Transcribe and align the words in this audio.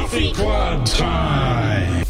Coffee 0.00 0.32
Club 0.32 0.86
time. 0.86 2.09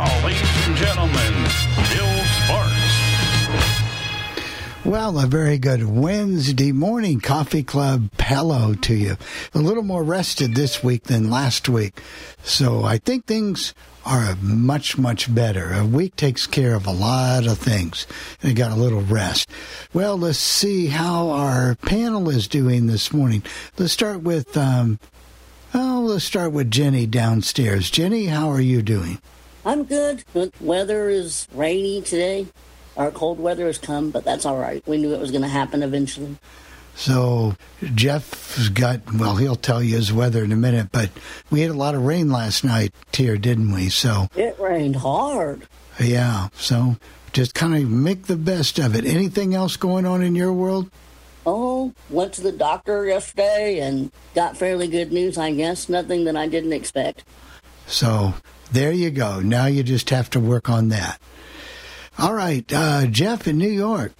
Now, 0.00 0.24
ladies 0.24 0.66
and 0.66 0.76
gentlemen, 0.76 1.34
Bill 1.92 2.24
Sparks. 2.24 3.74
Well, 4.82 5.18
a 5.18 5.26
very 5.26 5.58
good 5.58 5.84
Wednesday 5.84 6.72
morning 6.72 7.20
coffee 7.20 7.62
club 7.62 8.08
hello 8.18 8.72
to 8.72 8.94
you. 8.94 9.18
A 9.52 9.58
little 9.58 9.82
more 9.82 10.02
rested 10.02 10.54
this 10.54 10.82
week 10.82 11.02
than 11.02 11.28
last 11.28 11.68
week. 11.68 12.00
So 12.42 12.82
I 12.82 12.96
think 12.96 13.26
things 13.26 13.74
are 14.06 14.36
much, 14.40 14.96
much 14.96 15.34
better. 15.34 15.74
A 15.74 15.84
week 15.84 16.16
takes 16.16 16.46
care 16.46 16.74
of 16.74 16.86
a 16.86 16.92
lot 16.92 17.46
of 17.46 17.58
things. 17.58 18.06
And 18.42 18.56
got 18.56 18.72
a 18.72 18.76
little 18.76 19.02
rest. 19.02 19.50
Well, 19.92 20.16
let's 20.16 20.38
see 20.38 20.86
how 20.86 21.28
our 21.28 21.74
panel 21.74 22.30
is 22.30 22.48
doing 22.48 22.86
this 22.86 23.12
morning. 23.12 23.42
Let's 23.76 23.92
start 23.92 24.22
with, 24.22 24.56
um, 24.56 24.98
oh, 25.74 26.06
let's 26.08 26.24
start 26.24 26.52
with 26.52 26.70
Jenny 26.70 27.04
downstairs. 27.04 27.90
Jenny, 27.90 28.24
how 28.24 28.48
are 28.48 28.62
you 28.62 28.80
doing? 28.80 29.18
I'm 29.64 29.84
good. 29.84 30.24
The 30.32 30.52
weather 30.60 31.08
is 31.08 31.46
rainy 31.52 32.02
today. 32.02 32.46
Our 32.96 33.10
cold 33.10 33.38
weather 33.38 33.66
has 33.66 33.78
come, 33.78 34.10
but 34.10 34.24
that's 34.24 34.44
all 34.46 34.58
right. 34.58 34.82
We 34.86 34.98
knew 34.98 35.14
it 35.14 35.20
was 35.20 35.30
going 35.30 35.42
to 35.42 35.48
happen 35.48 35.82
eventually. 35.82 36.36
So 36.96 37.54
Jeff's 37.94 38.68
got 38.68 39.00
well, 39.14 39.36
he'll 39.36 39.56
tell 39.56 39.82
you 39.82 39.96
his 39.96 40.12
weather 40.12 40.42
in 40.44 40.52
a 40.52 40.56
minute, 40.56 40.88
but 40.92 41.10
we 41.50 41.60
had 41.60 41.70
a 41.70 41.74
lot 41.74 41.94
of 41.94 42.02
rain 42.04 42.30
last 42.30 42.64
night 42.64 42.92
here, 43.12 43.36
didn't 43.38 43.72
we? 43.72 43.88
So 43.88 44.26
It 44.34 44.58
rained 44.58 44.96
hard. 44.96 45.66
yeah, 45.98 46.48
so 46.54 46.96
just 47.32 47.54
kind 47.54 47.74
of 47.82 47.88
make 47.88 48.24
the 48.24 48.36
best 48.36 48.78
of 48.78 48.94
it. 48.96 49.04
Anything 49.06 49.54
else 49.54 49.76
going 49.76 50.04
on 50.04 50.20
in 50.22 50.34
your 50.34 50.52
world? 50.52 50.90
Oh, 51.46 51.94
went 52.10 52.34
to 52.34 52.42
the 52.42 52.52
doctor 52.52 53.06
yesterday 53.06 53.78
and 53.78 54.10
got 54.34 54.56
fairly 54.58 54.88
good 54.88 55.10
news, 55.12 55.38
I 55.38 55.52
guess. 55.52 55.88
Nothing 55.88 56.24
that 56.24 56.36
I 56.36 56.48
didn't 56.48 56.72
expect. 56.74 57.24
So 57.90 58.34
there 58.72 58.92
you 58.92 59.10
go. 59.10 59.40
Now 59.40 59.66
you 59.66 59.82
just 59.82 60.10
have 60.10 60.30
to 60.30 60.40
work 60.40 60.70
on 60.70 60.88
that. 60.88 61.20
All 62.18 62.34
right, 62.34 62.70
uh, 62.72 63.06
Jeff 63.06 63.46
in 63.48 63.58
New 63.58 63.68
York. 63.70 64.12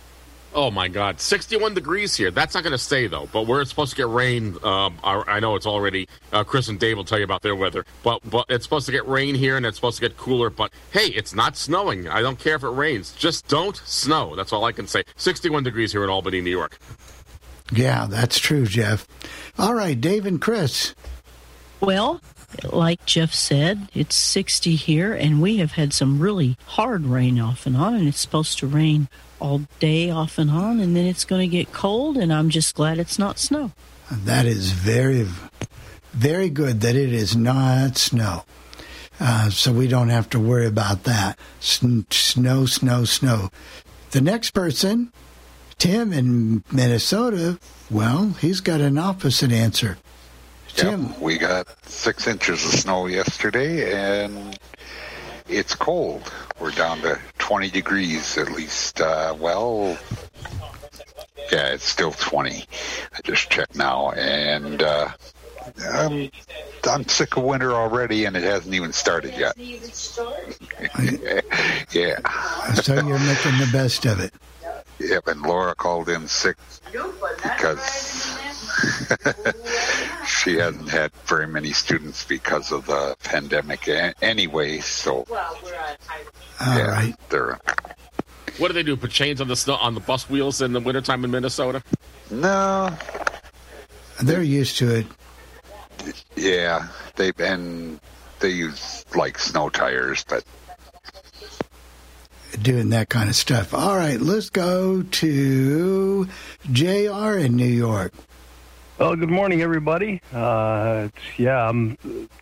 Oh 0.53 0.71
my 0.71 0.89
God, 0.89 1.21
61 1.21 1.75
degrees 1.75 2.17
here. 2.17 2.33
That's 2.33 2.55
not 2.55 2.65
going 2.65 2.73
to 2.73 2.79
stay 2.79 3.07
though. 3.07 3.29
But 3.33 3.47
we're 3.47 3.65
supposed 3.65 3.91
to 3.91 3.97
get 3.97 4.09
rain. 4.09 4.57
Um, 4.65 4.99
I, 5.05 5.23
I 5.27 5.41
know 5.41 5.55
it's 5.55 5.67
already. 5.67 6.09
Uh, 6.33 6.43
Chris 6.43 6.67
and 6.69 6.81
Dave 6.81 6.97
will 6.97 7.05
tell 7.05 7.19
you 7.19 7.25
about 7.25 7.43
their 7.43 7.55
weather. 7.55 7.85
But 8.03 8.29
but 8.29 8.47
it's 8.49 8.65
supposed 8.65 8.87
to 8.87 8.93
get 8.93 9.07
rain 9.07 9.37
here, 9.37 9.57
and 9.57 9.65
it's 9.65 9.77
supposed 9.77 10.01
to 10.01 10.09
get 10.09 10.17
cooler. 10.17 10.51
But 10.51 10.73
hey, 10.91 11.07
it's 11.07 11.35
not 11.35 11.57
snowing. 11.57 12.09
I 12.09 12.21
don't 12.21 12.39
care 12.39 12.57
if 12.57 12.65
it 12.65 12.69
rains. 12.69 13.13
Just 13.13 13.47
don't 13.47 13.77
snow. 13.77 14.35
That's 14.35 14.53
all 14.53 14.65
I 14.65 14.73
can 14.73 14.89
say. 14.89 15.05
61 15.17 15.63
degrees 15.63 15.93
here 15.93 16.03
in 16.03 16.11
Albany, 16.11 16.41
New 16.41 16.51
York. 16.51 16.79
Yeah, 17.73 18.07
that's 18.11 18.41
true, 18.41 18.67
Jeff. 18.67 19.07
All 19.57 19.75
right, 19.75 20.01
Dave 20.01 20.27
and 20.27 20.41
Chris. 20.41 20.95
Well, 21.81 22.21
like 22.65 23.05
Jeff 23.07 23.33
said, 23.33 23.89
it's 23.95 24.17
60 24.17 24.75
here, 24.77 25.13
and 25.13 25.41
we 25.41 25.59
have 25.59 25.73
had 25.73 25.93
some 25.93 26.19
really 26.19 26.57
hard 26.67 27.07
rain 27.07 27.41
off 27.41 27.67
and 27.67 27.77
on, 27.77 27.95
and 27.95 28.09
it's 28.09 28.21
supposed 28.21 28.59
to 28.59 28.67
rain 28.67 29.09
all 29.41 29.63
day 29.79 30.11
off 30.11 30.39
and 30.39 30.51
on, 30.51 30.81
and 30.81 30.97
then 30.97 31.07
it's 31.07 31.25
going 31.25 31.49
to 31.49 31.57
get 31.57 31.73
cold, 31.73 32.17
and 32.17 32.33
I'm 32.33 32.51
just 32.51 32.75
glad 32.75 32.99
it's 32.99 33.19
not 33.19 33.39
snow. 33.39 33.73
That 34.11 34.47
is 34.47 34.73
very, 34.73 35.27
very 36.13 36.51
good 36.51 36.81
that 36.81 36.97
it 36.97 37.13
is 37.13 37.37
not 37.37 37.97
snow. 37.97 38.45
Uh, 39.19 39.51
so 39.51 39.71
we 39.73 39.87
don't 39.87 40.09
have 40.09 40.31
to 40.31 40.41
worry 40.41 40.67
about 40.67 41.05
that. 41.05 41.39
Sn- 41.61 42.07
snow, 42.11 42.67
snow, 42.67 43.05
snow. 43.05 43.51
The 44.13 44.21
next 44.21 44.51
person, 44.51 45.13
Tim 45.79 46.13
in 46.13 46.65
Minnesota, 46.73 47.59
well, 47.91 48.35
he's 48.41 48.61
got 48.61 48.81
an 48.81 48.99
opposite 48.99 49.53
answer. 49.53 49.99
Tim, 50.75 51.09
Yep, 51.09 51.19
we 51.21 51.39
got 51.39 51.67
six 51.87 52.27
inches 52.27 52.65
of 52.65 52.73
snow 52.73 53.07
yesterday, 53.07 53.93
and 53.93 54.59
it's 55.49 55.75
cold. 55.75 56.31
We're 56.59 56.71
down 56.71 57.01
to 57.01 57.19
20 57.39 57.71
degrees 57.71 58.39
at 58.39 58.53
least. 58.53 59.01
Uh, 59.01 59.35
well, 59.39 59.99
yeah, 61.51 61.69
it's 61.69 61.85
still 61.85 62.13
20. 62.13 62.65
I 63.13 63.21
just 63.25 63.51
checked 63.51 63.75
now, 63.75 64.11
and 64.13 64.83
uh, 64.83 65.09
I'm, 65.91 66.31
I'm 66.89 67.09
sick 67.09 67.37
of 67.37 67.45
winter 67.45 67.73
already, 67.73 68.25
and 68.25 68.37
it 68.37 68.43
hasn't 68.43 68.75
even 68.75 68.93
started 68.93 69.35
yet. 69.37 69.55
yeah. 71.93 72.73
so 72.75 72.95
you're 72.95 73.19
making 73.19 73.59
the 73.59 73.69
best 73.73 74.07
of 74.07 74.21
it. 74.21 74.33
Yep, 74.99 75.29
and 75.29 75.43
Laura 75.43 75.75
called 75.75 76.09
in 76.09 76.29
sick 76.29 76.57
because 77.43 78.39
she 80.27 80.57
hasn't 80.57 80.89
had 80.89 81.13
very 81.27 81.47
many 81.47 81.73
students 81.73 82.25
because 82.25 82.73
of 82.73 82.87
the 82.87 83.17
pandemic 83.23 83.89
anyway. 84.23 84.79
So 84.81 85.25
All 85.31 85.57
yeah, 86.61 86.91
right. 86.91 87.15
they're 87.29 87.59
What 88.59 88.69
do 88.69 88.75
they 88.75 88.83
do? 88.83 88.97
Put 88.97 89.11
chains 89.11 89.41
on 89.41 89.49
the 89.49 89.57
snow 89.57 89.75
on 89.77 89.95
the 89.95 90.01
bus 90.01 90.29
wheels 90.31 90.61
in 90.61 90.73
the 90.73 90.81
wintertime 90.81 91.25
in 91.25 91.31
Minnesota? 91.31 91.83
no, 92.31 92.91
They're 94.23 94.43
used 94.43 94.77
to 94.79 94.95
it. 94.97 95.07
yeah, 96.37 96.89
they 97.17 97.33
and 97.39 97.99
they 98.41 98.51
use 98.51 99.05
like 99.15 99.39
snow 99.39 99.69
tires, 99.69 100.25
but 100.29 100.45
doing 102.63 102.91
that 102.91 103.09
kind 103.09 103.29
of 103.29 103.37
stuff. 103.37 103.73
All 103.75 103.97
right, 103.97 104.21
let's 104.21 104.51
go 104.51 105.03
to 105.03 106.29
JR 106.73 107.33
in 107.37 107.57
New 107.57 107.65
York. 107.67 108.13
Well, 109.01 109.17
good 109.17 109.31
morning, 109.31 109.63
everybody. 109.63 110.21
Uh, 110.31 111.09
yeah, 111.39 111.67
I'm 111.67 111.97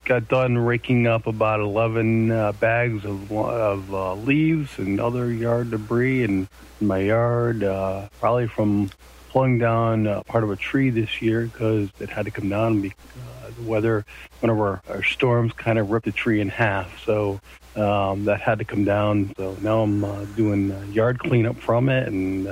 got 0.04 0.26
done 0.26 0.58
raking 0.58 1.06
up 1.06 1.28
about 1.28 1.60
11 1.60 2.32
uh, 2.32 2.50
bags 2.50 3.04
of, 3.04 3.30
of 3.30 3.94
uh, 3.94 4.14
leaves 4.14 4.76
and 4.80 5.00
other 5.00 5.32
yard 5.32 5.70
debris 5.70 6.24
in 6.24 6.48
my 6.80 6.98
yard, 6.98 7.62
uh, 7.62 8.08
probably 8.18 8.48
from 8.48 8.90
pulling 9.30 9.60
down 9.60 10.08
uh, 10.08 10.24
part 10.24 10.42
of 10.42 10.50
a 10.50 10.56
tree 10.56 10.90
this 10.90 11.22
year 11.22 11.46
because 11.46 11.90
it 12.00 12.10
had 12.10 12.24
to 12.24 12.32
come 12.32 12.48
down. 12.48 12.82
Because, 12.82 12.98
uh, 13.44 13.50
the 13.56 13.62
weather, 13.62 14.04
one 14.40 14.50
of 14.50 14.58
our, 14.58 14.82
our 14.88 15.04
storms 15.04 15.52
kind 15.52 15.78
of 15.78 15.92
ripped 15.92 16.06
the 16.06 16.12
tree 16.12 16.40
in 16.40 16.48
half, 16.48 17.04
so 17.04 17.40
um, 17.76 18.24
that 18.24 18.40
had 18.40 18.58
to 18.58 18.64
come 18.64 18.84
down. 18.84 19.32
So 19.36 19.56
now 19.62 19.82
I'm 19.82 20.34
doing 20.34 20.92
yard 20.92 21.20
cleanup 21.20 21.58
from 21.58 21.88
it, 21.88 22.08
and 22.08 22.48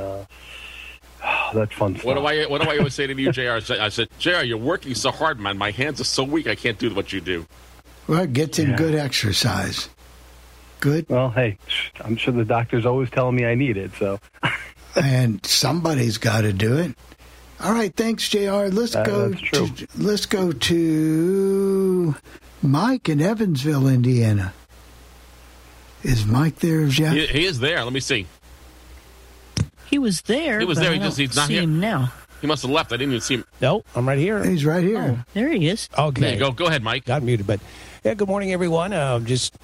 uh, 1.47 1.53
that's 1.55 1.73
fun 1.73 1.95
stuff. 1.95 2.05
What 2.05 2.15
do 2.15 2.27
I 2.27 2.45
what 2.47 2.63
do 2.63 2.69
I 2.69 2.79
always 2.79 2.95
say 2.95 3.07
to 3.07 3.15
you, 3.15 3.33
Jr.? 3.33 3.51
I 3.53 3.61
said, 3.61 3.79
I 3.81 3.89
Jr. 4.19 4.45
You're 4.45 4.57
working 4.59 4.95
so 4.95 5.11
hard, 5.11 5.39
man. 5.41 5.57
My 5.59 5.71
hands 5.71 6.01
are 6.01 6.05
so 6.05 6.25
weak. 6.25 6.47
I 6.47 6.55
can't 6.55 6.79
do 6.79 6.95
what 6.95 7.13
you 7.13 7.21
do. 7.21 7.47
Well, 8.09 8.23
it 8.23 8.33
gets 8.33 8.59
in 8.59 8.71
Yeah. 8.71 8.77
good 8.77 8.95
exercise. 8.95 9.89
Good. 10.81 11.07
Well, 11.09 11.31
hey, 11.31 11.59
I'm 12.01 12.17
sure 12.17 12.33
the 12.35 12.45
doctor's 12.45 12.85
always 12.87 13.11
telling 13.11 13.35
me 13.35 13.45
I 13.47 13.55
need 13.55 13.77
it. 13.77 13.93
So 13.99 14.21
and 14.97 15.45
somebody's 15.45 16.19
got 16.19 16.43
to 16.43 16.53
do 16.53 16.77
it. 16.77 16.95
All 17.59 17.73
right, 17.73 17.95
thanks, 17.97 18.29
Jr. 18.29 18.69
Let's 18.71 18.93
That- 18.93 19.07
go. 19.07 19.33
To, 19.33 19.87
let's 19.97 20.27
go 20.27 20.53
to 20.53 22.15
Mike 22.63 23.09
in 23.09 23.21
Evansville, 23.23 23.89
Indiana. 23.89 24.53
Is 26.03 26.27
Mike 26.27 26.57
there, 26.57 26.87
Jeff? 26.87 27.15
He, 27.15 27.27
he 27.27 27.45
is 27.47 27.59
there. 27.59 27.83
Let 27.83 27.93
me 27.93 28.01
see. 28.01 28.27
He 29.89 29.99
was 29.99 30.23
there. 30.23 30.59
He 30.61 30.65
was 30.67 30.79
there, 30.79 30.91
I 30.91 30.95
he 30.95 30.99
just- 31.01 31.17
don't 31.17 31.27
he's 31.29 31.37
not 31.37 31.47
see 31.49 31.55
here. 31.55 31.63
him 31.63 31.81
now. 31.81 32.13
He 32.41 32.47
must 32.47 32.63
have 32.63 32.71
left. 32.71 32.93
I 32.93 32.97
didn't 32.97 33.13
even 33.13 33.21
see 33.23 33.35
him. 33.37 33.45
No, 33.63 33.83
I'm 33.95 34.07
right 34.07 34.19
here. 34.19 34.45
He's 34.45 34.65
right 34.65 34.83
here. 34.85 35.25
There 35.33 35.49
he 35.51 35.69
is. 35.69 35.89
Okay. 35.99 36.21
There 36.21 36.33
you 36.35 36.39
go. 36.39 36.53
Go 36.53 36.67
ahead, 36.67 36.83
Mike. 36.83 37.07
Got 37.07 37.23
muted, 37.23 37.47
but 37.47 37.61
yeah. 38.05 38.13
Good 38.15 38.29
morning, 38.29 38.53
everyone. 38.53 38.93
Uh, 38.93 39.19
just 39.21 39.57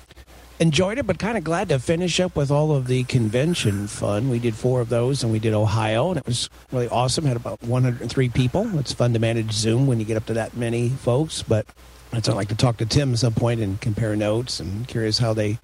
enjoyed 0.59 0.97
it, 0.97 1.07
but 1.07 1.19
kind 1.19 1.37
of 1.37 1.45
glad 1.45 1.69
to 1.69 1.79
finish 1.79 2.19
up 2.19 2.35
with 2.35 2.51
all 2.51 2.75
of 2.75 2.87
the 2.87 3.05
convention 3.05 3.87
fun. 3.89 4.31
We 4.31 4.39
did 4.39 4.55
four 4.55 4.81
of 4.81 4.89
those, 4.89 5.23
and 5.23 5.31
we 5.31 5.39
did 5.39 5.53
Ohio, 5.53 6.09
and 6.11 6.17
it 6.19 6.25
was 6.27 6.49
really 6.71 6.89
awesome. 6.89 7.27
Had 7.27 7.37
about 7.37 7.63
103 7.63 8.29
people. 8.31 8.79
It's 8.79 8.93
fun 8.93 9.13
to 9.13 9.19
manage 9.19 9.53
Zoom 9.53 9.87
when 9.87 9.99
you 10.01 10.07
get 10.07 10.17
up 10.17 10.25
to 10.27 10.35
that 10.35 10.57
many 10.57 10.89
folks, 10.89 11.43
but 11.43 11.67
I'd 12.15 12.27
like 12.29 12.49
to 12.49 12.55
talk 12.55 12.79
to 12.79 12.87
Tim 12.87 13.13
at 13.13 13.19
some 13.19 13.35
point 13.35 13.61
and 13.61 13.81
compare 13.83 14.17
notes. 14.17 14.61
And 14.61 14.89
curious 14.89 15.19
how 15.19 15.35
they 15.35 15.59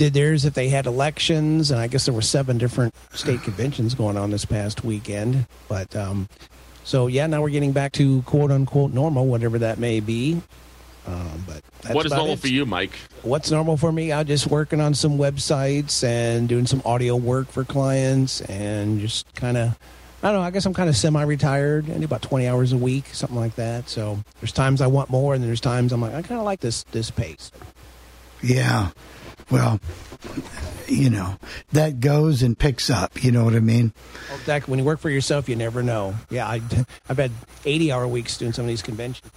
did 0.00 0.14
theirs 0.14 0.46
if 0.46 0.54
they 0.54 0.70
had 0.70 0.86
elections, 0.86 1.70
and 1.70 1.78
I 1.78 1.86
guess 1.86 2.06
there 2.06 2.14
were 2.14 2.22
seven 2.22 2.56
different 2.56 2.94
state 3.12 3.42
conventions 3.42 3.94
going 3.94 4.16
on 4.16 4.30
this 4.30 4.46
past 4.46 4.82
weekend. 4.82 5.46
But 5.68 5.94
um, 5.94 6.26
so 6.84 7.06
yeah, 7.06 7.26
now 7.26 7.42
we're 7.42 7.50
getting 7.50 7.72
back 7.72 7.92
to 7.92 8.22
quote 8.22 8.50
unquote 8.50 8.94
normal, 8.94 9.26
whatever 9.26 9.58
that 9.58 9.78
may 9.78 10.00
be. 10.00 10.40
Um, 11.06 11.44
but 11.46 11.62
that's 11.82 11.94
what 11.94 12.06
is 12.06 12.12
normal 12.12 12.32
it. 12.32 12.38
for 12.38 12.48
you, 12.48 12.64
Mike? 12.64 12.92
What's 13.22 13.50
normal 13.50 13.76
for 13.76 13.92
me? 13.92 14.10
I'm 14.10 14.26
just 14.26 14.46
working 14.46 14.80
on 14.80 14.94
some 14.94 15.18
websites 15.18 16.02
and 16.02 16.48
doing 16.48 16.66
some 16.66 16.80
audio 16.86 17.14
work 17.14 17.48
for 17.48 17.62
clients, 17.62 18.40
and 18.40 19.00
just 19.00 19.32
kind 19.34 19.58
of. 19.58 19.78
I 20.22 20.32
don't 20.32 20.40
know. 20.40 20.42
I 20.42 20.50
guess 20.50 20.66
I'm 20.66 20.74
kind 20.74 20.90
of 20.90 20.96
semi-retired. 20.96 21.90
I 21.90 21.96
do 21.96 22.04
about 22.04 22.20
20 22.20 22.46
hours 22.46 22.72
a 22.74 22.76
week, 22.76 23.06
something 23.12 23.38
like 23.38 23.54
that. 23.54 23.88
So 23.88 24.18
there's 24.40 24.52
times 24.52 24.82
I 24.82 24.86
want 24.86 25.08
more, 25.08 25.34
and 25.34 25.42
there's 25.42 25.62
times 25.62 25.92
I'm 25.92 26.02
like, 26.02 26.12
I 26.12 26.20
kind 26.20 26.38
of 26.38 26.44
like 26.44 26.60
this 26.60 26.84
this 26.84 27.10
pace. 27.10 27.50
Yeah. 28.42 28.90
Well, 29.50 29.80
you 30.86 31.10
know, 31.10 31.36
that 31.72 32.00
goes 32.00 32.42
and 32.42 32.58
picks 32.58 32.90
up. 32.90 33.22
You 33.22 33.32
know 33.32 33.44
what 33.44 33.54
I 33.54 33.60
mean? 33.60 33.92
Well, 34.28 34.38
Exactly. 34.38 34.70
When 34.70 34.78
you 34.78 34.84
work 34.84 35.00
for 35.00 35.10
yourself, 35.10 35.48
you 35.48 35.56
never 35.56 35.82
know. 35.82 36.14
Yeah, 36.30 36.46
I, 36.48 36.60
I've 37.08 37.18
had 37.18 37.32
80 37.64 37.92
hour 37.92 38.06
weeks 38.08 38.36
doing 38.38 38.52
some 38.52 38.64
of 38.64 38.68
these 38.68 38.82
conventions. 38.82 39.30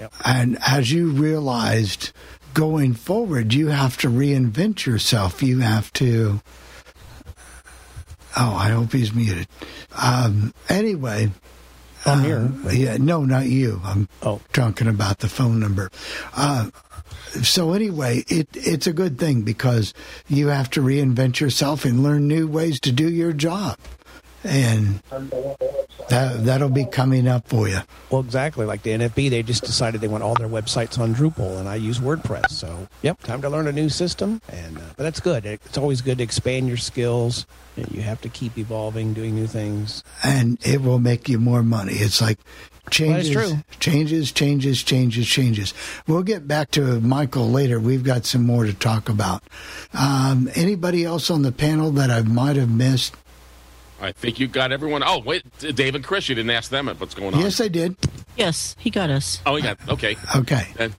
Yep. 0.00 0.12
And 0.24 0.58
as 0.66 0.92
you 0.92 1.10
realized 1.10 2.12
going 2.54 2.94
forward, 2.94 3.52
you 3.54 3.68
have 3.68 3.96
to 3.98 4.08
reinvent 4.08 4.86
yourself. 4.86 5.42
You 5.42 5.58
have 5.60 5.92
to. 5.94 6.40
Oh, 8.36 8.54
I 8.54 8.68
hope 8.70 8.92
he's 8.92 9.12
muted. 9.14 9.48
Um, 10.00 10.54
anyway. 10.68 11.30
I'm 12.06 12.22
here. 12.22 12.50
uh, 12.64 12.70
yeah, 12.70 12.96
no, 12.96 13.24
not 13.24 13.46
you. 13.46 13.80
I'm 13.84 14.08
Oh. 14.22 14.40
talking 14.52 14.86
about 14.86 15.18
the 15.18 15.28
phone 15.28 15.58
number. 15.58 15.90
Uh, 16.34 16.70
so 17.42 17.72
anyway, 17.72 18.24
it 18.28 18.48
it's 18.54 18.86
a 18.86 18.92
good 18.92 19.18
thing 19.18 19.42
because 19.42 19.94
you 20.28 20.48
have 20.48 20.70
to 20.70 20.80
reinvent 20.80 21.40
yourself 21.40 21.84
and 21.84 22.02
learn 22.02 22.28
new 22.28 22.46
ways 22.46 22.80
to 22.80 22.92
do 22.92 23.08
your 23.08 23.32
job, 23.32 23.78
and 24.48 25.00
that 26.08 26.44
that'll 26.44 26.68
be 26.70 26.86
coming 26.86 27.28
up 27.28 27.46
for 27.48 27.68
you. 27.68 27.78
Well, 28.10 28.20
exactly. 28.22 28.64
Like 28.66 28.82
the 28.82 28.90
NFB, 28.90 29.30
they 29.30 29.42
just 29.42 29.62
decided 29.64 30.00
they 30.00 30.08
want 30.08 30.22
all 30.22 30.34
their 30.34 30.48
websites 30.48 30.98
on 30.98 31.14
Drupal, 31.14 31.58
and 31.58 31.68
I 31.68 31.76
use 31.76 31.98
WordPress. 31.98 32.50
So, 32.50 32.88
yep, 33.02 33.20
time 33.22 33.42
to 33.42 33.50
learn 33.50 33.66
a 33.66 33.72
new 33.72 33.88
system. 33.88 34.40
And 34.48 34.78
uh, 34.78 34.82
but 34.96 35.02
that's 35.04 35.20
good. 35.20 35.44
It's 35.46 35.78
always 35.78 36.00
good 36.00 36.18
to 36.18 36.24
expand 36.24 36.68
your 36.68 36.76
skills. 36.76 37.46
And 37.76 37.90
you 37.92 38.02
have 38.02 38.20
to 38.22 38.28
keep 38.28 38.58
evolving, 38.58 39.12
doing 39.14 39.34
new 39.36 39.46
things. 39.46 40.02
and 40.24 40.58
it 40.66 40.82
will 40.82 40.98
make 40.98 41.28
you 41.28 41.38
more 41.38 41.62
money. 41.62 41.92
It's 41.92 42.20
like 42.20 42.38
changes, 42.90 43.36
Well, 43.36 43.62
changes, 43.78 44.32
changes, 44.32 44.82
changes, 44.82 45.28
changes. 45.28 45.74
We'll 46.08 46.24
get 46.24 46.48
back 46.48 46.72
to 46.72 47.00
Michael 47.00 47.48
later. 47.48 47.78
We've 47.78 48.02
got 48.02 48.24
some 48.24 48.44
more 48.44 48.64
to 48.64 48.74
talk 48.74 49.08
about. 49.08 49.44
Um, 49.94 50.50
anybody 50.56 51.04
else 51.04 51.30
on 51.30 51.42
the 51.42 51.52
panel 51.52 51.92
that 51.92 52.10
I 52.10 52.22
might 52.22 52.56
have 52.56 52.70
missed? 52.70 53.14
I 54.00 54.12
think 54.12 54.38
you 54.38 54.46
got 54.46 54.70
everyone. 54.72 55.02
Oh, 55.04 55.18
wait, 55.18 55.42
Dave 55.58 55.94
and 55.94 56.04
Chris, 56.04 56.28
you 56.28 56.34
didn't 56.34 56.50
ask 56.50 56.70
them 56.70 56.86
what's 56.86 57.14
going 57.14 57.34
on. 57.34 57.40
Yes, 57.40 57.60
I 57.60 57.68
did. 57.68 57.96
Yes, 58.36 58.76
he 58.78 58.90
got 58.90 59.10
us. 59.10 59.40
Oh, 59.44 59.56
he 59.56 59.62
got 59.62 59.76
okay. 59.88 60.16
Okay. 60.36 60.68
Then 60.76 60.94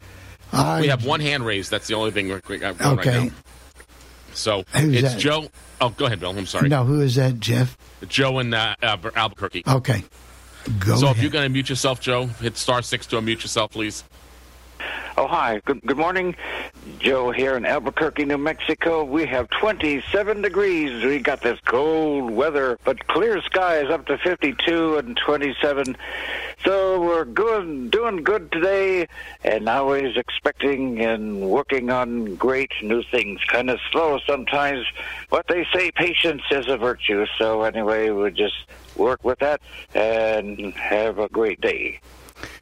I, 0.51 0.81
we 0.81 0.87
have 0.87 1.05
one 1.05 1.19
hand 1.21 1.45
raised. 1.45 1.71
That's 1.71 1.87
the 1.87 1.93
only 1.93 2.11
thing 2.11 2.27
we're 2.27 2.41
we 2.47 2.57
got 2.57 2.77
going 2.77 2.97
right 2.97 3.07
Okay. 3.07 3.25
now. 3.27 3.31
So 4.33 4.63
Who's 4.75 4.95
it's 4.95 5.13
that? 5.13 5.19
Joe. 5.19 5.47
Oh, 5.81 5.89
go 5.89 6.05
ahead, 6.05 6.19
Bill. 6.19 6.37
I'm 6.37 6.45
sorry. 6.45 6.67
No, 6.69 6.83
who 6.83 6.99
is 7.01 7.15
that, 7.15 7.39
Jeff? 7.39 7.77
Joe 8.07 8.39
in 8.39 8.53
uh, 8.53 8.75
Albuquerque. 8.81 9.63
Okay. 9.67 10.03
Go 10.79 10.97
so 10.97 11.09
if 11.09 11.21
you're 11.21 11.31
going 11.31 11.45
to 11.45 11.49
mute 11.49 11.69
yourself, 11.69 12.01
Joe, 12.01 12.25
hit 12.27 12.57
star 12.57 12.81
six 12.81 13.05
to 13.07 13.15
unmute 13.15 13.41
yourself, 13.41 13.71
please. 13.71 14.03
Oh, 15.19 15.27
hi. 15.27 15.59
Good, 15.65 15.81
good 15.85 15.97
morning. 15.97 16.33
Joe 16.99 17.31
here 17.31 17.57
in 17.57 17.65
Albuquerque, 17.65 18.23
New 18.23 18.37
Mexico. 18.37 19.03
We 19.03 19.25
have 19.25 19.49
27 19.49 20.41
degrees. 20.41 21.03
We 21.03 21.19
got 21.19 21.41
this 21.41 21.59
cold 21.65 22.31
weather, 22.31 22.79
but 22.85 23.05
clear 23.07 23.41
skies 23.41 23.89
up 23.89 24.05
to 24.05 24.17
52 24.17 24.97
and 24.97 25.17
27. 25.17 25.97
So 26.63 27.01
we're 27.01 27.25
good, 27.25 27.91
doing 27.91 28.23
good 28.23 28.49
today, 28.53 29.09
and 29.43 29.67
always 29.67 30.15
expecting 30.15 31.01
and 31.01 31.41
working 31.41 31.89
on 31.89 32.35
great 32.35 32.71
new 32.81 33.03
things. 33.03 33.41
Kind 33.43 33.69
of 33.69 33.79
slow 33.91 34.19
sometimes, 34.25 34.85
but 35.29 35.47
they 35.47 35.67
say 35.73 35.91
patience 35.91 36.43
is 36.49 36.69
a 36.69 36.77
virtue. 36.77 37.25
So 37.37 37.63
anyway, 37.63 38.09
we'll 38.09 38.31
just 38.31 38.55
work 38.95 39.25
with 39.25 39.39
that 39.39 39.59
and 39.93 40.73
have 40.75 41.19
a 41.19 41.27
great 41.27 41.59
day. 41.59 41.99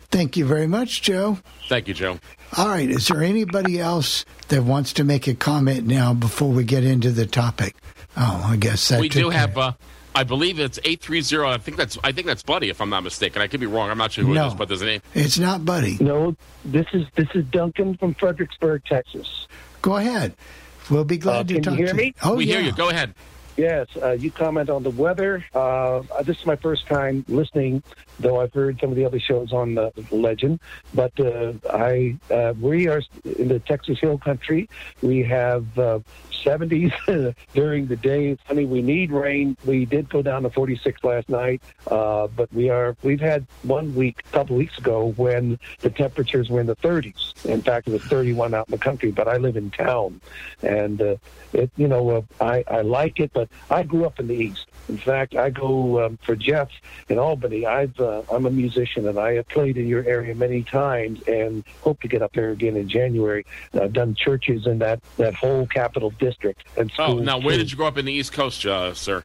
Thank 0.09 0.37
you 0.37 0.45
very 0.45 0.67
much, 0.67 1.01
Joe. 1.01 1.39
Thank 1.67 1.87
you, 1.87 1.93
Joe. 1.93 2.19
All 2.55 2.67
right. 2.69 2.89
Is 2.89 3.07
there 3.07 3.21
anybody 3.23 3.79
else 3.79 4.23
that 4.47 4.63
wants 4.63 4.93
to 4.93 5.03
make 5.03 5.27
a 5.27 5.33
comment 5.33 5.85
now 5.85 6.13
before 6.13 6.49
we 6.49 6.63
get 6.63 6.83
into 6.83 7.11
the 7.11 7.25
topic? 7.25 7.75
Oh, 8.15 8.45
I 8.47 8.55
guess 8.55 8.87
that 8.87 8.99
we 9.01 9.09
took 9.09 9.23
do 9.23 9.29
care- 9.31 9.39
have. 9.41 9.57
Uh, 9.57 9.71
I 10.15 10.23
believe 10.23 10.59
it's 10.59 10.79
eight 10.83 11.01
three 11.01 11.21
zero. 11.21 11.47
I 11.49 11.57
think 11.57 11.77
that's. 11.77 11.97
I 12.03 12.11
think 12.11 12.25
that's 12.25 12.41
Buddy, 12.41 12.69
if 12.69 12.81
I'm 12.81 12.89
not 12.89 13.03
mistaken. 13.03 13.41
I 13.41 13.47
could 13.47 13.59
be 13.59 13.67
wrong. 13.67 13.91
I'm 13.91 13.97
not 13.99 14.13
sure 14.13 14.23
who 14.23 14.33
No. 14.33 14.45
it 14.45 14.47
is, 14.47 14.53
but 14.55 14.67
there's 14.69 14.81
a 14.81 14.85
name. 14.85 15.01
It's 15.13 15.37
not 15.37 15.63
Buddy. 15.65 15.97
No, 15.99 16.35
this 16.65 16.87
is 16.93 17.05
this 17.15 17.27
is 17.35 17.45
Duncan 17.45 17.97
from 17.97 18.15
Fredericksburg, 18.15 18.83
Texas. 18.85 19.45
Go 19.83 19.97
ahead. 19.97 20.33
We'll 20.89 21.03
be 21.03 21.17
glad 21.17 21.41
Uh, 21.41 21.43
to 21.49 21.53
can 21.55 21.63
talk 21.63 21.71
you 21.73 21.77
hear 21.79 21.87
to 21.89 21.93
me? 21.93 22.05
you. 22.05 22.13
Oh, 22.23 22.35
we 22.35 22.45
yeah. 22.45 22.55
hear 22.55 22.63
you. 22.65 22.71
Go 22.71 22.89
ahead. 22.89 23.13
Yes, 23.57 23.87
uh, 23.99 24.11
you 24.11 24.29
comment 24.29 24.69
on 24.69 24.83
the 24.83 24.91
weather. 24.91 25.43
Uh, 25.55 26.03
this 26.23 26.39
is 26.39 26.45
my 26.45 26.55
first 26.55 26.85
time 26.85 27.25
listening, 27.27 27.81
though 28.19 28.39
I've 28.39 28.53
heard 28.53 28.79
some 28.79 28.91
of 28.91 28.95
the 28.95 29.03
other 29.03 29.19
shows 29.19 29.51
on 29.51 29.73
the 29.73 29.91
Legend. 30.11 30.59
But 30.93 31.19
uh, 31.19 31.53
I, 31.67 32.17
uh, 32.29 32.53
we 32.61 32.87
are 32.87 33.01
in 33.25 33.47
the 33.47 33.59
Texas 33.59 33.99
Hill 33.99 34.19
Country. 34.19 34.69
We 35.01 35.23
have 35.23 35.77
uh, 35.79 35.99
70s 36.43 37.35
during 37.53 37.87
the 37.87 37.95
day. 37.95 38.37
I 38.49 38.53
mean, 38.53 38.69
we 38.69 38.81
need 38.81 39.11
rain. 39.11 39.57
We 39.65 39.85
did 39.85 40.09
go 40.09 40.21
down 40.21 40.43
to 40.43 40.49
46 40.49 41.03
last 41.03 41.29
night, 41.29 41.61
uh, 41.87 42.27
but 42.27 42.51
we 42.53 42.69
are 42.69 42.95
we've 43.03 43.19
had 43.19 43.45
one 43.63 43.95
week, 43.95 44.23
a 44.27 44.31
couple 44.31 44.55
weeks 44.55 44.77
ago, 44.77 45.13
when 45.17 45.59
the 45.79 45.89
temperatures 45.89 46.49
were 46.49 46.61
in 46.61 46.67
the 46.67 46.75
30s. 46.77 47.45
In 47.45 47.61
fact, 47.61 47.87
it 47.87 47.91
was 47.91 48.03
31 48.03 48.53
out 48.53 48.67
in 48.67 48.71
the 48.71 48.77
country. 48.77 49.11
But 49.11 49.27
I 49.27 49.37
live 49.37 49.57
in 49.57 49.71
town, 49.71 50.21
and 50.61 51.01
uh, 51.01 51.15
it 51.53 51.71
you 51.77 51.87
know 51.87 52.09
uh, 52.09 52.21
I 52.43 52.63
I 52.67 52.81
like 52.81 53.19
it, 53.19 53.31
but 53.33 53.49
I 53.69 53.83
grew 53.83 54.05
up 54.05 54.19
in 54.19 54.27
the 54.27 54.35
East. 54.35 54.66
In 54.89 54.97
fact, 54.97 55.35
I 55.35 55.49
go 55.49 56.05
um, 56.05 56.17
for 56.23 56.35
Jeff 56.35 56.69
in 57.09 57.17
Albany. 57.19 57.65
I've 57.65 57.99
uh, 57.99 58.21
I'm 58.31 58.45
a 58.45 58.49
musician 58.51 59.07
and 59.07 59.19
I 59.19 59.33
have 59.33 59.47
played 59.49 59.77
in 59.77 59.87
your 59.87 60.03
area 60.05 60.33
many 60.33 60.63
times 60.63 61.21
and 61.27 61.63
hope 61.81 62.01
to 62.01 62.07
get 62.07 62.21
up 62.21 62.33
there 62.33 62.51
again 62.51 62.77
in 62.77 62.87
January. 62.87 63.45
I've 63.73 63.93
done 63.93 64.15
churches 64.15 64.65
in 64.65 64.79
that 64.79 65.01
that 65.17 65.33
whole 65.35 65.67
capital 65.67 66.11
district 66.11 66.63
and 66.77 66.91
Oh, 66.99 67.15
now 67.19 67.37
where 67.37 67.51
too. 67.53 67.57
did 67.59 67.71
you 67.71 67.77
grow 67.77 67.87
up 67.87 67.97
in 67.97 68.05
the 68.05 68.13
East 68.13 68.33
Coast, 68.33 68.65
uh, 68.65 68.93
sir? 68.93 69.23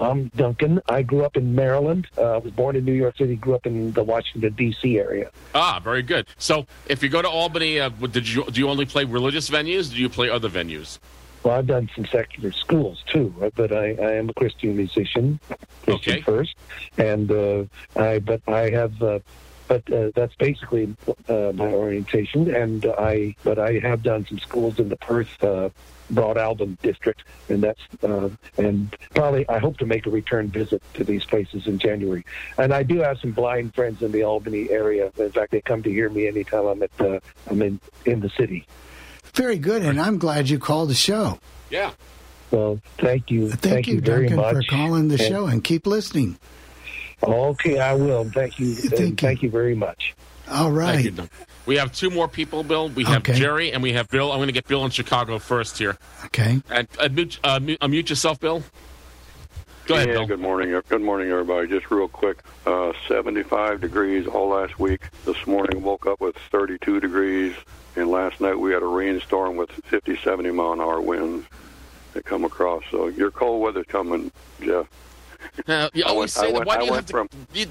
I'm 0.00 0.28
Duncan. 0.34 0.80
I 0.88 1.02
grew 1.02 1.24
up 1.24 1.36
in 1.36 1.54
Maryland. 1.54 2.06
Uh, 2.16 2.36
I 2.36 2.38
was 2.38 2.52
born 2.52 2.74
in 2.74 2.86
New 2.86 2.94
York 2.94 3.18
City. 3.18 3.36
Grew 3.36 3.54
up 3.54 3.66
in 3.66 3.92
the 3.92 4.02
Washington 4.02 4.54
D.C. 4.54 4.98
area. 4.98 5.30
Ah, 5.54 5.78
very 5.84 6.00
good. 6.02 6.26
So, 6.38 6.66
if 6.86 7.02
you 7.02 7.10
go 7.10 7.20
to 7.20 7.28
Albany, 7.28 7.78
uh, 7.78 7.90
did 7.90 8.26
you 8.26 8.44
do 8.50 8.60
you 8.60 8.68
only 8.70 8.86
play 8.86 9.04
religious 9.04 9.50
venues? 9.50 9.90
Do 9.90 9.96
you 10.00 10.08
play 10.08 10.30
other 10.30 10.48
venues? 10.48 10.98
Well, 11.42 11.56
I've 11.58 11.66
done 11.66 11.88
some 11.94 12.04
secular 12.06 12.52
schools 12.52 13.02
too, 13.06 13.32
but 13.54 13.72
I, 13.72 13.94
I 13.94 14.12
am 14.14 14.28
a 14.28 14.34
Christian 14.34 14.76
musician, 14.76 15.38
Christian 15.84 16.14
Okay. 16.14 16.22
first, 16.22 16.56
and 16.96 17.30
uh, 17.30 17.64
I 17.96 18.18
but 18.18 18.40
I 18.48 18.70
have. 18.70 19.02
Uh, 19.02 19.20
but 19.68 19.92
uh, 19.92 20.10
that's 20.14 20.34
basically 20.36 20.96
uh, 21.28 21.52
my 21.54 21.66
orientation, 21.72 22.54
and 22.54 22.86
I. 22.98 23.36
But 23.44 23.58
I 23.58 23.78
have 23.80 24.02
done 24.02 24.26
some 24.26 24.38
schools 24.38 24.80
in 24.80 24.88
the 24.88 24.96
Perth 24.96 25.44
uh, 25.44 25.68
Broadalbin 26.12 26.80
district, 26.80 27.22
and 27.48 27.62
that's 27.62 27.80
uh, 28.02 28.30
and 28.56 28.96
probably 29.14 29.46
I 29.48 29.58
hope 29.58 29.76
to 29.78 29.86
make 29.86 30.06
a 30.06 30.10
return 30.10 30.48
visit 30.48 30.82
to 30.94 31.04
these 31.04 31.24
places 31.24 31.66
in 31.66 31.78
January. 31.78 32.24
And 32.56 32.72
I 32.72 32.82
do 32.82 32.98
have 33.00 33.18
some 33.18 33.32
blind 33.32 33.74
friends 33.74 34.02
in 34.02 34.10
the 34.10 34.22
Albany 34.24 34.70
area. 34.70 35.12
In 35.18 35.30
fact, 35.32 35.52
they 35.52 35.60
come 35.60 35.82
to 35.82 35.90
hear 35.90 36.08
me 36.08 36.26
anytime 36.26 36.64
I'm 36.64 36.82
at 36.82 37.00
uh, 37.00 37.20
I'm 37.48 37.60
in 37.62 37.80
in 38.06 38.20
the 38.20 38.30
city. 38.30 38.66
Very 39.34 39.58
good, 39.58 39.82
and 39.82 40.00
I'm 40.00 40.18
glad 40.18 40.48
you 40.48 40.58
called 40.58 40.90
the 40.90 40.94
show. 40.94 41.38
Yeah. 41.70 41.92
Well, 42.50 42.80
thank 42.98 43.30
you, 43.30 43.50
Thank, 43.50 43.86
you, 43.86 44.00
very 44.00 44.28
Duncan, 44.28 44.36
much 44.36 44.54
for 44.54 44.62
calling 44.70 45.08
the 45.08 45.14
And- 45.14 45.22
show, 45.22 45.46
and 45.46 45.62
keep 45.62 45.86
listening. 45.86 46.38
Okay, 47.22 47.78
I 47.78 47.94
will. 47.94 48.30
Thank 48.32 48.58
you. 48.58 48.74
Thank 48.74 48.92
and 49.00 49.08
you. 49.10 49.16
Thank 49.16 49.42
you 49.42 49.50
very 49.50 49.74
much. 49.74 50.14
All 50.50 50.70
right. 50.70 51.04
Thank 51.04 51.18
you, 51.18 51.28
We 51.66 51.76
have 51.76 51.92
two 51.92 52.08
more 52.10 52.26
people, 52.28 52.62
Bill. 52.62 52.88
We 52.88 53.04
have 53.04 53.18
Okay. 53.18 53.34
Jerry 53.34 53.72
and 53.72 53.82
we 53.82 53.92
have 53.92 54.08
Bill. 54.08 54.32
I'm 54.32 54.38
going 54.38 54.46
to 54.48 54.52
get 54.52 54.66
Bill 54.66 54.84
in 54.84 54.90
Chicago 54.90 55.38
first 55.38 55.76
here. 55.78 55.98
Okay. 56.26 56.62
And 56.70 56.88
unmute, 56.92 57.38
uh, 57.44 57.60
mute, 57.60 57.78
unmute 57.80 58.08
yourself, 58.08 58.40
Bill. 58.40 58.62
Go 59.88 59.94
ahead, 59.94 60.08
yeah, 60.08 60.14
Bill. 60.16 60.26
good 60.26 60.40
morning. 60.40 60.78
Good 60.90 61.00
morning, 61.00 61.30
everybody. 61.30 61.66
Just 61.66 61.90
real 61.90 62.08
quick, 62.08 62.42
uh, 62.66 62.92
75 63.08 63.80
degrees 63.80 64.26
all 64.26 64.48
last 64.48 64.78
week. 64.78 65.00
This 65.24 65.46
morning 65.46 65.82
woke 65.82 66.04
up 66.06 66.20
with 66.20 66.36
32 66.36 67.00
degrees, 67.00 67.54
and 67.96 68.10
last 68.10 68.38
night 68.38 68.58
we 68.58 68.70
had 68.72 68.82
a 68.82 68.86
rainstorm 68.86 69.56
with 69.56 69.70
50, 69.70 70.18
70 70.18 70.50
mile 70.50 70.74
an 70.74 70.80
hour 70.82 71.00
winds 71.00 71.46
that 72.12 72.26
come 72.26 72.44
across. 72.44 72.82
So 72.90 73.06
your 73.06 73.30
cold 73.30 73.62
weather's 73.62 73.86
coming, 73.86 74.30
Jeff. 74.60 74.86
Uh, 75.66 75.88
you 75.94 76.04
always 76.04 76.36
went- 76.36 76.48
say 76.48 76.52
that. 76.52 76.66
Why 76.66 76.76
do 76.76 76.84
you 76.84 76.92
have 76.92 77.06
to? 77.06 77.10
from- 77.10 77.28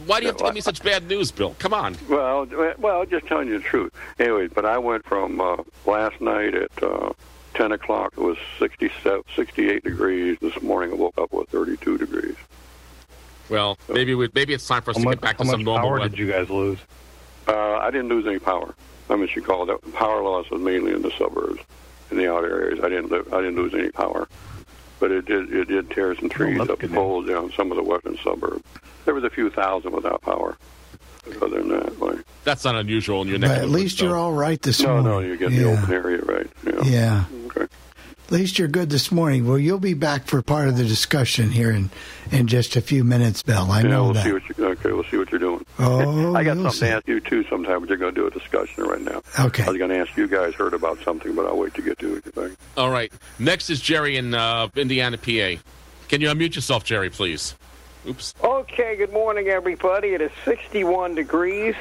why 0.08 0.20
do 0.20 0.24
you 0.24 0.30
have 0.30 0.38
to 0.38 0.44
give 0.46 0.56
me 0.56 0.62
such 0.62 0.82
bad 0.82 1.08
news, 1.08 1.30
Bill? 1.30 1.56
Come 1.60 1.76
on. 1.76 1.96
Well, 2.10 2.48
well, 2.80 3.06
just 3.06 3.28
telling 3.28 3.48
you 3.48 3.60
the 3.60 3.64
truth. 3.64 3.94
Anyways, 4.18 4.50
but 4.56 4.66
I 4.66 4.80
went 4.80 5.06
from 5.06 5.40
uh, 5.40 5.58
last 5.86 6.20
night 6.20 6.56
at 6.56 6.72
uh, 6.82 7.12
10 7.58 7.72
o'clock. 7.72 8.14
It 8.16 8.22
was 8.22 8.38
67, 8.60 9.24
68 9.36 9.84
degrees. 9.84 10.38
This 10.40 10.62
morning 10.62 10.92
I 10.92 10.96
woke 10.96 11.18
up 11.18 11.34
with 11.34 11.50
32 11.50 11.98
degrees. 11.98 12.36
Well, 13.50 13.80
maybe 13.90 14.14
we, 14.14 14.30
maybe 14.36 14.54
it's 14.54 14.68
time 14.68 14.84
for 14.84 14.92
us 14.92 14.98
to 14.98 15.04
much, 15.04 15.16
get 15.16 15.22
back 15.22 15.38
to 15.40 15.46
some 15.46 15.64
much 15.64 15.82
power 15.82 15.94
weather. 15.94 16.10
did 16.10 16.20
you 16.20 16.32
guys 16.32 16.50
lose? 16.50 16.78
Uh, 17.48 17.78
I 17.78 17.90
didn't 17.90 18.10
lose 18.10 18.28
any 18.28 18.38
power. 18.38 18.76
I 19.10 19.16
mean, 19.16 19.28
you 19.36 19.42
call 19.42 19.66
that 19.66 19.94
power 19.94 20.22
loss 20.22 20.50
was 20.52 20.62
mainly 20.62 20.94
in 20.94 21.02
the 21.02 21.12
suburbs, 21.18 21.62
in 22.12 22.18
the 22.18 22.32
outer 22.32 22.62
areas. 22.62 22.80
I 22.84 22.90
didn't 22.90 23.10
live, 23.10 23.34
I 23.34 23.38
didn't 23.38 23.56
lose 23.56 23.74
any 23.74 23.90
power, 23.90 24.28
but 25.00 25.12
it 25.12 25.26
did 25.26 25.52
it 25.52 25.70
did 25.70 25.90
tear 25.90 26.14
some 26.16 26.30
trees 26.30 26.58
that's 26.58 26.70
up 26.70 26.80
good 26.80 26.94
poles 26.94 27.28
down 27.28 27.52
some 27.54 27.72
of 27.72 27.78
the 27.78 27.84
western 27.84 28.18
suburbs. 28.18 28.64
There 29.06 29.14
was 29.14 29.24
a 29.24 29.30
few 29.30 29.50
thousand 29.50 29.94
without 29.94 30.22
power. 30.22 30.58
Other 31.42 31.62
than 31.62 31.70
that, 31.70 32.00
like, 32.00 32.20
That's 32.44 32.64
not 32.64 32.76
unusual 32.76 33.22
in 33.22 33.28
your 33.28 33.40
neck 33.40 33.50
But 33.50 33.58
at 33.60 33.70
least 33.70 34.02
you're 34.02 34.18
all 34.18 34.34
right 34.34 34.62
this 34.62 34.82
no, 34.82 34.88
morning. 35.02 35.06
no, 35.06 35.20
no, 35.20 35.26
you 35.26 35.38
get 35.38 35.52
yeah. 35.52 35.60
the 35.60 35.72
open 35.82 35.94
area 35.94 36.22
right. 36.22 36.48
Yeah. 36.66 36.84
Yeah. 36.84 37.26
Okay. 37.48 37.66
At 38.26 38.32
least 38.32 38.60
you're 38.60 38.68
good 38.68 38.90
this 38.90 39.10
morning. 39.10 39.48
Well, 39.48 39.58
you'll 39.58 39.80
be 39.80 39.94
back 39.94 40.28
for 40.28 40.42
part 40.42 40.68
of 40.68 40.76
the 40.76 40.84
discussion 40.84 41.50
here 41.50 41.72
in, 41.72 41.90
in 42.30 42.48
just 42.48 42.76
a 42.76 42.82
few 42.82 43.06
minutes, 43.06 43.42
Bill. 43.42 43.72
I 43.72 43.82
yeah, 43.82 43.88
know 43.88 44.04
we'll 44.06 44.14
that. 44.14 44.26
see 44.26 44.34
what 44.34 44.58
you. 44.58 44.66
Okay, 44.66 44.92
we'll 44.92 45.06
see 45.06 45.16
what 45.18 45.32
you're 45.32 45.40
doing. 45.40 45.66
Oh, 45.80 46.36
I 46.36 46.44
got 46.44 46.56
something 46.58 46.72
see. 46.72 46.80
to 46.88 46.92
ask 46.92 47.08
you 47.08 47.22
too 47.22 47.46
sometime, 47.46 47.80
but 47.80 47.88
you're 47.90 47.98
going 47.98 48.14
to 48.14 48.20
do 48.22 48.28
a 48.28 48.32
discussion 48.32 48.84
right 48.84 49.02
now. 49.02 49.22
Okay. 49.40 49.64
I 49.64 49.70
was 49.70 49.78
going 49.78 49.92
to 49.92 49.98
ask 50.00 50.18
you 50.18 50.28
guys 50.28 50.54
heard 50.56 50.74
about 50.74 51.00
something, 51.06 51.36
but 51.36 51.46
I'll 51.46 51.58
wait 51.58 51.74
to 51.76 51.82
get 51.82 52.00
to 52.00 52.16
it. 52.18 52.26
you 52.26 52.32
think? 52.34 52.58
All 52.76 52.90
right. 52.92 53.14
Next 53.40 53.70
is 53.70 53.80
Jerry 53.80 54.18
in 54.18 54.34
uh, 54.34 54.68
Indiana, 54.76 55.18
PA. 55.18 55.62
Can 56.10 56.20
you 56.20 56.28
unmute 56.28 56.56
yourself, 56.56 56.84
Jerry, 56.84 57.10
please? 57.10 57.56
Oops. 58.06 58.34
Okay, 58.44 58.96
good 58.96 59.12
morning, 59.12 59.48
everybody. 59.48 60.10
It 60.10 60.22
is 60.22 60.32
61 60.46 61.16
degrees 61.16 61.76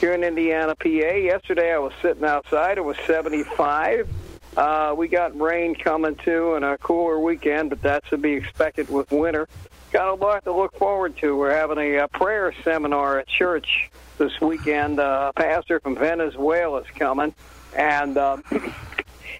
here 0.00 0.14
in 0.14 0.24
Indiana, 0.24 0.74
PA. 0.74 0.88
Yesterday 0.88 1.72
I 1.72 1.78
was 1.78 1.92
sitting 2.00 2.24
outside. 2.24 2.78
It 2.78 2.84
was 2.84 2.96
75. 3.06 4.08
Uh, 4.56 4.94
we 4.96 5.06
got 5.06 5.38
rain 5.38 5.74
coming 5.74 6.16
too 6.16 6.54
and 6.54 6.64
a 6.64 6.78
cooler 6.78 7.20
weekend, 7.20 7.70
but 7.70 7.80
that's 7.82 8.08
to 8.10 8.16
be 8.16 8.32
expected 8.32 8.88
with 8.88 9.10
winter. 9.12 9.48
Got 9.92 10.08
a 10.08 10.14
lot 10.14 10.44
to 10.44 10.52
look 10.52 10.76
forward 10.76 11.16
to. 11.18 11.36
We're 11.36 11.54
having 11.54 11.78
a, 11.78 11.98
uh 11.98 12.06
prayer 12.08 12.52
seminar 12.64 13.20
at 13.20 13.28
church 13.28 13.90
this 14.18 14.40
weekend. 14.40 14.98
Uh, 14.98 15.32
a 15.34 15.40
pastor 15.40 15.80
from 15.80 15.96
Venezuela 15.96 16.80
is 16.80 16.86
coming, 16.98 17.34
and 17.76 18.16
uh, 18.16 18.38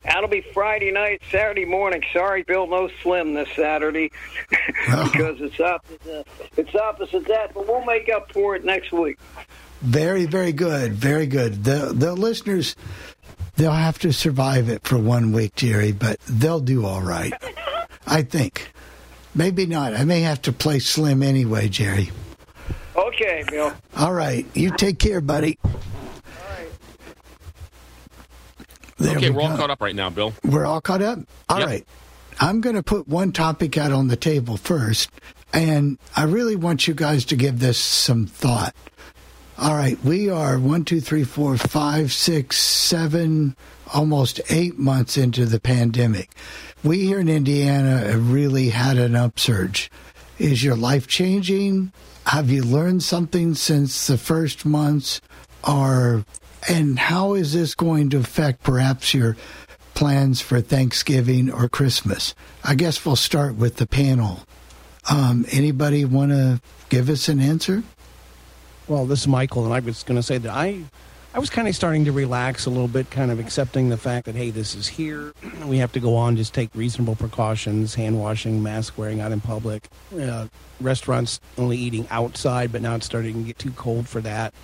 that'll 0.09 0.29
be 0.29 0.45
Friday 0.53 0.91
night, 0.91 1.23
Saturday 1.31 1.65
morning. 1.65 2.03
Sorry, 2.13 2.43
Bill, 2.43 2.67
no 2.67 2.89
Slim 3.03 3.35
this 3.35 3.49
Saturday 3.55 4.11
because 4.51 5.41
it's 5.41 5.61
opposite. 5.61 6.27
It's 6.57 6.75
opposite 6.75 7.27
that, 7.29 7.55
but 7.55 7.67
we'll 7.67 7.85
make 7.85 8.09
up 8.09 8.33
for 8.33 8.57
it 8.57 8.65
next 8.65 8.93
week. 8.93 9.19
Very, 9.81 10.27
very 10.27 10.53
good. 10.53 10.93
Very 10.95 11.27
good. 11.27 11.63
The 11.65 11.93
the 11.95 12.15
listeners, 12.15 12.75
they'll 13.57 13.71
have 13.71 13.99
to 14.01 14.13
survive 14.13 14.69
it 14.69 14.83
for 14.83 14.99
one 14.99 15.33
week, 15.33 15.55
Jerry, 15.55 15.93
but 15.93 16.19
they'll 16.29 16.61
do 16.61 16.85
all 16.85 17.03
right. 17.03 17.33
I 18.07 18.23
think. 18.23 18.73
Maybe 19.35 19.67
not. 19.67 19.95
I 19.95 20.05
may 20.05 20.23
have 20.23 20.43
to 20.43 20.53
play 20.53 20.79
Slim 20.81 21.23
anyway, 21.23 21.69
Jerry. 21.69 22.11
Okay, 22.97 23.45
Bill. 23.49 23.73
All 23.97 24.13
right. 24.13 24.45
You 24.55 24.73
take 24.77 24.99
care, 24.99 25.21
buddy. 25.21 25.59
There 28.99 29.17
okay, 29.17 29.31
we 29.31 29.37
we're 29.37 29.43
all 29.43 29.57
caught 29.57 29.71
up 29.71 29.81
right 29.81 29.95
now, 29.95 30.11
Bill. 30.11 30.35
We're 30.45 30.67
all 30.67 30.81
caught 30.81 31.03
up? 31.03 31.21
All 31.49 31.59
Yep. 31.61 31.67
right. 31.69 31.87
I'm 32.41 32.61
going 32.61 32.77
to 32.77 32.83
put 32.83 33.09
one 33.09 33.33
topic 33.33 33.77
out 33.77 33.91
on 33.93 34.09
the 34.09 34.17
table 34.17 34.57
first, 34.57 35.11
and 35.53 35.99
I 36.17 36.25
really 36.25 36.57
want 36.57 36.87
you 36.87 36.95
guys 36.95 37.25
to 37.27 37.37
give 37.37 37.59
this 37.61 37.79
some 37.79 38.27
thought. 38.27 38.75
All 39.59 39.75
right, 39.75 39.99
we 40.05 40.31
are 40.31 40.57
one, 40.59 40.85
two, 40.85 41.01
three, 41.01 41.25
four, 41.25 41.57
five, 41.57 42.13
six, 42.13 42.57
seven, 42.59 43.57
almost 43.93 44.41
eight 44.51 44.79
months 44.79 45.17
into 45.17 45.47
the 45.47 45.59
pandemic. 45.59 46.31
We 46.85 47.01
here 47.07 47.19
in 47.19 47.29
Indiana 47.29 47.99
have 47.99 48.33
really 48.33 48.69
had 48.69 48.99
an 48.99 49.17
upsurge. 49.17 49.91
Is 50.39 50.63
your 50.63 50.77
life 50.77 51.09
changing? 51.09 51.93
Have 52.27 52.51
you 52.51 52.63
learned 52.63 53.03
something 53.03 53.55
since 53.55 54.07
the 54.07 54.19
first 54.19 54.65
months? 54.65 55.21
Or, 55.67 56.25
and 56.69 56.99
how 56.99 57.35
is 57.35 57.53
this 57.53 57.75
going 57.75 58.11
to 58.11 58.19
affect 58.19 58.63
perhaps 58.63 59.15
your 59.15 59.37
plans 59.95 60.41
for 60.41 60.61
Thanksgiving 60.61 61.51
or 61.51 61.69
Christmas? 61.69 62.35
I 62.65 62.75
guess 62.75 63.05
we'll 63.05 63.17
start 63.17 63.57
with 63.57 63.77
the 63.77 63.87
panel. 63.87 64.41
Um, 65.11 65.47
anybody 65.51 66.05
want 66.05 66.33
to 66.33 66.61
give 66.89 67.09
us 67.09 67.29
an 67.29 67.41
answer? 67.41 67.83
Well, 68.89 69.07
this 69.07 69.21
is 69.21 69.29
Michael, 69.29 69.65
and 69.65 69.75
I 69.75 69.81
was 69.81 70.03
going 70.03 70.17
to 70.17 70.23
say 70.23 70.39
that 70.39 70.51
I, 70.51 70.83
I 71.35 71.39
was 71.39 71.51
kind 71.51 71.69
of 71.69 71.75
starting 71.75 72.07
to 72.07 72.13
relax 72.13 72.67
a 72.67 72.71
little 72.71 72.89
bit, 72.89 73.11
kind 73.11 73.31
of 73.31 73.39
accepting 73.39 73.91
the 73.91 73.97
fact 73.97 74.27
that 74.27 74.35
hey, 74.35 74.51
this 74.51 74.75
is 74.75 74.89
here. 74.89 75.33
We 75.67 75.79
have 75.79 75.93
to 75.93 76.01
go 76.01 76.17
on, 76.17 76.37
just 76.37 76.55
take 76.55 76.71
reasonable 76.75 77.15
precautions, 77.17 77.95
hand 77.95 78.19
washing, 78.19 78.63
mask 78.63 78.97
wearing 78.97 79.21
out 79.21 79.33
in 79.33 79.41
public. 79.41 79.89
Uh, 80.19 80.47
restaurants 80.81 81.41
only 81.59 81.77
eating 81.77 82.07
outside, 82.11 82.73
but 82.73 82.81
now 82.81 82.95
it's 82.95 83.05
starting 83.05 83.35
to 83.35 83.43
get 83.43 83.59
too 83.59 83.73
cold 83.73 84.09
for 84.09 84.23
that. 84.23 84.55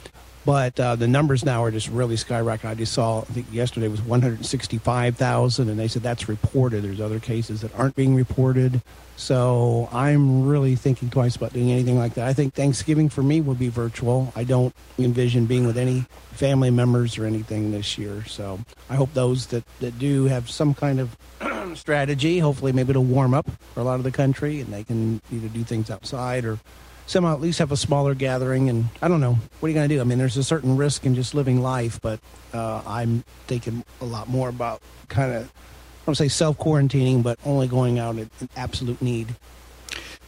But 0.45 0.79
uh, 0.79 0.97
the 0.97 1.09
numbers 1.09 1.45
now 1.45 1.65
are 1.65 1.71
just 1.71 1.89
really 1.89 2.17
skyrocketing. 2.17 2.69
I 2.69 2.75
just 2.75 2.93
saw, 2.93 3.21
I 3.21 3.25
think 3.25 3.47
yesterday 3.51 3.89
was 3.89 4.03
165,000, 4.03 5.69
and 5.69 5.79
they 5.79 5.89
said 5.89 6.03
that's 6.03 6.29
reported. 6.29 6.85
There's 6.85 7.01
other 7.01 7.19
cases 7.19 7.63
that 7.63 7.75
aren't 7.75 7.97
being 7.97 8.15
reported. 8.15 8.83
So 9.17 9.89
I'm 9.93 10.47
really 10.47 10.75
thinking 10.75 11.09
twice 11.09 11.37
about 11.37 11.53
doing 11.53 11.71
anything 11.71 11.97
like 11.97 12.15
that. 12.15 12.27
I 12.27 12.33
think 12.33 12.55
Thanksgiving 12.55 13.09
for 13.09 13.23
me 13.23 13.41
will 13.41 13.55
be 13.55 13.69
virtual. 13.69 14.33
I 14.35 14.45
don't 14.45 14.75
envision 14.99 15.47
being 15.47 15.67
with 15.67 15.79
any 15.79 16.05
family 16.33 16.71
members 16.71 17.17
or 17.17 17.25
anything 17.25 17.71
this 17.71 17.97
year. 17.97 18.25
So 18.25 18.59
I 18.91 18.97
hope 18.97 19.15
those 19.15 19.47
that, 19.47 19.65
that 19.81 19.99
do 19.99 20.25
have 20.25 20.51
some 20.51 20.75
kind 20.75 21.01
of 21.01 21.17
strategy, 21.79 22.41
hopefully 22.41 22.73
maybe 22.73 22.91
it'll 22.91 23.05
warm 23.05 23.35
up 23.35 23.49
for 23.73 23.81
a 23.81 23.85
lot 23.85 23.95
of 23.95 24.03
the 24.03 24.11
country 24.11 24.61
and 24.61 24.73
they 24.73 24.85
can 24.85 25.21
either 25.33 25.49
do 25.49 25.63
things 25.65 25.91
outside 25.91 26.45
or 26.45 26.59
somehow 27.07 27.35
at 27.35 27.41
least 27.41 27.59
have 27.59 27.73
a 27.73 27.77
smaller 27.77 28.15
gathering. 28.15 28.69
And 28.69 28.87
I 29.03 29.09
don't 29.09 29.21
know, 29.21 29.39
what 29.61 29.67
are 29.67 29.69
you 29.69 29.75
going 29.75 29.89
to 29.89 29.95
do? 29.95 30.01
I 30.01 30.05
mean, 30.05 30.19
there's 30.19 30.37
a 30.37 30.45
certain 30.45 30.77
risk 30.77 31.07
in 31.07 31.15
just 31.15 31.35
living 31.35 31.63
life, 31.63 32.01
but 32.01 32.21
uh, 32.53 32.83
I'm 32.87 33.25
thinking 33.47 33.85
a 34.01 34.05
lot 34.05 34.29
more 34.29 34.49
about 34.49 34.83
kind 35.09 35.33
of 35.33 35.45
I 35.45 36.07
don't 36.07 36.17
say 36.17 36.29
self 36.29 36.59
quarantining, 36.59 37.23
but 37.23 37.39
only 37.47 37.67
going 37.67 37.99
out 37.99 38.19
in 38.19 38.29
absolute 38.57 39.01
need. 39.01 39.35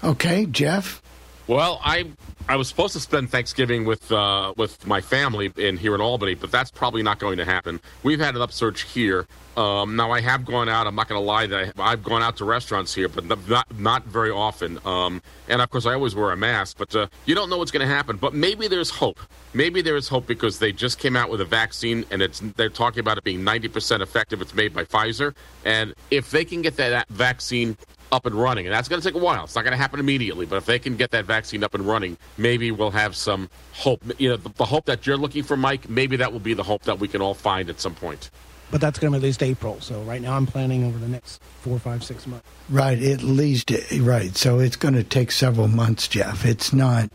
Okay, 0.03 0.47
Jeff. 0.47 1.03
Well, 1.47 1.81
I 1.85 2.13
I 2.49 2.57
was 2.57 2.69
supposed 2.69 2.93
to 2.93 3.01
spend 3.01 3.31
Thanksgiving 3.31 3.85
with 3.85 4.11
uh, 4.13 4.55
with 4.57 4.87
my 4.87 5.01
family 5.01 5.53
in 5.57 5.77
here 5.77 5.95
in 5.95 6.01
Albany, 6.01 6.35
but 6.35 6.53
that's 6.53 6.71
probably 6.71 7.03
not 7.03 7.19
going 7.19 7.39
to 7.39 7.45
happen. 7.45 7.81
We've 8.03 8.21
had 8.21 8.37
an 8.37 8.43
upsurge 8.43 8.83
here. 8.83 9.27
Um, 9.57 9.97
now 9.97 10.13
I 10.13 10.21
have 10.21 10.45
gone 10.45 10.69
out. 10.69 10.87
I'm 10.87 10.95
not 10.95 11.09
going 11.09 11.21
to 11.21 11.25
lie 11.25 11.47
that 11.47 11.73
I, 11.79 11.91
have 11.91 12.05
gone 12.05 12.23
out 12.23 12.37
to 12.37 12.45
restaurants 12.45 12.95
here, 12.95 13.09
but 13.09 13.25
not 13.49 13.79
not 13.79 14.05
very 14.05 14.31
often. 14.31 14.79
Um, 14.85 15.23
and 15.49 15.61
of 15.61 15.71
course, 15.71 15.87
I 15.87 15.95
always 15.95 16.15
wear 16.15 16.31
a 16.31 16.37
mask. 16.37 16.77
But 16.79 16.95
uh, 16.95 17.09
you 17.25 17.35
don't 17.35 17.51
know 17.51 17.59
what's 17.59 17.73
going 17.73 17.87
to 17.87 17.93
happen. 17.93 18.17
But 18.17 18.33
maybe 18.33 18.69
there's 18.69 18.91
hope. 18.91 19.19
Maybe 19.53 19.83
there 19.83 19.97
is 19.97 20.07
hope 20.07 20.27
because 20.27 20.59
they 20.59 20.73
just 20.73 20.99
came 20.99 21.17
out 21.17 21.31
with 21.31 21.41
a 21.41 21.45
vaccine, 21.45 22.05
and 22.11 22.23
it's 22.23 22.41
they're 22.57 22.69
talking 22.69 23.01
about 23.01 23.19
it 23.19 23.25
being 23.25 23.41
90% 23.41 24.03
effective. 24.03 24.41
It's 24.41 24.55
made 24.55 24.73
by 24.73 24.85
Pfizer, 24.85 25.35
and 25.65 25.95
if 26.11 26.31
they 26.31 26.45
can 26.45 26.63
get 26.63 26.77
that 26.77 27.09
vaccine 27.09 27.77
up 28.13 28.27
and 28.27 28.35
running. 28.35 28.67
And 28.67 28.75
that's 28.75 28.89
going 28.89 29.01
to 29.01 29.07
take 29.07 29.15
a 29.15 29.23
while. 29.23 29.45
It's 29.45 29.55
not 29.55 29.63
going 29.63 29.73
to 29.73 29.79
happen 29.79 30.01
immediately. 30.01 30.47
But 30.47 30.57
if 30.57 30.67
they 30.67 30.79
can 30.79 30.97
get 30.97 31.11
that 31.11 31.25
vaccine 31.25 31.65
up 31.65 31.75
and 31.75 31.87
running, 31.87 32.17
maybe 32.37 32.71
we'll 32.71 32.91
have 32.91 33.17
some 33.17 33.51
hope. 33.73 34.03
You 34.19 34.31
know, 34.31 34.37
the, 34.37 34.51
the 34.51 34.65
hope 34.65 34.87
that 34.87 35.07
you're 35.07 35.17
looking 35.17 35.43
for, 35.43 35.57
Mike, 35.57 35.89
maybe 35.89 36.17
that 36.17 36.33
will 36.33 36.41
be 36.41 36.55
the 36.55 36.63
hope 36.63 36.83
that 36.83 36.99
we 36.99 37.09
can 37.09 37.21
all 37.21 37.35
find 37.35 37.69
at 37.71 37.81
some 37.81 37.95
point. 37.95 38.31
But 38.71 38.81
that's 38.81 38.99
going 38.99 39.13
to 39.13 39.19
be 39.19 39.23
at 39.23 39.27
least 39.27 39.43
April. 39.43 39.81
So 39.81 40.03
right 40.03 40.21
now 40.21 40.37
I'm 40.37 40.47
planning 40.47 40.85
over 40.85 40.99
the 40.99 41.09
next 41.09 41.41
four, 41.61 41.79
five, 41.79 42.03
six 42.03 42.27
months. 42.27 42.47
Right. 42.69 43.01
At 43.01 43.23
least, 43.23 43.71
eh, 43.71 44.01
right. 44.01 44.37
So 44.37 44.59
it's 44.59 44.77
going 44.77 44.95
to 44.95 45.05
take 45.05 45.31
several 45.31 45.69
months, 45.69 46.09
Jeff. 46.09 46.45
It's 46.45 46.73
not. 46.73 47.11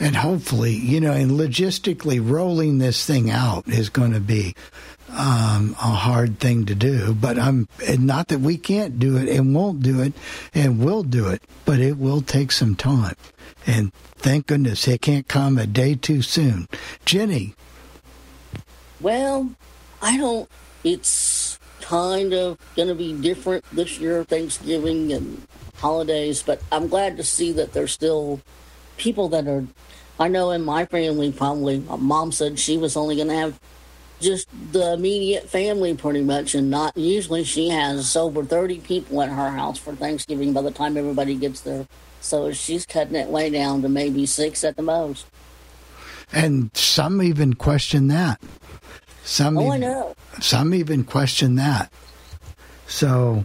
And 0.00 0.16
hopefully, 0.16 0.72
you 0.72 1.00
know, 1.00 1.12
and 1.12 1.32
logistically 1.32 2.18
rolling 2.22 2.78
this 2.78 3.06
thing 3.06 3.30
out 3.30 3.68
is 3.68 3.90
going 3.90 4.12
to 4.12 4.20
be 4.20 4.54
um, 5.14 5.76
a 5.80 5.94
hard 5.94 6.38
thing 6.40 6.66
to 6.66 6.74
do. 6.74 7.14
But 7.14 7.38
I'm 7.38 7.68
not 7.98 8.28
that 8.28 8.40
we 8.40 8.58
can't 8.58 8.98
do 8.98 9.16
it 9.16 9.28
and 9.28 9.54
won't 9.54 9.80
do 9.80 10.00
it 10.00 10.12
and 10.52 10.84
will 10.84 11.02
do 11.02 11.28
it, 11.28 11.42
but 11.64 11.78
it 11.78 11.98
will 11.98 12.20
take 12.20 12.52
some 12.52 12.74
time. 12.74 13.16
And 13.66 13.92
thank 14.16 14.46
goodness 14.46 14.86
it 14.88 15.00
can't 15.00 15.28
come 15.28 15.58
a 15.58 15.66
day 15.66 15.94
too 15.94 16.22
soon. 16.22 16.68
Jenny. 17.04 17.54
Well, 19.00 19.50
I 20.02 20.16
don't. 20.16 20.48
It's 20.82 21.58
kind 21.80 22.32
of 22.32 22.58
going 22.76 22.88
to 22.88 22.94
be 22.94 23.12
different 23.12 23.64
this 23.72 23.98
year, 23.98 24.24
Thanksgiving 24.24 25.12
and 25.12 25.46
holidays, 25.76 26.42
but 26.42 26.62
I'm 26.72 26.88
glad 26.88 27.16
to 27.18 27.22
see 27.22 27.52
that 27.52 27.72
there's 27.72 27.92
still 27.92 28.40
people 28.96 29.28
that 29.30 29.46
are. 29.46 29.66
I 30.18 30.28
know 30.28 30.50
in 30.52 30.62
my 30.62 30.86
family, 30.86 31.32
probably, 31.32 31.80
mom 31.80 32.32
said 32.32 32.58
she 32.58 32.78
was 32.78 32.96
only 32.96 33.16
going 33.16 33.28
to 33.28 33.34
have 33.34 33.60
just 34.20 34.48
the 34.72 34.94
immediate 34.94 35.48
family 35.48 35.94
pretty 35.94 36.22
much 36.22 36.54
and 36.54 36.70
not 36.70 36.96
usually 36.96 37.44
she 37.44 37.68
has 37.68 38.16
over 38.16 38.44
30 38.44 38.80
people 38.80 39.20
at 39.22 39.28
her 39.28 39.50
house 39.50 39.78
for 39.78 39.94
thanksgiving 39.94 40.52
by 40.52 40.62
the 40.62 40.70
time 40.70 40.96
everybody 40.96 41.34
gets 41.34 41.60
there. 41.60 41.86
So 42.20 42.52
she's 42.52 42.86
cutting 42.86 43.16
it 43.16 43.28
way 43.28 43.50
down 43.50 43.82
to 43.82 43.88
maybe 43.88 44.24
six 44.26 44.64
at 44.64 44.76
the 44.76 44.82
most. 44.82 45.26
And 46.32 46.74
some 46.74 47.22
even 47.22 47.54
question 47.54 48.08
that. 48.08 48.40
Some 49.24 49.58
oh, 49.58 49.74
even, 49.74 49.84
I 49.84 49.86
know. 49.86 50.14
some 50.40 50.74
even 50.74 51.04
question 51.04 51.56
that. 51.56 51.92
So 52.86 53.44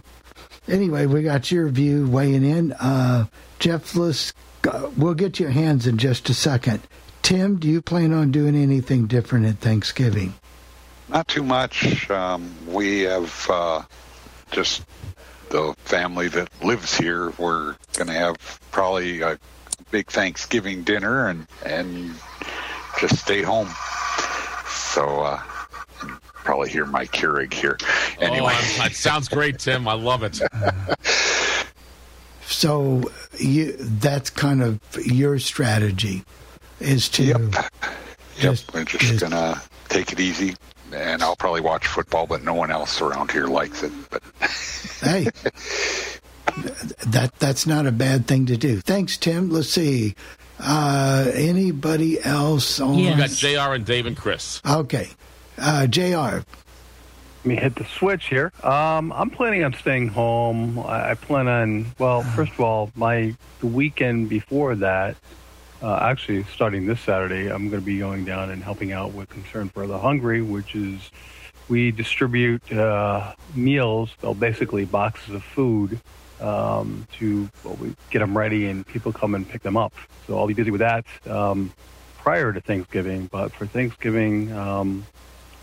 anyway 0.68 1.06
we 1.06 1.22
got 1.22 1.50
your 1.50 1.68
view 1.68 2.08
weighing 2.08 2.44
in. 2.44 2.72
Uh 2.72 3.26
jeff 3.58 3.94
let's 3.94 4.32
we'll 4.96 5.14
get 5.14 5.40
your 5.40 5.50
hands 5.50 5.86
in 5.86 5.98
just 5.98 6.28
a 6.30 6.34
second. 6.34 6.80
Tim 7.22 7.58
do 7.58 7.68
you 7.68 7.82
plan 7.82 8.12
on 8.12 8.30
doing 8.30 8.56
anything 8.56 9.06
different 9.06 9.46
at 9.46 9.58
thanksgiving 9.58 10.34
not 11.10 11.28
too 11.28 11.42
much. 11.42 12.08
Um, 12.10 12.54
we 12.66 13.00
have 13.00 13.46
uh, 13.50 13.82
just 14.50 14.84
the 15.50 15.74
family 15.78 16.28
that 16.28 16.48
lives 16.64 16.96
here. 16.96 17.30
We're 17.38 17.76
going 17.94 18.06
to 18.06 18.12
have 18.12 18.60
probably 18.70 19.20
a 19.20 19.38
big 19.90 20.06
Thanksgiving 20.06 20.82
dinner 20.82 21.28
and 21.28 21.46
and 21.64 22.14
just 23.00 23.18
stay 23.18 23.42
home. 23.42 23.68
So 24.68 25.20
uh, 25.20 25.40
probably 26.32 26.70
hear 26.70 26.86
my 26.86 27.06
Keurig 27.06 27.52
here. 27.52 27.76
Anyway, 28.20 28.52
oh, 28.54 28.74
that 28.78 28.92
sounds 28.92 29.28
great, 29.28 29.58
Tim. 29.58 29.88
I 29.88 29.94
love 29.94 30.22
it. 30.22 30.40
so 32.42 33.10
you 33.38 33.76
that's 33.78 34.30
kind 34.30 34.62
of 34.62 34.80
your 35.04 35.38
strategy 35.38 36.24
is 36.80 37.08
to 37.10 37.22
yep. 37.22 37.40
Just, 38.38 38.66
yep. 38.66 38.74
We're 38.74 38.84
just, 38.84 39.04
just 39.04 39.20
gonna 39.20 39.60
take 39.88 40.12
it 40.12 40.20
easy, 40.20 40.54
and 40.92 41.22
I'll 41.22 41.36
probably 41.36 41.60
watch 41.60 41.86
football, 41.86 42.26
but 42.26 42.42
no 42.42 42.54
one 42.54 42.70
else 42.70 43.00
around 43.00 43.30
here 43.30 43.46
likes 43.46 43.82
it. 43.82 43.92
But 44.10 44.22
hey, 45.00 45.28
that 47.06 47.32
that's 47.38 47.66
not 47.66 47.86
a 47.86 47.92
bad 47.92 48.26
thing 48.26 48.46
to 48.46 48.56
do. 48.56 48.80
Thanks, 48.80 49.16
Tim. 49.16 49.50
Let's 49.50 49.68
see. 49.68 50.14
Uh, 50.58 51.30
anybody 51.34 52.22
else 52.22 52.80
on? 52.80 52.98
Yes. 52.98 53.42
We 53.42 53.54
got 53.54 53.66
Jr. 53.68 53.74
and 53.74 53.84
Dave 53.84 54.06
and 54.06 54.16
Chris. 54.16 54.60
Okay, 54.68 55.08
uh, 55.58 55.86
Jr. 55.86 56.42
Let 57.42 57.46
me 57.46 57.56
hit 57.56 57.74
the 57.76 57.86
switch 57.86 58.26
here. 58.26 58.52
Um, 58.62 59.12
I'm 59.12 59.30
planning 59.30 59.64
on 59.64 59.72
staying 59.72 60.08
home. 60.08 60.78
I, 60.78 61.12
I 61.12 61.14
plan 61.14 61.48
on. 61.48 61.86
Well, 61.98 62.22
first 62.22 62.52
of 62.52 62.60
all, 62.60 62.92
my 62.94 63.34
the 63.60 63.66
weekend 63.66 64.28
before 64.28 64.74
that, 64.76 65.16
uh, 65.82 65.98
actually, 66.02 66.44
starting 66.44 66.86
this 66.86 67.00
Saturday, 67.00 67.48
I'm 67.48 67.68
going 67.68 67.80
to 67.80 67.86
be 67.86 67.98
going 67.98 68.24
down 68.24 68.50
and 68.50 68.62
helping 68.62 68.92
out 68.92 69.12
with 69.12 69.28
Concern 69.28 69.68
for 69.70 69.86
the 69.86 69.98
Hungry, 69.98 70.42
which 70.42 70.74
is 70.74 71.10
we 71.68 71.90
distribute 71.90 72.72
uh, 72.72 73.34
meals, 73.54 74.10
well, 74.22 74.34
basically 74.34 74.84
boxes 74.84 75.34
of 75.34 75.44
food 75.44 76.00
um, 76.40 77.06
to 77.18 77.48
well, 77.64 77.76
we 77.76 77.94
get 78.10 78.18
them 78.18 78.36
ready 78.36 78.66
and 78.66 78.86
people 78.86 79.12
come 79.12 79.34
and 79.34 79.48
pick 79.48 79.62
them 79.62 79.76
up. 79.76 79.94
So 80.26 80.38
I'll 80.38 80.46
be 80.46 80.54
busy 80.54 80.70
with 80.70 80.80
that 80.80 81.04
um, 81.26 81.72
prior 82.18 82.52
to 82.52 82.60
Thanksgiving. 82.60 83.28
But 83.30 83.52
for 83.52 83.66
Thanksgiving, 83.66 84.52
um, 84.52 85.06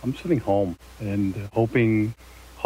I'm 0.02 0.14
sitting 0.16 0.38
home 0.38 0.78
and 1.00 1.34
hoping 1.52 2.14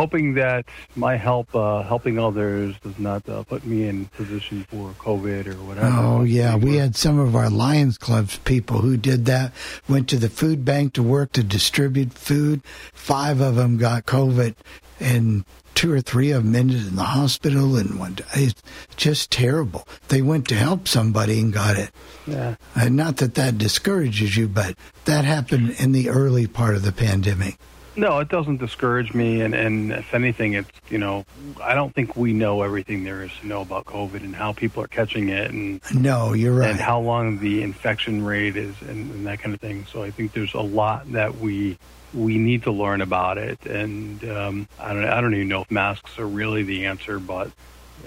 hoping 0.03 0.35
that 0.35 0.65
my 0.97 1.15
help 1.17 1.55
uh, 1.55 1.81
helping 1.83 2.19
others 2.19 2.75
does 2.83 2.99
not 2.99 3.29
uh, 3.29 3.45
put 3.45 3.65
me 3.65 3.87
in 3.87 4.07
position 4.07 4.67
for 4.69 4.91
COVID 4.99 5.47
or 5.47 5.55
whatever. 5.63 5.87
Oh 5.87 6.23
yeah, 6.25 6.57
we 6.57 6.75
had 6.75 6.97
some 6.97 7.21
of 7.21 7.37
our 7.37 7.49
Lions 7.49 7.99
Clubs 7.99 8.39
people 8.39 8.79
who 8.79 8.97
did 8.97 9.27
that. 9.27 9.53
Went 9.89 10.09
to 10.09 10.17
the 10.17 10.29
food 10.29 10.65
bank 10.65 10.95
to 10.95 11.05
work 11.05 11.31
to 11.33 11.45
distribute 11.45 12.13
food. 12.15 12.63
Five 12.93 13.41
of 13.41 13.55
them 13.55 13.77
got 13.77 14.07
COVID, 14.07 14.57
and 14.99 15.45
two 15.77 15.93
or 15.93 16.01
three 16.01 16.33
of 16.33 16.43
them 16.43 16.57
ended 16.57 16.85
in 16.85 16.97
the 16.97 17.05
hospital. 17.05 17.77
And 17.77 18.01
one, 18.01 18.17
it's 18.35 18.61
just 18.97 19.31
terrible. 19.31 19.87
They 20.09 20.21
went 20.21 20.49
to 20.49 20.57
help 20.57 20.89
somebody 20.89 21.39
and 21.39 21.53
got 21.53 21.77
it. 21.77 21.91
Yeah. 22.27 22.57
And 22.75 22.97
not 22.97 23.19
that 23.19 23.37
that 23.37 23.57
discourages 23.57 24.37
you, 24.37 24.49
but 24.49 24.75
that 25.05 25.25
happened 25.25 25.77
in 25.79 25.93
the 25.93 26.09
early 26.09 26.49
part 26.49 26.75
of 26.75 26.83
the 26.83 26.93
pandemic. 26.93 27.57
No, 27.95 28.21
it 28.21 28.29
doesn't 28.29 28.57
discourage 28.57 29.13
me, 29.13 29.43
and, 29.43 29.55
and 29.55 29.93
if 29.93 30.15
anything, 30.15 30.55
it's 30.55 30.71
you 30.89 30.99
know, 30.99 31.27
I 31.63 31.75
don't 31.75 31.95
think 31.95 32.17
we 32.17 32.33
know 32.33 32.63
everything 32.63 33.05
there 33.05 33.23
is 33.23 33.31
to 33.41 33.47
know 33.47 33.61
about 33.61 33.85
COVID 33.85 34.21
and 34.25 34.35
how 34.35 34.53
people 34.53 34.83
are 34.83 34.89
catching 34.89 35.29
it, 35.29 35.51
and 35.51 35.81
no, 35.95 36.33
you're 36.33 36.55
right, 36.55 36.71
and 36.71 36.81
how 36.81 37.01
long 37.01 37.39
the 37.39 37.63
infection 37.63 38.25
rate 38.25 38.57
is, 38.57 38.75
and, 38.81 39.11
and 39.11 39.27
that 39.27 39.41
kind 39.41 39.55
of 39.55 39.61
thing. 39.61 39.85
So 39.87 40.03
I 40.03 40.11
think 40.11 40.33
there's 40.33 40.55
a 40.55 40.61
lot 40.61 41.13
that 41.13 41.37
we 41.39 41.79
we 42.15 42.39
need 42.39 42.63
to 42.63 42.73
learn 42.73 43.03
about 43.03 43.37
it, 43.37 43.65
and 43.67 44.25
um, 44.25 44.69
I 44.79 44.95
don't 44.95 45.05
I 45.05 45.21
don't 45.21 45.35
even 45.35 45.49
know 45.49 45.61
if 45.63 45.71
masks 45.71 46.19
are 46.19 46.27
really 46.27 46.63
the 46.63 46.87
answer, 46.87 47.19
but 47.19 47.51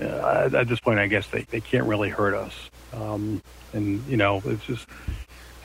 uh, 0.02 0.50
at 0.54 0.68
this 0.68 0.80
point, 0.80 1.00
I 1.00 1.08
guess 1.08 1.28
they, 1.28 1.44
they 1.44 1.62
can't 1.62 1.86
really 1.86 2.10
hurt 2.10 2.34
us. 2.34 2.54
Um, 2.94 3.42
and 3.74 4.04
you 4.08 4.18
know, 4.18 4.42
it's 4.46 4.66
just 4.66 4.88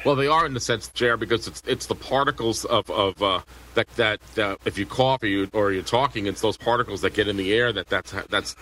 well, 0.04 0.16
they 0.16 0.26
are 0.26 0.46
in 0.46 0.54
the 0.54 0.60
sense, 0.60 0.88
Jer, 0.88 1.16
because 1.16 1.46
it's 1.46 1.62
it's 1.66 1.86
the 1.86 1.94
particles 1.94 2.64
of 2.64 2.90
of 2.90 3.22
uh, 3.22 3.40
that 3.74 3.88
that 3.96 4.38
uh, 4.38 4.56
if 4.64 4.78
you 4.78 4.86
cough 4.86 5.22
or, 5.22 5.26
you, 5.26 5.48
or 5.52 5.72
you're 5.72 5.82
talking, 5.82 6.26
it's 6.26 6.40
those 6.40 6.56
particles 6.56 7.00
that 7.02 7.14
get 7.14 7.28
in 7.28 7.36
the 7.36 7.52
air 7.52 7.72
that 7.72 7.88
that's 7.88 8.12
that's 8.28 8.56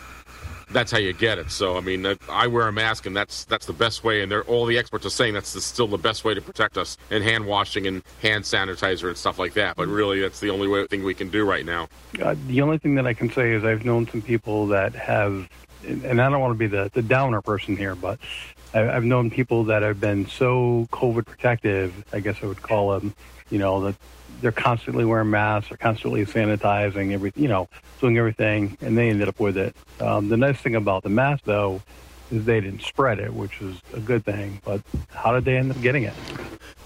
that's 0.70 0.92
how 0.92 0.98
you 0.98 1.12
get 1.12 1.38
it. 1.38 1.50
So 1.50 1.76
I 1.76 1.80
mean, 1.80 2.06
I 2.28 2.46
wear 2.46 2.68
a 2.68 2.72
mask, 2.72 3.06
and 3.06 3.16
that's 3.16 3.44
that's 3.44 3.66
the 3.66 3.72
best 3.72 4.04
way. 4.04 4.22
And 4.22 4.30
they're 4.30 4.44
all 4.44 4.66
the 4.66 4.78
experts 4.78 5.06
are 5.06 5.10
saying 5.10 5.34
that's 5.34 5.52
the, 5.52 5.60
still 5.60 5.86
the 5.86 5.98
best 5.98 6.24
way 6.24 6.34
to 6.34 6.40
protect 6.40 6.76
us, 6.76 6.96
and 7.10 7.22
hand 7.22 7.46
washing 7.46 7.86
and 7.86 8.02
hand 8.20 8.44
sanitizer 8.44 9.08
and 9.08 9.16
stuff 9.16 9.38
like 9.38 9.54
that. 9.54 9.76
But 9.76 9.88
really, 9.88 10.20
that's 10.20 10.40
the 10.40 10.50
only 10.50 10.68
way, 10.68 10.86
thing 10.86 11.04
we 11.04 11.14
can 11.14 11.30
do 11.30 11.44
right 11.44 11.64
now. 11.64 11.88
Uh, 12.20 12.34
the 12.46 12.60
only 12.62 12.78
thing 12.78 12.94
that 12.96 13.06
I 13.06 13.14
can 13.14 13.30
say 13.30 13.52
is 13.52 13.64
I've 13.64 13.84
known 13.84 14.08
some 14.08 14.22
people 14.22 14.66
that 14.68 14.94
have, 14.94 15.48
and 15.84 16.20
I 16.20 16.28
don't 16.28 16.40
want 16.40 16.54
to 16.54 16.58
be 16.58 16.66
the, 16.66 16.90
the 16.92 17.02
downer 17.02 17.40
person 17.40 17.76
here, 17.76 17.94
but 17.94 18.18
I've 18.74 19.04
known 19.04 19.30
people 19.30 19.64
that 19.64 19.82
have 19.82 20.00
been 20.00 20.26
so 20.26 20.86
COVID 20.92 21.26
protective, 21.26 22.04
I 22.12 22.20
guess 22.20 22.36
I 22.42 22.46
would 22.46 22.62
call 22.62 22.98
them, 22.98 23.14
you 23.50 23.58
know, 23.58 23.80
that 23.84 23.96
they're 24.40 24.52
constantly 24.52 25.04
wearing 25.04 25.30
masks, 25.30 25.70
they're 25.70 25.78
constantly 25.78 26.24
sanitizing, 26.26 27.12
every, 27.12 27.32
you 27.34 27.48
know, 27.48 27.68
doing 28.00 28.18
everything, 28.18 28.76
and 28.80 28.96
they 28.96 29.08
ended 29.08 29.28
up 29.28 29.40
with 29.40 29.56
it. 29.56 29.74
Um, 30.00 30.28
the 30.28 30.36
nice 30.36 30.58
thing 30.58 30.74
about 30.74 31.02
the 31.02 31.08
mask, 31.08 31.44
though, 31.44 31.82
is 32.30 32.44
they 32.44 32.60
didn't 32.60 32.82
spread 32.82 33.18
it, 33.18 33.32
which 33.32 33.60
is 33.60 33.80
a 33.94 34.00
good 34.00 34.24
thing. 34.24 34.60
But 34.64 34.82
how 35.10 35.32
did 35.32 35.44
they 35.44 35.56
end 35.56 35.70
up 35.70 35.80
getting 35.80 36.04
it? 36.04 36.14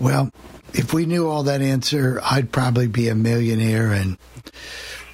Well, 0.01 0.31
if 0.73 0.95
we 0.95 1.05
knew 1.05 1.29
all 1.29 1.43
that 1.45 1.61
answer, 1.61 2.21
I'd 2.23 2.53
probably 2.53 2.87
be 2.87 3.09
a 3.09 3.15
millionaire 3.15 3.93
and 3.93 4.17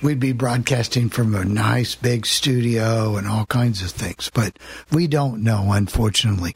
we'd 0.02 0.20
be 0.20 0.32
broadcasting 0.32 1.08
from 1.08 1.34
a 1.34 1.44
nice 1.44 1.94
big 1.94 2.26
studio 2.26 3.16
and 3.16 3.26
all 3.26 3.46
kinds 3.46 3.82
of 3.82 3.90
things. 3.90 4.30
But 4.32 4.58
we 4.90 5.06
don't 5.06 5.42
know, 5.42 5.72
unfortunately. 5.72 6.54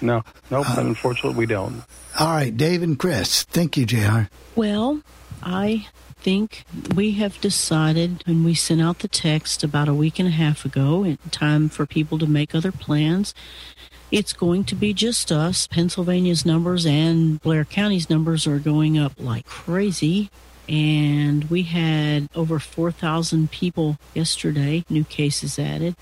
No, 0.00 0.22
nope, 0.50 0.68
uh, 0.70 0.76
unfortunately, 0.78 1.38
we 1.38 1.46
don't. 1.46 1.82
All 2.18 2.34
right, 2.34 2.56
Dave 2.56 2.82
and 2.82 2.98
Chris. 2.98 3.44
Thank 3.44 3.76
you, 3.76 3.86
JR. 3.86 4.22
Well, 4.54 5.00
I 5.42 5.88
think 6.18 6.64
we 6.94 7.12
have 7.12 7.40
decided 7.40 8.22
when 8.26 8.44
we 8.44 8.54
sent 8.54 8.80
out 8.80 9.00
the 9.00 9.08
text 9.08 9.62
about 9.62 9.88
a 9.88 9.94
week 9.94 10.18
and 10.18 10.28
a 10.28 10.32
half 10.32 10.64
ago, 10.64 11.04
in 11.04 11.18
time 11.30 11.68
for 11.68 11.86
people 11.86 12.18
to 12.18 12.26
make 12.26 12.54
other 12.54 12.72
plans. 12.72 13.34
It's 14.10 14.32
going 14.32 14.64
to 14.64 14.74
be 14.74 14.94
just 14.94 15.32
us. 15.32 15.66
Pennsylvania's 15.66 16.46
numbers 16.46 16.86
and 16.86 17.40
Blair 17.42 17.64
County's 17.64 18.08
numbers 18.08 18.46
are 18.46 18.58
going 18.58 18.96
up 18.96 19.12
like 19.18 19.44
crazy. 19.46 20.30
And 20.68 21.44
we 21.44 21.62
had 21.62 22.28
over 22.34 22.58
4,000 22.58 23.50
people 23.50 23.98
yesterday, 24.14 24.84
new 24.88 25.04
cases 25.04 25.58
added. 25.58 25.94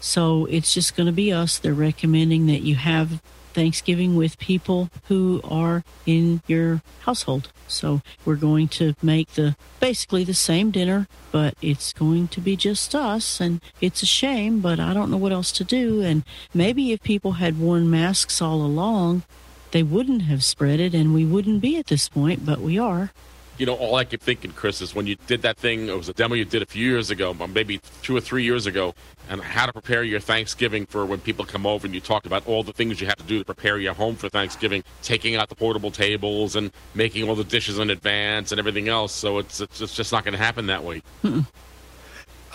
So 0.00 0.46
it's 0.46 0.74
just 0.74 0.96
going 0.96 1.06
to 1.06 1.12
be 1.12 1.32
us. 1.32 1.58
They're 1.58 1.72
recommending 1.72 2.46
that 2.46 2.62
you 2.62 2.74
have 2.74 3.22
Thanksgiving 3.52 4.16
with 4.16 4.38
people 4.38 4.90
who 5.04 5.40
are 5.44 5.84
in 6.06 6.42
your 6.46 6.82
household. 7.00 7.52
So 7.68 8.02
we're 8.24 8.36
going 8.36 8.68
to 8.68 8.94
make 9.02 9.32
the 9.32 9.56
basically 9.80 10.24
the 10.24 10.34
same 10.34 10.70
dinner, 10.70 11.06
but 11.30 11.54
it's 11.62 11.92
going 11.92 12.28
to 12.28 12.40
be 12.40 12.56
just 12.56 12.94
us. 12.94 13.40
And 13.40 13.60
it's 13.80 14.02
a 14.02 14.06
shame, 14.06 14.60
but 14.60 14.80
I 14.80 14.94
don't 14.94 15.10
know 15.10 15.16
what 15.16 15.32
else 15.32 15.52
to 15.52 15.64
do. 15.64 16.02
And 16.02 16.24
maybe 16.52 16.92
if 16.92 17.02
people 17.02 17.32
had 17.32 17.58
worn 17.58 17.90
masks 17.90 18.42
all 18.42 18.62
along, 18.62 19.22
they 19.70 19.82
wouldn't 19.82 20.22
have 20.22 20.44
spread 20.44 20.80
it 20.80 20.94
and 20.94 21.14
we 21.14 21.24
wouldn't 21.24 21.62
be 21.62 21.78
at 21.78 21.86
this 21.86 22.08
point, 22.08 22.44
but 22.44 22.60
we 22.60 22.78
are 22.78 23.10
you 23.58 23.66
know, 23.66 23.74
all 23.74 23.94
I 23.96 24.04
keep 24.04 24.22
thinking, 24.22 24.52
Chris, 24.52 24.80
is 24.80 24.94
when 24.94 25.06
you 25.06 25.16
did 25.26 25.42
that 25.42 25.58
thing, 25.58 25.88
it 25.88 25.96
was 25.96 26.08
a 26.08 26.12
demo 26.12 26.34
you 26.34 26.44
did 26.44 26.62
a 26.62 26.66
few 26.66 26.88
years 26.88 27.10
ago, 27.10 27.34
maybe 27.34 27.80
two 28.02 28.16
or 28.16 28.20
three 28.20 28.44
years 28.44 28.66
ago, 28.66 28.94
and 29.28 29.40
how 29.40 29.66
to 29.66 29.72
prepare 29.72 30.02
your 30.02 30.20
Thanksgiving 30.20 30.86
for 30.86 31.04
when 31.04 31.20
people 31.20 31.44
come 31.44 31.66
over, 31.66 31.86
and 31.86 31.94
you 31.94 32.00
talked 32.00 32.26
about 32.26 32.46
all 32.46 32.62
the 32.62 32.72
things 32.72 33.00
you 33.00 33.06
have 33.06 33.16
to 33.16 33.24
do 33.24 33.38
to 33.38 33.44
prepare 33.44 33.78
your 33.78 33.94
home 33.94 34.16
for 34.16 34.28
Thanksgiving, 34.28 34.82
taking 35.02 35.36
out 35.36 35.48
the 35.48 35.54
portable 35.54 35.90
tables 35.90 36.56
and 36.56 36.72
making 36.94 37.28
all 37.28 37.34
the 37.34 37.44
dishes 37.44 37.78
in 37.78 37.90
advance 37.90 38.52
and 38.52 38.58
everything 38.58 38.88
else. 38.88 39.12
So 39.12 39.38
it's 39.38 39.60
it's, 39.60 39.80
it's 39.80 39.94
just 39.94 40.12
not 40.12 40.24
going 40.24 40.32
to 40.32 40.42
happen 40.42 40.66
that 40.66 40.82
way. 40.82 41.02
Mm-mm. 41.22 41.46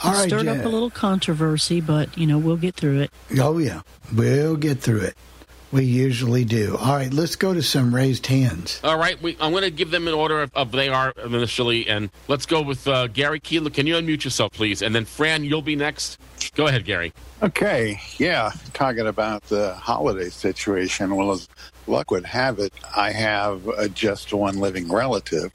All 0.03 0.13
right, 0.13 0.27
stirred 0.27 0.47
up 0.47 0.63
a 0.63 0.69
little 0.69 0.91
controversy, 0.91 1.81
but 1.81 2.15
you 2.17 2.27
know 2.27 2.37
we'll 2.37 2.57
get 2.57 2.75
through 2.75 3.01
it. 3.01 3.11
Oh 3.39 3.57
yeah, 3.57 3.81
we'll 4.13 4.55
get 4.55 4.79
through 4.79 5.01
it. 5.01 5.17
We 5.71 5.83
usually 5.83 6.45
do. 6.45 6.77
All 6.77 6.95
right, 6.95 7.13
let's 7.13 7.35
go 7.35 7.53
to 7.53 7.61
some 7.61 7.93
raised 7.93 8.25
hands. 8.27 8.79
All 8.85 8.97
right, 8.97 9.21
we, 9.21 9.35
I'm 9.41 9.51
going 9.51 9.63
to 9.63 9.71
give 9.71 9.91
them 9.91 10.07
an 10.07 10.13
order 10.13 10.41
of, 10.41 10.55
of, 10.55 10.71
they 10.71 10.87
are 10.87 11.13
initially, 11.25 11.89
and 11.89 12.09
let's 12.29 12.45
go 12.45 12.61
with 12.61 12.87
uh, 12.87 13.07
Gary 13.07 13.41
Keeler. 13.41 13.69
Can 13.69 13.85
you 13.85 13.95
unmute 13.95 14.23
yourself, 14.23 14.53
please? 14.53 14.81
And 14.81 14.95
then 14.95 15.03
Fran, 15.03 15.43
you'll 15.43 15.61
be 15.61 15.75
next. 15.75 16.19
Go 16.55 16.67
ahead, 16.67 16.85
Gary. 16.85 17.11
Okay, 17.43 17.99
yeah, 18.17 18.51
talking 18.71 19.07
about 19.07 19.43
the 19.43 19.73
holiday 19.73 20.29
situation. 20.29 21.13
Well, 21.13 21.31
as 21.31 21.49
luck 21.85 22.11
would 22.11 22.25
have 22.25 22.59
it, 22.59 22.71
I 22.95 23.11
have 23.11 23.67
a 23.67 23.89
just 23.89 24.33
one 24.33 24.59
living 24.59 24.89
relative, 24.89 25.51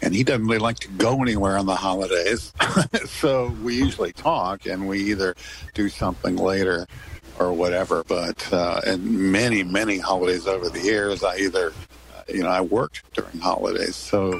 and 0.00 0.14
he 0.14 0.24
doesn't 0.24 0.46
really 0.46 0.58
like 0.58 0.78
to 0.78 0.88
go 0.88 1.20
anywhere 1.20 1.58
on 1.58 1.66
the 1.66 1.76
holidays. 1.76 2.54
so 3.04 3.54
we 3.62 3.76
usually 3.76 4.14
talk, 4.14 4.64
and 4.64 4.88
we 4.88 5.00
either 5.10 5.34
do 5.74 5.90
something 5.90 6.36
later 6.36 6.86
or 7.38 7.52
whatever. 7.52 8.04
But 8.04 8.52
uh, 8.52 8.80
in 8.86 9.30
many, 9.32 9.62
many 9.62 9.98
holidays 9.98 10.46
over 10.46 10.68
the 10.68 10.80
years, 10.80 11.22
I 11.22 11.36
either, 11.38 11.72
uh, 12.14 12.22
you 12.28 12.42
know, 12.42 12.48
I 12.48 12.60
worked 12.60 13.02
during 13.14 13.38
holidays, 13.38 13.96
so 13.96 14.32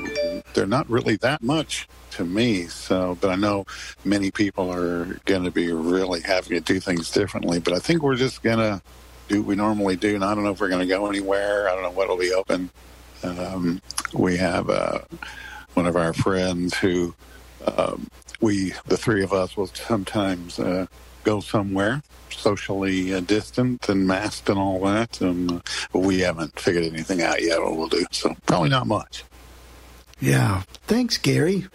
they're 0.55 0.67
not 0.67 0.89
really 0.89 1.17
that 1.17 1.43
much 1.43 1.89
to 2.13 2.25
me. 2.25 2.67
So, 2.67 3.17
but 3.21 3.31
I 3.31 3.37
know 3.37 3.67
many 4.05 4.31
people 4.31 4.73
are 4.73 5.21
going 5.27 5.45
to 5.45 5.51
be 5.51 5.73
really 5.73 6.21
having 6.21 6.51
to 6.51 6.61
do 6.61 6.81
things 6.81 7.11
differently. 7.11 7.61
But 7.61 7.75
I 7.75 7.79
think 7.79 8.03
we're 8.03 8.17
just 8.17 8.43
going 8.43 8.59
to 8.59 8.83
do 9.29 9.43
what 9.43 9.49
we 9.49 9.57
normally 9.57 9.97
do. 9.97 10.15
And 10.15 10.25
I 10.25 10.35
don't 10.35 10.45
know 10.45 10.51
if 10.51 10.61
we're 10.61 10.69
going 10.69 10.87
to 10.87 10.87
go 10.87 11.07
anywhere. 11.07 11.69
I 11.69 11.75
don't 11.75 11.83
know 11.83 11.91
what 11.91 12.09
will 12.09 12.19
be 12.19 12.33
open. 12.33 12.71
Um, 13.23 13.81
we 14.15 14.37
have 14.37 14.71
uh, 14.71 15.01
one 15.75 15.87
of 15.87 15.97
our 15.97 16.13
friends 16.13 16.77
who 16.77 17.15
um, 17.77 18.09
we, 18.41 18.73
the 18.87 18.97
three 18.97 19.23
of 19.23 19.33
us, 19.33 19.57
will 19.57 19.67
sometimes 19.67 20.59
uh, 20.59 20.87
go 21.27 21.41
somewhere 21.41 22.03
socially 22.31 23.12
uh, 23.12 23.21
distant 23.21 23.89
and 23.89 24.07
masked 24.07 24.49
and 24.49 24.59
all 24.59 24.81
that. 24.81 25.21
And 25.21 25.51
uh, 25.51 25.61
we 25.99 26.21
haven't 26.21 26.59
figured 26.59 26.85
anything 26.85 27.21
out 27.21 27.43
yet 27.43 27.61
what 27.61 27.77
we'll 27.77 27.89
do. 27.89 28.07
So 28.12 28.35
probably 28.47 28.69
not 28.69 28.87
much. 28.87 29.25
Yeah. 30.21 30.62
Thanks, 30.87 31.19
Gary. 31.19 31.67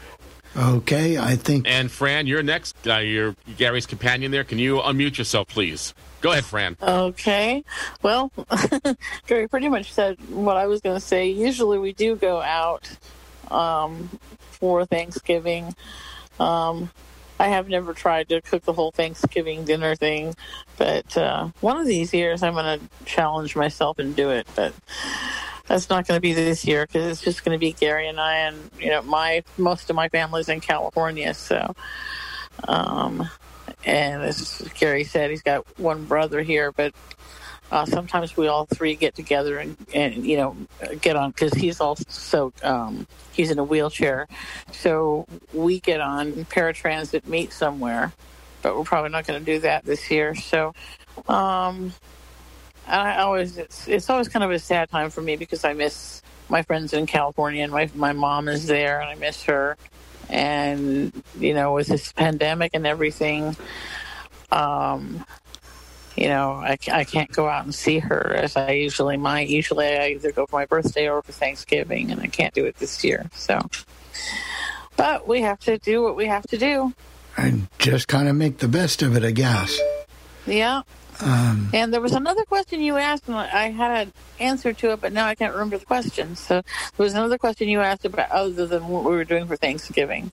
Okay, 0.55 1.17
I 1.17 1.35
think. 1.35 1.65
And 1.67 1.91
Fran, 1.91 2.27
you're 2.27 2.43
next. 2.43 2.75
Uh, 2.85 2.97
you're 2.97 3.35
Gary's 3.57 3.85
companion 3.85 4.31
there. 4.31 4.43
Can 4.43 4.59
you 4.59 4.77
unmute 4.77 5.17
yourself, 5.17 5.47
please? 5.47 5.93
Go 6.21 6.31
ahead, 6.31 6.45
Fran. 6.45 6.77
Okay. 6.81 7.63
Well, 8.01 8.31
Gary 9.27 9.47
pretty 9.47 9.69
much 9.69 9.93
said 9.93 10.17
what 10.29 10.57
I 10.57 10.67
was 10.67 10.81
going 10.81 10.95
to 10.95 11.05
say. 11.05 11.29
Usually 11.29 11.79
we 11.79 11.93
do 11.93 12.15
go 12.15 12.41
out 12.41 12.89
um, 13.49 14.09
for 14.51 14.85
Thanksgiving. 14.85 15.73
Um, 16.39 16.89
I 17.41 17.47
have 17.47 17.67
never 17.67 17.95
tried 17.95 18.29
to 18.29 18.39
cook 18.39 18.65
the 18.65 18.73
whole 18.73 18.91
Thanksgiving 18.91 19.65
dinner 19.65 19.95
thing, 19.95 20.35
but 20.77 21.17
uh, 21.17 21.47
one 21.59 21.75
of 21.75 21.87
these 21.87 22.13
years 22.13 22.43
I'm 22.43 22.53
going 22.53 22.79
to 22.79 23.05
challenge 23.05 23.55
myself 23.55 23.97
and 23.97 24.15
do 24.15 24.29
it. 24.29 24.45
But 24.55 24.75
that's 25.65 25.89
not 25.89 26.07
going 26.07 26.17
to 26.17 26.21
be 26.21 26.33
this 26.33 26.65
year 26.65 26.85
because 26.85 27.07
it's 27.07 27.21
just 27.21 27.43
going 27.43 27.55
to 27.55 27.59
be 27.59 27.73
Gary 27.73 28.07
and 28.07 28.19
I, 28.19 28.35
and 28.35 28.69
you 28.79 28.91
know, 28.91 29.01
my 29.01 29.43
most 29.57 29.89
of 29.89 29.95
my 29.95 30.07
family's 30.09 30.49
in 30.49 30.59
California, 30.59 31.33
so. 31.33 31.75
Um, 32.67 33.27
and 33.85 34.21
as 34.21 34.61
Gary 34.77 35.03
said, 35.03 35.31
he's 35.31 35.41
got 35.41 35.65
one 35.79 36.05
brother 36.05 36.43
here, 36.43 36.71
but 36.71 36.93
uh, 37.71 37.85
sometimes 37.85 38.35
we 38.35 38.47
all 38.47 38.65
three 38.65 38.95
get 38.95 39.15
together 39.15 39.57
and, 39.57 39.77
and 39.93 40.25
you 40.25 40.35
know 40.35 40.55
get 41.01 41.15
on 41.15 41.31
because 41.31 41.53
he's 41.53 41.79
also 41.79 42.51
um, 42.63 43.07
he's 43.31 43.49
in 43.49 43.59
a 43.59 43.63
wheelchair, 43.63 44.27
so 44.71 45.25
we 45.53 45.79
get 45.79 46.01
on 46.01 46.33
paratransit 46.45 47.25
meet 47.25 47.53
somewhere, 47.53 48.11
but 48.61 48.77
we're 48.77 48.83
probably 48.83 49.09
not 49.09 49.25
going 49.25 49.39
to 49.39 49.45
do 49.45 49.59
that 49.59 49.85
this 49.85 50.11
year. 50.11 50.35
So, 50.35 50.73
um, 51.29 51.93
I 52.87 53.21
always 53.21 53.57
it's 53.57 53.87
it's 53.87 54.09
always 54.09 54.27
kind 54.27 54.43
of 54.43 54.51
a 54.51 54.59
sad 54.59 54.89
time 54.89 55.09
for 55.09 55.21
me 55.21 55.37
because 55.37 55.63
I 55.63 55.71
miss 55.71 56.21
my 56.49 56.63
friends 56.63 56.91
in 56.91 57.05
California 57.05 57.63
and 57.63 57.71
my 57.71 57.89
my 57.95 58.11
mom 58.11 58.49
is 58.49 58.67
there 58.67 58.99
and 58.99 59.09
I 59.09 59.15
miss 59.15 59.43
her, 59.43 59.77
and 60.29 61.23
you 61.39 61.53
know 61.53 61.73
with 61.73 61.87
this 61.87 62.11
pandemic 62.11 62.71
and 62.73 62.85
everything. 62.85 63.55
Um, 64.51 65.23
you 66.15 66.27
know, 66.27 66.53
I, 66.53 66.77
I 66.91 67.03
can't 67.03 67.31
go 67.31 67.47
out 67.47 67.63
and 67.63 67.73
see 67.73 67.99
her 67.99 68.33
as 68.35 68.57
I 68.57 68.71
usually 68.71 69.17
might. 69.17 69.49
Usually, 69.49 69.87
I 69.87 70.09
either 70.09 70.31
go 70.31 70.45
for 70.45 70.57
my 70.57 70.65
birthday 70.65 71.07
or 71.07 71.21
for 71.21 71.31
Thanksgiving, 71.31 72.11
and 72.11 72.21
I 72.21 72.27
can't 72.27 72.53
do 72.53 72.65
it 72.65 72.77
this 72.77 73.03
year. 73.03 73.29
So, 73.33 73.61
but 74.97 75.27
we 75.27 75.41
have 75.41 75.59
to 75.61 75.77
do 75.77 76.01
what 76.03 76.15
we 76.15 76.25
have 76.25 76.43
to 76.47 76.57
do, 76.57 76.93
and 77.37 77.67
just 77.79 78.07
kind 78.07 78.27
of 78.27 78.35
make 78.35 78.57
the 78.57 78.67
best 78.67 79.01
of 79.01 79.15
it, 79.15 79.23
I 79.23 79.31
guess. 79.31 79.79
Yeah. 80.45 80.81
Um, 81.23 81.69
and 81.73 81.93
there 81.93 82.01
was 82.01 82.13
another 82.13 82.43
question 82.45 82.81
you 82.81 82.97
asked, 82.97 83.27
and 83.27 83.37
I 83.37 83.69
had 83.69 84.07
an 84.07 84.13
answer 84.39 84.73
to 84.73 84.93
it, 84.93 85.01
but 85.01 85.13
now 85.13 85.27
I 85.27 85.35
can't 85.35 85.53
remember 85.53 85.77
the 85.77 85.85
question. 85.85 86.35
So 86.35 86.55
there 86.55 87.03
was 87.03 87.13
another 87.13 87.37
question 87.37 87.69
you 87.69 87.79
asked 87.79 88.05
about 88.05 88.31
other 88.31 88.65
than 88.65 88.87
what 88.87 89.03
we 89.03 89.11
were 89.11 89.23
doing 89.23 89.45
for 89.45 89.55
Thanksgiving 89.55 90.31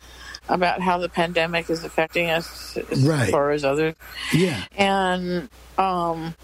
about 0.48 0.80
how 0.80 0.98
the 0.98 1.08
pandemic 1.08 1.70
is 1.70 1.84
affecting 1.84 2.30
us 2.30 2.76
as 2.76 3.06
right. 3.06 3.30
far 3.30 3.50
as 3.50 3.64
other. 3.64 3.94
Yeah. 4.32 4.64
And 4.76 5.48
um, 5.76 6.34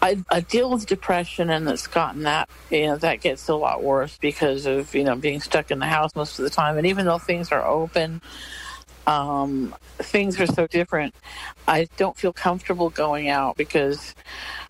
I, 0.00 0.22
I 0.30 0.40
deal 0.40 0.70
with 0.70 0.86
depression, 0.86 1.50
and 1.50 1.68
it's 1.68 1.86
gotten 1.86 2.22
that 2.22 2.48
you 2.70 2.86
know 2.86 2.96
that 2.98 3.20
gets 3.20 3.48
a 3.48 3.54
lot 3.54 3.82
worse 3.82 4.16
because 4.18 4.66
of 4.66 4.94
you 4.94 5.04
know 5.04 5.16
being 5.16 5.40
stuck 5.40 5.70
in 5.70 5.78
the 5.78 5.86
house 5.86 6.14
most 6.14 6.38
of 6.38 6.44
the 6.44 6.50
time. 6.50 6.78
And 6.78 6.86
even 6.86 7.06
though 7.06 7.18
things 7.18 7.50
are 7.52 7.64
open, 7.64 8.20
um, 9.08 9.74
things 9.96 10.38
are 10.38 10.46
so 10.46 10.66
different. 10.66 11.14
I 11.66 11.88
don't 11.96 12.16
feel 12.16 12.32
comfortable 12.32 12.90
going 12.90 13.28
out 13.28 13.56
because 13.56 14.14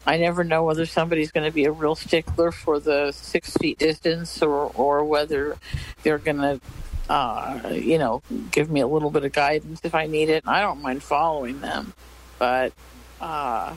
I 0.06 0.16
never 0.16 0.44
know 0.44 0.62
whether 0.62 0.86
somebody's 0.86 1.32
going 1.32 1.44
to 1.44 1.52
be 1.52 1.64
a 1.64 1.72
real 1.72 1.96
stickler 1.96 2.52
for 2.52 2.78
the 2.78 3.10
six 3.12 3.56
feet 3.56 3.78
distance 3.78 4.40
or, 4.40 4.70
or 4.74 5.04
whether 5.04 5.56
they're 6.02 6.18
going 6.18 6.38
to, 6.38 6.60
uh, 7.08 7.70
you 7.72 7.98
know, 7.98 8.22
give 8.50 8.70
me 8.70 8.80
a 8.80 8.86
little 8.86 9.10
bit 9.10 9.24
of 9.24 9.32
guidance 9.32 9.80
if 9.84 9.94
I 9.94 10.06
need 10.06 10.28
it. 10.28 10.44
I 10.46 10.60
don't 10.60 10.82
mind 10.82 11.02
following 11.02 11.60
them, 11.60 11.92
but, 12.38 12.72
uh, 13.20 13.76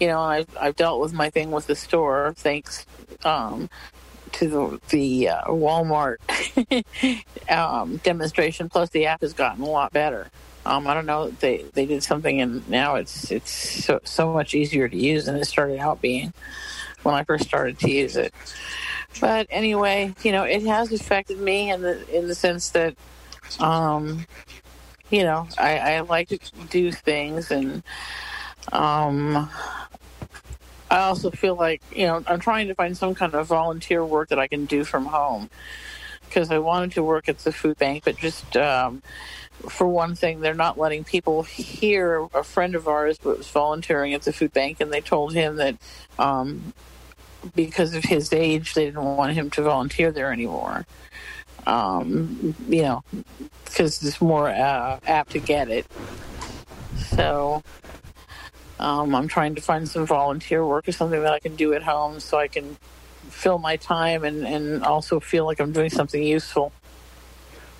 you 0.00 0.06
know, 0.06 0.20
I've, 0.20 0.48
I've 0.58 0.76
dealt 0.76 1.00
with 1.00 1.12
my 1.12 1.30
thing 1.30 1.50
with 1.50 1.66
the 1.66 1.76
store 1.76 2.34
thanks 2.36 2.86
um, 3.24 3.68
to 4.32 4.48
the, 4.48 4.80
the 4.88 5.28
uh, 5.28 5.44
Walmart 5.44 6.16
um, 7.50 7.98
demonstration. 7.98 8.68
Plus, 8.68 8.90
the 8.90 9.06
app 9.06 9.20
has 9.20 9.32
gotten 9.34 9.62
a 9.62 9.68
lot 9.68 9.92
better. 9.92 10.30
Um, 10.64 10.86
I 10.86 10.94
don't 10.94 11.06
know. 11.06 11.28
They 11.28 11.64
they 11.74 11.86
did 11.86 12.04
something, 12.04 12.40
and 12.40 12.68
now 12.68 12.94
it's 12.94 13.32
it's 13.32 13.50
so, 13.50 13.98
so 14.04 14.32
much 14.32 14.54
easier 14.54 14.88
to 14.88 14.96
use 14.96 15.26
than 15.26 15.34
it 15.34 15.44
started 15.46 15.78
out 15.78 16.00
being 16.00 16.32
when 17.02 17.14
I 17.14 17.24
first 17.24 17.44
started 17.44 17.80
to 17.80 17.90
use 17.90 18.16
it. 18.16 18.32
But 19.20 19.46
anyway, 19.50 20.14
you 20.22 20.32
know, 20.32 20.44
it 20.44 20.62
has 20.64 20.92
affected 20.92 21.38
me 21.38 21.70
in 21.70 21.82
the 21.82 22.16
in 22.16 22.28
the 22.28 22.34
sense 22.34 22.70
that, 22.70 22.94
um, 23.60 24.26
you 25.10 25.22
know, 25.22 25.48
I, 25.58 25.78
I 25.78 26.00
like 26.00 26.28
to 26.28 26.38
do 26.70 26.90
things, 26.90 27.50
and 27.50 27.82
um, 28.72 29.50
I 30.90 30.98
also 31.00 31.30
feel 31.30 31.54
like 31.54 31.82
you 31.94 32.06
know 32.06 32.22
I'm 32.26 32.40
trying 32.40 32.68
to 32.68 32.74
find 32.74 32.96
some 32.96 33.14
kind 33.14 33.34
of 33.34 33.46
volunteer 33.46 34.04
work 34.04 34.30
that 34.30 34.38
I 34.38 34.48
can 34.48 34.64
do 34.64 34.84
from 34.84 35.06
home 35.06 35.50
because 36.32 36.50
I 36.50 36.58
wanted 36.58 36.92
to 36.92 37.02
work 37.02 37.28
at 37.28 37.38
the 37.38 37.52
food 37.52 37.78
bank, 37.78 38.04
but 38.04 38.16
just 38.16 38.56
um, 38.56 39.02
for 39.68 39.86
one 39.86 40.14
thing, 40.14 40.40
they're 40.40 40.54
not 40.54 40.78
letting 40.78 41.04
people 41.04 41.42
hear. 41.42 42.26
A 42.34 42.42
friend 42.42 42.74
of 42.74 42.88
ours 42.88 43.18
was 43.22 43.48
volunteering 43.48 44.14
at 44.14 44.22
the 44.22 44.32
food 44.32 44.52
bank, 44.52 44.80
and 44.80 44.92
they 44.92 45.00
told 45.00 45.34
him 45.34 45.56
that 45.56 45.76
um, 46.18 46.72
because 47.54 47.94
of 47.94 48.04
his 48.04 48.32
age, 48.32 48.74
they 48.74 48.86
didn't 48.86 49.04
want 49.04 49.32
him 49.32 49.50
to 49.50 49.62
volunteer 49.62 50.12
there 50.12 50.32
anymore. 50.32 50.86
Um, 51.66 52.54
you 52.68 52.82
know, 52.82 53.04
because 53.64 54.02
it's 54.02 54.20
more 54.20 54.48
uh, 54.48 54.98
apt 55.06 55.30
to 55.32 55.38
get 55.38 55.68
it. 55.68 55.86
So 56.96 57.62
um, 58.78 59.14
I'm 59.14 59.28
trying 59.28 59.54
to 59.54 59.62
find 59.62 59.88
some 59.88 60.06
volunteer 60.06 60.66
work 60.66 60.88
or 60.88 60.92
something 60.92 61.22
that 61.22 61.32
I 61.32 61.38
can 61.38 61.54
do 61.56 61.72
at 61.72 61.82
home 61.82 62.20
so 62.20 62.38
I 62.38 62.48
can 62.48 62.76
fill 63.28 63.58
my 63.58 63.76
time 63.76 64.24
and, 64.24 64.46
and 64.46 64.82
also 64.82 65.20
feel 65.20 65.46
like 65.46 65.60
I'm 65.60 65.72
doing 65.72 65.90
something 65.90 66.22
useful. 66.22 66.72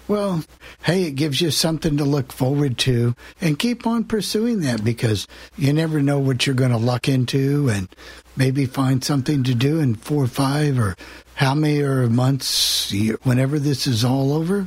Well, 0.09 0.45
hey, 0.83 1.05
it 1.05 1.13
gives 1.13 1.41
you 1.41 1.51
something 1.51 1.97
to 1.97 2.05
look 2.05 2.33
forward 2.33 2.77
to 2.79 3.15
and 3.41 3.59
keep 3.59 3.87
on 3.87 4.05
pursuing 4.05 4.61
that 4.61 4.85
because 4.85 5.27
you 5.57 5.73
never 5.73 6.03
know 6.03 6.19
what 6.19 6.47
you're 6.47 6.57
going 6.57 6.73
to 6.73 6.77
luck 6.77 7.09
into 7.09 7.69
and 7.69 7.89
maybe 8.37 8.67
find 8.67 9.03
something 9.03 9.45
to 9.45 9.55
do 9.55 9.79
in 9.79 9.95
four 9.95 10.25
or 10.25 10.29
five 10.29 10.79
or 10.79 10.97
how 11.35 11.55
many 11.55 11.81
or 11.81 12.09
months, 12.09 12.93
whenever 13.23 13.59
this 13.59 13.87
is 13.87 14.05
all 14.05 14.33
over. 14.33 14.67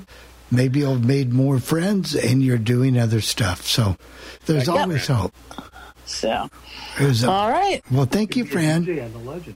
Maybe 0.51 0.79
you've 0.79 1.03
made 1.03 1.33
more 1.33 1.59
friends 1.59 2.15
and 2.15 2.41
you're 2.41 2.57
doing 2.57 2.97
other 2.97 3.21
stuff. 3.21 3.65
So 3.65 3.97
there's 4.45 4.69
always 4.69 5.07
hope. 5.07 5.33
So, 6.05 6.49
There's 6.99 7.23
a- 7.23 7.29
all 7.31 7.49
right. 7.49 7.81
Well, 7.91 8.05
thank 8.05 8.35
you, 8.35 8.45
Fran. 8.45 8.85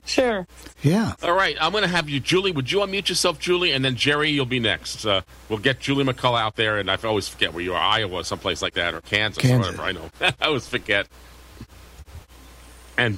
Sure. 0.04 0.46
Yeah. 0.82 1.14
All 1.22 1.32
right, 1.32 1.56
I'm 1.60 1.70
going 1.72 1.82
to 1.82 1.88
have 1.88 2.08
you, 2.08 2.18
Julie. 2.20 2.50
Would 2.50 2.70
you 2.72 2.78
unmute 2.80 3.08
yourself, 3.08 3.38
Julie, 3.38 3.70
and 3.72 3.84
then 3.84 3.94
Jerry, 3.96 4.30
you'll 4.30 4.46
be 4.46 4.58
next. 4.60 5.06
Uh, 5.06 5.22
we'll 5.48 5.60
get 5.60 5.78
Julie 5.80 6.04
McCullough 6.04 6.40
out 6.40 6.56
there, 6.56 6.78
and 6.78 6.90
I 6.90 6.96
always 7.04 7.28
forget 7.28 7.54
where 7.54 7.62
you 7.62 7.74
are, 7.74 7.80
Iowa, 7.80 8.24
someplace 8.24 8.62
like 8.62 8.74
that, 8.74 8.94
or 8.94 9.00
Kansas, 9.00 9.40
Kansas. 9.40 9.74
or 9.74 9.78
whatever. 9.78 9.82
I 9.88 9.92
know. 9.92 10.10
I 10.40 10.46
always 10.46 10.66
forget. 10.66 11.06
And 12.96 13.16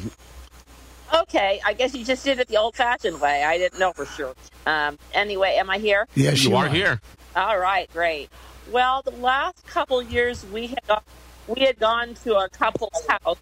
Okay, 1.15 1.61
I 1.67 1.75
guess 1.75 1.95
you 1.95 2.05
just 2.07 2.25
did 2.25 2.39
it 2.39 2.49
the 2.49 2.57
old-fashioned 2.57 3.21
way. 3.21 3.45
I 3.45 3.59
didn't 3.59 3.79
know 3.79 3.93
for 3.93 4.07
sure. 4.07 4.35
Um, 4.65 4.99
anyway, 5.13 5.57
am 5.59 5.69
I 5.69 5.77
here? 5.79 6.07
Yes, 6.15 6.43
you, 6.43 6.51
you 6.51 6.57
are 6.57 6.67
are. 6.67 6.71
here. 6.71 7.01
All 7.37 7.59
right, 7.59 7.91
great. 7.93 8.31
Well, 8.71 9.03
the 9.03 9.11
last 9.11 9.67
couple 9.67 10.01
years 10.03 10.45
we 10.47 10.69
had 10.69 10.81
gone, 10.87 11.03
we 11.49 11.63
had 11.63 11.79
gone 11.79 12.15
to 12.25 12.37
a 12.37 12.49
couple's 12.49 13.07
house. 13.09 13.39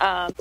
Um, 0.00 0.32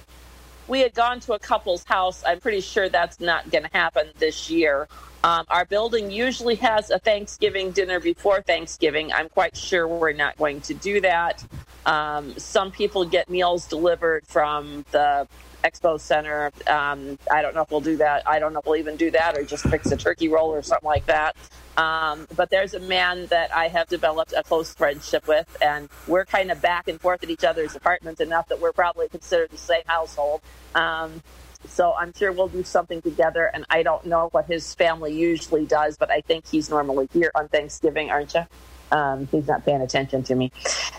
we 0.67 0.79
had 0.79 0.93
gone 0.93 1.19
to 1.21 1.33
a 1.33 1.39
couple's 1.39 1.83
house. 1.83 2.23
I'm 2.25 2.39
pretty 2.39 2.61
sure 2.61 2.89
that's 2.89 3.19
not 3.19 3.49
going 3.51 3.63
to 3.63 3.69
happen 3.73 4.07
this 4.19 4.49
year. 4.49 4.87
Um, 5.23 5.45
our 5.49 5.65
building 5.65 6.09
usually 6.09 6.55
has 6.55 6.89
a 6.89 6.97
Thanksgiving 6.97 7.71
dinner 7.71 7.99
before 7.99 8.41
Thanksgiving. 8.41 9.11
I'm 9.13 9.29
quite 9.29 9.55
sure 9.55 9.87
we're 9.87 10.13
not 10.13 10.37
going 10.37 10.61
to 10.61 10.73
do 10.73 11.01
that. 11.01 11.43
Um, 11.85 12.37
some 12.37 12.71
people 12.71 13.05
get 13.05 13.29
meals 13.29 13.67
delivered 13.67 14.25
from 14.27 14.85
the 14.91 15.27
expo 15.63 15.99
center. 15.99 16.51
Um, 16.67 17.19
I 17.31 17.41
don't 17.41 17.53
know 17.53 17.61
if 17.61 17.71
we'll 17.71 17.81
do 17.81 17.97
that. 17.97 18.27
I 18.27 18.39
don't 18.39 18.53
know 18.53 18.59
if 18.59 18.65
we'll 18.65 18.77
even 18.77 18.95
do 18.95 19.11
that 19.11 19.37
or 19.37 19.43
just 19.43 19.67
fix 19.67 19.91
a 19.91 19.97
turkey 19.97 20.27
roll 20.27 20.49
or 20.49 20.61
something 20.63 20.87
like 20.87 21.05
that. 21.05 21.35
Um, 21.77 22.27
but 22.35 22.49
there's 22.49 22.73
a 22.73 22.79
man 22.79 23.27
that 23.27 23.55
I 23.55 23.67
have 23.69 23.87
developed 23.87 24.33
a 24.35 24.43
close 24.43 24.73
friendship 24.73 25.27
with, 25.27 25.57
and 25.61 25.89
we're 26.07 26.25
kind 26.25 26.51
of 26.51 26.61
back 26.61 26.87
and 26.87 26.99
forth 26.99 27.23
at 27.23 27.29
each 27.29 27.43
other's 27.43 27.75
apartments 27.75 28.19
enough 28.21 28.49
that 28.49 28.59
we're 28.59 28.73
probably 28.73 29.07
considered 29.09 29.51
the 29.51 29.57
same 29.57 29.83
household. 29.85 30.41
Um, 30.75 31.21
so 31.67 31.93
I'm 31.93 32.13
sure 32.13 32.31
we'll 32.31 32.47
do 32.47 32.63
something 32.63 33.01
together. 33.01 33.49
And 33.53 33.65
I 33.69 33.83
don't 33.83 34.05
know 34.05 34.29
what 34.31 34.45
his 34.45 34.73
family 34.73 35.13
usually 35.13 35.65
does, 35.65 35.97
but 35.97 36.09
I 36.09 36.21
think 36.21 36.45
he's 36.47 36.69
normally 36.69 37.07
here 37.13 37.31
on 37.35 37.47
Thanksgiving, 37.47 38.09
aren't 38.09 38.33
you? 38.33 38.45
Um, 38.91 39.27
he's 39.31 39.47
not 39.47 39.63
paying 39.63 39.81
attention 39.81 40.23
to 40.23 40.35
me. 40.35 40.51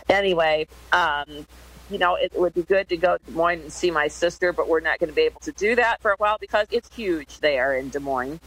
Anyway, 0.08 0.66
um, 0.92 1.46
you 1.90 1.98
know, 1.98 2.14
it 2.14 2.32
would 2.34 2.54
be 2.54 2.62
good 2.62 2.88
to 2.88 2.96
go 2.96 3.18
to 3.18 3.24
Des 3.24 3.32
Moines 3.32 3.60
and 3.60 3.72
see 3.72 3.90
my 3.90 4.08
sister, 4.08 4.52
but 4.52 4.66
we're 4.66 4.80
not 4.80 4.98
going 4.98 5.10
to 5.10 5.14
be 5.14 5.22
able 5.22 5.40
to 5.40 5.52
do 5.52 5.76
that 5.76 6.00
for 6.00 6.12
a 6.12 6.16
while 6.16 6.38
because 6.40 6.66
it's 6.70 6.94
huge 6.94 7.38
there 7.40 7.76
in 7.76 7.90
Des 7.90 7.98
Moines. 7.98 8.40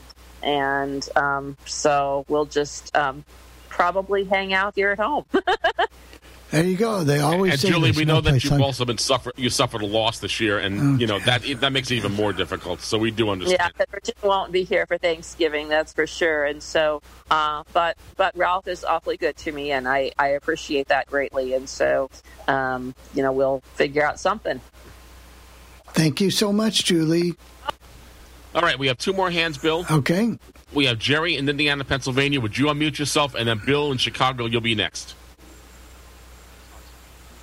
And 0.43 1.07
um, 1.15 1.57
so 1.65 2.25
we'll 2.27 2.45
just 2.45 2.95
um, 2.95 3.23
probably 3.69 4.23
hang 4.25 4.53
out 4.53 4.75
here 4.75 4.91
at 4.91 4.99
home. 4.99 5.25
There 6.51 6.63
you 6.63 6.77
go. 6.77 7.03
They 7.03 7.19
always 7.19 7.53
And 7.53 7.59
say 7.61 7.69
Julie, 7.69 7.89
there's 7.89 7.97
we 7.97 8.05
no 8.05 8.15
know 8.15 8.21
that 8.21 8.43
you've 8.43 8.53
like- 8.53 8.61
also 8.61 8.85
been 8.85 8.97
suffer 8.97 9.33
you 9.35 9.49
suffered 9.49 9.81
a 9.81 9.85
loss 9.85 10.19
this 10.19 10.39
year, 10.39 10.59
and 10.59 11.01
you 11.01 11.07
know 11.07 11.19
that 11.19 11.41
that 11.59 11.73
makes 11.73 11.89
it 11.91 11.95
even 11.95 12.13
more 12.13 12.31
difficult. 12.33 12.81
So 12.81 12.97
we 12.97 13.11
do 13.11 13.29
understand. 13.29 13.59
Yeah, 13.59 13.69
that 13.77 13.89
Virginia 13.89 14.21
won't 14.23 14.51
be 14.51 14.63
here 14.63 14.85
for 14.85 14.97
Thanksgiving, 14.97 15.67
that's 15.67 15.91
for 15.91 16.05
sure. 16.07 16.45
And 16.45 16.61
so, 16.61 17.01
uh, 17.31 17.63
but 17.73 17.97
but 18.15 18.37
Ralph 18.37 18.67
is 18.67 18.85
awfully 18.85 19.17
good 19.17 19.35
to 19.37 19.51
me, 19.51 19.71
and 19.71 19.87
I 19.87 20.11
I 20.17 20.29
appreciate 20.29 20.87
that 20.89 21.07
greatly. 21.07 21.55
And 21.55 21.67
so, 21.67 22.09
um, 22.47 22.93
you 23.13 23.23
know, 23.23 23.33
we'll 23.33 23.61
figure 23.73 24.05
out 24.05 24.19
something. 24.19 24.61
Thank 25.89 26.21
you 26.21 26.29
so 26.29 26.53
much, 26.53 26.85
Julie. 26.85 27.33
All 28.55 28.61
right, 28.61 28.79
we 28.79 28.87
have 28.87 28.97
two 28.97 29.11
more 29.11 29.29
hands, 29.29 29.57
Bill. 29.57 29.85
Okay. 29.91 30.39
We 30.73 30.85
have 30.85 30.97
Jerry 30.97 31.35
in 31.35 31.49
Indiana, 31.49 31.83
Pennsylvania. 31.83 32.39
Would 32.39 32.57
you 32.57 32.67
unmute 32.67 32.97
yourself? 32.97 33.35
And 33.35 33.49
then 33.49 33.61
Bill 33.65 33.91
in 33.91 33.97
Chicago, 33.97 34.45
you'll 34.45 34.61
be 34.61 34.75
next. 34.75 35.13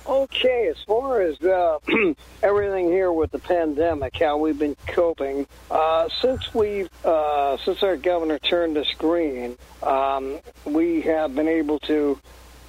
Okay, 0.07 0.67
as 0.67 0.83
far 0.85 1.21
as 1.21 1.39
uh, 1.41 1.77
everything 2.43 2.87
here 2.87 3.11
with 3.11 3.31
the 3.31 3.37
pandemic, 3.37 4.17
how 4.17 4.37
we've 4.37 4.57
been 4.57 4.75
coping 4.87 5.45
uh, 5.69 6.09
since 6.19 6.53
we 6.53 6.89
uh, 7.05 7.57
since 7.57 7.83
our 7.83 7.95
governor 7.95 8.37
turned 8.39 8.77
us 8.77 8.91
green, 8.97 9.55
um, 9.81 10.39
we 10.65 11.01
have 11.01 11.35
been 11.35 11.47
able 11.47 11.79
to 11.79 12.19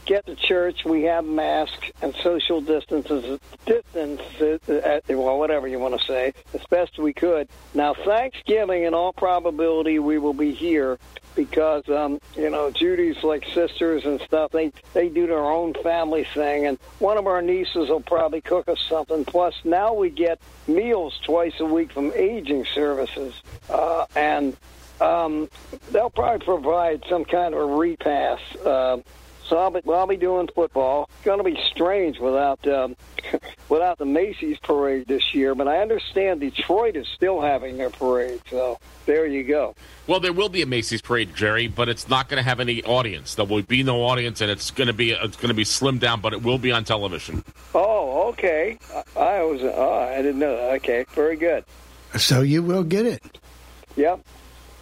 get 0.04 0.26
to 0.26 0.34
church. 0.34 0.84
We 0.84 1.02
have 1.02 1.24
masks 1.24 1.90
and 2.02 2.14
social 2.16 2.60
distances, 2.60 3.40
distances, 3.66 4.60
uh, 4.68 5.00
well, 5.08 5.38
whatever 5.38 5.66
you 5.66 5.78
want 5.78 5.98
to 5.98 6.06
say, 6.06 6.32
as 6.52 6.64
best 6.66 6.98
we 6.98 7.12
could. 7.12 7.48
Now, 7.74 7.94
Thanksgiving, 7.94 8.84
in 8.84 8.94
all 8.94 9.12
probability, 9.12 9.98
we 9.98 10.18
will 10.18 10.34
be 10.34 10.52
here 10.52 10.98
because 11.34 11.88
um, 11.88 12.20
you 12.36 12.50
know 12.50 12.70
Judy's 12.70 13.22
like 13.22 13.44
sisters 13.46 14.04
and 14.04 14.20
stuff. 14.20 14.52
They 14.52 14.72
they 14.92 15.08
do 15.08 15.26
their 15.26 15.44
own 15.44 15.74
family 15.74 16.24
thing, 16.24 16.66
and 16.66 16.78
one 16.98 17.18
of 17.18 17.26
our 17.26 17.42
nieces 17.42 17.88
will 17.88 18.00
probably 18.00 18.40
cook 18.40 18.68
us 18.68 18.80
something. 18.88 19.24
Plus, 19.24 19.54
now 19.64 19.94
we 19.94 20.10
get 20.10 20.40
meals 20.66 21.18
twice 21.24 21.58
a 21.60 21.64
week 21.64 21.92
from 21.92 22.12
aging 22.14 22.64
services, 22.66 23.34
uh, 23.68 24.06
and 24.14 24.56
um, 25.00 25.48
they'll 25.90 26.10
probably 26.10 26.44
provide 26.44 27.02
some 27.08 27.24
kind 27.24 27.54
of 27.54 27.60
a 27.60 27.66
repast. 27.66 28.56
Uh, 28.64 28.98
so 29.46 29.58
I'll 29.58 29.70
be, 29.70 29.80
well, 29.84 30.00
I'll 30.00 30.06
be 30.06 30.16
doing 30.16 30.48
football. 30.54 31.08
It's 31.16 31.24
going 31.24 31.38
to 31.38 31.44
be 31.44 31.58
strange 31.70 32.18
without 32.18 32.66
um, 32.66 32.96
without 33.68 33.98
the 33.98 34.06
Macy's 34.06 34.58
parade 34.58 35.06
this 35.06 35.34
year, 35.34 35.54
but 35.54 35.68
I 35.68 35.78
understand 35.78 36.40
Detroit 36.40 36.96
is 36.96 37.06
still 37.14 37.40
having 37.40 37.76
their 37.76 37.90
parade. 37.90 38.40
So 38.50 38.78
there 39.06 39.26
you 39.26 39.44
go. 39.44 39.74
Well, 40.06 40.20
there 40.20 40.32
will 40.32 40.48
be 40.48 40.62
a 40.62 40.66
Macy's 40.66 41.02
parade, 41.02 41.34
Jerry, 41.34 41.68
but 41.68 41.88
it's 41.88 42.08
not 42.08 42.28
going 42.28 42.42
to 42.42 42.48
have 42.48 42.60
any 42.60 42.82
audience. 42.84 43.34
There 43.34 43.44
will 43.44 43.62
be 43.62 43.82
no 43.82 44.04
audience, 44.04 44.40
and 44.40 44.50
it's 44.50 44.70
going 44.70 44.88
to 44.88 44.92
be 44.92 45.12
it's 45.12 45.36
going 45.36 45.48
to 45.48 45.54
be 45.54 45.64
slimmed 45.64 46.00
down, 46.00 46.20
but 46.20 46.32
it 46.32 46.42
will 46.42 46.58
be 46.58 46.72
on 46.72 46.84
television. 46.84 47.44
Oh, 47.74 48.28
okay. 48.30 48.78
I, 49.16 49.20
I 49.20 49.42
was. 49.42 49.60
Oh, 49.62 49.92
I 49.92 50.16
didn't 50.22 50.38
know 50.38 50.56
that. 50.56 50.74
Okay, 50.76 51.04
very 51.10 51.36
good. 51.36 51.64
So 52.16 52.42
you 52.42 52.62
will 52.62 52.84
get 52.84 53.06
it. 53.06 53.38
Yep. 53.96 54.20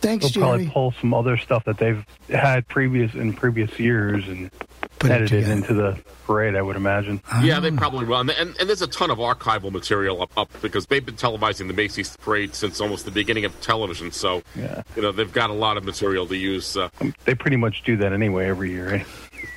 Thanks, 0.03 0.31
They'll 0.33 0.43
probably 0.43 0.69
pull 0.69 0.93
some 1.01 1.15
other 1.15 1.37
stuff 1.37 1.65
that 1.65 1.79
they've 1.79 2.05
had 2.29 2.67
previous 2.69 3.15
in 3.15 3.33
previous 3.33 3.79
years, 3.79 4.27
and 4.29 4.51
put 4.99 5.11
it 5.11 5.15
edited 5.15 5.49
into 5.49 5.75
the 5.75 5.97
parade, 6.27 6.57
I 6.57 6.62
would 6.62 6.75
imagine. 6.77 7.23
Yeah, 7.41 7.61
they 7.61 7.71
probably 7.71 8.05
will. 8.05 8.19
And, 8.19 8.31
and, 8.31 8.57
and 8.59 8.69
there's 8.69 8.83
a 8.83 8.87
ton 8.88 9.11
of 9.11 9.19
archival 9.19 9.71
material 9.71 10.21
up, 10.21 10.33
up 10.37 10.51
because 10.61 10.87
they've 10.87 11.05
been 11.07 11.15
televising 11.15 11.69
the 11.69 11.73
Macy's 11.75 12.17
parade 12.17 12.55
since 12.55 12.81
almost 12.81 13.05
the 13.05 13.11
beginning 13.12 13.45
of 13.45 13.59
television. 13.61 14.11
So, 14.11 14.43
Yeah. 14.57 14.83
you 14.97 15.03
know, 15.03 15.12
they've 15.12 15.33
got 15.33 15.51
a 15.51 15.55
lot 15.55 15.77
of 15.77 15.85
material 15.85 16.27
to 16.27 16.37
use. 16.37 16.77
Uh, 16.77 16.88
They 17.25 17.35
pretty 17.35 17.57
much 17.57 17.83
do 17.85 17.97
that 17.99 18.12
anyway 18.12 18.47
every 18.49 18.71
year. 18.73 18.91
Right? 18.91 19.07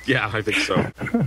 yeah, 0.06 0.30
I 0.32 0.42
think 0.42 0.58
so. 0.58 0.86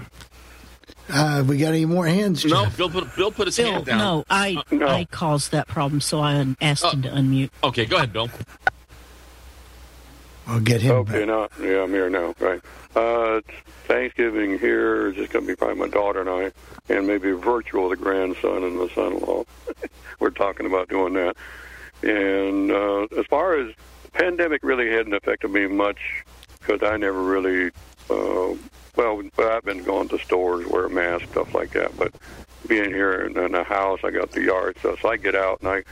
Uh, 1.12 1.44
we 1.48 1.58
got 1.58 1.70
any 1.70 1.86
more 1.86 2.06
hands? 2.06 2.46
no, 2.46 2.68
Bill 2.78 2.88
put, 2.88 3.16
Bill 3.16 3.32
put 3.32 3.48
his 3.48 3.58
Bill, 3.58 3.72
hand 3.72 3.86
down. 3.86 3.98
no, 3.98 4.26
I 4.30 4.62
Uh, 4.72 4.86
I 4.86 5.06
caused 5.06 5.52
that 5.54 5.68
problem, 5.68 6.02
so 6.02 6.20
I 6.22 6.46
asked 6.62 6.86
him 6.86 7.02
to 7.02 7.10
unmute. 7.10 7.50
Okay, 7.64 7.86
go 7.88 7.98
ahead, 7.98 8.14
Bill. 8.14 8.30
We'll 10.50 10.62
get 10.62 10.82
him 10.82 10.96
Okay, 10.98 11.26
now, 11.26 11.48
yeah, 11.62 11.84
I'm 11.84 11.92
here 11.92 12.10
now. 12.10 12.34
Right. 12.40 12.62
Uh, 12.96 13.42
Thanksgiving 13.86 14.58
here 14.58 15.10
is 15.10 15.16
just 15.16 15.32
going 15.32 15.46
to 15.46 15.52
be 15.52 15.56
probably 15.56 15.78
my 15.78 15.88
daughter 15.88 16.22
and 16.22 16.30
I, 16.30 16.52
and 16.92 17.06
maybe 17.06 17.32
virtual 17.32 17.90
the 17.90 17.96
grandson 17.96 18.64
and 18.64 18.80
the 18.80 18.90
son-in-law. 18.96 19.46
We're 20.20 20.32
talking 20.32 20.66
about 20.66 20.90
doing 20.90 21.14
that. 21.14 21.36
And 22.02 22.72
uh, 22.72 23.08
as 23.18 23.26
far 23.28 23.60
as 23.60 23.76
the 24.04 24.12
pandemic 24.12 24.64
really 24.64 24.90
hadn't 24.90 25.14
affected 25.14 25.52
me 25.52 25.68
much 25.68 26.00
because 26.60 26.82
I 26.82 26.98
never 26.98 27.22
really, 27.22 27.68
uh, 28.10 28.56
well, 28.96 29.22
well, 29.38 29.52
I've 29.52 29.64
been 29.64 29.84
going 29.84 30.10
to 30.10 30.18
stores, 30.18 30.66
wear 30.66 30.86
a 30.86 30.90
mask, 30.90 31.30
stuff 31.30 31.54
like 31.54 31.72
that. 31.72 31.96
But 31.96 32.14
being 32.68 32.90
here 32.90 33.22
in, 33.22 33.38
in 33.38 33.52
the 33.52 33.64
house, 33.64 34.00
I 34.04 34.10
got 34.10 34.32
the 34.32 34.42
yard 34.42 34.78
stuff, 34.80 35.02
so 35.02 35.10
I 35.10 35.18
get 35.18 35.36
out 35.36 35.60
and 35.60 35.70
I, 35.70 35.84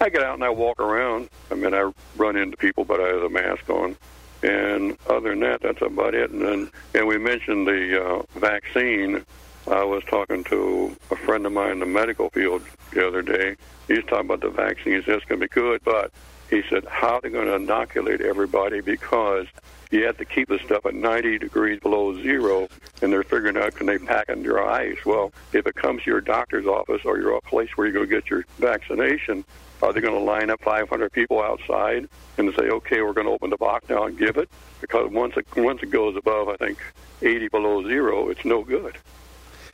I 0.00 0.08
get 0.08 0.22
out 0.22 0.34
and 0.34 0.44
I 0.44 0.50
walk 0.50 0.80
around. 0.80 1.28
I 1.50 1.54
mean, 1.54 1.74
I 1.74 1.90
run 2.16 2.36
into 2.36 2.56
people, 2.56 2.84
but 2.84 3.00
I 3.00 3.08
have 3.08 3.22
a 3.22 3.30
mask 3.30 3.68
on. 3.70 3.96
And 4.42 4.98
other 5.08 5.30
than 5.30 5.40
that, 5.40 5.62
that's 5.62 5.80
about 5.80 6.14
it. 6.14 6.30
And 6.30 6.42
then, 6.42 6.70
and 6.94 7.06
we 7.06 7.16
mentioned 7.16 7.66
the 7.66 8.04
uh, 8.04 8.22
vaccine. 8.38 9.24
I 9.66 9.84
was 9.84 10.04
talking 10.04 10.44
to 10.44 10.94
a 11.10 11.16
friend 11.16 11.46
of 11.46 11.52
mine 11.52 11.72
in 11.72 11.78
the 11.78 11.86
medical 11.86 12.28
field 12.28 12.62
the 12.92 13.06
other 13.06 13.22
day. 13.22 13.56
He's 13.88 14.04
talking 14.04 14.26
about 14.26 14.40
the 14.40 14.50
vaccine. 14.50 14.96
He 14.96 15.02
says 15.02 15.16
it's 15.16 15.24
going 15.24 15.40
to 15.40 15.46
be 15.46 15.52
good, 15.52 15.82
but 15.84 16.12
he 16.50 16.62
said, 16.68 16.84
how 16.84 17.14
are 17.14 17.20
they 17.22 17.30
going 17.30 17.46
to 17.46 17.54
inoculate 17.54 18.20
everybody? 18.20 18.80
Because 18.80 19.46
you 19.90 20.04
have 20.04 20.18
to 20.18 20.24
keep 20.24 20.48
the 20.48 20.58
stuff 20.58 20.84
at 20.86 20.94
90 20.94 21.38
degrees 21.38 21.80
below 21.80 22.20
zero, 22.20 22.68
and 23.00 23.12
they're 23.12 23.22
figuring 23.22 23.56
out 23.56 23.74
can 23.74 23.86
they 23.86 23.98
pack 23.98 24.28
it 24.28 24.36
in 24.36 24.42
dry 24.42 24.90
ice. 24.90 25.04
Well, 25.06 25.32
if 25.52 25.66
it 25.66 25.74
comes 25.74 26.02
to 26.02 26.10
your 26.10 26.20
doctor's 26.20 26.66
office 26.66 27.02
or 27.04 27.18
your 27.18 27.40
place 27.42 27.70
where 27.76 27.86
you 27.86 27.92
go 27.92 28.04
get 28.04 28.28
your 28.28 28.44
vaccination, 28.58 29.44
are 29.84 29.92
they 29.92 30.00
going 30.00 30.14
to 30.14 30.20
line 30.20 30.50
up 30.50 30.60
500 30.62 31.12
people 31.12 31.42
outside 31.42 32.08
and 32.38 32.52
say, 32.56 32.68
okay, 32.68 33.02
we're 33.02 33.12
going 33.12 33.26
to 33.26 33.32
open 33.32 33.50
the 33.50 33.56
box 33.56 33.88
now 33.88 34.04
and 34.04 34.18
give 34.18 34.36
it? 34.36 34.48
Because 34.80 35.10
once 35.10 35.36
it 35.36 35.46
once 35.56 35.82
it 35.82 35.90
goes 35.90 36.16
above, 36.16 36.48
I 36.48 36.56
think 36.56 36.78
80 37.22 37.48
below 37.48 37.82
zero, 37.86 38.28
it's 38.28 38.44
no 38.44 38.62
good. 38.62 38.96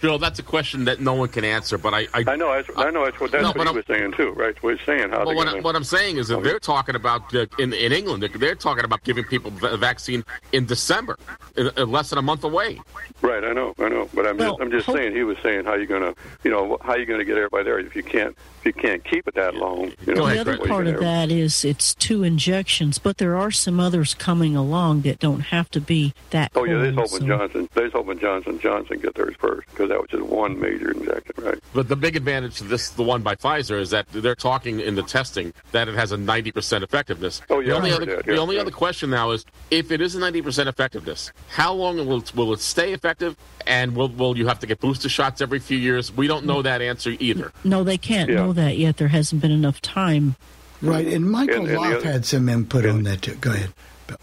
Bill, 0.01 0.17
that's 0.19 0.39
a 0.39 0.43
question 0.43 0.87
that 0.87 0.99
no 1.01 1.13
one 1.13 1.29
can 1.29 1.45
answer, 1.45 1.77
but 1.77 1.93
I. 1.93 2.07
I, 2.15 2.25
I 2.27 2.37
know. 2.37 2.51
That's, 2.55 2.71
I 2.75 2.91
know. 2.91 3.05
That's 3.05 3.21
what 3.21 3.33
that's 3.33 3.43
No, 3.43 3.49
what 3.51 3.61
he 3.61 3.67
I'm- 3.67 3.75
was 3.77 3.85
saying 3.87 4.13
too, 4.13 4.31
right? 4.31 4.57
What 4.63 4.79
he's 4.79 4.87
saying. 4.87 5.11
How 5.11 5.27
Well, 5.27 5.35
what, 5.35 5.47
gonna, 5.49 5.61
what 5.61 5.77
I'm 5.77 5.85
saying 5.85 6.17
is 6.17 6.29
that 6.29 6.43
they're 6.43 6.59
talking 6.59 6.95
about 6.95 7.35
uh, 7.35 7.45
in 7.59 7.75
in 7.75 7.93
England. 7.93 8.23
They're, 8.23 8.31
they're 8.31 8.55
talking 8.55 8.85
about 8.85 9.05
giving 9.05 9.25
people 9.25 9.51
the 9.51 9.77
vaccine 9.77 10.25
in 10.53 10.65
December, 10.65 11.19
in, 11.55 11.69
in 11.77 11.91
less 11.91 12.09
than 12.09 12.19
a 12.19 12.23
month 12.23 12.45
away. 12.45 12.81
Right, 13.21 13.45
I 13.45 13.53
know, 13.53 13.75
I 13.79 13.91
know, 13.91 14.09
but 14.15 14.27
I'm 14.27 14.39
Well, 14.39 14.53
just, 14.53 14.61
I'm 14.63 14.71
just 14.71 14.87
saying. 14.87 15.15
He 15.15 15.23
was 15.23 15.37
saying 15.43 15.67
how 15.67 15.75
you 15.75 15.85
gonna, 15.85 16.15
you 16.45 16.51
know, 16.51 16.79
how 16.81 16.95
you 16.97 17.05
gonna 17.05 17.25
get 17.27 17.37
everybody 17.37 17.65
there 17.65 17.79
if 17.79 17.95
you 17.95 18.03
can't, 18.03 18.35
you 18.65 18.73
can't 18.73 19.03
keep 19.05 19.27
it 19.29 19.35
that 19.35 19.55
long. 19.55 19.93
You 20.07 20.15
know, 20.15 20.27
The 20.27 20.41
other 20.41 20.59
part 20.59 20.87
of 20.87 21.01
that 21.01 21.31
is 21.31 21.65
it's 21.65 21.95
two 21.95 22.23
injections, 22.23 22.99
but 22.99 23.19
there 23.19 23.37
are 23.37 23.51
some 23.51 23.81
others 23.81 24.15
coming 24.15 24.57
along 24.57 25.03
that 25.03 25.19
don't 25.19 25.41
have 25.41 25.71
to 25.71 25.81
be 25.81 26.15
that. 26.31 26.53
Oh 26.55 26.65
yeah, 26.65 26.79
they're 26.79 26.93
hoping 26.93 27.07
so- 27.21 27.27
Johnson, 27.27 27.69
they're 27.75 27.91
hoping 27.91 28.19
Johnson 28.19 28.59
Johnson 28.61 28.99
get 29.01 29.15
theirs 29.15 29.35
first 29.39 29.69
because 29.71 29.89
that 29.89 30.01
was 30.01 30.11
just 30.11 30.23
one 30.25 30.59
major 30.61 30.91
injection, 30.91 31.35
right? 31.45 31.59
But 31.73 31.89
the 31.89 31.97
big 31.97 32.17
advantage 32.17 32.57
to 32.57 32.65
this, 32.65 32.91
the 32.91 33.03
one 33.03 33.23
by 33.23 33.35
Pfizer, 33.37 33.81
is 33.81 33.91
that 33.91 34.07
they're 34.11 34.35
talking 34.35 34.81
in 34.81 34.95
the 34.95 35.03
testing 35.03 35.53
that 35.73 35.89
it 35.89 35.95
has 35.95 36.13
a 36.13 36.17
90% 36.17 36.83
effectiveness. 36.83 37.43
Oh, 37.49 37.61
yeah, 37.61 37.69
The 37.69 37.77
only, 37.77 37.91
other, 37.93 38.07
heard 38.07 38.19
that, 38.19 38.27
the 38.27 38.33
yeah, 38.35 38.39
only 38.41 38.57
yeah. 38.57 38.63
other 38.63 38.71
question 38.71 39.11
now 39.11 39.31
is 39.31 39.45
if 39.71 39.91
it 39.91 40.01
is 40.01 40.15
a 40.17 40.21
90% 40.21 40.67
effectiveness, 40.67 41.33
how 41.49 41.73
long 41.73 41.97
will 42.07 42.19
it, 42.19 42.35
will 42.35 42.53
it 42.53 42.61
stay 42.61 42.93
effective? 42.93 43.37
And 43.67 43.95
will, 43.95 44.09
will 44.09 44.37
you 44.37 44.47
have 44.49 44.59
to 44.61 44.67
get 44.67 44.81
booster 44.81 45.09
shots 45.09 45.41
every 45.41 45.59
few 45.61 45.79
years? 45.79 46.11
We 46.17 46.27
don't 46.27 46.47
know 46.47 46.63
that 46.63 46.81
answer 46.83 47.15
either. 47.21 47.53
No, 47.63 47.85
they 47.85 47.99
can't 47.99 48.31
Yeah. 48.31 48.50
Know 48.51 48.63
that 48.63 48.77
yet. 48.79 48.97
There 48.97 49.09
hasn't 49.09 49.41
been 49.43 49.51
enough 49.51 49.81
time. 49.81 50.37
Right, 50.83 51.07
and 51.07 51.31
Michael 51.31 51.57
And- 51.57 51.69
and 51.69 51.77
the 51.77 51.97
other- 51.99 52.05
had 52.07 52.25
some 52.25 52.49
input 52.49 52.87
on 52.87 53.03
that 53.05 53.23
too. 53.23 53.35
Go 53.35 53.53
ahead. 53.53 53.73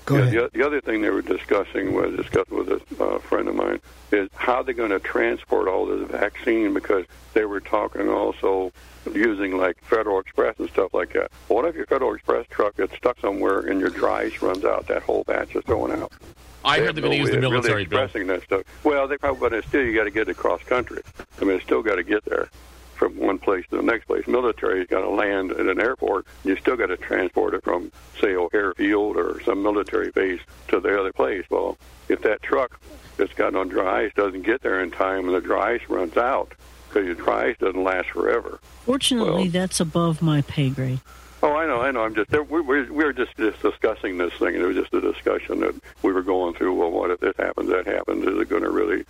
Go 0.05 0.15
yeah, 0.15 0.21
ahead. 0.21 0.33
The, 0.53 0.57
the 0.59 0.65
other 0.65 0.81
thing 0.81 1.01
they 1.01 1.09
were 1.09 1.21
discussing 1.21 1.93
was 1.93 2.13
discussed 2.15 2.49
with 2.51 2.67
a 2.69 2.81
uh, 3.03 3.19
friend 3.19 3.47
of 3.47 3.55
mine 3.55 3.79
is 4.11 4.27
how 4.35 4.61
they're 4.63 4.73
going 4.73 4.89
to 4.89 4.99
transport 4.99 5.67
all 5.69 5.85
this 5.85 6.09
vaccine 6.09 6.73
because 6.73 7.05
they 7.33 7.45
were 7.45 7.61
talking 7.61 8.09
also 8.09 8.73
using 9.13 9.57
like 9.57 9.77
Federal 9.83 10.19
Express 10.19 10.55
and 10.59 10.69
stuff 10.69 10.93
like 10.93 11.13
that. 11.13 11.31
What 11.47 11.63
if 11.65 11.75
your 11.75 11.85
Federal 11.85 12.13
Express 12.15 12.45
truck 12.49 12.75
gets 12.75 12.95
stuck 12.97 13.17
somewhere 13.21 13.59
and 13.59 13.79
your 13.79 13.89
dry 13.89 14.23
ice 14.23 14.41
runs 14.41 14.65
out? 14.65 14.87
That 14.87 15.03
whole 15.03 15.23
batch 15.23 15.55
is 15.55 15.63
going 15.63 15.93
out. 15.93 16.11
I 16.65 16.79
They 16.79 16.85
heard 16.87 16.95
they're 16.95 17.01
going 17.03 17.11
to 17.13 17.17
use 17.19 17.29
the 17.31 17.39
military 17.39 17.73
really 17.75 17.85
bill. 17.85 17.99
expressing 18.03 18.27
that 18.27 18.43
stuff. 18.43 18.63
Well, 18.83 19.07
they 19.07 19.17
probably, 19.17 19.49
but 19.49 19.63
still 19.65 19.83
you 19.85 19.95
got 19.95 20.03
to 20.05 20.11
get 20.11 20.23
it 20.27 20.31
across 20.31 20.61
country. 20.63 21.01
I 21.39 21.45
mean, 21.45 21.55
it's 21.55 21.63
still 21.63 21.81
got 21.83 21.95
to 21.95 22.03
get 22.03 22.25
there 22.25 22.49
from 22.97 23.15
one 23.17 23.37
place 23.37 23.65
to 23.69 23.77
the 23.77 23.83
next 23.83 24.05
place. 24.05 24.27
Military's 24.27 24.87
got 24.87 25.01
to 25.01 25.09
land 25.09 25.51
at 25.51 25.67
an 25.67 25.79
airport. 25.79 26.25
You 26.43 26.55
still 26.57 26.75
got 26.75 26.87
to 26.87 26.97
transport 26.97 27.53
it 27.53 27.63
from, 27.63 27.91
say, 28.19 28.35
O'Hare 28.35 28.73
Field 28.73 29.15
or 29.17 29.41
some 29.43 29.63
military 29.63 30.11
base 30.11 30.41
to 30.69 30.79
the 30.79 30.99
other 30.99 31.13
place. 31.13 31.45
Well, 31.49 31.77
if 32.09 32.21
that 32.23 32.41
truck 32.41 32.79
that's 33.17 33.33
got 33.33 33.55
on 33.55 33.69
dry 33.69 34.05
ice 34.05 34.11
doesn't 34.15 34.41
get 34.41 34.61
there 34.61 34.81
in 34.81 34.91
time 34.91 35.27
and 35.27 35.35
the 35.35 35.41
dry 35.41 35.73
ice 35.75 35.81
runs 35.87 36.17
out, 36.17 36.53
because 36.87 37.05
your 37.05 37.15
dry 37.15 37.49
ice 37.49 37.57
doesn't 37.59 37.83
last 37.83 38.09
forever. 38.09 38.59
Fortunately, 38.85 39.43
Well- 39.43 39.51
that's 39.51 39.79
above 39.79 40.21
my 40.21 40.41
pay 40.41 40.69
grade. 40.69 40.99
Oh, 41.43 41.55
I 41.55 41.67
know, 41.67 41.81
I 41.81 41.91
know. 41.91 42.01
I'm 42.01 42.15
just 42.15 42.31
we 42.31 42.61
we 42.61 42.81
we 42.89 43.03
were 43.03 43.13
just 43.13 43.37
just 43.37 43.61
discussing 43.61 44.17
this 44.17 44.33
thing, 44.33 44.55
and 44.55 44.63
it 44.63 44.65
was 44.65 44.75
just 44.75 44.91
a 44.95 45.01
discussion 45.01 45.59
that 45.59 45.75
we 46.01 46.11
were 46.11 46.23
going 46.23 46.55
through. 46.55 46.73
Well, 46.73 46.89
what 46.89 47.11
if 47.11 47.19
this 47.19 47.35
happens? 47.37 47.69
That 47.69 47.85
happens? 47.85 48.25
Is 48.25 48.39
it 48.41 48.49
going 48.49 48.63
to 48.63 48.71
really 48.71 49.05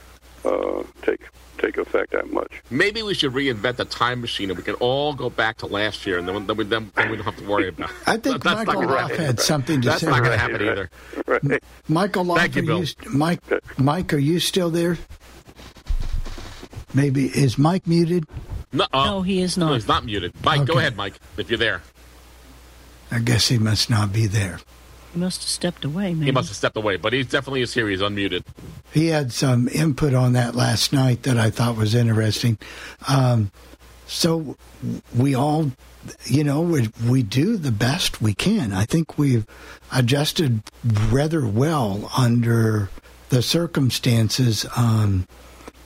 uh, 0.48 0.84
take 1.04 1.22
take 1.58 1.78
effect 1.78 2.12
that 2.12 2.32
much? 2.32 2.62
Maybe 2.70 3.02
we 3.02 3.14
should 3.16 3.34
reinvent 3.34 3.78
the 3.78 3.86
time 3.86 4.22
machine 4.22 4.50
and 4.52 4.58
we 4.58 4.64
can 4.64 4.76
all 4.76 5.14
go 5.14 5.30
back 5.30 5.58
to 5.58 5.66
last 5.66 6.06
year 6.06 6.20
and 6.20 6.28
then, 6.28 6.46
then, 6.46 6.56
we, 6.56 6.64
then, 6.66 6.92
then 6.96 7.10
we 7.10 7.18
don't 7.18 7.26
have 7.26 7.38
to 7.38 7.48
worry 7.48 7.70
about 7.70 7.90
it. 7.90 7.96
I 8.06 8.18
think 8.18 8.44
That's 8.44 8.46
not 8.46 8.58
Michael 8.68 8.82
gonna 8.84 8.94
Loff 8.94 9.10
happen. 9.12 9.26
had 9.26 9.40
something 9.40 9.82
to 9.82 9.88
That's 9.90 10.02
say. 10.02 10.08
not 10.08 10.20
going 10.24 10.38
to 10.38 10.44
Right. 10.46 10.52
happen 10.52 10.68
either. 10.68 10.90
Right. 11.26 11.64
Michael 11.88 12.26
Loff, 12.26 12.38
Thank 12.38 12.56
you, 12.58 12.62
are 12.62 12.66
Bill. 12.66 12.86
st- 12.86 13.12
Mike, 13.14 13.42
Mike, 13.78 14.14
are 14.14 14.18
you 14.20 14.40
still 14.40 14.70
there? 14.70 14.98
Maybe 16.94 17.26
is 17.26 17.58
Mike 17.58 17.88
muted? 17.88 18.26
No, 18.72 18.86
uh, 18.94 19.06
No, 19.06 19.22
he 19.24 19.42
is 19.42 19.58
no, 19.58 19.68
not. 19.68 19.74
he's 19.76 19.88
not 19.88 20.06
muted. 20.06 20.34
Mike, 20.44 20.66
go 20.66 20.78
ahead, 20.78 20.96
Mike, 20.96 21.16
if 21.38 21.50
you're 21.50 21.58
there. 21.58 21.82
I 23.12 23.20
guess 23.20 23.48
he 23.48 23.58
must 23.58 23.90
not 23.90 24.12
be 24.14 24.28
there. 24.28 24.60
He 25.18 25.24
must 25.24 25.42
have 25.42 25.50
stepped 25.50 25.84
away, 25.84 26.14
man. 26.14 26.26
He 26.26 26.32
must 26.32 26.50
have 26.50 26.58
stepped 26.58 26.78
away, 26.78 26.98
but 26.98 27.12
he 27.12 27.24
definitely 27.24 27.62
is 27.62 27.74
here. 27.74 27.90
He's 27.90 28.02
unmuted. 28.02 28.44
He 28.94 29.08
had 29.08 29.34
some 29.34 29.68
input 29.70 30.14
on 30.14 30.34
that 30.34 30.54
last 30.54 30.94
night 30.94 31.24
that 31.24 31.38
I 31.38 31.50
thought 31.50 31.76
was 31.76 31.96
interesting. 31.96 32.60
Um, 33.08 33.52
so 34.06 34.56
we 35.16 35.34
all, 35.34 35.72
you 36.26 36.44
know, 36.44 36.62
we, 36.62 36.90
we 37.08 37.24
do 37.24 37.58
the 37.58 37.72
best 37.72 38.22
we 38.22 38.36
can. 38.36 38.74
I 38.74 38.86
think 38.86 39.18
we've 39.18 39.48
adjusted 39.92 40.62
rather 41.10 41.48
well 41.48 42.12
under 42.16 42.92
the 43.30 43.42
circumstances. 43.42 44.68
Um, 44.76 45.28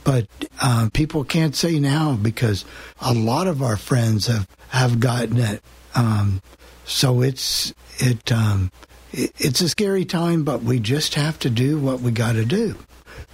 but 0.04 0.28
uh, 0.62 0.90
people 0.94 1.24
can't 1.24 1.56
say 1.56 1.80
now 1.80 2.18
because 2.22 2.66
a 3.00 3.14
lot 3.14 3.48
of 3.48 3.62
our 3.62 3.78
friends 3.78 4.28
have, 4.28 4.48
have 4.70 5.00
gotten 5.00 5.38
it. 5.38 5.64
Um, 5.96 6.42
so 6.84 7.22
it's 7.22 7.74
it, 7.98 8.32
um, 8.32 8.72
it 8.74 8.91
it's 9.14 9.62
a 9.62 9.70
scary 9.70 10.06
time, 10.06 10.44
but 10.44 10.64
we 10.64 10.80
just 10.80 11.16
have 11.16 11.38
to 11.40 11.50
do 11.50 11.80
what 11.80 12.02
we 12.02 12.12
got 12.12 12.34
to 12.34 12.46
do. 12.46 12.76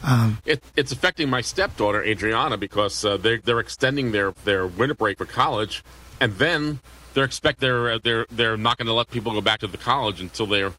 Um, 0.03 0.39
It, 0.45 0.63
it's 0.75 0.91
affecting 0.91 1.29
my 1.29 1.41
stepdaughter 1.41 2.03
Adriana 2.03 2.57
because 2.57 3.03
uh, 3.05 3.17
they're 3.17 3.39
they're 3.39 3.59
extending 3.59 4.11
their, 4.11 4.31
their 4.43 4.67
winter 4.67 4.93
break 4.95 5.17
for 5.17 5.25
college, 5.25 5.83
and 6.19 6.33
then 6.33 6.79
they're 7.13 7.23
expect 7.25 7.59
they're 7.59 7.97
they're 7.99 8.25
they're 8.29 8.57
not 8.57 8.77
going 8.77 8.87
to 8.87 8.93
let 8.93 9.09
people 9.09 9.33
go 9.33 9.41
back 9.41 9.59
to 9.59 9.67
the 9.67 9.77
college 9.77 10.21
until 10.21 10.45
they're 10.45 10.73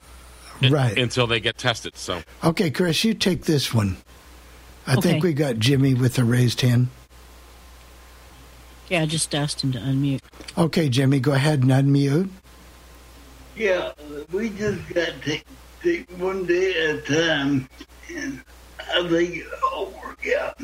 Right. 0.60 0.98
until 0.98 1.28
they 1.28 1.38
get 1.40 1.56
tested. 1.56 1.96
So 1.96 2.22
okay, 2.42 2.70
Chris, 2.70 3.04
you 3.04 3.14
take 3.14 3.44
this 3.44 3.72
one. 3.72 3.96
I 4.86 4.94
Okay. 4.94 5.10
think 5.12 5.24
we 5.24 5.32
got 5.32 5.58
Jimmy 5.58 5.94
with 5.94 6.18
a 6.18 6.24
raised 6.24 6.60
hand. 6.62 6.88
Yeah, 8.88 9.02
I 9.02 9.06
just 9.06 9.34
asked 9.34 9.62
him 9.62 9.70
to 9.72 9.78
unmute. 9.78 10.20
Okay, 10.56 10.88
Jimmy, 10.88 11.20
go 11.20 11.32
ahead 11.32 11.62
and 11.62 11.70
unmute. 11.70 12.30
Yeah, 13.58 13.90
we 14.30 14.50
just 14.50 14.88
got 14.94 15.06
to 15.06 15.20
take, 15.20 15.44
take 15.82 16.08
one 16.12 16.46
day 16.46 16.90
at 16.90 16.96
a 16.96 17.00
time, 17.02 17.68
and 18.14 18.40
I 18.94 19.08
think 19.08 19.36
it'll 19.36 19.68
all 19.74 19.86
work 20.00 20.24
out. 20.38 20.56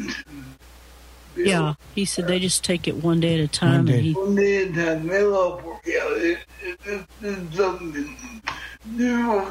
Yeah, 1.36 1.74
he 1.96 2.04
said 2.04 2.28
they 2.28 2.38
just 2.38 2.62
take 2.62 2.86
it 2.86 3.02
one 3.02 3.18
day 3.18 3.34
at 3.34 3.40
a 3.40 3.48
time, 3.48 3.78
One 3.78 3.86
day. 3.86 3.94
and 3.96 4.04
he 4.04 4.12
One 4.12 4.34
day 4.36 4.62
at 4.62 4.68
a 4.70 4.72
time, 4.96 5.10
it'll 5.10 5.34
all 5.34 5.56
work 5.56 5.82
out. 6.00 6.12
It, 6.18 6.38
it, 6.62 6.78
it, 6.86 7.06
it's 7.20 7.56
something 7.56 8.16
new, 8.86 9.50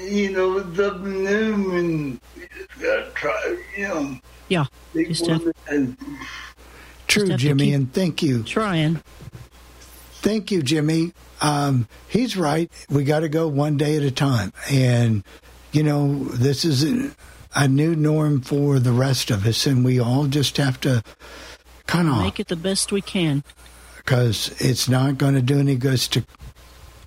you 0.00 0.32
know, 0.32 0.58
it's 0.58 0.76
something 0.76 1.24
new, 1.24 1.76
and 1.76 2.20
it's 2.36 2.74
gotta 2.74 3.10
try, 3.14 3.62
you 3.78 3.86
know. 3.88 4.18
Yeah. 4.48 4.64
Take 4.94 5.08
Just 5.08 5.28
one 5.28 5.52
have- 5.68 5.96
True, 7.06 7.28
have 7.28 7.38
to 7.38 7.44
Jimmy, 7.46 7.72
and 7.72 7.92
thank 7.92 8.20
you. 8.20 8.42
Trying. 8.42 9.00
Thank 10.22 10.50
you, 10.50 10.62
Jimmy. 10.62 11.12
Um, 11.40 11.88
he's 12.08 12.36
right. 12.36 12.70
We 12.88 13.04
got 13.04 13.20
to 13.20 13.28
go 13.28 13.48
one 13.48 13.76
day 13.76 13.96
at 13.96 14.02
a 14.02 14.10
time. 14.10 14.52
And, 14.70 15.24
you 15.72 15.82
know, 15.82 16.24
this 16.24 16.64
is 16.64 16.84
a, 16.84 17.12
a 17.54 17.68
new 17.68 17.94
norm 17.94 18.40
for 18.42 18.78
the 18.78 18.92
rest 18.92 19.30
of 19.30 19.46
us, 19.46 19.66
and 19.66 19.84
we 19.84 19.98
all 19.98 20.26
just 20.26 20.56
have 20.58 20.80
to 20.82 21.02
kind 21.86 22.08
of, 22.08 22.18
Make 22.18 22.40
it 22.40 22.48
the 22.48 22.56
best 22.56 22.92
we 22.92 23.00
can. 23.00 23.42
because 23.96 24.54
it's 24.60 24.88
not 24.88 25.18
going 25.18 25.34
to 25.34 25.42
do 25.42 25.58
any 25.58 25.76
good 25.76 25.98
to 25.98 26.24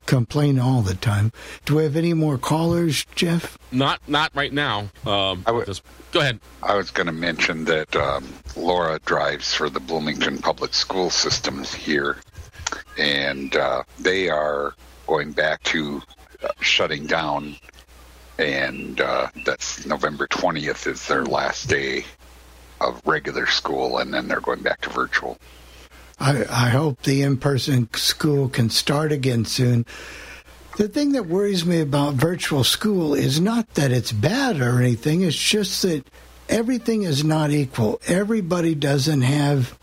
complain 0.06 0.60
all 0.60 0.82
the 0.82 0.96
time. 0.96 1.32
Do 1.66 1.76
we 1.78 1.84
have 1.84 1.96
any 1.96 2.14
more 2.14 2.38
callers, 2.38 3.06
Jeff? 3.16 3.58
Not 3.72 4.02
not 4.10 4.32
right 4.36 4.52
now. 4.52 4.90
Um, 5.06 5.46
just 5.66 5.82
go 6.12 6.20
ahead. 6.20 6.40
I 6.62 6.76
was 6.76 6.92
going 6.92 7.08
to 7.08 7.14
mention 7.14 7.64
that 7.66 7.96
um, 7.96 8.28
Laura 8.58 9.00
drives 9.06 9.54
for 9.54 9.70
the 9.70 9.80
Bloomington 9.80 10.40
Public 10.40 10.74
School 10.74 11.10
Systems 11.10 11.74
here, 11.74 12.18
and 12.98 13.56
uh, 13.56 13.84
they 14.00 14.30
are 14.30 14.74
going 15.08 15.32
back 15.32 15.62
to 15.64 16.02
uh, 16.44 16.50
shutting 16.62 17.06
down, 17.06 17.56
and 18.40 19.02
uh, 19.02 19.28
that's 19.46 19.86
November 19.86 20.28
20th 20.28 20.88
is 20.88 21.08
their 21.08 21.26
last 21.26 21.70
day 21.70 22.06
of 22.82 23.02
regular 23.06 23.46
school, 23.46 24.00
and 24.00 24.14
then 24.14 24.28
they're 24.28 24.42
going 24.42 24.62
back 24.62 24.82
to 24.82 24.90
virtual. 24.90 25.38
I, 26.20 26.46
I 26.50 26.70
hope 26.70 27.02
the 27.04 27.22
in 27.22 27.38
person 27.38 27.90
school 27.94 28.50
can 28.50 28.70
start 28.70 29.12
again 29.12 29.46
soon. 29.46 29.86
The 30.78 30.88
thing 30.88 31.12
that 31.12 31.28
worries 31.28 31.66
me 31.66 31.82
about 31.82 32.16
virtual 32.16 32.64
school 32.64 33.14
is 33.14 33.40
not 33.40 33.74
that 33.76 33.92
it's 33.92 34.12
bad 34.12 34.60
or 34.60 34.80
anything, 34.82 35.22
it's 35.22 35.36
just 35.36 35.82
that 35.84 36.08
everything 36.50 37.04
is 37.04 37.24
not 37.24 37.52
equal. 37.52 38.02
Everybody 38.08 38.74
doesn't 38.76 39.22
have, 39.22 39.78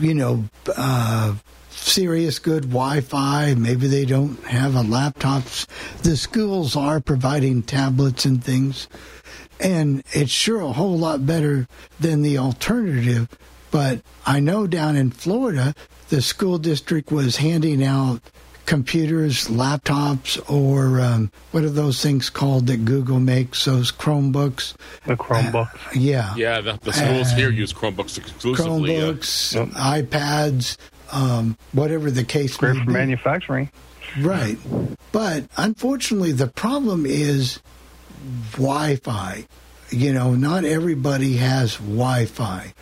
you 0.00 0.14
know, 0.14 0.44
uh, 0.76 1.36
serious 1.82 2.38
good 2.38 2.64
Wi 2.64 3.00
Fi. 3.00 3.54
Maybe 3.54 3.86
they 3.86 4.04
don't 4.04 4.42
have 4.44 4.74
a 4.74 4.82
laptops. 4.82 5.66
The 6.02 6.16
schools 6.16 6.76
are 6.76 7.00
providing 7.00 7.62
tablets 7.62 8.24
and 8.24 8.42
things. 8.42 8.88
And 9.60 10.02
it's 10.12 10.30
sure 10.32 10.60
a 10.60 10.72
whole 10.72 10.98
lot 10.98 11.26
better 11.26 11.68
than 12.00 12.22
the 12.22 12.38
alternative. 12.38 13.28
But 13.70 14.00
I 14.26 14.40
know 14.40 14.66
down 14.66 14.96
in 14.96 15.10
Florida, 15.10 15.74
the 16.08 16.20
school 16.20 16.58
district 16.58 17.10
was 17.10 17.36
handing 17.36 17.82
out 17.84 18.20
computers, 18.66 19.48
laptops, 19.48 20.38
or 20.50 21.00
um, 21.00 21.32
what 21.50 21.64
are 21.64 21.70
those 21.70 22.02
things 22.02 22.30
called 22.30 22.66
that 22.68 22.84
Google 22.84 23.18
makes? 23.20 23.64
Those 23.64 23.90
Chromebooks. 23.90 24.74
The 25.06 25.16
Chromebooks. 25.16 25.78
yeah. 25.94 26.34
Yeah, 26.36 26.60
the, 26.60 26.78
the 26.82 26.92
schools 26.92 27.32
here 27.32 27.50
use 27.50 27.72
Chromebooks 27.72 28.18
exclusively. 28.18 28.96
uh, 28.98 29.12
Chromebooks, 29.14 29.72
iPads, 29.72 30.76
um, 31.12 31.56
whatever 31.72 32.10
the 32.10 32.24
case 32.24 32.56
Great 32.56 32.74
may 32.74 32.80
for 32.80 32.86
be. 32.86 32.92
manufacturing. 32.92 33.70
Right. 34.20 34.58
But 35.12 35.44
unfortunately, 35.56 36.32
the 36.32 36.48
problem 36.48 37.06
is 37.06 37.60
Wi 38.52 38.96
Fi. 38.96 39.46
You 39.90 40.12
know, 40.12 40.34
not 40.34 40.64
everybody 40.64 41.36
has 41.36 41.76
Wi 41.76 42.26
Fi. 42.26 42.72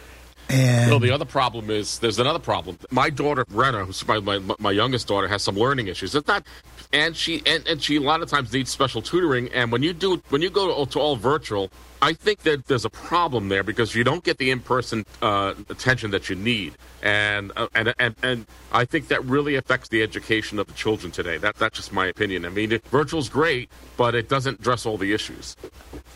And 0.49 0.91
No, 0.91 0.99
the 0.99 1.13
other 1.13 1.25
problem 1.25 1.71
is 1.71 2.01
there's 2.01 2.19
another 2.19 2.41
problem. 2.41 2.77
My 2.91 3.09
daughter 3.11 3.45
Brenna, 3.45 3.87
who's 3.87 4.07
my, 4.07 4.19
my 4.19 4.41
my 4.59 4.73
youngest 4.73 5.07
daughter, 5.07 5.29
has 5.29 5.43
some 5.43 5.55
learning 5.57 5.87
issues. 5.87 6.15
It's 6.15 6.27
not, 6.27 6.45
and 6.93 7.17
she 7.17 7.43
and, 7.47 7.67
and 7.67 7.83
she 7.83 7.97
a 7.97 8.01
lot 8.01 8.23
of 8.23 8.29
times 8.29 8.53
needs 8.53 8.71
special 8.71 9.03
tutoring. 9.03 9.49
And 9.53 9.71
when 9.71 9.83
you 9.83 9.93
do 9.93 10.23
when 10.31 10.43
you 10.43 10.51
go 10.51 10.85
to, 10.85 10.91
to 10.93 10.99
all 10.99 11.17
virtual, 11.17 11.71
I 12.03 12.13
think 12.13 12.41
that 12.41 12.67
there's 12.67 12.85
a 12.85 12.91
problem 12.91 13.49
there 13.49 13.63
because 13.63 13.95
you 13.95 14.05
don't 14.05 14.25
get 14.25 14.39
the 14.39 14.51
in 14.51 14.61
person 14.61 15.05
uh, 15.23 15.55
attention 15.69 16.11
that 16.13 16.29
you 16.29 16.37
need. 16.37 16.75
And, 17.03 17.53
uh, 17.57 17.69
and 17.75 17.95
and 17.99 18.15
and 18.23 18.47
I 18.73 18.85
think 18.85 19.09
that 19.09 19.25
really 19.25 19.55
affects 19.55 19.89
the 19.89 20.03
education 20.03 20.59
of 20.59 20.67
the 20.67 20.73
children 20.73 21.13
today. 21.13 21.39
That 21.39 21.57
that's 21.57 21.77
just 21.77 21.93
my 21.93 22.07
opinion. 22.07 22.45
I 22.45 22.49
mean, 22.49 22.73
it, 22.73 22.87
virtual's 22.89 23.29
great, 23.29 23.71
but 23.97 24.15
it 24.15 24.29
doesn't 24.29 24.61
address 24.61 24.87
all 24.87 24.99
the 24.99 25.13
issues. 25.13 25.57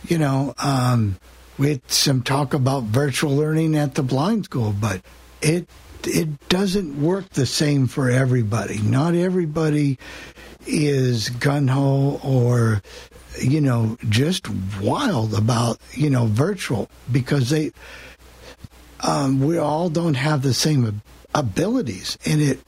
you 0.09 0.19
know, 0.19 0.55
um, 0.59 1.19
we 1.59 1.71
had 1.71 1.91
some 1.91 2.23
talk 2.23 2.53
about 2.53 2.85
virtual 2.85 3.37
learning 3.37 3.77
at 3.77 3.95
the 3.95 4.03
blind 4.03 4.47
school, 4.47 4.75
but 4.79 5.03
it 5.41 5.69
it 6.07 6.49
doesn't 6.49 7.01
work 7.01 7.29
the 7.31 7.47
same 7.47 7.87
for 7.87 8.11
everybody. 8.11 8.79
Not 8.79 9.15
everybody 9.15 9.99
is 10.67 11.29
gun 11.31 11.69
ho 11.69 12.21
or 12.23 12.83
you 13.41 13.61
know 13.61 13.99
just 14.09 14.49
wild 14.81 15.35
about 15.35 15.79
you 15.93 16.09
know 16.09 16.27
virtual 16.27 16.89
because 17.11 17.51
they 17.51 17.73
um, 19.01 19.41
we 19.41 19.59
all 19.59 19.91
don't 19.91 20.15
have 20.15 20.43
the 20.43 20.55
same 20.55 21.03
abilities, 21.35 22.17
and 22.25 22.41
it 22.41 22.61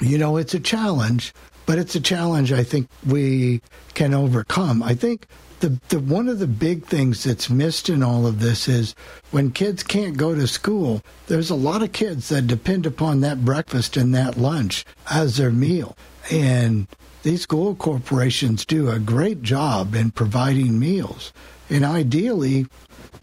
you 0.00 0.16
know 0.16 0.36
it's 0.36 0.54
a 0.54 0.60
challenge, 0.60 1.34
but 1.70 1.78
it's 1.78 1.94
a 1.94 2.00
challenge 2.00 2.52
I 2.52 2.64
think 2.64 2.88
we 3.06 3.60
can 3.94 4.12
overcome. 4.12 4.82
I 4.82 4.96
think 4.96 5.28
the, 5.60 5.78
the 5.88 6.00
one 6.00 6.26
of 6.26 6.40
the 6.40 6.48
big 6.48 6.84
things 6.84 7.22
that's 7.22 7.48
missed 7.48 7.88
in 7.88 8.02
all 8.02 8.26
of 8.26 8.40
this 8.40 8.66
is 8.66 8.96
when 9.30 9.52
kids 9.52 9.84
can't 9.84 10.16
go 10.16 10.34
to 10.34 10.48
school, 10.48 11.00
there's 11.28 11.48
a 11.48 11.54
lot 11.54 11.84
of 11.84 11.92
kids 11.92 12.28
that 12.30 12.48
depend 12.48 12.86
upon 12.86 13.20
that 13.20 13.44
breakfast 13.44 13.96
and 13.96 14.12
that 14.16 14.36
lunch 14.36 14.84
as 15.12 15.36
their 15.36 15.52
meal. 15.52 15.96
And 16.28 16.88
these 17.22 17.42
school 17.42 17.76
corporations 17.76 18.66
do 18.66 18.90
a 18.90 18.98
great 18.98 19.42
job 19.42 19.94
in 19.94 20.10
providing 20.10 20.76
meals. 20.76 21.32
And 21.68 21.84
ideally, 21.84 22.66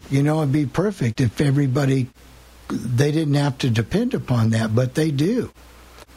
you 0.08 0.22
know, 0.22 0.38
it'd 0.38 0.52
be 0.52 0.64
perfect 0.64 1.20
if 1.20 1.38
everybody 1.38 2.08
they 2.70 3.12
didn't 3.12 3.34
have 3.34 3.58
to 3.58 3.68
depend 3.68 4.14
upon 4.14 4.50
that, 4.50 4.74
but 4.74 4.94
they 4.94 5.10
do. 5.10 5.52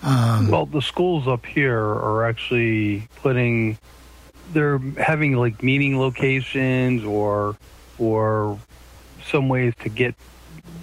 Um, 0.04 0.50
well, 0.50 0.66
the 0.66 0.82
schools 0.82 1.28
up 1.28 1.46
here 1.46 1.80
are 1.80 2.26
actually 2.26 3.08
putting. 3.18 3.78
They're 4.54 4.80
having 4.98 5.36
like 5.36 5.64
meeting 5.64 6.00
locations 6.00 7.04
or 7.04 7.56
or 7.98 8.60
some 9.24 9.48
ways 9.48 9.74
to 9.82 9.90
get 9.90 10.16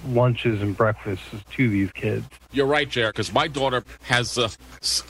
lunches 0.07 0.63
and 0.63 0.77
breakfasts 0.77 1.25
to 1.51 1.69
these 1.69 1.91
kids. 1.93 2.27
You're 2.53 2.67
right, 2.67 2.89
Jared, 2.89 3.13
because 3.15 3.33
my 3.33 3.49
daughter 3.49 3.85
has 4.03 4.39
uh, 4.39 4.49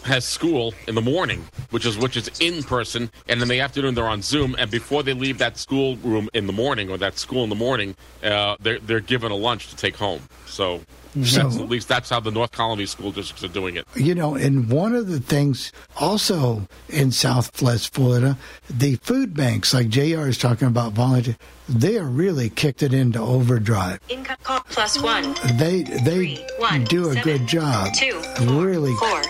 has 0.05 0.25
school 0.25 0.75
in 0.87 0.95
the 0.95 1.03
morning, 1.03 1.47
which 1.71 1.87
is 1.87 1.97
which 1.99 2.17
is 2.17 2.31
in 2.41 2.63
person, 2.63 3.11
and 3.29 3.41
in 3.41 3.49
the 3.49 3.61
afternoon 3.61 3.95
they're 3.95 4.09
on 4.09 4.23
Zoom. 4.23 4.57
And 4.59 4.71
before 4.71 5.03
they 5.03 5.13
leave 5.13 5.39
that 5.39 5.57
school 5.57 5.97
room 5.99 6.29
in 6.35 6.47
the 6.47 6.53
morning 6.53 6.91
or 6.91 6.99
that 6.99 7.19
school 7.19 7.45
in 7.45 7.51
the 7.51 7.57
morning, 7.57 7.95
uh, 8.25 8.57
they're 8.61 8.81
they're 8.81 9.01
given 9.01 9.31
a 9.31 9.37
lunch 9.37 9.69
to 9.69 9.77
take 9.77 9.97
home. 9.97 10.23
So. 10.47 10.81
So- 11.25 11.43
that's, 11.45 11.57
at 11.59 11.69
least 11.69 11.89
that's 11.89 12.11
how 12.11 12.21
the 12.21 12.31
North 12.31 12.53
Colony 12.53 12.87
school 12.87 13.11
districts 13.13 13.45
are 13.45 13.49
doing 13.49 13.77
it. 13.77 13.87
You 13.95 14.15
know, 14.15 14.35
and 14.35 14.71
one 14.71 14.95
of 14.95 15.09
the 15.09 15.21
things 15.21 15.73
also 15.97 16.67
in 16.89 17.13
Southwest 17.13 17.93
Florida, 17.95 18.37
the 18.71 18.97
food 18.97 19.35
banks, 19.35 19.73
like 19.75 19.89
JR 19.89 20.27
is 20.29 20.39
talking 20.39 20.69
about 20.69 20.93
volunteer, 20.93 21.37
they 21.69 21.99
are 21.99 22.07
really 22.07 22.49
kicked 22.51 22.83
it 22.83 22.93
into 22.95 23.19
overdrive. 23.21 24.01
Income 24.09 24.37
call 24.43 24.61
plus 24.71 25.01
one. 25.03 25.35
They 25.59 25.83
they 25.83 26.37
one, 26.59 26.85
do 26.85 27.11
a 27.11 27.15
seven, 27.15 27.23
good 27.23 27.47
job. 27.47 27.93
two, 27.95 28.21
really, 28.41 28.95
four, 28.95 29.23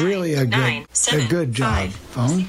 really 0.00 0.34
a 0.34 0.44
good 0.44 0.50
nine, 0.50 0.86
a 1.12 1.26
good 1.28 1.52
job. 1.52 1.90
Phone. 1.90 2.46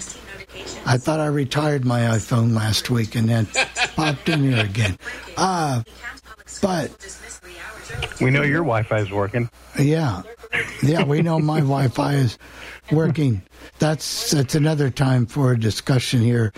I 0.87 0.97
thought 0.97 1.19
I 1.19 1.27
retired 1.27 1.85
my 1.85 1.99
iPhone 2.01 2.55
last 2.55 2.89
week 2.89 3.13
and 3.15 3.29
then 3.29 3.45
popped 3.95 4.27
in 4.29 4.43
here 4.43 4.63
again. 4.65 4.97
Uh, 5.35 5.83
but 6.61 6.89
We 8.21 8.31
know 8.31 8.41
your 8.41 8.59
Wi-Fi 8.61 8.99
is 8.99 9.11
working. 9.11 9.49
Yeah, 9.79 10.23
yeah, 10.81 11.03
we 11.03 11.21
know 11.21 11.39
my 11.39 11.59
Wi-Fi 11.59 12.13
is 12.15 12.37
working. 12.91 13.41
That's 13.79 14.31
that's 14.31 14.55
another 14.55 14.89
time 14.89 15.25
for 15.27 15.51
a 15.51 15.59
discussion 15.59 16.21
here, 16.21 16.51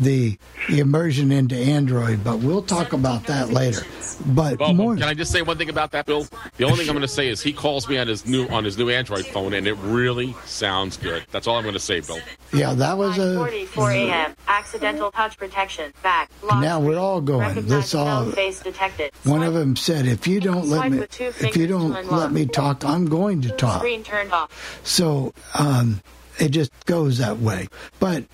the 0.00 0.38
immersion 0.70 1.30
into 1.30 1.54
Android. 1.54 2.24
But 2.24 2.38
we'll 2.38 2.62
talk 2.62 2.94
about 2.94 3.26
that 3.26 3.50
later. 3.50 3.82
But 4.26 4.58
Well, 4.58 4.72
more, 4.72 4.94
can 4.96 5.04
I 5.04 5.14
just 5.14 5.32
say 5.32 5.42
one 5.42 5.58
thing 5.58 5.68
about 5.68 5.90
that, 5.90 6.06
Bill? 6.06 6.26
The 6.56 6.64
only 6.64 6.78
thing 6.78 6.88
I'm 6.88 6.94
going 6.94 7.02
to 7.02 7.08
say 7.08 7.28
is 7.28 7.42
he 7.42 7.52
calls 7.52 7.88
me 7.88 7.98
on 7.98 8.08
his 8.08 8.26
new 8.26 8.46
on 8.48 8.64
his 8.64 8.78
new 8.78 8.88
Android 8.88 9.26
phone, 9.26 9.52
and 9.52 9.66
it 9.66 9.74
really 9.74 10.34
sounds 10.46 10.96
good. 10.96 11.26
That's 11.30 11.46
all 11.46 11.56
I'm 11.56 11.62
going 11.62 11.74
to 11.74 11.80
say, 11.80 12.00
Bill. 12.00 12.20
yeah, 12.54 12.72
that 12.72 12.96
was 12.96 13.18
a. 13.18 13.36
44 13.36 13.90
a.m. 13.90 14.36
Accidental 14.48 15.10
touch 15.10 15.36
protection. 15.36 15.92
Back. 16.02 16.30
Lock 16.42 16.62
Now 16.62 16.80
we're 16.80 16.98
all 16.98 17.20
going. 17.20 17.66
This 17.66 17.94
all. 17.94 18.30
face 18.30 18.60
detected. 18.60 19.12
One 19.24 19.42
of 19.42 19.52
them 19.52 19.76
said, 19.76 20.06
"If 20.06 20.26
you 20.26 20.40
don't 20.40 20.68
let 20.68 20.90
me, 20.90 21.00
if 21.00 21.56
you 21.56 21.66
don't 21.66 22.10
let 22.10 22.32
me 22.32 22.46
talk, 22.46 22.82
I'm 22.84 23.06
going 23.06 23.42
to 23.42 23.50
talk." 23.50 23.80
Screen 23.80 24.02
turned 24.02 24.32
off. 24.32 24.80
So 24.84 25.34
um, 25.58 26.00
it 26.38 26.50
just 26.50 26.72
goes 26.86 27.18
that 27.18 27.38
way. 27.38 27.68
But 27.98 28.24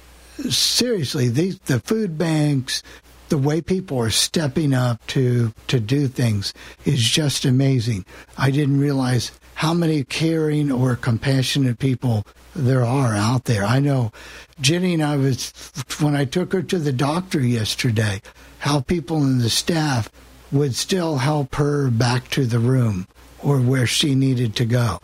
seriously, 0.48 1.28
these 1.28 1.58
the 1.60 1.80
food 1.80 2.18
banks, 2.18 2.82
the 3.28 3.38
way 3.38 3.60
people 3.60 3.98
are 3.98 4.10
stepping 4.10 4.74
up 4.74 5.04
to 5.08 5.52
to 5.68 5.80
do 5.80 6.08
things 6.08 6.54
is 6.84 7.02
just 7.02 7.44
amazing. 7.44 8.04
I 8.36 8.50
didn't 8.50 8.80
realize 8.80 9.32
how 9.54 9.74
many 9.74 10.04
caring 10.04 10.70
or 10.70 10.94
compassionate 10.94 11.78
people 11.78 12.24
there 12.54 12.84
are 12.84 13.14
out 13.14 13.44
there. 13.44 13.64
I 13.64 13.80
know 13.80 14.12
Jenny 14.60 14.94
and 14.94 15.02
I 15.02 15.16
was 15.16 15.52
when 16.00 16.14
I 16.14 16.24
took 16.24 16.52
her 16.52 16.62
to 16.62 16.78
the 16.78 16.92
doctor 16.92 17.40
yesterday, 17.40 18.22
how 18.60 18.80
people 18.80 19.22
in 19.22 19.38
the 19.38 19.50
staff 19.50 20.10
would 20.50 20.74
still 20.74 21.18
help 21.18 21.56
her 21.56 21.90
back 21.90 22.28
to 22.30 22.46
the 22.46 22.58
room 22.58 23.06
or 23.42 23.60
where 23.60 23.86
she 23.86 24.14
needed 24.14 24.56
to 24.56 24.64
go. 24.64 25.00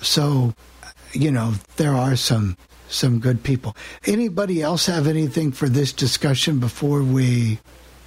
So, 0.00 0.54
you 1.14 1.30
know, 1.30 1.54
there 1.76 1.92
are 1.94 2.16
some 2.16 2.56
some 2.88 3.18
good 3.18 3.42
people. 3.42 3.76
Anybody 4.06 4.62
else 4.62 4.86
have 4.86 5.06
anything 5.06 5.52
for 5.52 5.68
this 5.68 5.92
discussion 5.92 6.58
before 6.60 7.02
we 7.02 7.58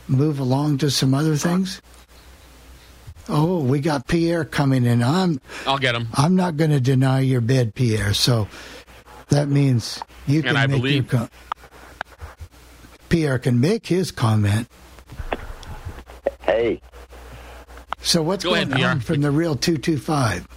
move 0.08 0.40
along 0.40 0.78
to 0.80 0.90
some 0.92 1.14
other 1.14 1.36
things? 1.36 1.82
Oh, 3.30 3.60
we 3.62 3.80
got 3.82 4.08
Pierre 4.08 4.46
coming 4.46 4.86
in. 4.86 5.04
I'm 5.04 5.42
I'll 5.66 5.78
get 5.80 5.96
him. 5.96 6.08
I'm 6.14 6.36
not 6.36 6.56
going 6.56 6.72
to 6.72 6.80
deny 6.80 7.20
your 7.20 7.42
bid, 7.42 7.76
Pierre. 7.76 8.14
So 8.14 8.48
that 9.30 9.50
means 9.50 10.02
you 10.28 10.42
can 10.42 10.50
And 10.50 10.58
I 10.58 10.68
make 10.68 10.78
believe- 10.82 11.12
your 11.12 11.20
com- 11.22 11.30
Pierre 13.10 13.40
can 13.40 13.60
make 13.60 13.88
his 13.88 14.12
comment. 14.12 14.68
Hey. 16.42 16.82
So 18.02 18.22
what's 18.22 18.44
Go 18.44 18.52
going 18.52 18.72
ahead, 18.72 18.86
on 18.86 19.00
from 19.02 19.22
the 19.22 19.32
real 19.32 19.56
two 19.56 19.78
two 19.78 19.98
five? 19.98 20.48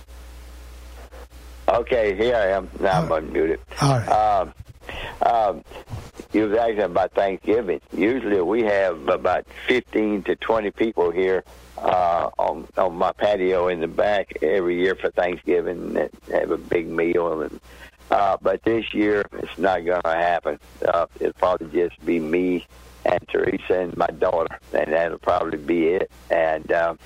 Okay, 1.71 2.16
here 2.16 2.35
I 2.35 2.49
am. 2.49 2.68
Now 2.81 3.03
I'm 3.03 3.09
unmuted. 3.09 3.59
All 3.81 3.99
right. 3.99 4.09
Um, 4.09 4.55
um, 5.23 5.64
you 6.33 6.49
was 6.49 6.59
asking 6.59 6.81
about 6.81 7.12
Thanksgiving. 7.12 7.81
Usually 7.93 8.41
we 8.41 8.62
have 8.62 9.09
about 9.09 9.47
15 9.68 10.25
to 10.25 10.37
20 10.37 10.71
people 10.73 11.11
here 11.11 11.45
uh, 11.79 12.31
on 12.39 12.66
on 12.77 12.95
my 12.97 13.12
patio 13.12 13.68
in 13.68 13.81
the 13.81 13.89
back 13.89 14.43
every 14.43 14.81
year 14.81 14.95
for 14.97 15.11
Thanksgiving 15.11 15.97
and 15.97 16.11
have 16.33 16.51
a 16.51 16.59
big 16.59 16.89
meal. 16.89 17.43
And 17.43 17.61
uh, 18.11 18.37
but 18.43 18.62
this 18.64 18.93
year 18.93 19.25
it's 19.33 19.59
not 19.59 19.85
going 19.85 20.03
to 20.03 20.11
happen. 20.11 20.59
Uh, 20.87 21.07
it'll 21.21 21.33
probably 21.35 21.68
just 21.68 22.05
be 22.05 22.18
me 22.18 22.66
and 23.05 23.27
Teresa 23.29 23.81
and 23.81 23.97
my 23.97 24.09
daughter, 24.09 24.59
and 24.73 24.93
that'll 24.93 25.18
probably 25.18 25.59
be 25.59 25.89
it. 25.89 26.11
And 26.31 26.71
um, 26.73 26.99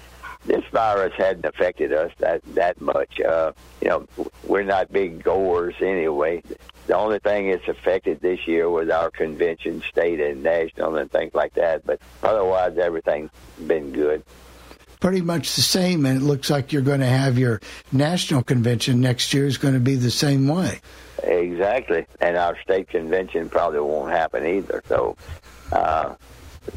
this 0.47 0.64
virus 0.72 1.12
hadn't 1.16 1.45
affected 1.45 1.92
us 1.92 2.12
that 2.18 2.42
that 2.55 2.80
much. 2.80 3.20
Uh, 3.20 3.53
you 3.80 3.88
know, 3.88 4.07
we're 4.45 4.62
not 4.62 4.92
big 4.92 5.22
goers 5.22 5.74
anyway. 5.80 6.42
The 6.86 6.97
only 6.97 7.18
thing 7.18 7.49
it's 7.49 7.66
affected 7.66 8.20
this 8.20 8.47
year 8.47 8.68
was 8.68 8.90
our 8.90 9.11
convention, 9.11 9.82
state 9.88 10.20
and 10.20 10.42
national, 10.42 10.97
and 10.97 11.11
things 11.11 11.34
like 11.34 11.55
that. 11.55 11.86
But 11.86 12.01
otherwise, 12.22 12.76
everything's 12.76 13.30
been 13.66 13.92
good. 13.92 14.22
Pretty 15.01 15.22
much 15.22 15.55
the 15.55 15.62
same, 15.62 16.07
and 16.07 16.20
it 16.20 16.24
looks 16.24 16.51
like 16.51 16.72
you're 16.72 16.82
going 16.82 17.01
to 17.01 17.07
have 17.07 17.38
your 17.38 17.61
national 17.92 18.42
convention 18.42 19.01
next 19.01 19.32
year 19.34 19.47
is 19.47 19.59
going 19.59 19.74
to 19.74 19.80
be 19.80 19.97
the 19.97 20.11
same 20.11 20.47
way. 20.49 20.80
Exactly, 21.22 22.07
and 22.20 22.36
our 22.36 22.59
state 22.62 22.88
convention 22.88 23.49
probably 23.49 23.80
won't 23.80 24.11
happen 24.11 24.47
either. 24.47 24.82
So 24.88 25.16
uh, 25.72 26.14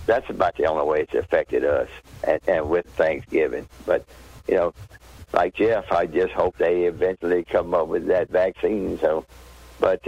that's 0.06 0.30
about 0.30 0.56
the 0.58 0.66
only 0.66 0.86
way 0.86 1.02
it's 1.02 1.14
affected 1.14 1.64
us, 1.66 1.90
and, 2.28 2.40
and 2.48 2.70
with 2.70 2.86
Thanksgiving. 2.96 3.68
But 3.86 4.06
you 4.48 4.56
know, 4.56 4.74
like 5.34 5.56
Jeff, 5.56 5.92
I 5.92 6.06
just 6.06 6.34
hope 6.34 6.58
they 6.58 6.84
eventually 6.86 7.44
come 7.44 7.74
up 7.74 7.88
with 7.88 8.08
that 8.08 8.30
vaccine. 8.30 8.98
So, 9.00 9.26
but 9.80 10.02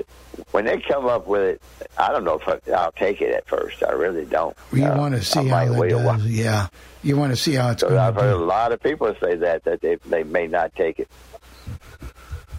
when 0.51 0.65
they 0.65 0.79
come 0.79 1.05
up 1.05 1.27
with 1.27 1.41
it, 1.41 1.61
I 1.97 2.09
don't 2.11 2.23
know 2.23 2.39
if 2.39 2.47
I, 2.47 2.59
I'll 2.73 2.91
take 2.93 3.21
it 3.21 3.33
at 3.33 3.47
first. 3.47 3.83
I 3.83 3.91
really 3.91 4.25
don't. 4.25 4.55
You 4.71 4.85
Uh, 4.85 4.97
want 4.97 5.15
to 5.15 5.23
see 5.23 5.47
how 5.47 5.65
that 5.65 5.79
wait 5.79 5.89
does, 5.89 6.25
yeah. 6.25 6.67
You 7.03 7.15
want 7.17 7.31
to 7.31 7.37
see 7.37 7.53
how 7.55 7.71
it's 7.71 7.83
going 7.83 7.97
I've 7.97 8.15
heard 8.15 8.33
a 8.33 8.37
lot 8.37 8.71
of 8.73 8.81
people 8.81 9.13
say 9.21 9.35
that 9.35 9.63
that 9.65 9.81
they 9.81 9.95
they 10.05 10.23
may 10.23 10.47
not 10.47 10.75
take 10.75 10.99
it. 10.99 11.07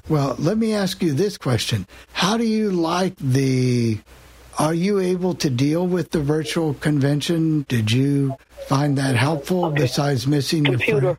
Well, 0.08 0.34
let 0.38 0.58
me 0.58 0.74
ask 0.74 1.02
you 1.02 1.12
this 1.14 1.38
question: 1.38 1.86
How 2.12 2.36
do 2.36 2.44
you 2.44 2.70
like 2.72 3.14
the? 3.16 3.98
Are 4.58 4.74
you 4.74 5.00
able 5.00 5.34
to 5.34 5.48
deal 5.48 5.86
with 5.86 6.10
the 6.10 6.20
virtual 6.20 6.74
convention? 6.74 7.64
Did 7.68 7.90
you 7.90 8.36
find 8.68 8.98
that 8.98 9.16
helpful? 9.16 9.70
Besides 9.70 10.26
missing 10.26 10.64
your 10.66 10.74
Computer. 10.74 11.18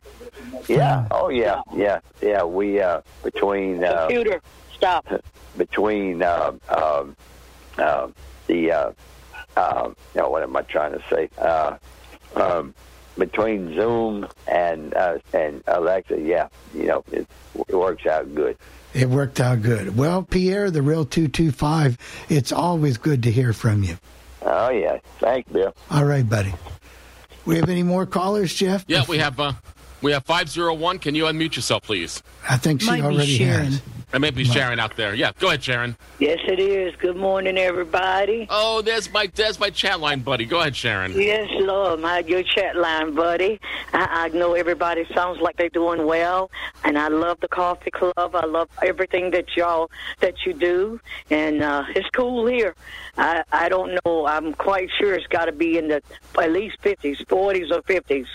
Yeah. 0.68 1.08
Oh 1.10 1.28
yeah. 1.28 1.62
Yeah. 1.74 2.00
Yeah. 2.20 2.44
We 2.44 2.80
uh 2.80 3.00
between 3.24 3.82
uh, 3.82 4.06
Computer, 4.06 4.40
stop. 4.72 5.06
between 5.56 6.22
uh, 6.22 6.52
um, 6.68 7.16
uh, 7.78 8.08
the 8.46 8.70
uh, 8.70 8.92
uh, 9.56 9.90
no, 10.14 10.30
what 10.30 10.42
am 10.42 10.56
I 10.56 10.62
trying 10.62 10.92
to 10.92 11.02
say? 11.10 11.28
Uh, 11.38 11.76
um, 12.36 12.74
between 13.18 13.74
Zoom 13.74 14.26
and 14.46 14.94
uh, 14.94 15.18
and 15.34 15.62
Alexa, 15.66 16.20
yeah, 16.20 16.48
you 16.74 16.86
know, 16.86 17.04
it, 17.12 17.26
it 17.68 17.74
works 17.74 18.06
out 18.06 18.34
good. 18.34 18.56
It 18.94 19.08
worked 19.08 19.40
out 19.40 19.62
good. 19.62 19.96
Well, 19.96 20.22
Pierre, 20.22 20.70
the 20.70 20.82
real 20.82 21.04
two 21.04 21.28
two 21.28 21.50
five. 21.50 21.96
It's 22.28 22.52
always 22.52 22.98
good 22.98 23.22
to 23.22 23.30
hear 23.30 23.52
from 23.52 23.82
you. 23.82 23.98
Oh 24.42 24.70
yeah, 24.70 24.98
thanks, 25.18 25.50
Bill. 25.50 25.74
All 25.90 26.04
right, 26.04 26.28
buddy. 26.28 26.54
We 27.44 27.56
have 27.56 27.68
any 27.68 27.82
more 27.82 28.06
callers, 28.06 28.54
Jeff? 28.54 28.84
Yeah, 28.86 29.04
we 29.08 29.18
have 29.18 29.40
uh, 29.40 29.52
we 30.00 30.12
have 30.12 30.24
five 30.24 30.48
zero 30.48 30.74
one. 30.74 30.98
Can 30.98 31.14
you 31.14 31.24
unmute 31.24 31.56
yourself, 31.56 31.82
please? 31.84 32.22
I 32.48 32.56
think 32.56 32.82
she 32.82 33.00
already 33.00 33.38
has. 33.38 33.80
Or 34.12 34.18
maybe 34.18 34.44
Sharon 34.44 34.78
out 34.78 34.96
there. 34.96 35.14
Yeah, 35.14 35.32
go 35.38 35.48
ahead, 35.48 35.64
Sharon. 35.64 35.96
Yes, 36.18 36.38
it 36.46 36.60
is. 36.60 36.94
Good 36.96 37.16
morning, 37.16 37.56
everybody. 37.56 38.46
Oh, 38.50 38.82
there's 38.82 39.10
my 39.10 39.30
there's 39.34 39.58
my 39.58 39.70
chat 39.70 40.00
line 40.00 40.20
buddy. 40.20 40.44
Go 40.44 40.60
ahead, 40.60 40.76
Sharon. 40.76 41.18
Yes, 41.18 41.48
Lord, 41.52 42.00
my 42.00 42.18
your 42.18 42.42
chat 42.42 42.76
line, 42.76 43.14
buddy. 43.14 43.58
I, 43.94 44.26
I 44.26 44.28
know 44.28 44.52
everybody 44.52 45.06
sounds 45.14 45.40
like 45.40 45.56
they're 45.56 45.70
doing 45.70 46.06
well, 46.06 46.50
and 46.84 46.98
I 46.98 47.08
love 47.08 47.38
the 47.40 47.48
coffee 47.48 47.90
club. 47.90 48.12
I 48.34 48.44
love 48.44 48.68
everything 48.82 49.30
that 49.30 49.56
y'all 49.56 49.90
that 50.20 50.34
you 50.44 50.52
do, 50.52 51.00
and 51.30 51.62
uh, 51.62 51.84
it's 51.96 52.08
cool 52.14 52.46
here. 52.46 52.76
I 53.16 53.42
I 53.52 53.68
don't 53.68 53.98
know. 54.04 54.26
I'm 54.26 54.54
quite 54.54 54.88
sure 54.98 55.14
it's 55.14 55.26
got 55.26 55.46
to 55.46 55.52
be 55.52 55.78
in 55.78 55.88
the 55.88 56.02
at 56.38 56.50
least 56.50 56.78
fifties, 56.80 57.18
forties, 57.28 57.70
or 57.70 57.82
fifties. 57.82 58.26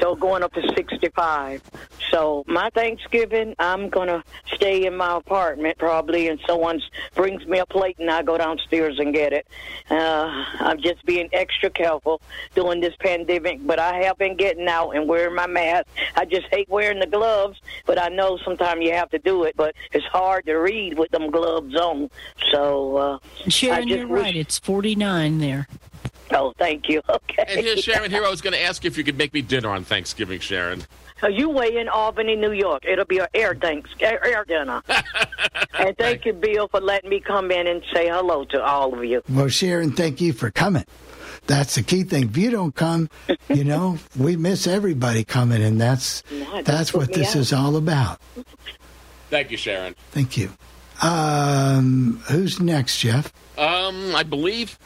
So 0.00 0.14
going 0.14 0.42
up 0.42 0.52
to 0.54 0.62
sixty-five. 0.74 1.62
So 2.10 2.44
my 2.46 2.70
Thanksgiving, 2.70 3.54
I'm 3.58 3.88
gonna 3.88 4.22
stay 4.54 4.86
in 4.86 4.96
my 4.96 5.16
apartment 5.16 5.78
probably, 5.78 6.28
and 6.28 6.38
someone 6.46 6.80
brings 7.14 7.46
me 7.46 7.58
a 7.58 7.66
plate, 7.66 7.96
and 7.98 8.10
I 8.10 8.22
go 8.22 8.36
downstairs 8.36 8.98
and 8.98 9.14
get 9.14 9.32
it. 9.32 9.46
Uh, 9.90 10.44
I'm 10.60 10.80
just 10.80 11.04
being 11.06 11.28
extra 11.32 11.70
careful 11.70 12.20
during 12.54 12.80
this 12.80 12.94
pandemic, 13.00 13.66
but 13.66 13.78
I 13.78 14.02
have 14.02 14.18
been 14.18 14.36
getting 14.36 14.68
out 14.68 14.90
and 14.90 15.08
wearing 15.08 15.34
my 15.34 15.46
mask. 15.46 15.86
I 16.16 16.24
just 16.24 16.46
hate 16.50 16.68
wearing 16.68 17.00
the 17.00 17.06
gloves, 17.06 17.60
but 17.86 17.98
I 18.00 18.08
know 18.08 18.38
sometimes 18.44 18.82
you 18.82 18.92
have 18.92 19.10
to 19.10 19.18
do 19.18 19.44
it. 19.44 19.56
But 19.56 19.74
it's 19.92 20.06
hard 20.06 20.46
to 20.46 20.54
read 20.54 20.98
with 20.98 21.10
them 21.10 21.30
gloves 21.30 21.74
on. 21.76 22.10
So 22.50 22.96
uh, 22.96 23.18
I 23.72 23.84
just 23.84 24.04
right. 24.22 24.36
It's 24.36 24.58
49 24.58 25.38
there. 25.38 25.68
Oh, 26.30 26.52
thank 26.58 26.88
you. 26.88 27.00
Okay. 27.12 27.44
And 27.48 27.60
here, 27.60 27.76
Sharon, 27.78 28.10
here 28.10 28.24
I 28.24 28.30
was 28.30 28.40
going 28.42 28.52
to 28.52 28.62
ask 28.62 28.84
you 28.84 28.88
if 28.88 28.98
you 28.98 29.04
could 29.04 29.16
make 29.16 29.32
me 29.32 29.42
dinner 29.42 29.70
on 29.70 29.84
Thanksgiving, 29.84 30.40
Sharon. 30.40 30.84
Uh, 31.22 31.28
you 31.28 31.48
way 31.48 31.76
in 31.76 31.88
Albany, 31.88 32.36
New 32.36 32.52
York. 32.52 32.84
It'll 32.84 33.04
be 33.04 33.18
an 33.18 33.26
air 33.32 33.54
thanks 33.54 33.90
air, 34.00 34.24
air 34.24 34.44
dinner. 34.44 34.82
and 35.74 35.96
thank 35.96 36.24
you, 36.26 36.32
Bill, 36.32 36.68
for 36.68 36.80
letting 36.80 37.10
me 37.10 37.20
come 37.20 37.50
in 37.50 37.66
and 37.66 37.82
say 37.92 38.08
hello 38.08 38.44
to 38.46 38.62
all 38.62 38.92
of 38.94 39.04
you. 39.04 39.22
Well, 39.28 39.48
Sharon, 39.48 39.92
thank 39.92 40.20
you 40.20 40.32
for 40.32 40.50
coming. 40.50 40.84
That's 41.46 41.74
the 41.74 41.82
key 41.82 42.04
thing. 42.04 42.24
If 42.30 42.36
you 42.36 42.50
don't 42.50 42.74
come, 42.74 43.08
you 43.48 43.64
know, 43.64 43.98
we 44.18 44.36
miss 44.36 44.66
everybody 44.66 45.24
coming, 45.24 45.62
and 45.62 45.80
that's 45.80 46.22
don't 46.22 46.64
that's 46.64 46.94
what 46.94 47.12
this 47.12 47.30
out. 47.30 47.40
is 47.40 47.52
all 47.52 47.76
about. 47.76 48.20
Thank 49.30 49.50
you, 49.50 49.56
Sharon. 49.56 49.94
Thank 50.10 50.36
you. 50.36 50.50
Um, 51.02 52.22
who's 52.28 52.60
next, 52.60 52.98
Jeff? 52.98 53.32
Um, 53.58 54.14
I 54.14 54.22
believe 54.22 54.78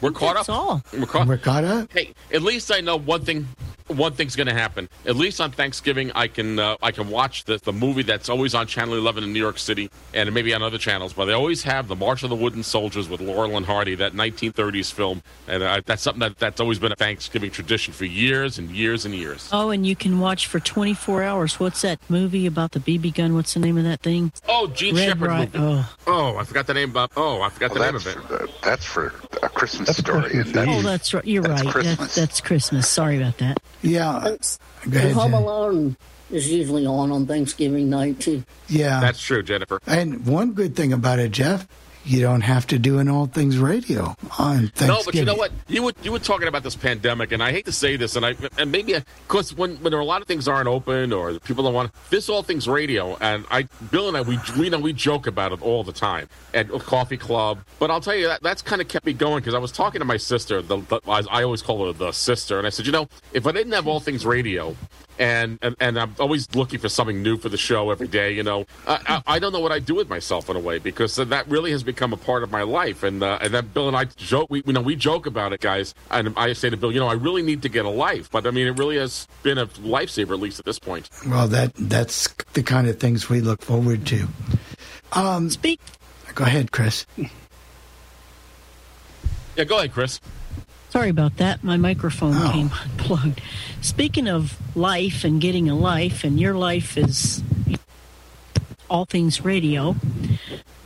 we're 0.00 0.10
caught 0.10 0.36
up. 0.48 0.82
We're 0.92 1.06
caught. 1.06 1.26
We're 1.26 1.38
caught 1.38 1.64
up. 1.64 1.92
Hey, 1.92 2.12
at 2.32 2.42
least 2.42 2.70
I 2.70 2.80
know 2.80 2.96
one 2.98 3.24
thing. 3.24 3.48
One 3.96 4.12
thing's 4.14 4.36
going 4.36 4.46
to 4.48 4.54
happen. 4.54 4.88
At 5.06 5.16
least 5.16 5.40
on 5.40 5.50
Thanksgiving, 5.52 6.10
I 6.14 6.28
can 6.28 6.58
uh, 6.58 6.76
I 6.82 6.90
can 6.92 7.08
watch 7.08 7.44
the 7.44 7.58
the 7.62 7.72
movie 7.72 8.02
that's 8.02 8.28
always 8.28 8.54
on 8.54 8.66
Channel 8.66 8.94
11 8.94 9.24
in 9.24 9.32
New 9.32 9.38
York 9.40 9.58
City, 9.58 9.90
and 10.14 10.32
maybe 10.32 10.52
on 10.54 10.62
other 10.62 10.78
channels. 10.78 11.12
But 11.12 11.26
they 11.26 11.32
always 11.32 11.62
have 11.64 11.88
the 11.88 11.96
March 11.96 12.22
of 12.22 12.30
the 12.30 12.36
Wooden 12.36 12.62
Soldiers 12.62 13.08
with 13.08 13.20
Laurel 13.20 13.56
and 13.56 13.66
Hardy, 13.66 13.94
that 13.96 14.12
1930s 14.12 14.92
film, 14.92 15.22
and 15.48 15.62
uh, 15.62 15.80
that's 15.84 16.02
something 16.02 16.20
that 16.20 16.38
that's 16.38 16.60
always 16.60 16.78
been 16.78 16.92
a 16.92 16.96
Thanksgiving 16.96 17.50
tradition 17.50 17.92
for 17.94 18.04
years 18.04 18.58
and 18.58 18.70
years 18.70 19.04
and 19.04 19.14
years. 19.14 19.48
Oh, 19.52 19.70
and 19.70 19.86
you 19.86 19.94
can 19.96 20.18
watch 20.20 20.46
for 20.46 20.60
24 20.60 21.22
hours. 21.22 21.60
What's 21.60 21.82
that 21.82 21.98
movie 22.08 22.46
about 22.46 22.72
the 22.72 22.80
BB 22.80 23.14
gun? 23.14 23.34
What's 23.34 23.54
the 23.54 23.60
name 23.60 23.78
of 23.78 23.84
that 23.84 24.00
thing? 24.00 24.32
Oh, 24.48 24.66
Jean 24.68 24.96
Red 24.96 25.08
Shepherd 25.08 25.28
Ri- 25.30 25.38
movie. 25.38 25.58
Oh. 25.58 25.94
Oh, 26.06 26.36
I 26.36 26.44
forgot 26.44 26.66
the 26.66 26.74
name. 26.74 26.96
Of, 26.96 27.10
oh, 27.16 27.40
I 27.42 27.48
forgot 27.50 27.70
Well, 27.70 27.78
the 27.80 27.86
name 27.86 27.96
of 27.96 28.04
that's, 28.04 28.16
it. 28.16 28.32
uh, 28.42 28.46
that's 28.62 28.84
for 28.84 29.12
a 29.42 29.48
Christmas 29.48 29.96
story. 29.96 30.32
and 30.32 30.46
that's- 30.46 30.76
Oh, 30.78 30.82
that's 30.82 31.14
right. 31.14 31.24
You're 31.24 31.42
that's 31.42 31.62
right. 31.64 31.72
Christmas. 31.72 31.98
That's, 31.98 32.14
that's 32.14 32.40
Christmas. 32.40 32.88
Sorry 32.88 33.16
about 33.16 33.38
that. 33.38 33.58
Yeah. 33.82 34.20
Go 34.22 34.36
And 34.84 34.94
ahead, 34.94 35.12
Home 35.12 35.32
Jen. 35.32 35.42
Alone 35.42 35.96
is 36.30 36.50
usually 36.50 36.86
on 36.86 37.12
on 37.12 37.26
Thanksgiving 37.26 37.90
night 37.90 38.20
too. 38.20 38.42
Yeah. 38.68 39.00
That's 39.00 39.20
true, 39.20 39.42
Jennifer. 39.42 39.80
And 39.86 40.26
one 40.26 40.52
good 40.52 40.74
thing 40.74 40.92
about 40.92 41.18
it, 41.18 41.32
Jeff, 41.32 41.66
you 42.04 42.20
don't 42.20 42.40
have 42.40 42.66
to 42.68 42.78
do 42.78 42.98
an 42.98 43.08
all 43.08 43.26
things 43.26 43.58
radio 43.58 44.16
on 44.38 44.68
Thanksgiving. 44.68 44.88
No, 44.88 45.02
but 45.04 45.14
you 45.14 45.24
know 45.24 45.34
what? 45.34 45.52
You 45.68 45.82
were 45.84 45.92
you 46.02 46.12
were 46.12 46.18
talking 46.18 46.48
about 46.48 46.62
this 46.62 46.76
pandemic, 46.76 47.32
and 47.32 47.42
I 47.42 47.52
hate 47.52 47.64
to 47.66 47.72
say 47.72 47.96
this, 47.96 48.16
and 48.16 48.26
I 48.26 48.34
and 48.58 48.72
maybe 48.72 48.96
because 49.26 49.54
when 49.54 49.76
when 49.76 49.90
there 49.90 49.98
are 49.98 50.02
a 50.02 50.06
lot 50.06 50.22
of 50.22 50.28
things 50.28 50.48
aren't 50.48 50.68
open 50.68 51.12
or 51.12 51.38
people 51.40 51.64
don't 51.64 51.74
want 51.74 51.92
this 52.10 52.28
all 52.28 52.42
things 52.42 52.68
radio, 52.68 53.16
and 53.20 53.44
I 53.50 53.64
Bill 53.90 54.08
and 54.08 54.16
I 54.16 54.22
we 54.22 54.38
we 54.58 54.70
know 54.70 54.78
we 54.78 54.92
joke 54.92 55.26
about 55.26 55.52
it 55.52 55.62
all 55.62 55.84
the 55.84 55.92
time 55.92 56.28
at 56.54 56.70
a 56.70 56.78
Coffee 56.78 57.16
Club, 57.16 57.60
but 57.78 57.90
I'll 57.90 58.00
tell 58.00 58.16
you 58.16 58.26
that 58.26 58.42
that's 58.42 58.62
kind 58.62 58.80
of 58.80 58.88
kept 58.88 59.06
me 59.06 59.12
going 59.12 59.40
because 59.40 59.54
I 59.54 59.58
was 59.58 59.72
talking 59.72 60.00
to 60.00 60.04
my 60.04 60.16
sister, 60.16 60.62
the, 60.62 60.78
the 60.78 61.00
I 61.06 61.42
always 61.42 61.62
call 61.62 61.86
her 61.86 61.92
the 61.92 62.12
sister, 62.12 62.58
and 62.58 62.66
I 62.66 62.70
said, 62.70 62.86
you 62.86 62.92
know, 62.92 63.08
if 63.32 63.46
I 63.46 63.52
didn't 63.52 63.72
have 63.72 63.86
all 63.86 64.00
things 64.00 64.26
radio, 64.26 64.76
and, 65.18 65.58
and 65.62 65.76
and 65.80 65.98
I'm 65.98 66.14
always 66.18 66.52
looking 66.54 66.78
for 66.78 66.88
something 66.88 67.22
new 67.22 67.36
for 67.36 67.48
the 67.48 67.56
show 67.56 67.90
every 67.90 68.08
day. 68.08 68.32
You 68.32 68.42
know, 68.42 68.66
I, 68.86 69.00
I, 69.06 69.34
I 69.34 69.38
don't 69.38 69.52
know 69.52 69.60
what 69.60 69.72
I 69.72 69.78
do 69.78 69.94
with 69.94 70.08
myself 70.08 70.48
in 70.48 70.56
a 70.56 70.60
way 70.60 70.78
because 70.78 71.16
that 71.16 71.48
really 71.48 71.70
has 71.72 71.82
become 71.82 72.12
a 72.12 72.16
part 72.16 72.42
of 72.42 72.50
my 72.50 72.62
life. 72.62 73.02
And 73.02 73.22
uh, 73.22 73.38
and 73.40 73.54
that 73.54 73.74
Bill 73.74 73.88
and 73.88 73.96
I 73.96 74.04
joke, 74.04 74.48
we 74.50 74.62
you 74.66 74.72
know 74.72 74.80
we 74.80 74.96
joke 74.96 75.26
about 75.26 75.52
it, 75.52 75.60
guys. 75.60 75.94
And 76.10 76.34
I 76.36 76.52
say 76.52 76.70
to 76.70 76.76
Bill, 76.76 76.92
you 76.92 77.00
know, 77.00 77.08
I 77.08 77.14
really 77.14 77.42
need 77.42 77.62
to 77.62 77.68
get 77.68 77.84
a 77.84 77.90
life, 77.90 78.30
but 78.30 78.46
I 78.46 78.50
mean, 78.50 78.66
it 78.66 78.78
really 78.78 78.96
has 78.96 79.28
been 79.42 79.58
a 79.58 79.66
lifesaver 79.66 80.32
at 80.32 80.40
least 80.40 80.58
at 80.58 80.64
this 80.64 80.78
point. 80.78 81.08
Well, 81.26 81.48
that 81.48 81.74
that's 81.74 82.28
the 82.54 82.62
kind 82.62 82.88
of 82.88 82.98
things 82.98 83.28
we 83.28 83.40
look 83.40 83.62
forward 83.62 84.06
to. 84.06 84.28
Um, 85.12 85.50
Speak. 85.50 85.80
Go 86.34 86.44
ahead, 86.44 86.72
Chris. 86.72 87.06
Yeah, 89.56 89.64
go 89.64 89.78
ahead, 89.78 89.92
Chris. 89.92 90.18
Sorry 90.92 91.08
about 91.08 91.38
that. 91.38 91.64
My 91.64 91.78
microphone 91.78 92.34
oh. 92.36 92.50
came 92.52 92.70
unplugged. 92.82 93.40
Speaking 93.80 94.28
of 94.28 94.58
life 94.76 95.24
and 95.24 95.40
getting 95.40 95.70
a 95.70 95.74
life, 95.74 96.22
and 96.22 96.38
your 96.38 96.52
life 96.52 96.98
is 96.98 97.42
all 98.90 99.06
things 99.06 99.42
radio. 99.42 99.96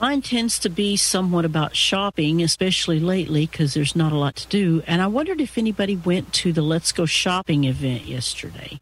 Mine 0.00 0.22
tends 0.22 0.60
to 0.60 0.68
be 0.68 0.96
somewhat 0.96 1.44
about 1.44 1.74
shopping, 1.74 2.40
especially 2.40 3.00
lately 3.00 3.46
because 3.46 3.74
there's 3.74 3.96
not 3.96 4.12
a 4.12 4.16
lot 4.16 4.36
to 4.36 4.46
do. 4.46 4.80
And 4.86 5.02
I 5.02 5.08
wondered 5.08 5.40
if 5.40 5.58
anybody 5.58 5.96
went 5.96 6.32
to 6.34 6.52
the 6.52 6.62
Let's 6.62 6.92
Go 6.92 7.04
Shopping 7.04 7.64
event 7.64 8.04
yesterday 8.04 8.78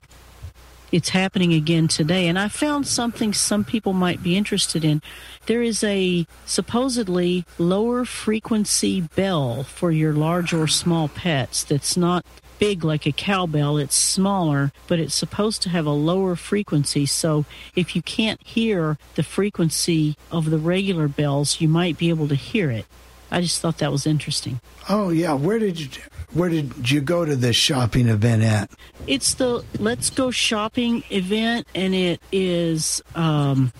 it's 0.95 1.09
happening 1.09 1.53
again 1.53 1.88
today. 1.88 2.28
And 2.28 2.38
I 2.38 2.47
found 2.47 2.86
something 2.86 3.32
some 3.32 3.64
people 3.64 3.92
might 3.92 4.22
be 4.22 4.36
interested 4.36 4.84
in. 4.84 5.03
There 5.47 5.61
is 5.61 5.82
a 5.82 6.24
supposedly 6.47 7.45
lower 7.59 8.05
frequency 8.05 9.01
bell 9.01 9.64
for 9.64 9.90
your 9.90 10.12
large 10.12 10.55
or 10.55 10.68
small 10.68 11.09
pets 11.09 11.64
that's 11.64 11.97
not 11.97 12.24
big 12.61 12.84
like 12.84 13.07
a 13.07 13.12
cowbell. 13.12 13.76
It's 13.76 13.97
smaller, 13.97 14.70
but 14.86 15.01
it's 15.01 15.16
supposed 15.16 15.62
to 15.62 15.68
have 15.68 15.84
a 15.84 15.90
lower 15.90 16.36
frequency. 16.36 17.07
So 17.07 17.45
if 17.74 17.97
you 17.97 18.03
can't 18.03 18.40
hear 18.47 18.97
the 19.16 19.24
frequency 19.24 20.16
of 20.30 20.49
the 20.49 20.59
regular 20.59 21.09
bells, 21.09 21.61
you 21.61 21.66
might 21.66 21.99
be 21.99 22.09
able 22.09 22.28
to 22.28 22.36
hear 22.36 22.70
it. 22.70 22.86
I 23.31 23.41
just 23.41 23.61
thought 23.61 23.79
that 23.79 23.91
was 23.91 24.07
interesting. 24.07 24.61
Oh 24.89 25.11
yeah, 25.11 25.33
where 25.35 25.59
did 25.59 25.81
you 25.81 25.89
where 26.33 26.49
did 26.49 26.91
you 26.91 27.01
go 27.01 27.25
to 27.25 27.37
this 27.37 27.57
shopping 27.57 28.09
event 28.09 28.43
at? 28.43 28.70
It's 29.07 29.35
the 29.35 29.64
Let's 29.79 30.11
Go 30.11 30.31
Shopping 30.31 31.05
event, 31.11 31.66
and 31.75 31.95
it 31.95 32.20
is 32.33 33.03
um, 33.14 33.72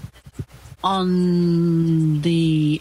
on 0.83 2.23
the 2.23 2.81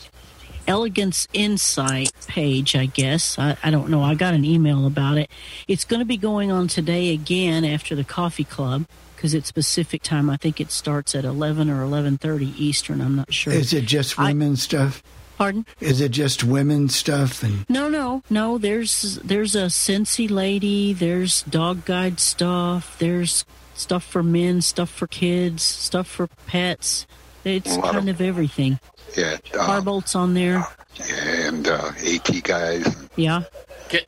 Elegance 0.67 1.27
Insight 1.33 2.11
page, 2.27 2.75
I 2.75 2.85
guess. 2.85 3.37
I, 3.39 3.57
I, 3.63 3.71
don't 3.71 3.89
know. 3.89 4.01
I 4.01 4.15
got 4.15 4.33
an 4.33 4.45
email 4.45 4.85
about 4.85 5.17
it. 5.17 5.29
It's 5.67 5.85
going 5.85 5.99
to 5.99 6.05
be 6.05 6.17
going 6.17 6.51
on 6.51 6.67
today 6.67 7.13
again 7.13 7.65
after 7.65 7.95
the 7.95 8.03
coffee 8.03 8.43
club 8.43 8.85
because 9.15 9.33
it's 9.33 9.51
Pacific 9.51 10.03
time. 10.03 10.29
I 10.29 10.37
think 10.37 10.61
it 10.61 10.71
starts 10.71 11.15
at 11.15 11.25
11 11.25 11.69
or 11.69 11.83
11:30 11.83 12.57
Eastern. 12.57 13.01
I'm 13.01 13.15
not 13.15 13.33
sure. 13.33 13.53
Is 13.53 13.73
it 13.73 13.85
just 13.85 14.17
women's 14.17 14.61
I, 14.61 14.63
stuff? 14.63 15.03
Pardon? 15.43 15.65
Is 15.81 15.99
it 15.99 16.13
just 16.13 16.45
women 16.45 16.87
stuff? 16.87 17.43
And 17.43 17.69
no, 17.69 17.89
no, 17.89 18.23
no. 18.29 18.57
There's 18.57 19.19
there's 19.25 19.55
a 19.55 19.65
Scentsy 19.65 20.31
lady. 20.31 20.93
There's 20.93 21.43
dog 21.43 21.83
guide 21.83 22.21
stuff. 22.21 22.97
There's 22.97 23.43
stuff 23.73 24.05
for 24.05 24.23
men, 24.23 24.61
stuff 24.61 24.89
for 24.89 25.05
kids, 25.05 25.61
stuff 25.61 26.07
for 26.07 26.27
pets. 26.47 27.05
It's 27.43 27.75
kind 27.75 28.07
of, 28.07 28.21
of, 28.21 28.21
everything. 28.21 28.79
Yeah, 29.17 29.37
um, 29.59 29.65
car 29.65 29.81
bolts 29.81 30.15
on 30.15 30.33
there. 30.33 30.65
And 31.11 31.67
uh, 31.67 31.91
AT 32.07 32.41
guys. 32.43 33.09
Yeah. 33.17 33.41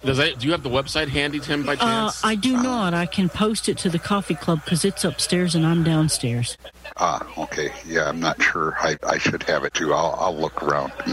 Does 0.03 0.17
that, 0.17 0.39
do 0.39 0.45
you 0.47 0.51
have 0.51 0.63
the 0.63 0.69
website 0.69 1.09
handy, 1.09 1.39
Tim, 1.39 1.63
by 1.63 1.73
uh, 1.73 1.76
chance? 1.78 2.23
Uh, 2.23 2.28
I 2.28 2.36
do 2.36 2.53
not. 2.53 2.93
I 2.93 3.05
can 3.05 3.30
post 3.30 3.69
it 3.69 3.78
to 3.80 3.89
the 3.89 3.99
coffee 3.99 4.36
club 4.36 4.63
because 4.63 4.84
it's 4.84 5.03
upstairs 5.03 5.55
and 5.55 5.65
I'm 5.65 5.84
downstairs. 5.84 6.57
Ah, 6.97 7.26
okay. 7.38 7.71
Yeah, 7.86 8.09
I'm 8.09 8.19
not 8.19 8.41
sure. 8.41 8.76
I, 8.80 8.97
I 9.03 9.17
should 9.17 9.43
have 9.43 9.63
it 9.63 9.73
too. 9.73 9.93
I'll, 9.93 10.15
I'll 10.19 10.38
look 10.38 10.61
around. 10.63 10.91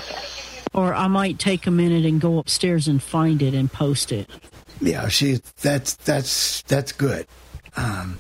Or 0.74 0.94
I 0.94 1.06
might 1.06 1.38
take 1.38 1.66
a 1.66 1.70
minute 1.70 2.06
and 2.06 2.18
go 2.18 2.38
upstairs 2.38 2.88
and 2.88 3.02
find 3.02 3.42
it 3.42 3.52
and 3.52 3.70
post 3.70 4.10
it. 4.10 4.30
Yeah, 4.80 5.08
she. 5.08 5.40
That's 5.60 5.96
that's 5.96 6.62
that's 6.62 6.92
good. 6.92 7.26
Um, 7.76 8.18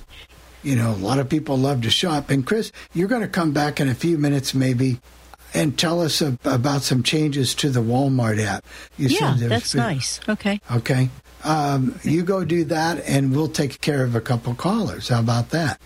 you 0.62 0.76
know, 0.76 0.90
a 0.90 0.96
lot 0.96 1.18
of 1.18 1.28
people 1.28 1.56
love 1.56 1.80
to 1.82 1.90
shop. 1.90 2.30
And 2.30 2.46
Chris, 2.46 2.70
you're 2.92 3.08
going 3.08 3.22
to 3.22 3.28
come 3.28 3.52
back 3.52 3.80
in 3.80 3.88
a 3.88 3.94
few 3.94 4.18
minutes, 4.18 4.52
maybe, 4.54 5.00
and 5.54 5.78
tell 5.78 6.00
us 6.00 6.20
about 6.20 6.82
some 6.82 7.02
changes 7.02 7.54
to 7.56 7.70
the 7.70 7.80
Walmart 7.80 8.42
app. 8.42 8.64
You 8.96 9.08
yeah, 9.08 9.34
that's 9.38 9.72
been, 9.72 9.82
nice. 9.82 10.20
Okay. 10.28 10.60
Okay. 10.70 11.10
Um, 11.44 11.98
you 12.04 12.22
go 12.22 12.44
do 12.44 12.64
that, 12.64 13.02
and 13.06 13.34
we'll 13.34 13.48
take 13.48 13.80
care 13.80 14.04
of 14.04 14.14
a 14.14 14.20
couple 14.20 14.54
callers. 14.54 15.08
How 15.08 15.20
about 15.20 15.50
that? 15.50 15.80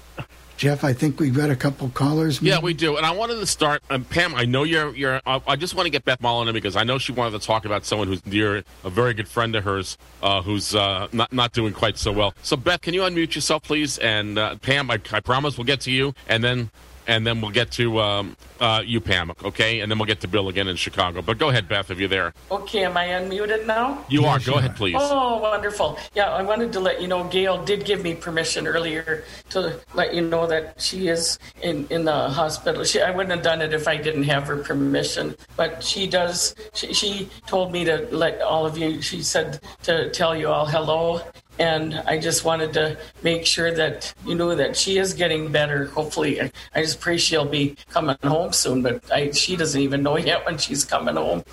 Jeff, 0.56 0.84
I 0.84 0.94
think 0.94 1.20
we've 1.20 1.34
got 1.34 1.50
a 1.50 1.56
couple 1.56 1.90
callers. 1.90 2.40
Maybe? 2.40 2.50
Yeah, 2.50 2.60
we 2.60 2.72
do. 2.72 2.96
And 2.96 3.04
I 3.04 3.10
wanted 3.10 3.34
to 3.36 3.46
start. 3.46 3.82
Um, 3.90 4.04
Pam, 4.04 4.34
I 4.34 4.46
know 4.46 4.62
you're. 4.62 4.94
you're. 4.96 5.20
Uh, 5.26 5.40
I 5.46 5.56
just 5.56 5.74
want 5.74 5.84
to 5.84 5.90
get 5.90 6.04
Beth 6.06 6.20
Mullen 6.22 6.48
in 6.48 6.54
because 6.54 6.76
I 6.76 6.84
know 6.84 6.96
she 6.96 7.12
wanted 7.12 7.38
to 7.38 7.46
talk 7.46 7.66
about 7.66 7.84
someone 7.84 8.08
who's 8.08 8.24
near 8.24 8.64
a 8.82 8.90
very 8.90 9.12
good 9.12 9.28
friend 9.28 9.54
of 9.54 9.64
hers 9.64 9.98
uh, 10.22 10.40
who's 10.40 10.74
uh, 10.74 11.08
not 11.12 11.30
not 11.30 11.52
doing 11.52 11.74
quite 11.74 11.98
so 11.98 12.10
well. 12.10 12.34
So, 12.42 12.56
Beth, 12.56 12.80
can 12.80 12.94
you 12.94 13.02
unmute 13.02 13.34
yourself, 13.34 13.64
please? 13.64 13.98
And 13.98 14.38
uh, 14.38 14.56
Pam, 14.56 14.90
I, 14.90 14.98
I 15.12 15.20
promise 15.20 15.58
we'll 15.58 15.66
get 15.66 15.80
to 15.82 15.90
you, 15.90 16.14
and 16.26 16.42
then 16.42 16.70
and 17.07 17.26
then 17.26 17.40
we'll 17.40 17.50
get 17.50 17.70
to 17.72 18.00
um, 18.00 18.36
uh, 18.61 18.82
you, 18.84 19.00
Pam, 19.00 19.32
okay? 19.44 19.80
And 19.80 19.90
then 19.90 19.98
we'll 19.98 20.07
get 20.07 20.20
to 20.20 20.28
Bill 20.28 20.48
again 20.48 20.68
in 20.68 20.76
Chicago. 20.76 21.22
But 21.22 21.38
go 21.38 21.48
ahead, 21.48 21.68
Beth, 21.68 21.90
if 21.90 21.98
you're 21.98 22.09
there. 22.09 22.32
Okay, 22.50 22.84
am 22.84 22.96
I 22.96 23.09
unmuted 23.09 23.66
now? 23.66 24.04
You 24.09 24.24
are. 24.24 24.38
Go 24.38 24.54
ahead, 24.54 24.76
please. 24.76 24.96
Oh, 24.98 25.38
wonderful. 25.38 25.98
Yeah, 26.14 26.30
I 26.30 26.42
wanted 26.42 26.72
to 26.72 26.80
let 26.80 27.00
you 27.00 27.09
know 27.09 27.24
Gail 27.24 27.64
did 27.64 27.84
give 27.84 28.02
me 28.02 28.14
permission 28.14 28.66
earlier 28.66 29.24
to 29.50 29.80
let 29.94 30.14
you 30.14 30.22
know 30.22 30.46
that 30.46 30.80
she 30.80 31.09
is 31.09 31.38
in, 31.62 31.86
in 31.90 32.04
the 32.04 32.28
hospital. 32.28 32.84
She, 32.84 33.00
I 33.00 33.11
wouldn't 33.11 33.34
have 33.34 33.42
done 33.42 33.62
it 33.62 33.72
if 33.72 33.88
I 33.88 33.96
didn't 33.96 34.24
have 34.24 34.46
her 34.46 34.59
permission, 34.59 35.36
but 35.57 35.82
she 35.82 36.07
does. 36.07 36.54
She, 36.74 36.92
she 36.92 37.28
told 37.46 37.72
me 37.72 37.84
to 37.84 38.09
let 38.11 38.40
all 38.40 38.66
of 38.66 38.76
you, 38.78 39.00
she 39.02 39.22
said 39.22 39.61
to 39.84 40.11
tell 40.11 40.36
you 40.36 40.48
all 40.48 40.66
hello 40.66 41.22
and 41.59 41.94
I 42.07 42.18
just 42.18 42.44
wanted 42.44 42.72
to 42.74 42.96
make 43.22 43.46
sure 43.46 43.72
that 43.72 44.12
you 44.26 44.34
know 44.34 44.54
that 44.54 44.76
she 44.76 44.98
is 44.98 45.14
getting 45.14 45.50
better. 45.50 45.86
Hopefully, 45.86 46.40
I, 46.40 46.52
I 46.74 46.82
just 46.82 47.00
pray 47.00 47.16
she'll 47.16 47.44
be 47.46 47.76
coming 47.88 48.16
home 48.22 48.52
soon. 48.52 48.82
But 48.82 49.11
I, 49.12 49.30
she 49.30 49.57
doesn't 49.57 49.80
even 49.80 50.02
know 50.02 50.16
yet 50.32 50.44
when 50.44 50.59
she's 50.59 50.84
coming 50.84 51.16
home. 51.16 51.44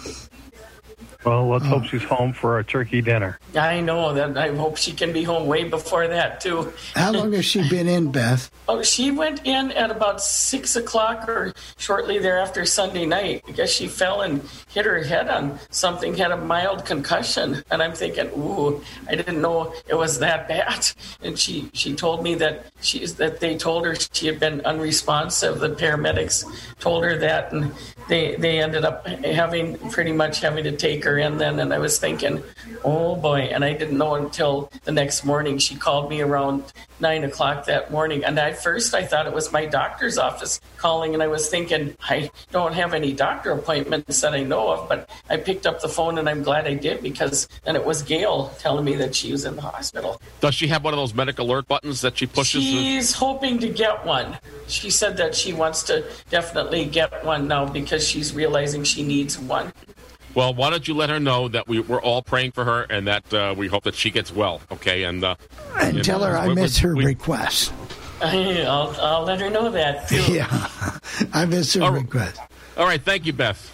Well, 1.26 1.48
let's 1.48 1.66
hope 1.66 1.84
uh. 1.84 1.88
she's 1.88 2.04
home 2.04 2.34
for 2.34 2.60
a 2.60 2.64
turkey 2.64 3.02
dinner. 3.02 3.40
I 3.56 3.80
know 3.80 4.14
that. 4.14 4.38
I 4.38 4.54
hope 4.54 4.78
she 4.78 4.92
can 4.92 5.14
be 5.14 5.24
home 5.24 5.48
way 5.48 5.64
before 5.64 6.08
that 6.08 6.42
too. 6.42 6.74
How 6.96 7.12
long 7.12 7.32
has 7.34 7.46
she 7.46 7.68
been 7.70 7.88
in, 7.88 8.12
Beth? 8.12 8.50
Oh, 8.66 8.82
she 8.82 9.12
went 9.12 9.46
in 9.46 9.72
at 9.74 9.92
about 9.92 10.22
six 10.22 10.78
o'clock 10.78 11.28
or 11.28 11.52
shortly 11.78 12.18
thereafter 12.18 12.64
Sunday 12.66 13.06
night. 13.06 13.44
I 13.46 13.52
guess 13.52 13.70
she 13.70 13.88
fell 13.88 14.22
and 14.22 14.42
hit 14.70 14.86
her 14.86 15.04
head 15.04 15.28
on 15.28 15.60
something, 15.70 16.16
had 16.16 16.32
a 16.32 16.38
mild 16.38 16.86
concussion, 16.86 17.62
and 17.70 17.84
I'm 17.84 17.92
thinking, 17.92 18.28
ooh, 18.38 18.82
I 19.10 19.16
didn't 19.16 19.42
know 19.42 19.74
it 19.86 19.96
was 19.96 20.20
that 20.20 20.48
bad. 20.48 20.88
And 21.24 21.38
she 21.40 21.70
she 21.74 21.94
told 21.94 22.24
me 22.24 22.36
that 22.36 22.66
she's 22.82 23.16
that 23.16 23.40
they 23.40 23.58
told 23.58 23.86
her 23.86 23.96
she 23.96 24.28
had 24.28 24.40
been 24.40 24.62
unresponsive. 24.62 25.60
The 25.60 25.70
paramedics 25.70 26.46
told 26.80 27.04
her 27.04 27.18
that, 27.18 27.52
and 27.54 27.74
they 28.08 28.36
they 28.36 28.60
ended 28.60 28.84
up 28.84 29.06
having 29.08 29.78
pretty 29.90 30.12
much 30.12 30.42
having 30.42 30.64
to 30.66 30.72
take 30.72 31.04
her 31.04 31.12
in 31.18 31.38
then. 31.38 31.59
And 31.59 31.74
I 31.74 31.80
was 31.80 31.97
thinking, 31.97 32.43
oh 32.84 33.16
boy, 33.16 33.41
and 33.51 33.64
I 33.64 33.74
didn't 33.74 33.97
know 33.97 34.16
until 34.16 34.72
the 34.84 34.91
next 34.91 35.24
morning. 35.24 35.57
She 35.57 35.76
called 35.76 36.09
me 36.09 36.22
around 36.22 36.72
nine 36.99 37.24
o'clock 37.24 37.66
that 37.66 37.91
morning, 37.91 38.24
and 38.24 38.39
at 38.39 38.64
first 38.64 38.93
I 38.93 39.03
thought 39.03 39.28
it 39.28 39.34
was 39.34 39.51
my 39.51 39.66
doctor's 39.66 40.18
office 40.18 40.61
calling, 40.78 41.14
and 41.14 41.22
I 41.22 41.28
was 41.28 41.49
thinking 41.49 41.95
I 42.09 42.32
don't 42.51 42.74
have 42.74 42.93
any 42.93 43.11
doctor 43.11 43.51
appointments 43.51 44.22
that 44.22 44.34
I 44.34 44.43
know 44.43 44.70
of, 44.70 44.88
but 44.88 45.09
I 45.30 45.38
picked 45.38 45.66
up 45.66 45.82
the 45.82 45.89
phone, 45.89 46.18
and 46.18 46.30
I'm 46.30 46.43
glad 46.43 46.66
I 46.66 46.76
did 46.76 47.01
because 47.01 47.47
then 47.66 47.76
it 47.76 47.84
was 47.84 48.03
Gail 48.03 48.53
telling 48.59 48.86
me 48.86 48.95
that 48.95 49.14
she 49.16 49.32
was 49.32 49.43
in 49.45 49.55
the 49.55 49.61
hospital. 49.61 50.22
Does 50.39 50.55
she 50.55 50.68
have 50.68 50.84
one 50.84 50.93
of 50.93 50.97
those 50.97 51.14
medical 51.14 51.45
alert 51.45 51.68
buttons 51.68 52.01
that 52.01 52.18
she 52.18 52.26
pushes? 52.26 52.64
She's 52.64 53.11
hoping 53.11 53.59
to 53.59 53.70
get 53.70 54.05
one. 54.05 54.38
She 54.68 54.89
said 54.89 55.18
that 55.18 55.36
she 55.36 55.51
wants 55.51 55.84
to 55.84 56.05
definitely 56.30 56.86
get 56.86 57.26
one 57.26 57.47
now 57.47 57.66
because 57.66 58.07
she's 58.07 58.34
realizing 58.34 58.84
she 58.84 59.03
needs 59.03 59.38
one. 59.38 59.74
Well, 60.36 60.54
why 60.54 60.70
don't 60.70 60.88
you 60.88 60.96
let 60.96 61.10
her 61.10 61.20
know 61.20 61.48
that 61.48 61.68
we, 61.68 61.80
we're 61.80 62.02
all 62.02 62.22
praying 62.22 62.52
for 62.52 62.66
her 62.66 62.84
and 62.84 63.08
that 63.08 63.34
uh, 63.34 63.54
we 63.56 63.68
hope 63.68 63.84
that 63.84 63.96
she 63.96 64.10
gets 64.10 64.34
well, 64.34 64.62
okay? 64.72 65.04
And, 65.04 65.24
uh, 65.24 65.36
and, 65.76 65.98
and 65.98 66.06
tell 66.06 66.24
her 66.24 66.36
I 66.36 66.54
miss 66.54 66.80
her 66.80 66.96
we, 66.96 67.06
request. 67.06 67.72
I'll, 68.22 68.96
I'll 69.00 69.24
let 69.24 69.40
her 69.42 69.50
know 69.50 69.70
that, 69.72 70.08
too. 70.08 70.24
Yeah, 70.34 70.98
I 71.34 71.46
miss 71.46 71.74
her 71.76 71.84
all 71.84 71.92
request. 71.92 72.40
All 72.78 72.86
right, 72.86 73.02
thank 73.02 73.26
you, 73.26 73.34
Beth. 73.34 73.70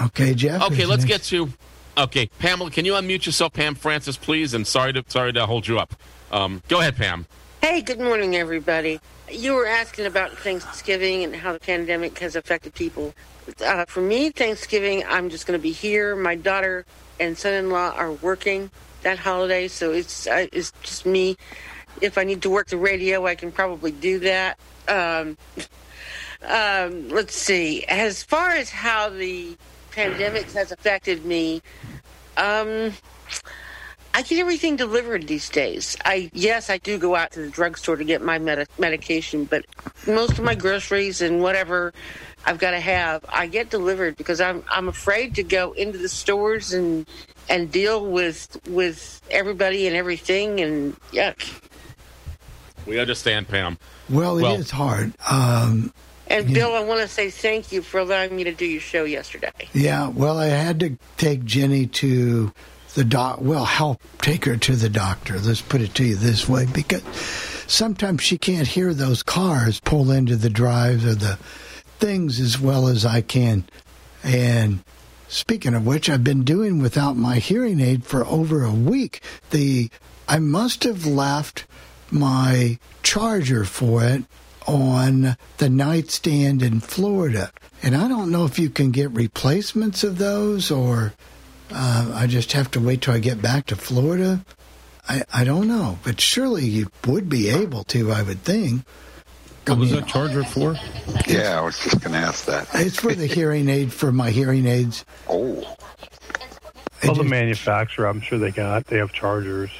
Okay, 0.00 0.34
Jeff. 0.34 0.62
Okay, 0.62 0.86
let's 0.86 1.04
next? 1.04 1.30
get 1.30 1.46
to. 1.46 1.52
Okay, 1.98 2.26
Pamela, 2.38 2.70
can 2.70 2.84
you 2.84 2.92
unmute 2.92 3.26
yourself, 3.26 3.52
Pam 3.52 3.74
Francis, 3.74 4.16
please? 4.16 4.54
And 4.54 4.66
sorry 4.66 4.92
to 4.92 5.04
sorry 5.08 5.32
to 5.32 5.46
hold 5.46 5.66
you 5.66 5.78
up. 5.78 5.94
Um, 6.30 6.62
go 6.68 6.80
ahead, 6.80 6.96
Pam. 6.96 7.26
Hey, 7.60 7.82
good 7.82 8.00
morning, 8.00 8.36
everybody. 8.36 9.00
You 9.32 9.54
were 9.54 9.66
asking 9.66 10.04
about 10.04 10.36
Thanksgiving 10.38 11.24
and 11.24 11.34
how 11.34 11.54
the 11.54 11.58
pandemic 11.58 12.18
has 12.18 12.36
affected 12.36 12.74
people. 12.74 13.14
Uh, 13.64 13.86
for 13.86 14.02
me, 14.02 14.30
Thanksgiving, 14.30 15.04
I'm 15.08 15.30
just 15.30 15.46
going 15.46 15.58
to 15.58 15.62
be 15.62 15.72
here. 15.72 16.14
My 16.14 16.34
daughter 16.34 16.84
and 17.18 17.36
son-in-law 17.36 17.94
are 17.96 18.12
working 18.12 18.70
that 19.02 19.18
holiday, 19.18 19.68
so 19.68 19.90
it's 19.92 20.26
uh, 20.26 20.46
it's 20.52 20.72
just 20.82 21.06
me. 21.06 21.36
If 22.02 22.18
I 22.18 22.24
need 22.24 22.42
to 22.42 22.50
work 22.50 22.68
the 22.68 22.76
radio, 22.76 23.26
I 23.26 23.34
can 23.34 23.50
probably 23.52 23.90
do 23.90 24.18
that. 24.20 24.58
Um, 24.86 25.38
um, 26.46 27.08
let's 27.08 27.34
see. 27.34 27.84
As 27.84 28.22
far 28.22 28.50
as 28.50 28.68
how 28.68 29.08
the 29.08 29.56
pandemic 29.92 30.50
has 30.52 30.72
affected 30.72 31.24
me, 31.24 31.62
um, 32.36 32.92
I 34.14 34.22
get 34.22 34.38
everything 34.38 34.76
delivered 34.76 35.26
these 35.26 35.48
days. 35.48 35.96
I 36.04 36.30
yes, 36.34 36.68
I 36.68 36.78
do 36.78 36.98
go 36.98 37.14
out 37.16 37.32
to 37.32 37.40
the 37.40 37.48
drugstore 37.50 37.96
to 37.96 38.04
get 38.04 38.22
my 38.22 38.38
medi- 38.38 38.66
medication, 38.78 39.44
but 39.46 39.64
most 40.06 40.32
of 40.38 40.44
my 40.44 40.54
groceries 40.54 41.22
and 41.22 41.40
whatever 41.42 41.92
I've 42.44 42.58
got 42.58 42.72
to 42.72 42.80
have, 42.80 43.24
I 43.28 43.46
get 43.46 43.70
delivered 43.70 44.16
because 44.16 44.40
I'm 44.40 44.64
I'm 44.70 44.88
afraid 44.88 45.34
to 45.36 45.42
go 45.42 45.72
into 45.72 45.96
the 45.98 46.08
stores 46.10 46.72
and 46.74 47.06
and 47.48 47.72
deal 47.72 48.04
with 48.04 48.60
with 48.68 49.22
everybody 49.30 49.86
and 49.86 49.96
everything 49.96 50.60
and 50.60 50.94
yuck. 51.12 51.60
We 52.86 52.98
understand, 52.98 53.48
Pam. 53.48 53.78
Well, 54.10 54.38
it 54.44 54.58
is 54.60 54.72
Well- 54.72 54.88
hard. 54.88 55.12
Um, 55.30 55.92
And 56.28 56.48
Yeah. 56.48 56.54
Bill, 56.54 56.74
I 56.74 56.80
want 56.80 57.00
to 57.00 57.08
say 57.08 57.30
thank 57.30 57.72
you 57.72 57.82
for 57.82 57.98
allowing 58.00 58.34
me 58.34 58.44
to 58.44 58.52
do 58.52 58.64
your 58.64 58.80
show 58.80 59.04
yesterday. 59.04 59.50
yeah, 59.74 60.08
well, 60.08 60.38
I 60.38 60.46
had 60.46 60.80
to 60.80 60.96
take 61.18 61.44
Jenny 61.44 61.86
to 61.88 62.52
the 62.94 63.04
doc. 63.04 63.40
will 63.40 63.64
help 63.64 64.00
take 64.18 64.44
her 64.44 64.56
to 64.56 64.76
the 64.76 64.88
doctor. 64.88 65.38
Let's 65.38 65.62
put 65.62 65.80
it 65.80 65.94
to 65.94 66.04
you 66.04 66.16
this 66.16 66.48
way, 66.48 66.66
because 66.66 67.02
sometimes 67.66 68.22
she 68.22 68.38
can't 68.38 68.68
hear 68.68 68.92
those 68.94 69.22
cars 69.22 69.80
pull 69.80 70.10
into 70.10 70.36
the 70.36 70.50
drives 70.50 71.04
or 71.04 71.14
the 71.14 71.38
things 71.98 72.40
as 72.40 72.60
well 72.60 72.88
as 72.88 73.06
I 73.06 73.20
can. 73.20 73.64
And 74.22 74.84
speaking 75.28 75.74
of 75.74 75.86
which, 75.86 76.10
I've 76.10 76.24
been 76.24 76.44
doing 76.44 76.80
without 76.80 77.16
my 77.16 77.36
hearing 77.36 77.80
aid 77.80 78.04
for 78.04 78.26
over 78.26 78.64
a 78.64 78.72
week. 78.72 79.22
The 79.50 79.90
I 80.28 80.38
must 80.38 80.84
have 80.84 81.06
left 81.06 81.66
my 82.10 82.78
charger 83.02 83.64
for 83.64 84.04
it 84.04 84.24
on 84.66 85.36
the 85.58 85.68
nightstand 85.68 86.62
in 86.62 86.80
Florida. 86.80 87.52
And 87.82 87.96
I 87.96 88.06
don't 88.06 88.30
know 88.30 88.44
if 88.44 88.58
you 88.58 88.70
can 88.70 88.92
get 88.92 89.10
replacements 89.10 90.04
of 90.04 90.18
those 90.18 90.70
or 90.70 91.14
uh, 91.74 92.12
I 92.14 92.26
just 92.26 92.52
have 92.52 92.70
to 92.72 92.80
wait 92.80 93.02
till 93.02 93.14
I 93.14 93.18
get 93.18 93.40
back 93.42 93.66
to 93.66 93.76
Florida. 93.76 94.44
I, 95.08 95.22
I 95.32 95.44
don't 95.44 95.66
know, 95.68 95.98
but 96.04 96.20
surely 96.20 96.66
you 96.66 96.90
would 97.06 97.28
be 97.28 97.48
able 97.48 97.84
to, 97.84 98.12
I 98.12 98.22
would 98.22 98.42
think. 98.42 98.84
What 99.66 99.78
was 99.78 99.92
that 99.92 100.06
charger 100.06 100.42
for? 100.42 100.76
Yeah, 101.26 101.58
I 101.58 101.62
was 101.62 101.78
just 101.78 102.00
going 102.00 102.12
to 102.12 102.18
ask 102.18 102.46
that. 102.46 102.68
It's 102.74 102.98
for 102.98 103.14
the 103.14 103.26
hearing 103.26 103.68
aid 103.68 103.92
for 103.92 104.10
my 104.10 104.30
hearing 104.30 104.66
aids. 104.66 105.04
Oh. 105.28 105.76
Well, 107.04 107.14
the 107.14 107.24
manufacturer, 107.24 108.06
I'm 108.06 108.20
sure 108.20 108.38
they 108.38 108.50
got. 108.50 108.86
They 108.86 108.98
have 108.98 109.12
chargers. 109.12 109.70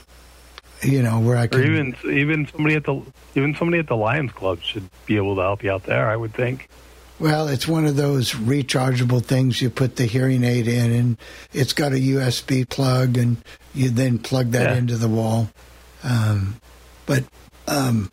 You 0.83 1.03
know 1.03 1.21
where 1.21 1.37
I 1.37 1.45
Or 1.45 1.49
can 1.49 1.63
even 1.63 1.97
even 2.05 2.49
somebody 2.49 2.75
at 2.75 2.85
the 2.85 3.01
even 3.37 3.55
somebody 3.55 3.79
at 3.79 3.87
the 3.87 3.97
Lions 3.97 4.33
Club 4.33 4.61
should 4.61 4.89
be 5.07 5.17
able 5.17 5.37
to 5.37 5.43
help 5.43 5.63
you 5.63 5.71
out 5.71 5.85
there. 5.85 6.09
I 6.09 6.17
would 6.17 6.35
think. 6.35 6.69
Well, 7.23 7.47
it's 7.47 7.69
one 7.69 7.87
of 7.87 7.95
those 7.95 8.33
rechargeable 8.33 9.25
things 9.25 9.63
you 9.63 9.71
put 9.71 9.95
the 9.95 10.07
hearing 10.07 10.43
aid 10.43 10.67
in, 10.67 10.91
and 10.91 11.17
it's 11.53 11.73
got 11.73 11.93
a 11.93 12.01
USB 12.01 12.69
plug, 12.69 13.17
and 13.17 13.37
you 13.73 13.91
then 13.91 14.19
plug 14.19 14.51
that 14.51 14.71
Yeah. 14.71 14.77
into 14.79 14.97
the 14.97 15.07
wall. 15.07 15.49
Um, 16.03 16.57
but 17.07 17.23
um, 17.69 18.11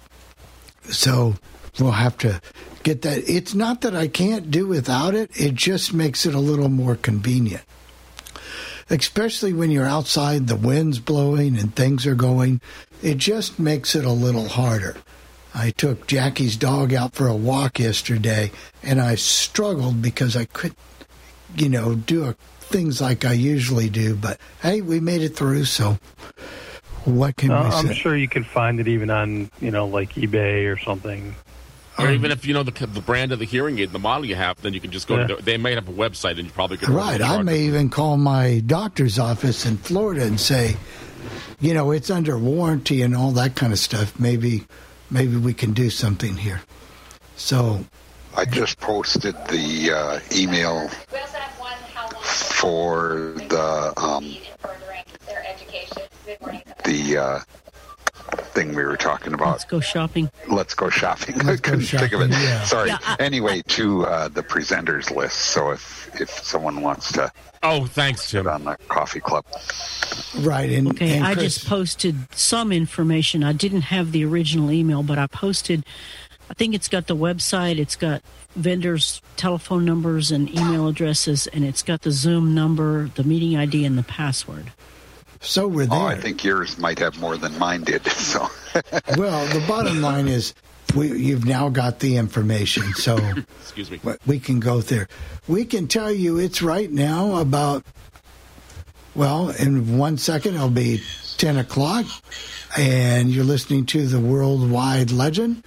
so 0.92 1.34
we'll 1.80 1.90
have 1.94 2.20
to 2.20 2.40
get 2.84 3.02
that. 3.02 3.28
It's 3.28 3.56
not 3.56 3.82
that 3.82 3.96
I 3.96 4.08
can't 4.08 4.52
do 4.52 4.68
without 4.68 5.16
it; 5.16 5.32
it 5.34 5.56
just 5.56 5.92
makes 5.92 6.28
it 6.28 6.36
a 6.36 6.40
little 6.40 6.70
more 6.70 6.96
convenient. 6.96 7.64
Especially 8.92 9.54
when 9.54 9.72
you're 9.72 9.88
outside, 9.88 10.46
the 10.46 10.56
wind's 10.56 11.00
blowing 11.00 11.58
and 11.58 11.76
things 11.76 12.06
are 12.06 12.14
going. 12.14 12.62
It 13.02 13.18
just 13.18 13.58
makes 13.58 13.96
it 13.96 14.06
a 14.06 14.12
little 14.12 14.50
harder. 14.50 14.98
I 15.54 15.72
took 15.72 16.08
Jackie's 16.08 16.56
dog 16.56 16.94
out 16.94 17.14
for 17.16 17.28
a 17.28 17.36
walk 17.36 17.80
yesterday, 17.80 18.52
and 18.84 19.02
I 19.02 19.16
struggled 19.16 20.02
because 20.02 20.36
I 20.36 20.46
couldn't, 20.46 20.78
you 21.56 21.70
know, 21.70 21.96
do 21.96 22.26
a, 22.26 22.34
things 22.60 23.02
like 23.02 23.26
I 23.26 23.34
usually 23.34 23.90
do. 23.90 24.16
But 24.16 24.40
hey, 24.62 24.82
we 24.82 25.00
made 25.00 25.22
it 25.22 25.36
through. 25.36 25.66
So 25.66 25.98
what 27.06 27.36
can 27.38 27.52
Uh, 27.52 27.64
we 27.64 27.70
I'm 27.70 27.88
say? 27.88 27.94
sure 27.96 28.16
you 28.16 28.28
can 28.28 28.44
find 28.44 28.80
it 28.80 28.88
even 28.88 29.10
on 29.10 29.50
you 29.60 29.72
know 29.72 29.88
like 29.88 30.14
eBay 30.14 30.72
or 30.72 30.78
something. 30.78 31.36
Or 31.98 32.10
even 32.12 32.32
if 32.32 32.46
you 32.46 32.54
know 32.54 32.64
the, 32.64 32.72
the 32.88 33.02
brand 33.02 33.34
of 33.34 33.40
the 33.40 33.46
hearing 33.46 33.78
aid, 33.80 33.92
the 33.92 34.00
model 34.00 34.24
you 34.26 34.36
have, 34.36 34.62
then 34.62 34.74
you 34.74 34.80
can 34.80 34.90
just 34.90 35.06
go 35.06 35.18
Yeah. 35.18 35.28
to. 35.28 35.36
The, 35.36 35.42
they 35.42 35.58
may 35.58 35.76
have 35.76 35.90
a 35.90 35.92
website, 35.92 36.38
and 36.38 36.46
you 36.46 36.50
probably 36.52 36.78
could. 36.78 36.88
Right. 36.90 37.22
I 37.22 37.42
may 37.42 37.60
even 37.64 37.90
call 37.90 38.16
my 38.16 38.62
doctor's 38.66 39.20
office 39.20 39.66
in 39.66 39.76
Florida 39.76 40.24
and 40.24 40.40
say, 40.40 40.78
you 41.60 41.74
know, 41.74 41.92
it's 41.92 42.10
under 42.10 42.38
warranty 42.38 43.02
and 43.02 43.14
all 43.14 43.32
that 43.32 43.56
kind 43.58 43.74
of 43.74 43.80
stuff. 43.80 44.18
Maybe, 44.18 44.64
maybe 45.12 45.38
we 45.38 45.54
can 45.54 45.74
do 45.74 45.90
something 45.90 46.36
here. 46.38 46.62
So 47.36 47.84
I 48.36 48.46
just 48.46 48.80
posted 48.80 49.36
the 49.48 49.92
uh, 49.92 50.20
email 50.36 50.90
for 52.60 53.34
the 53.48 53.94
um, 53.98 54.36
the 56.86 57.18
uh, 57.18 57.40
thing 58.38 58.76
we 58.76 58.84
were 58.84 58.98
talking 58.98 59.34
about. 59.34 59.50
Let's 59.52 59.66
go 59.66 59.80
shopping. 59.80 60.30
Let's 60.48 60.74
go 60.74 60.90
shopping. 60.90 61.36
I 61.42 61.44
Let's 61.44 61.62
go 61.62 61.72
couldn't 61.72 61.86
think 61.86 62.14
of 62.14 62.22
it. 62.22 62.30
yeah. 62.32 62.64
Sorry. 62.66 62.90
Yeah, 62.90 62.98
I- 63.04 63.18
anyway, 63.20 63.62
to 63.70 64.06
uh, 64.06 64.28
the 64.28 64.44
presenters 64.44 65.14
list. 65.16 65.38
So 65.38 65.72
if 65.72 66.10
if 66.20 66.30
someone 66.30 66.82
wants 66.82 67.12
to, 67.14 67.32
oh, 67.64 67.86
thanks, 67.86 68.32
Jim, 68.32 68.48
on 68.48 68.64
the 68.66 68.78
coffee 68.88 69.20
club. 69.20 69.46
right. 70.40 70.70
And, 70.72 70.90
Okay, 70.90 71.16
and 71.18 71.26
I 71.26 71.36
just 71.36 71.68
posted 71.68 72.16
some 72.36 72.72
information. 72.72 73.44
I 73.44 73.54
didn't 73.54 73.82
have 73.84 74.12
the 74.12 74.26
original 74.26 74.72
email, 74.72 75.04
but 75.04 75.18
I 75.18 75.28
posted. 75.28 75.86
I 76.50 76.56
think 76.56 76.74
it's 76.74 76.88
got 76.88 77.06
the 77.08 77.16
website. 77.16 77.78
It's 77.78 77.96
got 77.96 78.24
vendors' 78.56 79.22
telephone 79.38 79.86
numbers 79.86 80.32
and 80.32 80.50
email 80.50 80.88
addresses, 80.88 81.46
and 81.48 81.64
it's 81.64 81.84
got 81.84 82.02
the 82.02 82.12
Zoom 82.12 82.56
number, 82.56 83.10
the 83.16 83.24
meeting 83.24 83.56
ID, 83.56 83.86
and 83.86 83.98
the 83.98 84.04
password. 84.04 84.72
So 85.42 85.68
we're 85.68 85.86
there. 85.86 85.98
Oh, 85.98 86.06
I 86.06 86.16
think 86.16 86.44
yours 86.44 86.78
might 86.78 87.00
have 87.00 87.20
more 87.20 87.38
than 87.38 87.58
mine 87.58 87.84
did. 87.84 88.06
So 88.12 88.48
well, 89.18 89.46
the 89.48 89.64
bottom 89.68 90.02
line 90.10 90.28
is 90.28 90.54
we, 90.96 91.12
you've 91.18 91.46
now 91.46 91.70
got 91.70 92.00
the 92.00 92.18
information, 92.18 92.94
so 92.94 93.18
Excuse 93.62 93.90
me. 93.90 94.00
we 94.28 94.40
can 94.40 94.60
go 94.60 94.82
there. 94.82 95.08
We 95.48 95.66
can 95.66 95.88
tell 95.88 96.12
you 96.12 96.38
it's 96.38 96.62
right 96.62 96.92
now 96.92 97.38
about, 97.38 97.84
well, 99.16 99.50
in 99.50 99.98
one 99.98 100.18
second 100.18 100.56
it'll 100.56 100.70
be 100.70 101.02
10 101.38 101.58
o'clock, 101.58 102.06
and 102.78 103.32
you're 103.32 103.44
listening 103.46 103.86
to 103.88 104.08
the 104.08 104.20
Worldwide 104.20 105.12
Legend. 105.12 105.64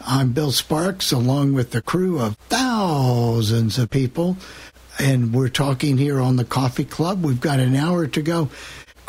I'm 0.00 0.32
Bill 0.32 0.50
Sparks, 0.52 1.12
along 1.12 1.52
with 1.52 1.72
the 1.72 1.82
crew 1.82 2.18
of 2.18 2.36
thousands 2.48 3.78
of 3.78 3.90
people, 3.90 4.36
and 4.98 5.32
we're 5.34 5.48
talking 5.48 5.98
here 5.98 6.20
on 6.20 6.36
the 6.36 6.44
Coffee 6.44 6.84
Club. 6.84 7.22
We've 7.22 7.40
got 7.40 7.60
an 7.60 7.76
hour 7.76 8.06
to 8.06 8.22
go. 8.22 8.48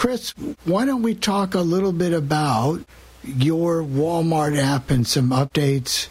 Chris, 0.02 0.34
why 0.66 0.84
don't 0.84 1.04
we 1.04 1.14
talk 1.14 1.54
a 1.54 1.60
little 1.60 1.92
bit 1.92 2.12
about 2.12 2.84
your 3.24 3.84
Walmart 3.84 4.58
app 4.58 4.90
and 4.90 5.06
some 5.06 5.30
updates? 5.30 6.08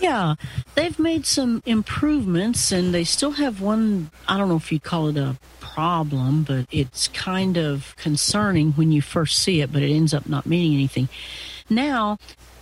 Yeah, 0.00 0.36
they've 0.76 0.98
made 0.98 1.26
some 1.26 1.62
improvements, 1.66 2.72
and 2.72 2.94
they 2.94 3.04
still 3.04 3.32
have 3.32 3.60
one. 3.60 4.10
I 4.26 4.38
don't 4.38 4.48
know 4.48 4.56
if 4.56 4.72
you'd 4.72 4.82
call 4.82 5.08
it 5.08 5.18
a 5.18 5.36
problem, 5.60 6.42
but 6.42 6.68
it's 6.70 7.08
kind 7.08 7.58
of 7.58 7.94
concerning 7.98 8.72
when 8.72 8.92
you 8.92 9.02
first 9.02 9.40
see 9.40 9.60
it, 9.60 9.74
but 9.74 9.82
it 9.82 9.94
ends 9.94 10.14
up 10.14 10.26
not 10.26 10.46
meaning 10.46 10.72
anything. 10.72 11.10
Now, 11.68 12.16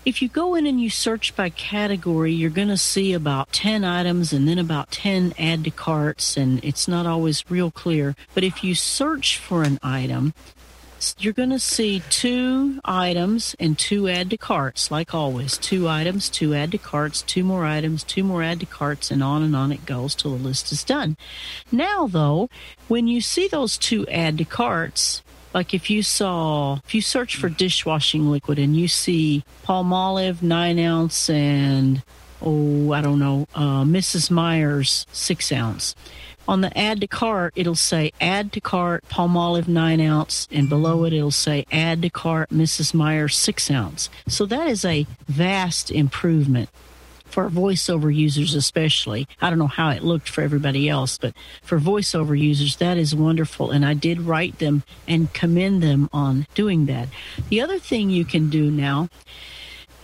if 0.09 0.23
you 0.23 0.29
go 0.29 0.55
in 0.55 0.65
and 0.65 0.81
you 0.81 0.89
search 0.89 1.37
by 1.37 1.51
category, 1.51 2.33
you're 2.33 2.49
going 2.49 2.69
to 2.69 2.79
see 2.79 3.13
about 3.13 3.53
10 3.53 3.85
items 3.85 4.33
and 4.33 4.49
then 4.49 4.59
about 4.59 4.91
10 4.91 5.35
add 5.39 5.65
to 5.65 5.71
carts, 5.71 6.35
and 6.35 6.65
it's 6.65 6.89
not 6.89 7.05
always 7.05 7.45
real 7.51 7.71
clear. 7.71 8.17
But 8.33 8.43
if 8.43 8.65
you 8.65 8.75
search 8.75 9.37
for 9.37 9.65
an 9.65 9.79
item, 9.83 10.33
you're 11.19 11.35
going 11.35 11.51
to 11.51 11.59
see 11.59 12.03
two 12.09 12.81
items 12.87 13.55
and 13.61 13.79
two 13.79 14.09
add 14.09 14.31
to 14.31 14.39
carts, 14.39 14.91
like 14.91 15.13
always. 15.13 15.59
Two 15.59 15.87
items, 15.87 16.31
two 16.31 16.55
add 16.55 16.73
to 16.73 16.79
carts, 16.79 17.21
two 17.21 17.45
more 17.45 17.67
items, 17.67 18.03
two 18.03 18.25
more 18.25 18.43
add 18.43 18.61
to 18.61 18.67
carts, 18.67 19.11
and 19.11 19.23
on 19.23 19.43
and 19.43 19.55
on 19.55 19.73
it 19.73 19.85
goes 19.85 20.15
till 20.15 20.31
the 20.31 20.43
list 20.43 20.73
is 20.73 20.85
done. 20.85 21.19
Now, 21.71 22.07
though, 22.07 22.49
when 22.89 23.09
you 23.09 23.21
see 23.21 23.47
those 23.47 23.77
two 23.77 24.07
add 24.07 24.39
to 24.39 24.47
carts, 24.47 25.23
like 25.55 25.75
if 25.75 25.91
you 25.91 26.03
saw, 26.03 26.79
if 26.85 26.95
you 26.95 27.03
search 27.03 27.37
for 27.37 27.49
dishwashing 27.49 28.31
liquid 28.31 28.59
and 28.59 28.77
you 28.77 28.89
see 28.89 29.45
Palmolive 29.65 30.43
nine 30.43 30.79
ounce 30.79 31.31
and 31.31 32.03
oh, 32.43 32.93
I 32.93 33.01
don't 33.01 33.19
know, 33.19 33.47
uh, 33.55 33.83
Mrs. 33.83 34.31
Meyer's 34.31 35.07
six 35.13 35.51
ounce. 35.53 35.95
On 36.47 36.63
the 36.63 36.77
add 36.79 37.03
to 37.03 37.07
cart, 37.07 37.53
it'll 37.57 37.75
say 37.75 38.11
add 38.23 38.53
to 38.53 38.61
cart 38.61 39.05
Palmolive 39.11 39.69
9 39.69 40.01
ounce, 40.01 40.49
and 40.51 40.67
below 40.67 41.05
it, 41.05 41.13
it'll 41.13 41.31
say 41.31 41.67
add 41.71 42.01
to 42.01 42.09
cart 42.09 42.49
Mrs. 42.49 42.95
Meyer's 42.95 43.37
6 43.37 43.71
ounce. 43.71 44.09
So 44.29 44.47
that 44.47 44.67
is 44.67 44.83
a 44.83 45.07
vast 45.27 45.91
improvement 45.91 46.71
for 47.39 47.49
voiceover 47.49 48.13
users, 48.13 48.57
especially. 48.57 49.29
I 49.41 49.49
don't 49.49 49.61
know 49.61 49.69
how 49.69 49.91
it 49.91 50.03
looked 50.03 50.29
for 50.29 50.41
everybody 50.41 50.89
else, 50.89 51.19
but 51.19 51.35
for 51.63 51.79
voiceover 51.79 52.37
users, 52.37 52.75
that 52.79 52.97
is 52.97 53.15
wonderful. 53.15 53.71
And 53.71 53.87
I 53.87 53.95
did 53.95 54.23
write 54.23 54.59
them 54.59 54.83
and 55.07 55.33
commend 55.33 55.81
them 55.81 56.11
on 56.13 56.49
doing 56.57 56.87
that. 56.87 57.09
The 57.49 57.61
other 57.61 57.79
thing 57.79 58.11
you 58.11 58.25
can 58.25 58.51
do 58.51 58.73
now 58.73 59.09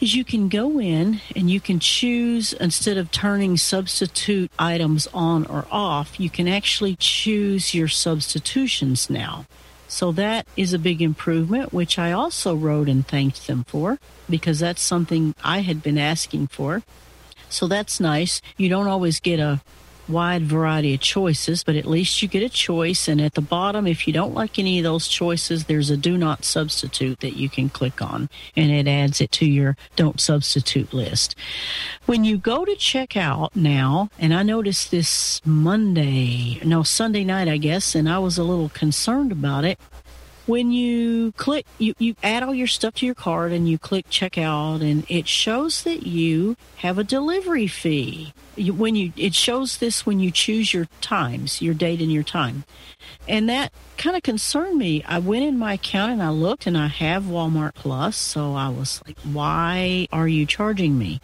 is 0.00 0.14
you 0.14 0.24
can 0.24 0.48
go 0.48 0.78
in 0.78 1.20
and 1.34 1.50
you 1.50 1.58
can 1.58 1.80
choose 1.80 2.52
instead 2.52 2.98
of 2.98 3.10
turning 3.10 3.56
substitute 3.56 4.52
items 4.56 5.08
on 5.12 5.44
or 5.46 5.66
off, 5.72 6.20
you 6.20 6.30
can 6.30 6.46
actually 6.46 6.94
choose 6.94 7.74
your 7.74 7.88
substitutions 7.88 9.10
now. 9.10 9.44
So 9.88 10.12
that 10.12 10.46
is 10.56 10.72
a 10.72 10.78
big 10.78 11.02
improvement, 11.02 11.72
which 11.72 11.98
I 11.98 12.12
also 12.12 12.54
wrote 12.54 12.88
and 12.88 13.04
thanked 13.04 13.48
them 13.48 13.64
for 13.64 13.98
because 14.30 14.60
that's 14.60 14.82
something 14.82 15.34
I 15.42 15.60
had 15.60 15.82
been 15.82 15.98
asking 15.98 16.46
for. 16.46 16.84
So 17.54 17.68
that's 17.68 18.00
nice. 18.00 18.42
You 18.56 18.68
don't 18.68 18.88
always 18.88 19.20
get 19.20 19.38
a 19.38 19.62
wide 20.08 20.42
variety 20.42 20.94
of 20.94 21.00
choices, 21.00 21.64
but 21.64 21.76
at 21.76 21.86
least 21.86 22.20
you 22.20 22.28
get 22.28 22.42
a 22.42 22.48
choice. 22.48 23.08
And 23.08 23.20
at 23.20 23.34
the 23.34 23.40
bottom, 23.40 23.86
if 23.86 24.06
you 24.06 24.12
don't 24.12 24.34
like 24.34 24.58
any 24.58 24.78
of 24.78 24.84
those 24.84 25.08
choices, 25.08 25.64
there's 25.64 25.90
a 25.90 25.96
do 25.96 26.18
not 26.18 26.44
substitute 26.44 27.20
that 27.20 27.36
you 27.36 27.48
can 27.48 27.68
click 27.68 28.02
on 28.02 28.28
and 28.56 28.70
it 28.70 28.88
adds 28.88 29.20
it 29.20 29.32
to 29.32 29.46
your 29.46 29.76
don't 29.96 30.20
substitute 30.20 30.92
list. 30.92 31.34
When 32.06 32.24
you 32.24 32.36
go 32.36 32.64
to 32.64 32.72
checkout 32.72 33.54
now, 33.54 34.10
and 34.18 34.34
I 34.34 34.42
noticed 34.42 34.90
this 34.90 35.40
Monday, 35.44 36.60
no, 36.64 36.82
Sunday 36.82 37.24
night, 37.24 37.48
I 37.48 37.56
guess, 37.56 37.94
and 37.94 38.08
I 38.08 38.18
was 38.18 38.36
a 38.36 38.44
little 38.44 38.68
concerned 38.68 39.32
about 39.32 39.64
it 39.64 39.78
when 40.46 40.72
you 40.72 41.32
click 41.32 41.66
you, 41.78 41.94
you 41.98 42.14
add 42.22 42.42
all 42.42 42.54
your 42.54 42.66
stuff 42.66 42.94
to 42.94 43.06
your 43.06 43.14
card 43.14 43.52
and 43.52 43.68
you 43.68 43.78
click 43.78 44.08
checkout 44.08 44.82
and 44.82 45.04
it 45.08 45.26
shows 45.26 45.82
that 45.84 46.06
you 46.06 46.56
have 46.76 46.98
a 46.98 47.04
delivery 47.04 47.66
fee. 47.66 48.32
You, 48.56 48.74
when 48.74 48.94
you 48.94 49.12
it 49.16 49.34
shows 49.34 49.78
this 49.78 50.04
when 50.04 50.20
you 50.20 50.30
choose 50.30 50.72
your 50.72 50.86
times 51.00 51.62
your 51.62 51.74
date 51.74 52.00
and 52.00 52.12
your 52.12 52.22
time. 52.22 52.64
And 53.26 53.48
that 53.48 53.72
kind 53.96 54.16
of 54.16 54.22
concerned 54.22 54.78
me. 54.78 55.02
I 55.04 55.18
went 55.18 55.44
in 55.44 55.58
my 55.58 55.74
account 55.74 56.12
and 56.12 56.22
i 56.22 56.28
looked 56.28 56.66
and 56.66 56.76
i 56.76 56.88
have 56.88 57.24
walmart 57.24 57.74
plus 57.74 58.16
so 58.16 58.54
i 58.54 58.68
was 58.68 59.00
like 59.06 59.18
why 59.20 60.06
are 60.12 60.28
you 60.28 60.46
charging 60.46 60.98
me? 60.98 61.20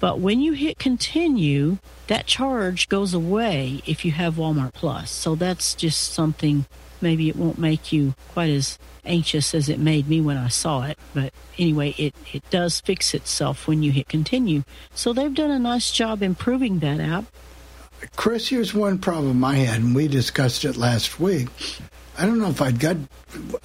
But 0.00 0.18
when 0.18 0.40
you 0.40 0.52
hit 0.52 0.78
continue 0.78 1.78
that 2.08 2.26
charge 2.26 2.88
goes 2.88 3.14
away 3.14 3.82
if 3.86 4.04
you 4.04 4.12
have 4.12 4.34
walmart 4.34 4.74
plus. 4.74 5.10
So 5.10 5.34
that's 5.34 5.74
just 5.74 6.12
something 6.12 6.66
maybe 7.02 7.28
it 7.28 7.36
won't 7.36 7.58
make 7.58 7.92
you 7.92 8.14
quite 8.28 8.50
as 8.50 8.78
anxious 9.04 9.54
as 9.54 9.68
it 9.68 9.78
made 9.78 10.08
me 10.08 10.20
when 10.20 10.36
I 10.36 10.48
saw 10.48 10.84
it. 10.84 10.98
But 11.14 11.32
anyway, 11.58 11.94
it, 11.98 12.14
it 12.32 12.48
does 12.50 12.80
fix 12.80 13.14
itself 13.14 13.66
when 13.66 13.82
you 13.82 13.92
hit 13.92 14.08
continue. 14.08 14.64
So 14.94 15.12
they've 15.12 15.34
done 15.34 15.50
a 15.50 15.58
nice 15.58 15.90
job 15.90 16.22
improving 16.22 16.80
that 16.80 17.00
app. 17.00 17.24
Chris, 18.16 18.48
here's 18.48 18.72
one 18.72 18.98
problem 18.98 19.44
I 19.44 19.56
had, 19.56 19.80
and 19.80 19.94
we 19.94 20.08
discussed 20.08 20.64
it 20.64 20.76
last 20.76 21.20
week. 21.20 21.48
I 22.18 22.26
don't 22.26 22.38
know 22.38 22.48
if 22.48 22.62
I'd 22.62 22.80
got, 22.80 22.96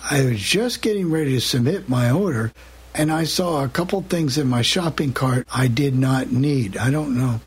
I 0.10 0.26
was 0.26 0.40
just 0.40 0.82
getting 0.82 1.10
ready 1.10 1.34
to 1.34 1.42
submit 1.42 1.90
my 1.90 2.12
order, 2.12 2.52
and 2.94 3.12
I 3.12 3.26
saw 3.26 3.64
a 3.64 3.70
couple 3.70 4.02
things 4.02 4.38
in 4.38 4.48
my 4.48 4.62
shopping 4.62 5.14
cart 5.14 5.48
I 5.54 5.68
did 5.68 5.96
not 5.96 6.32
need. 6.32 6.78
I 6.78 6.92
don't 6.92 7.18
know 7.18 7.42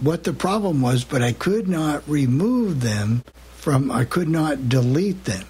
what 0.00 0.24
the 0.24 0.32
problem 0.32 0.82
was, 0.82 1.04
but 1.04 1.22
I 1.22 1.32
could 1.32 1.68
not 1.68 2.06
remove 2.08 2.80
them 2.80 3.22
from 3.64 3.90
I 3.90 4.04
could 4.04 4.28
not 4.28 4.68
delete 4.68 5.24
them. 5.24 5.46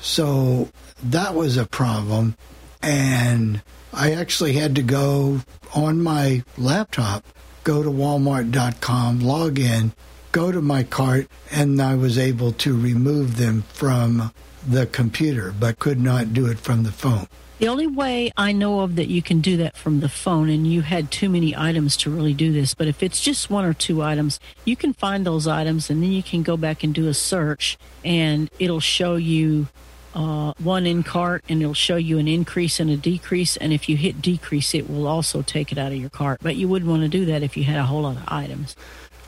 So 0.00 0.68
that 1.02 1.34
was 1.34 1.56
a 1.56 1.66
problem 1.66 2.36
and 2.80 3.60
I 3.92 4.12
actually 4.12 4.52
had 4.52 4.76
to 4.76 4.82
go 4.82 5.40
on 5.74 6.00
my 6.00 6.44
laptop, 6.56 7.24
go 7.64 7.82
to 7.82 7.90
walmart.com, 7.90 9.18
log 9.18 9.58
in, 9.58 9.92
go 10.30 10.52
to 10.52 10.62
my 10.62 10.84
cart 10.84 11.26
and 11.50 11.82
I 11.82 11.96
was 11.96 12.16
able 12.16 12.52
to 12.52 12.80
remove 12.80 13.36
them 13.36 13.62
from 13.62 14.32
the 14.64 14.86
computer 14.86 15.52
but 15.58 15.80
could 15.80 16.00
not 16.00 16.32
do 16.32 16.46
it 16.46 16.60
from 16.60 16.84
the 16.84 16.92
phone. 16.92 17.26
The 17.60 17.68
only 17.68 17.86
way 17.86 18.32
I 18.38 18.52
know 18.52 18.80
of 18.80 18.96
that 18.96 19.08
you 19.08 19.20
can 19.20 19.42
do 19.42 19.58
that 19.58 19.76
from 19.76 20.00
the 20.00 20.08
phone, 20.08 20.48
and 20.48 20.66
you 20.66 20.80
had 20.80 21.10
too 21.10 21.28
many 21.28 21.54
items 21.54 21.94
to 21.98 22.10
really 22.10 22.32
do 22.32 22.54
this, 22.54 22.72
but 22.72 22.88
if 22.88 23.02
it's 23.02 23.20
just 23.20 23.50
one 23.50 23.66
or 23.66 23.74
two 23.74 24.00
items, 24.00 24.40
you 24.64 24.76
can 24.76 24.94
find 24.94 25.26
those 25.26 25.46
items 25.46 25.90
and 25.90 26.02
then 26.02 26.10
you 26.10 26.22
can 26.22 26.42
go 26.42 26.56
back 26.56 26.82
and 26.82 26.94
do 26.94 27.06
a 27.06 27.12
search 27.12 27.76
and 28.02 28.48
it'll 28.58 28.80
show 28.80 29.16
you 29.16 29.68
uh, 30.14 30.54
one 30.56 30.86
in 30.86 31.02
cart 31.02 31.44
and 31.50 31.60
it'll 31.60 31.74
show 31.74 31.96
you 31.96 32.16
an 32.16 32.28
increase 32.28 32.80
and 32.80 32.88
a 32.88 32.96
decrease. 32.96 33.58
And 33.58 33.74
if 33.74 33.90
you 33.90 33.96
hit 33.98 34.22
decrease, 34.22 34.74
it 34.74 34.88
will 34.88 35.06
also 35.06 35.42
take 35.42 35.70
it 35.70 35.76
out 35.76 35.92
of 35.92 35.98
your 35.98 36.08
cart. 36.08 36.40
But 36.42 36.56
you 36.56 36.66
wouldn't 36.66 36.90
want 36.90 37.02
to 37.02 37.08
do 37.08 37.26
that 37.26 37.42
if 37.42 37.58
you 37.58 37.64
had 37.64 37.76
a 37.76 37.84
whole 37.84 38.00
lot 38.00 38.16
of 38.16 38.24
items. 38.26 38.74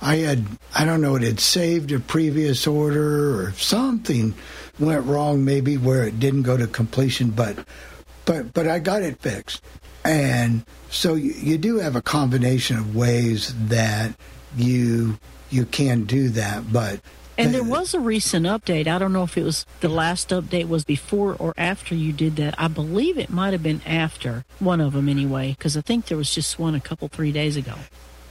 I 0.01 0.16
had, 0.16 0.47
I 0.74 0.87
don't 0.87 1.03
know, 1.03 1.16
it 1.16 1.22
had 1.22 1.39
saved 1.39 1.93
a 1.93 2.01
previous 2.01 2.66
order 2.66 3.39
or 3.39 3.53
something 3.53 4.35
went 4.80 5.05
wrong, 5.05 5.45
maybe 5.45 5.76
where 5.76 6.05
it 6.05 6.18
didn't 6.18 6.43
go 6.43 6.57
to 6.57 6.66
completion, 6.66 7.28
but 7.28 7.59
but 8.24 8.52
but 8.52 8.66
I 8.66 8.78
got 8.78 9.02
it 9.02 9.20
fixed. 9.20 9.62
And 10.04 10.64
so 10.90 11.14
you, 11.14 11.32
you 11.32 11.58
do 11.58 11.78
have 11.78 11.94
a 11.94 12.02
combination 12.02 12.76
of 12.76 12.94
ways 12.96 13.54
that 13.68 14.14
you 14.56 15.18
you 15.50 15.64
can 15.66 16.04
do 16.04 16.28
that, 16.30 16.72
but 16.72 17.00
and 17.38 17.54
there 17.54 17.64
was 17.64 17.94
a 17.94 18.00
recent 18.00 18.46
update. 18.46 18.86
I 18.86 18.98
don't 18.98 19.12
know 19.12 19.22
if 19.22 19.38
it 19.38 19.42
was 19.42 19.64
the 19.80 19.88
last 19.88 20.28
update 20.30 20.68
was 20.68 20.84
before 20.84 21.34
or 21.34 21.54
after 21.56 21.94
you 21.94 22.12
did 22.12 22.36
that. 22.36 22.54
I 22.58 22.68
believe 22.68 23.18
it 23.18 23.30
might 23.30 23.52
have 23.52 23.62
been 23.62 23.80
after 23.86 24.44
one 24.58 24.80
of 24.80 24.92
them 24.92 25.08
anyway, 25.08 25.54
because 25.56 25.76
I 25.76 25.80
think 25.80 26.06
there 26.06 26.18
was 26.18 26.34
just 26.34 26.58
one 26.58 26.74
a 26.74 26.80
couple 26.80 27.08
three 27.08 27.32
days 27.32 27.56
ago. 27.56 27.74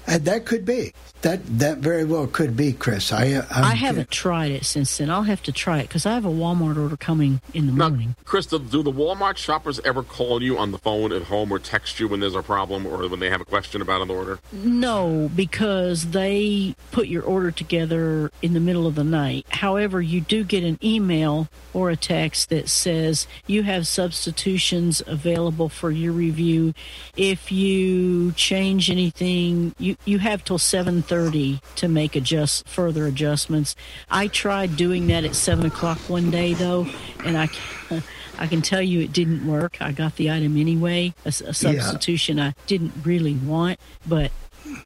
And 0.08 0.26
that 0.26 0.46
could 0.46 0.66
be 0.66 0.94
that. 1.22 1.42
That 1.60 1.78
very 1.78 2.04
well 2.04 2.28
could 2.28 2.58
be, 2.58 2.74
Chris. 2.74 3.12
I 3.12 3.34
uh, 3.34 3.46
I'm, 3.52 3.64
I 3.64 3.76
have 3.76 3.98
not 3.98 4.10
tried 4.10 4.52
it 4.52 4.66
since 4.66 4.98
then. 4.98 5.10
I'll 5.10 5.24
have 5.24 5.44
to 5.44 5.52
try 5.52 5.80
it 5.80 5.88
because 5.88 6.06
I 6.06 6.14
have 6.14 6.26
a 6.26 6.30
Walmart 6.30 6.82
order 6.82 6.98
coming 6.98 7.42
in 7.54 7.68
the 7.68 7.72
now, 7.72 7.90
morning. 7.90 8.16
Chris, 8.26 8.46
do, 8.48 8.60
do 8.60 8.82
the 8.82 8.92
Walmart 8.92 9.38
shoppers 9.38 9.80
ever 9.86 10.02
call 10.02 10.42
you 10.42 10.58
on 10.58 10.72
the 10.72 10.78
phone 10.78 11.12
at 11.12 11.24
home 11.24 11.52
or 11.52 11.60
text 11.60 12.00
you 12.00 12.08
when 12.08 12.20
there's 12.20 12.36
a 12.36 12.42
problem 12.42 12.86
or 12.86 13.08
when 13.08 13.20
they 13.20 13.30
have 13.30 13.42
a 13.42 13.46
question 13.46 13.82
about 13.82 14.02
an 14.02 14.10
order? 14.10 14.40
No, 14.52 15.30
because 15.36 16.12
they 16.12 16.76
put 16.92 17.08
your 17.08 17.24
order 17.24 17.52
together 17.52 18.32
in 18.42 18.54
the 18.54 18.60
middle 18.60 18.88
of 18.88 18.96
the 18.96 19.04
night. 19.04 19.46
However, 19.50 20.02
you 20.02 20.22
do 20.22 20.44
get 20.44 20.64
an 20.64 20.80
email 20.84 21.48
or 21.74 21.90
a 21.90 21.96
text 21.96 22.50
that 22.50 22.70
says 22.70 23.28
you 23.46 23.64
have 23.64 23.88
substitutions 23.88 25.02
available 25.06 25.70
for 25.70 25.92
your 25.92 26.12
review. 26.12 26.74
If 27.16 27.52
you 27.52 28.32
change 28.34 28.90
anything, 28.90 29.76
you 29.78 29.96
you 30.06 30.20
have 30.20 30.44
till 30.44 30.58
7.30 30.58 31.62
to 31.76 31.88
make 31.88 32.16
adjust 32.16 32.68
further 32.68 33.06
adjustments 33.06 33.76
i 34.10 34.28
tried 34.28 34.76
doing 34.76 35.08
that 35.08 35.24
at 35.24 35.36
7 35.36 35.66
o'clock 35.66 35.98
one 36.10 36.32
day 36.32 36.54
though 36.54 36.88
and 37.24 37.38
i 37.38 37.50
i 38.40 38.48
can 38.48 38.62
tell 38.62 38.82
you 38.82 39.02
it 39.02 39.14
didn't 39.14 39.46
work 39.46 39.82
i 39.82 39.92
got 39.92 40.16
the 40.16 40.32
item 40.32 40.58
anyway 40.58 41.14
a, 41.26 41.30
a 41.30 41.54
substitution 41.54 42.38
yeah. 42.38 42.48
i 42.48 42.54
didn't 42.68 42.94
really 43.04 43.36
want 43.36 43.80
but 44.08 44.32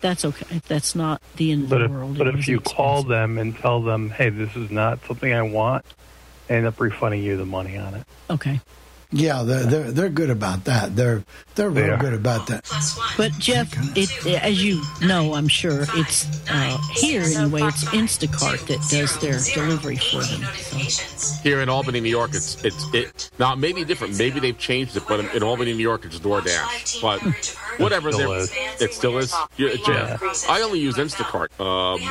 that's 0.01 0.25
okay. 0.25 0.61
That's 0.67 0.95
not 0.95 1.21
the 1.35 1.51
end 1.51 1.69
but 1.69 1.81
of 1.81 1.85
if, 1.85 1.91
the 1.91 1.97
world. 1.97 2.17
But 2.17 2.27
if 2.27 2.47
you 2.47 2.57
expensive. 2.57 2.77
call 2.77 3.03
them 3.03 3.37
and 3.37 3.55
tell 3.57 3.81
them, 3.81 4.09
"Hey, 4.09 4.29
this 4.29 4.55
is 4.55 4.71
not 4.71 4.99
something 5.05 5.33
I 5.33 5.41
want," 5.41 5.85
they 6.47 6.55
end 6.55 6.65
up 6.65 6.79
refunding 6.79 7.23
you 7.23 7.37
the 7.37 7.45
money 7.45 7.77
on 7.77 7.93
it. 7.95 8.05
Okay. 8.29 8.61
Yeah, 9.11 9.43
they're 9.43 9.63
they're, 9.63 9.91
they're 9.91 10.09
good 10.09 10.29
about 10.29 10.65
that. 10.65 10.95
They're 10.95 11.23
they're 11.55 11.69
real 11.69 11.87
yeah. 11.87 11.99
good 11.99 12.13
about 12.13 12.47
that. 12.47 12.65
But 13.17 13.31
Jeff, 13.33 13.73
it 13.95 14.09
as 14.41 14.63
you 14.63 14.81
know, 15.01 15.33
I'm 15.35 15.47
sure 15.47 15.85
it's 15.93 16.25
uh, 16.49 16.77
here 16.93 17.21
anyway. 17.21 17.61
It's 17.63 17.85
Instacart 17.85 18.67
that 18.67 18.79
does 18.89 19.17
their 19.19 19.39
delivery 19.53 19.97
for 19.97 20.23
them. 20.23 20.43
So. 20.55 21.43
Here 21.43 21.61
in 21.61 21.69
Albany, 21.69 22.01
New 22.01 22.09
York, 22.09 22.31
it's 22.33 22.63
it's 22.65 22.93
it 22.93 23.29
now 23.39 23.55
maybe 23.55 23.85
different. 23.85 24.17
Maybe 24.17 24.39
they've 24.39 24.57
changed 24.57 24.97
it, 24.97 25.03
but 25.07 25.19
in, 25.19 25.29
in 25.29 25.43
Albany, 25.43 25.73
New 25.73 25.83
York, 25.83 26.03
it's 26.05 26.19
DoorDash. 26.19 27.01
But 27.01 27.21
whatever, 27.79 28.09
it 28.09 28.15
still 28.15 28.33
is. 28.33 28.51
It 28.81 28.93
still 28.93 29.17
is. 29.17 29.33
Yeah, 29.57 29.75
yeah. 29.87 30.17
I 30.49 30.61
only 30.61 30.79
use 30.79 30.95
Instacart, 30.95 31.57
um, 31.59 32.01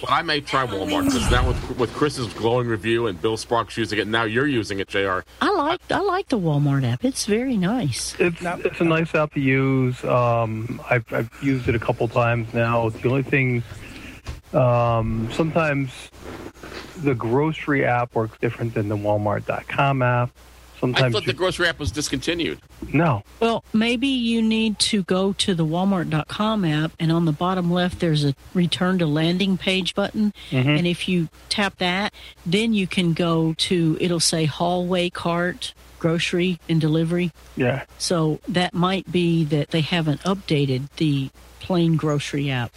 but 0.00 0.12
I 0.12 0.22
may 0.22 0.40
try 0.40 0.66
Walmart 0.66 1.06
because 1.06 1.30
now 1.30 1.48
with 1.48 1.78
with 1.78 1.92
Chris's 1.94 2.32
glowing 2.34 2.68
review 2.68 3.06
and 3.06 3.20
Bill 3.20 3.36
Sparks 3.36 3.76
using 3.76 3.98
it, 3.98 4.06
now 4.06 4.24
you're 4.24 4.46
using 4.46 4.80
it, 4.80 4.88
Jr. 4.88 5.20
I 5.40 5.50
like 5.50 5.80
I 5.90 5.98
like 5.98 6.09
the 6.28 6.38
Walmart 6.38 6.84
app. 6.90 7.04
It's 7.04 7.26
very 7.26 7.56
nice. 7.56 8.14
It's 8.18 8.42
it's 8.42 8.80
a 8.80 8.84
nice 8.84 9.14
app 9.14 9.32
to 9.34 9.40
use. 9.40 10.02
Um, 10.04 10.80
I've 10.90 11.04
I've 11.12 11.30
used 11.42 11.68
it 11.68 11.74
a 11.74 11.78
couple 11.78 12.06
times 12.08 12.52
now. 12.52 12.88
The 12.90 13.08
only 13.08 13.22
thing, 13.22 13.62
um, 14.52 15.28
sometimes 15.32 15.90
the 16.98 17.14
grocery 17.14 17.84
app 17.84 18.14
works 18.14 18.36
different 18.40 18.74
than 18.74 18.88
the 18.88 18.96
Walmart.com 18.96 20.02
app. 20.02 20.30
Sometimes 20.80 20.96
I 20.96 21.00
Sometimes 21.04 21.14
thought 21.14 21.26
the 21.26 21.32
grocery 21.34 21.68
app 21.68 21.78
was 21.78 21.90
discontinued. 21.92 22.58
no. 22.92 23.22
Well, 23.38 23.62
maybe 23.74 24.08
you 24.08 24.40
need 24.40 24.78
to 24.78 25.02
go 25.02 25.34
to 25.34 25.54
the 25.54 25.64
Walmart.com 25.64 26.64
app, 26.64 26.92
and 26.98 27.12
on 27.12 27.26
the 27.26 27.32
bottom 27.32 27.70
left, 27.70 28.00
there's 28.00 28.24
a 28.24 28.34
return 28.54 28.98
to 28.98 29.06
landing 29.06 29.58
page 29.58 29.94
button. 29.94 30.32
Mhm. 30.50 30.78
And 30.78 30.86
if 30.86 31.06
you 31.06 31.28
tap 31.50 31.76
that, 31.78 32.14
then 32.46 32.72
you 32.72 32.86
can 32.86 33.12
go 33.12 33.52
to, 33.58 33.98
it'll 34.00 34.20
say 34.20 34.46
hallway 34.46 35.10
cart, 35.10 35.74
grocery, 36.00 36.58
and 36.68 36.80
delivery. 36.80 37.30
Yeah. 37.56 37.84
So 37.98 38.40
that 38.48 38.74
might 38.74 39.10
be 39.12 39.44
that 39.44 39.70
they 39.70 39.82
haven't 39.82 40.20
updated 40.22 40.88
the 40.96 41.30
plain 41.60 41.96
grocery 41.96 42.50
app. 42.50 42.72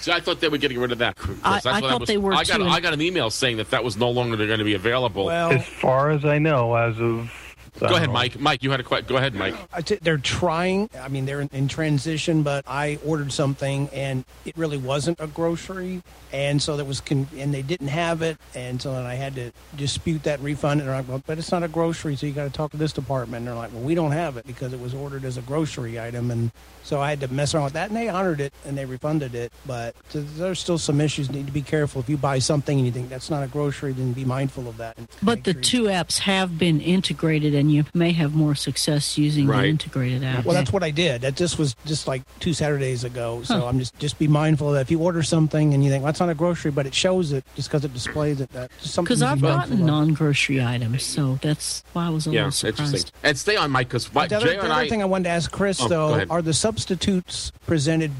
See, 0.00 0.12
I 0.12 0.20
thought 0.20 0.40
they 0.40 0.48
were 0.48 0.58
getting 0.58 0.78
rid 0.78 0.92
of 0.92 0.98
that. 0.98 1.16
I- 1.42 1.62
I 1.64 1.80
thought 1.80 2.00
was, 2.00 2.08
they 2.08 2.18
were 2.18 2.34
I 2.34 2.44
got, 2.44 2.58
too. 2.58 2.66
I 2.66 2.80
got 2.80 2.92
an 2.92 3.00
email 3.00 3.30
saying 3.30 3.56
that 3.56 3.70
that 3.70 3.82
was 3.82 3.96
no 3.96 4.10
longer 4.10 4.36
going 4.36 4.58
to 4.58 4.64
be 4.64 4.74
available. 4.74 5.24
Well, 5.24 5.52
as 5.52 5.64
far 5.64 6.10
as 6.10 6.26
I 6.26 6.38
know, 6.38 6.74
as 6.74 6.98
of 7.00 7.30
I 7.76 7.80
go 7.80 7.86
ahead. 7.96 8.04
Uh-huh. 8.04 8.12
Mike. 8.12 8.40
Mike, 8.40 8.62
you 8.62 8.70
had 8.70 8.80
a 8.80 8.84
question. 8.84 9.06
Go 9.06 9.16
ahead, 9.16 9.34
Mike. 9.34 9.54
I 9.72 9.80
t- 9.80 9.98
they're 10.00 10.16
trying. 10.18 10.88
I 11.00 11.08
mean, 11.08 11.26
they're 11.26 11.40
in, 11.40 11.50
in 11.52 11.68
transition, 11.68 12.42
but 12.42 12.64
I 12.66 12.98
ordered 13.04 13.32
something 13.32 13.88
and 13.92 14.24
it 14.44 14.56
really 14.56 14.76
wasn't 14.76 15.18
a 15.20 15.26
grocery, 15.26 16.02
and 16.32 16.62
so 16.62 16.76
there 16.76 16.84
was 16.84 17.00
con- 17.00 17.28
and 17.36 17.52
they 17.52 17.62
didn't 17.62 17.88
have 17.88 18.22
it, 18.22 18.38
and 18.54 18.80
so 18.80 18.92
then 18.92 19.04
I 19.04 19.14
had 19.14 19.34
to 19.34 19.52
dispute 19.76 20.22
that 20.24 20.40
refund. 20.40 20.80
And 20.80 20.88
they're 20.88 21.02
like, 21.02 21.26
but 21.26 21.38
it's 21.38 21.50
not 21.50 21.62
a 21.62 21.68
grocery, 21.68 22.16
so 22.16 22.26
you 22.26 22.32
got 22.32 22.44
to 22.44 22.50
talk 22.50 22.70
to 22.72 22.76
this 22.76 22.92
department. 22.92 23.38
And 23.40 23.48
they're 23.48 23.54
like, 23.54 23.72
well, 23.72 23.82
we 23.82 23.94
don't 23.94 24.12
have 24.12 24.36
it 24.36 24.46
because 24.46 24.72
it 24.72 24.80
was 24.80 24.94
ordered 24.94 25.24
as 25.24 25.36
a 25.36 25.42
grocery 25.42 25.98
item, 26.00 26.30
and 26.30 26.52
so 26.84 27.00
I 27.00 27.10
had 27.10 27.20
to 27.20 27.28
mess 27.28 27.52
around 27.54 27.64
with 27.64 27.72
that, 27.72 27.88
and 27.88 27.96
they 27.96 28.08
honored 28.08 28.40
it 28.40 28.52
and 28.64 28.78
they 28.78 28.84
refunded 28.84 29.34
it. 29.34 29.50
But 29.66 29.96
there's 30.12 30.60
still 30.60 30.78
some 30.78 31.00
issues. 31.00 31.26
You 31.28 31.34
Need 31.34 31.46
to 31.46 31.52
be 31.52 31.62
careful 31.62 32.00
if 32.00 32.08
you 32.08 32.16
buy 32.16 32.38
something 32.38 32.76
and 32.78 32.86
you 32.86 32.92
think 32.92 33.08
that's 33.08 33.28
not 33.30 33.42
a 33.42 33.48
grocery, 33.48 33.92
then 33.92 34.12
be 34.12 34.24
mindful 34.24 34.68
of 34.68 34.76
that. 34.76 34.96
But 35.22 35.42
the 35.44 35.54
two 35.54 35.84
apps 35.84 36.18
have 36.20 36.58
been 36.58 36.80
integrated, 36.80 37.54
and 37.54 37.72
you 37.72 37.84
may 37.94 38.12
have 38.12 38.34
more 38.34 38.54
success 38.54 39.18
using 39.18 39.46
the 39.48 39.64
integrated 39.66 40.22
app. 40.22 40.44
Well, 40.44 40.54
that's 40.54 40.72
what 40.72 40.84
I 40.84 40.90
did. 40.92 41.22
That 41.22 41.34
just 41.34 41.58
was 41.58 41.74
just 41.86 42.06
like 42.06 42.22
two 42.38 42.52
Saturdays 42.54 43.02
ago. 43.02 43.42
So 43.42 43.58
Huh. 43.60 43.66
I'm 43.66 43.78
just 43.78 43.98
just 43.98 44.18
be 44.18 44.28
mindful 44.28 44.72
that 44.72 44.82
if 44.82 44.90
you 44.90 45.00
order 45.00 45.22
something 45.22 45.72
and 45.74 45.82
you 45.84 45.90
think 45.90 46.02
well, 46.04 46.08
that's 46.12 46.20
not 46.20 46.28
a 46.28 46.34
grocery, 46.34 46.70
but 46.70 46.86
it 46.86 46.94
shows 46.94 47.32
it 47.32 47.44
just 47.56 47.68
because 47.70 47.84
it 47.84 47.92
displays 47.94 48.40
it. 48.40 48.50
That 48.52 48.70
just 48.80 48.94
something 48.94 49.06
Because 49.06 49.22
I've 49.22 49.40
mindful 49.40 49.76
gotten 49.76 49.86
non-grocery 49.86 50.62
items, 50.62 51.02
so 51.02 51.38
that's 51.40 51.82
why 51.94 52.06
I 52.06 52.10
was 52.10 52.26
a 52.26 52.30
Yeah, 52.30 52.40
little 52.40 52.50
surprised. 52.52 52.80
interesting. 52.92 53.12
And 53.22 53.38
stay 53.38 53.56
on 53.56 53.70
Mike 53.70 53.88
because 53.88 54.08
The 54.08 54.20
other, 54.20 54.38
Jay 54.40 54.54
the 54.56 54.62
and 54.62 54.72
other 54.72 54.82
I. 54.82 54.88
thing 54.88 55.00
I 55.02 55.06
wanted 55.06 55.24
to 55.24 55.30
ask 55.30 55.50
Chris 55.50 55.80
Oh, 55.80 55.88
though 55.88 56.24
are 56.30 56.42
the 56.42 56.52
substitutes 56.74 57.52
presented 57.66 58.10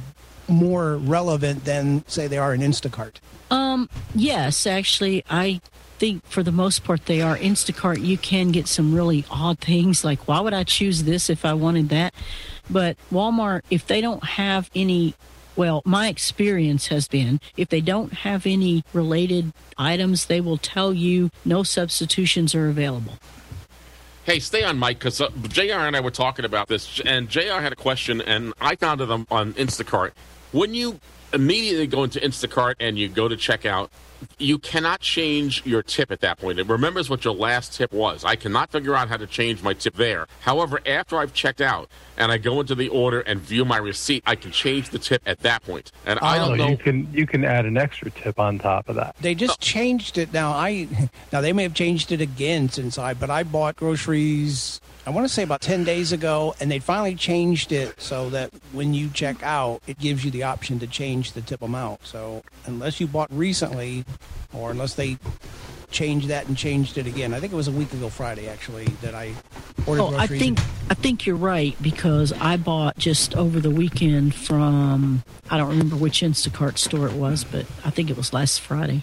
more 0.47 0.97
relevant 0.97 1.65
than 1.65 2.05
say 2.07 2.29
they 2.29 2.39
are 2.39 2.55
in 2.55 2.61
Instacart? 2.61 3.17
Um, 3.51 3.89
yes, 4.15 4.67
actually, 4.67 5.25
I 5.29 5.61
think 5.99 6.25
for 6.27 6.43
the 6.43 6.53
most 6.53 6.85
part 6.85 7.07
they 7.07 7.21
are. 7.21 7.37
Instacart, 7.37 8.05
you 8.05 8.17
can 8.17 8.53
get 8.53 8.69
some 8.69 8.95
really 8.95 9.25
odd 9.29 9.59
things. 9.59 10.05
Like, 10.05 10.29
why 10.29 10.41
would 10.41 10.55
I 10.55 10.63
choose 10.63 11.03
this 11.03 11.29
if 11.29 11.45
I 11.45 11.55
wanted 11.55 11.89
that? 11.89 12.15
But 12.71 12.97
Walmart, 13.13 13.63
if 13.71 13.87
they 13.87 14.01
don't 14.01 14.25
have 14.25 14.71
any, 14.75 15.15
well, 15.57 15.83
my 15.85 16.09
experience 16.09 16.87
has 16.89 17.09
been 17.09 17.41
if 17.57 17.69
they 17.69 17.81
don't 17.81 18.13
have 18.13 18.47
any 18.47 18.85
related 18.93 19.53
items, 19.77 20.27
they 20.27 20.41
will 20.41 20.59
tell 20.59 20.95
you 20.95 21.31
no 21.45 21.65
substitutions 21.65 22.55
are 22.55 22.69
available. 22.69 23.19
Hey, 24.25 24.39
stay 24.41 24.65
on 24.65 24.79
Mike 24.79 25.01
because 25.01 25.21
uh, 25.21 25.29
Jr. 25.49 25.75
and 25.75 25.95
I 25.95 26.01
were 26.01 26.11
talking 26.11 26.47
about 26.47 26.67
this, 26.67 26.99
and 27.05 27.29
Jr. 27.29 27.61
had 27.61 27.75
a 27.75 27.77
question, 27.77 28.23
and 28.23 28.55
I 28.59 28.75
found 28.75 29.03
it 29.03 29.11
on, 29.11 29.27
on 29.31 29.53
Instacart. 29.53 30.13
When 30.51 30.73
you 30.73 30.99
immediately 31.35 31.87
go 31.87 32.05
into 32.05 32.21
Instacart 32.21 32.77
and 32.81 32.99
you 32.99 33.11
go 33.11 33.29
to 33.29 33.37
checkout, 33.37 33.91
you 34.39 34.59
cannot 34.59 35.01
change 35.01 35.65
your 35.65 35.83
tip 35.83 36.11
at 36.11 36.21
that 36.21 36.39
point. 36.39 36.59
It 36.59 36.67
remembers 36.67 37.11
what 37.11 37.25
your 37.25 37.35
last 37.35 37.75
tip 37.75 37.93
was. 37.93 38.25
I 38.25 38.37
cannot 38.37 38.71
figure 38.71 38.95
out 38.95 39.09
how 39.09 39.17
to 39.17 39.27
change 39.27 39.63
my 39.63 39.75
tip 39.75 39.95
there. 39.95 40.27
However, 40.41 40.81
after 40.87 41.19
I've 41.19 41.33
checked 41.33 41.61
out 41.61 41.89
and 42.17 42.31
I 42.31 42.39
go 42.39 42.61
into 42.61 42.75
the 42.75 42.89
order 42.89 43.21
and 43.21 43.41
view 43.41 43.65
my 43.65 43.77
receipt, 43.77 44.23
I 44.27 44.37
can 44.37 44.51
change 44.51 44.91
the 44.91 44.99
tip 44.99 45.23
at 45.27 45.41
that 45.41 45.63
point. 45.63 45.93
And 46.07 46.19
I 46.21 46.39
don't 46.39 46.59
know. 46.59 46.69
You 46.69 46.77
can 46.77 47.13
you 47.13 47.27
can 47.27 47.45
add 47.45 47.67
an 47.67 47.77
extra 47.77 48.11
tip 48.11 48.39
on 48.39 48.59
top 48.59 48.89
of 48.89 48.97
that. 48.97 49.17
They 49.21 49.35
just 49.35 49.61
changed 49.61 50.19
it 50.19 50.33
now. 50.33 50.53
I 50.53 50.89
now 51.33 51.41
they 51.41 51.53
may 51.53 51.63
have 51.63 51.75
changed 51.75 52.13
it 52.13 52.21
again 52.21 52.69
since 52.69 52.99
I, 52.99 53.15
but 53.15 53.31
I 53.31 53.43
bought 53.43 53.77
groceries. 53.77 54.81
I 55.07 55.11
want 55.11 55.27
to 55.27 55.33
say 55.33 55.43
about 55.43 55.61
ten 55.61 55.85
days 55.85 56.13
ago, 56.13 56.55
and 56.61 56.71
they 56.71 56.79
finally 56.79 57.15
changed 57.15 57.73
it 57.73 58.01
so 58.01 58.31
that 58.31 58.51
when 58.73 58.95
you 58.95 59.11
check 59.11 59.43
out, 59.43 59.83
it 59.87 59.99
gives 59.99 60.25
you 60.25 60.31
the 60.31 60.45
option 60.45 60.79
to 60.79 60.87
change 60.87 61.33
the 61.33 61.43
tip 61.43 61.61
amount. 61.61 62.07
So 62.07 62.43
unless 62.65 63.01
you 63.01 63.07
bought 63.07 63.31
recently, 63.31 64.05
or 64.55 64.71
unless 64.71 64.95
they 64.95 65.19
changed 65.91 66.29
that 66.29 66.49
and 66.49 66.57
changed 66.57 66.99
it 66.99 67.07
again, 67.07 67.35
I 67.35 67.41
think 67.41 67.53
it 67.53 67.57
was 67.57 67.69
a 67.69 67.73
week 67.73 67.93
ago 67.93 68.09
Friday 68.09 68.49
actually 68.49 68.87
that 69.03 69.15
I 69.15 69.33
ordered 69.87 70.03
Oh, 70.03 70.17
I 70.17 70.27
think 70.27 70.59
I 70.91 70.95
think 70.95 71.27
you're 71.27 71.37
right 71.37 71.77
because 71.83 72.33
I 72.33 72.57
bought 72.57 72.97
just 72.99 73.37
over 73.37 73.61
the 73.61 73.71
weekend 73.71 74.35
from 74.35 75.23
I 75.51 75.59
don't 75.59 75.69
remember 75.69 75.97
which 75.97 76.21
Instacart 76.23 76.79
store 76.79 77.07
it 77.07 77.15
was, 77.15 77.45
but 77.45 77.67
I 77.85 77.91
think 77.91 78.11
it 78.11 78.17
was 78.17 78.33
last 78.33 78.61
Friday. 78.61 79.03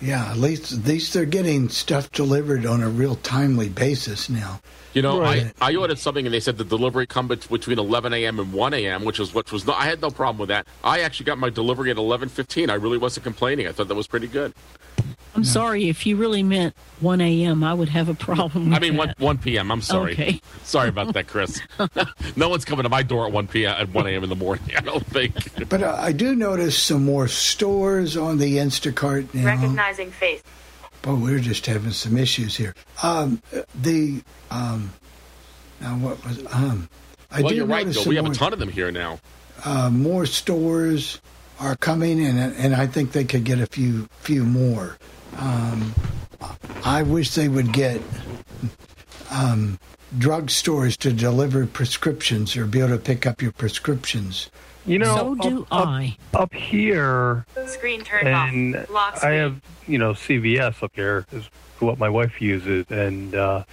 Yeah, 0.00 0.30
at 0.30 0.38
least 0.38 0.72
at 0.72 0.86
least 0.86 1.12
they're 1.12 1.26
getting 1.26 1.68
stuff 1.68 2.10
delivered 2.12 2.64
on 2.64 2.82
a 2.82 2.88
real 2.88 3.16
timely 3.16 3.68
basis 3.68 4.30
now. 4.30 4.60
You 4.94 5.02
know, 5.02 5.20
Right. 5.20 5.52
I, 5.60 5.72
I 5.72 5.76
ordered 5.76 5.98
something 5.98 6.26
and 6.26 6.34
they 6.34 6.40
said 6.40 6.58
the 6.58 6.64
delivery 6.64 7.06
come 7.06 7.28
between 7.28 7.78
11 7.78 8.12
a.m. 8.12 8.40
and 8.40 8.52
1 8.52 8.74
a.m., 8.74 9.04
which 9.04 9.18
was 9.18 9.34
which 9.34 9.52
was 9.52 9.66
no, 9.66 9.74
I 9.74 9.84
had 9.84 10.00
no 10.00 10.10
problem 10.10 10.38
with 10.38 10.48
that. 10.48 10.66
I 10.82 11.00
actually 11.00 11.26
got 11.26 11.38
my 11.38 11.50
delivery 11.50 11.90
at 11.90 11.96
11:15. 11.96 12.70
I 12.70 12.74
really 12.74 12.98
wasn't 12.98 13.24
complaining. 13.24 13.68
I 13.68 13.72
thought 13.72 13.88
that 13.88 13.94
was 13.94 14.06
pretty 14.08 14.26
good. 14.26 14.54
I'm 15.34 15.44
sorry 15.44 15.88
if 15.88 16.06
you 16.06 16.16
really 16.16 16.42
meant 16.42 16.74
1 17.00 17.20
a.m. 17.20 17.62
I 17.64 17.72
would 17.72 17.88
have 17.88 18.08
a 18.08 18.14
problem. 18.14 18.70
With 18.70 18.74
I 18.74 18.80
mean, 18.80 18.96
1 18.96 19.06
that. 19.08 19.20
1 19.20 19.38
p.m. 19.38 19.70
I'm 19.70 19.80
sorry. 19.82 20.12
Okay. 20.12 20.40
Sorry 20.64 20.88
about 20.88 21.14
that, 21.14 21.26
Chris. 21.26 21.60
no 22.36 22.48
one's 22.48 22.64
coming 22.64 22.82
to 22.84 22.88
my 22.88 23.02
door 23.02 23.26
at 23.26 23.32
1 23.32 23.48
p.m. 23.48 23.74
at 23.76 23.88
1 23.90 24.06
a.m. 24.06 24.22
in 24.22 24.28
the 24.28 24.36
morning. 24.36 24.64
I 24.76 24.80
don't 24.80 25.04
think. 25.06 25.68
But 25.68 25.82
uh, 25.82 25.96
I 25.98 26.12
do 26.12 26.34
notice 26.34 26.76
some 26.78 27.04
more 27.04 27.26
stores 27.28 28.16
on 28.16 28.38
the 28.38 28.58
Instacart 28.58 29.32
now. 29.34 29.46
Recognizing 29.46 30.10
face. 30.10 30.42
But 31.02 31.16
we're 31.16 31.38
just 31.40 31.64
having 31.66 31.92
some 31.92 32.16
issues 32.18 32.56
here. 32.56 32.74
Um, 33.02 33.42
the 33.74 34.22
um, 34.50 34.92
now 35.80 35.96
what 35.96 36.22
was 36.26 36.44
um? 36.52 36.88
I 37.30 37.40
well, 37.40 37.48
did 37.48 37.56
you're 37.56 37.66
right, 37.66 37.86
notice 37.86 37.96
Bill. 37.96 38.02
some 38.04 38.10
We 38.10 38.16
have 38.16 38.24
more, 38.24 38.32
a 38.32 38.36
ton 38.36 38.52
of 38.52 38.58
them 38.58 38.68
here 38.68 38.90
now. 38.90 39.18
uh, 39.64 39.88
more 39.90 40.26
stores 40.26 41.20
are 41.60 41.76
coming, 41.76 42.24
and 42.24 42.38
and 42.56 42.74
I 42.74 42.86
think 42.86 43.12
they 43.12 43.24
could 43.24 43.44
get 43.44 43.60
a 43.60 43.66
few 43.66 44.08
few 44.20 44.44
more. 44.44 44.98
Um, 45.38 45.94
I 46.84 47.02
wish 47.02 47.34
they 47.34 47.48
would 47.48 47.72
get 47.72 48.00
um, 49.30 49.78
drugstores 50.16 50.96
to 50.98 51.12
deliver 51.12 51.66
prescriptions 51.66 52.56
or 52.56 52.66
be 52.66 52.80
able 52.80 52.90
to 52.90 52.98
pick 52.98 53.26
up 53.26 53.42
your 53.42 53.52
prescriptions. 53.52 54.50
You 54.86 54.98
know, 54.98 55.16
So 55.16 55.34
do 55.34 55.66
up, 55.70 55.86
I. 55.86 56.16
Up, 56.32 56.42
up 56.42 56.54
here, 56.54 57.46
Screen 57.66 58.02
turned 58.02 58.26
and 58.26 58.76
off. 58.76 58.90
Lock 58.90 59.24
I 59.24 59.32
have 59.32 59.60
you 59.86 59.98
know 59.98 60.12
CVS 60.12 60.82
up 60.82 60.92
here 60.94 61.26
is 61.32 61.44
what 61.78 61.98
my 61.98 62.08
wife 62.08 62.40
uses, 62.40 62.86
and 62.90 63.34
uh, 63.34 63.64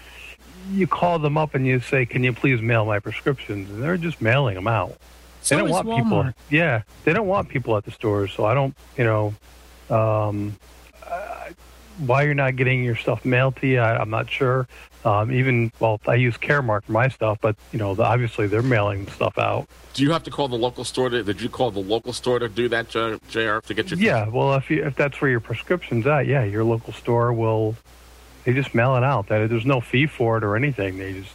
you 0.72 0.88
call 0.88 1.20
them 1.20 1.38
up 1.38 1.56
and 1.56 1.66
you 1.66 1.80
say, 1.80 2.06
"Can 2.06 2.24
you 2.24 2.34
please 2.34 2.62
mail 2.62 2.86
my 2.86 3.00
prescriptions?" 3.00 3.70
And 3.70 3.82
they're 3.82 3.98
just 3.98 4.22
mailing 4.22 4.56
them 4.56 4.68
out. 4.68 4.98
So 5.48 5.56
they 5.56 5.62
don't 5.62 5.70
is 5.70 5.74
want 5.74 6.04
people. 6.04 6.24
Walmart. 6.24 6.34
Yeah, 6.50 6.82
they 7.06 7.14
don't 7.14 7.28
want 7.28 7.48
people 7.48 7.78
at 7.78 7.86
the 7.86 7.92
stores. 7.92 8.34
So 8.34 8.44
I 8.46 8.54
don't, 8.54 8.76
you 8.98 9.06
know, 9.06 9.34
um, 9.90 10.58
uh, 11.10 11.50
why 12.00 12.24
you're 12.24 12.34
not 12.34 12.58
getting 12.58 12.84
your 12.84 12.98
stuff 12.98 13.24
mailed 13.24 13.56
to 13.58 13.68
you, 13.68 13.80
I, 13.80 13.98
I'm 13.98 14.10
not 14.10 14.30
sure. 14.30 14.68
Um, 15.06 15.32
even 15.32 15.72
well, 15.80 16.02
I 16.06 16.16
use 16.16 16.36
Caremark 16.36 16.84
for 16.84 16.92
my 16.92 17.08
stuff, 17.08 17.38
but 17.40 17.56
you 17.72 17.80
know, 17.80 17.96
the, 17.96 18.04
obviously 18.04 18.48
they're 18.48 18.62
mailing 18.62 19.08
stuff 19.08 19.38
out. 19.38 19.70
Do 19.94 20.04
you 20.04 20.12
have 20.12 20.24
to 20.24 20.32
call 20.32 20.50
the 20.50 20.58
local 20.58 20.84
store 20.84 21.10
to? 21.10 21.24
Did 21.24 21.40
you 21.40 21.48
call 21.48 21.72
the 21.72 21.80
local 21.80 22.12
store 22.12 22.40
to 22.40 22.50
do 22.50 22.68
that, 22.68 22.90
J- 22.90 23.18
Jr. 23.30 23.60
To 23.60 23.74
get 23.74 23.90
your? 23.90 24.00
Yeah, 24.00 24.28
well, 24.28 24.56
if 24.56 24.70
you 24.70 24.84
if 24.84 24.96
that's 24.98 25.22
where 25.22 25.32
your 25.32 25.40
prescription's 25.40 26.06
at, 26.06 26.28
yeah, 26.28 26.44
your 26.44 26.66
local 26.66 26.92
store 26.92 27.32
will. 27.32 27.76
They 28.44 28.54
just 28.54 28.76
mail 28.76 28.96
it 28.96 29.04
out. 29.04 29.28
That 29.28 29.50
there's 29.50 29.66
no 29.66 29.80
fee 29.80 30.08
for 30.08 30.38
it 30.38 30.44
or 30.44 30.56
anything. 30.56 30.98
They 30.98 31.14
just 31.14 31.32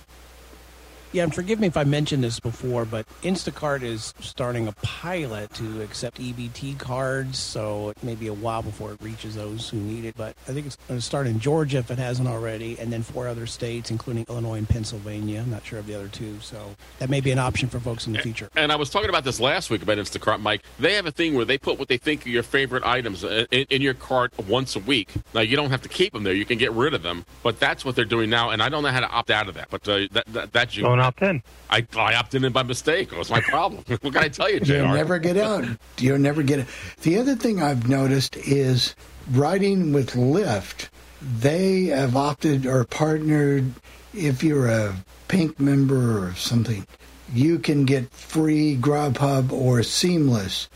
Yeah, 1.12 1.24
and 1.24 1.34
forgive 1.34 1.60
me 1.60 1.66
if 1.66 1.76
I 1.76 1.84
mentioned 1.84 2.24
this 2.24 2.40
before, 2.40 2.86
but 2.86 3.06
Instacart 3.22 3.82
is 3.82 4.14
starting 4.20 4.66
a 4.66 4.72
pilot 4.80 5.52
to 5.54 5.82
accept 5.82 6.18
EBT 6.18 6.78
cards, 6.78 7.38
so 7.38 7.90
it 7.90 8.02
may 8.02 8.14
be 8.14 8.28
a 8.28 8.32
while 8.32 8.62
before 8.62 8.92
it 8.92 9.02
reaches 9.02 9.34
those 9.34 9.68
who 9.68 9.76
need 9.76 10.06
it. 10.06 10.16
But 10.16 10.34
I 10.48 10.52
think 10.52 10.66
it's 10.66 10.76
going 10.88 10.98
to 10.98 11.04
start 11.04 11.26
in 11.26 11.38
Georgia 11.38 11.78
if 11.78 11.90
it 11.90 11.98
hasn't 11.98 12.28
already, 12.28 12.78
and 12.78 12.90
then 12.90 13.02
four 13.02 13.28
other 13.28 13.46
states, 13.46 13.90
including 13.90 14.24
Illinois 14.26 14.56
and 14.56 14.66
Pennsylvania. 14.66 15.40
I'm 15.40 15.50
not 15.50 15.66
sure 15.66 15.78
of 15.78 15.86
the 15.86 15.94
other 15.94 16.08
two, 16.08 16.40
so 16.40 16.74
that 16.98 17.10
may 17.10 17.20
be 17.20 17.30
an 17.30 17.38
option 17.38 17.68
for 17.68 17.78
folks 17.78 18.06
in 18.06 18.14
the 18.14 18.20
future. 18.20 18.48
And 18.56 18.72
I 18.72 18.76
was 18.76 18.88
talking 18.88 19.10
about 19.10 19.24
this 19.24 19.38
last 19.38 19.68
week 19.68 19.82
about 19.82 19.98
Instacart, 19.98 20.40
Mike. 20.40 20.62
They 20.78 20.94
have 20.94 21.04
a 21.04 21.12
thing 21.12 21.34
where 21.34 21.44
they 21.44 21.58
put 21.58 21.78
what 21.78 21.88
they 21.88 21.98
think 21.98 22.24
are 22.24 22.30
your 22.30 22.42
favorite 22.42 22.84
items 22.84 23.22
uh, 23.22 23.44
in, 23.50 23.66
in 23.68 23.82
your 23.82 23.94
cart 23.94 24.32
once 24.48 24.76
a 24.76 24.80
week. 24.80 25.10
Now 25.34 25.42
you 25.42 25.56
don't 25.56 25.70
have 25.70 25.82
to 25.82 25.90
keep 25.90 26.14
them 26.14 26.22
there; 26.22 26.32
you 26.32 26.46
can 26.46 26.56
get 26.56 26.72
rid 26.72 26.94
of 26.94 27.02
them. 27.02 27.26
But 27.42 27.60
that's 27.60 27.84
what 27.84 27.96
they're 27.96 28.06
doing 28.06 28.30
now, 28.30 28.48
and 28.48 28.62
I 28.62 28.70
don't 28.70 28.82
know 28.82 28.88
how 28.88 29.00
to 29.00 29.10
opt 29.10 29.30
out 29.30 29.48
of 29.48 29.54
that. 29.56 29.68
But 29.68 29.86
uh, 29.86 30.08
that, 30.12 30.24
that 30.28 30.52
that's 30.52 30.74
you. 30.74 30.84
don't 30.84 31.01
opt 31.02 31.22
in. 31.22 31.42
I, 31.70 31.86
I 31.96 32.14
opted 32.14 32.44
in 32.44 32.52
by 32.52 32.62
mistake. 32.62 33.12
It 33.12 33.18
was 33.18 33.30
my 33.30 33.40
problem. 33.40 33.84
what 33.86 34.00
can 34.00 34.16
I 34.16 34.28
tell 34.28 34.50
you, 34.50 34.60
Jr.? 34.60 34.74
You'll 34.74 34.94
never 34.94 35.18
get 35.18 35.36
out. 35.36 35.64
You'll 35.98 36.18
never 36.18 36.42
get 36.42 36.60
it. 36.60 36.66
The 37.02 37.18
other 37.18 37.36
thing 37.36 37.62
I've 37.62 37.88
noticed 37.88 38.36
is 38.36 38.94
riding 39.30 39.92
with 39.92 40.12
Lyft. 40.12 40.88
they 41.20 41.86
have 41.86 42.16
opted 42.16 42.66
or 42.66 42.84
partnered. 42.84 43.72
If 44.14 44.42
you're 44.42 44.68
a 44.68 44.96
pink 45.28 45.58
member 45.58 46.26
or 46.26 46.34
something, 46.34 46.86
you 47.32 47.58
can 47.58 47.84
get 47.84 48.12
free 48.12 48.76
Grubhub 48.76 49.52
or 49.52 49.82
seamless 49.82 50.68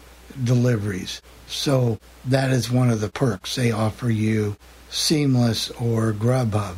deliveries. 0.43 1.21
So 1.47 1.99
that 2.25 2.51
is 2.51 2.71
one 2.71 2.91
of 2.91 3.01
the 3.01 3.11
perks. 3.11 3.55
They 3.55 3.71
offer 3.73 4.11
you 4.11 4.57
seamless 4.89 5.71
or 5.73 6.13
Grubhub 6.13 6.77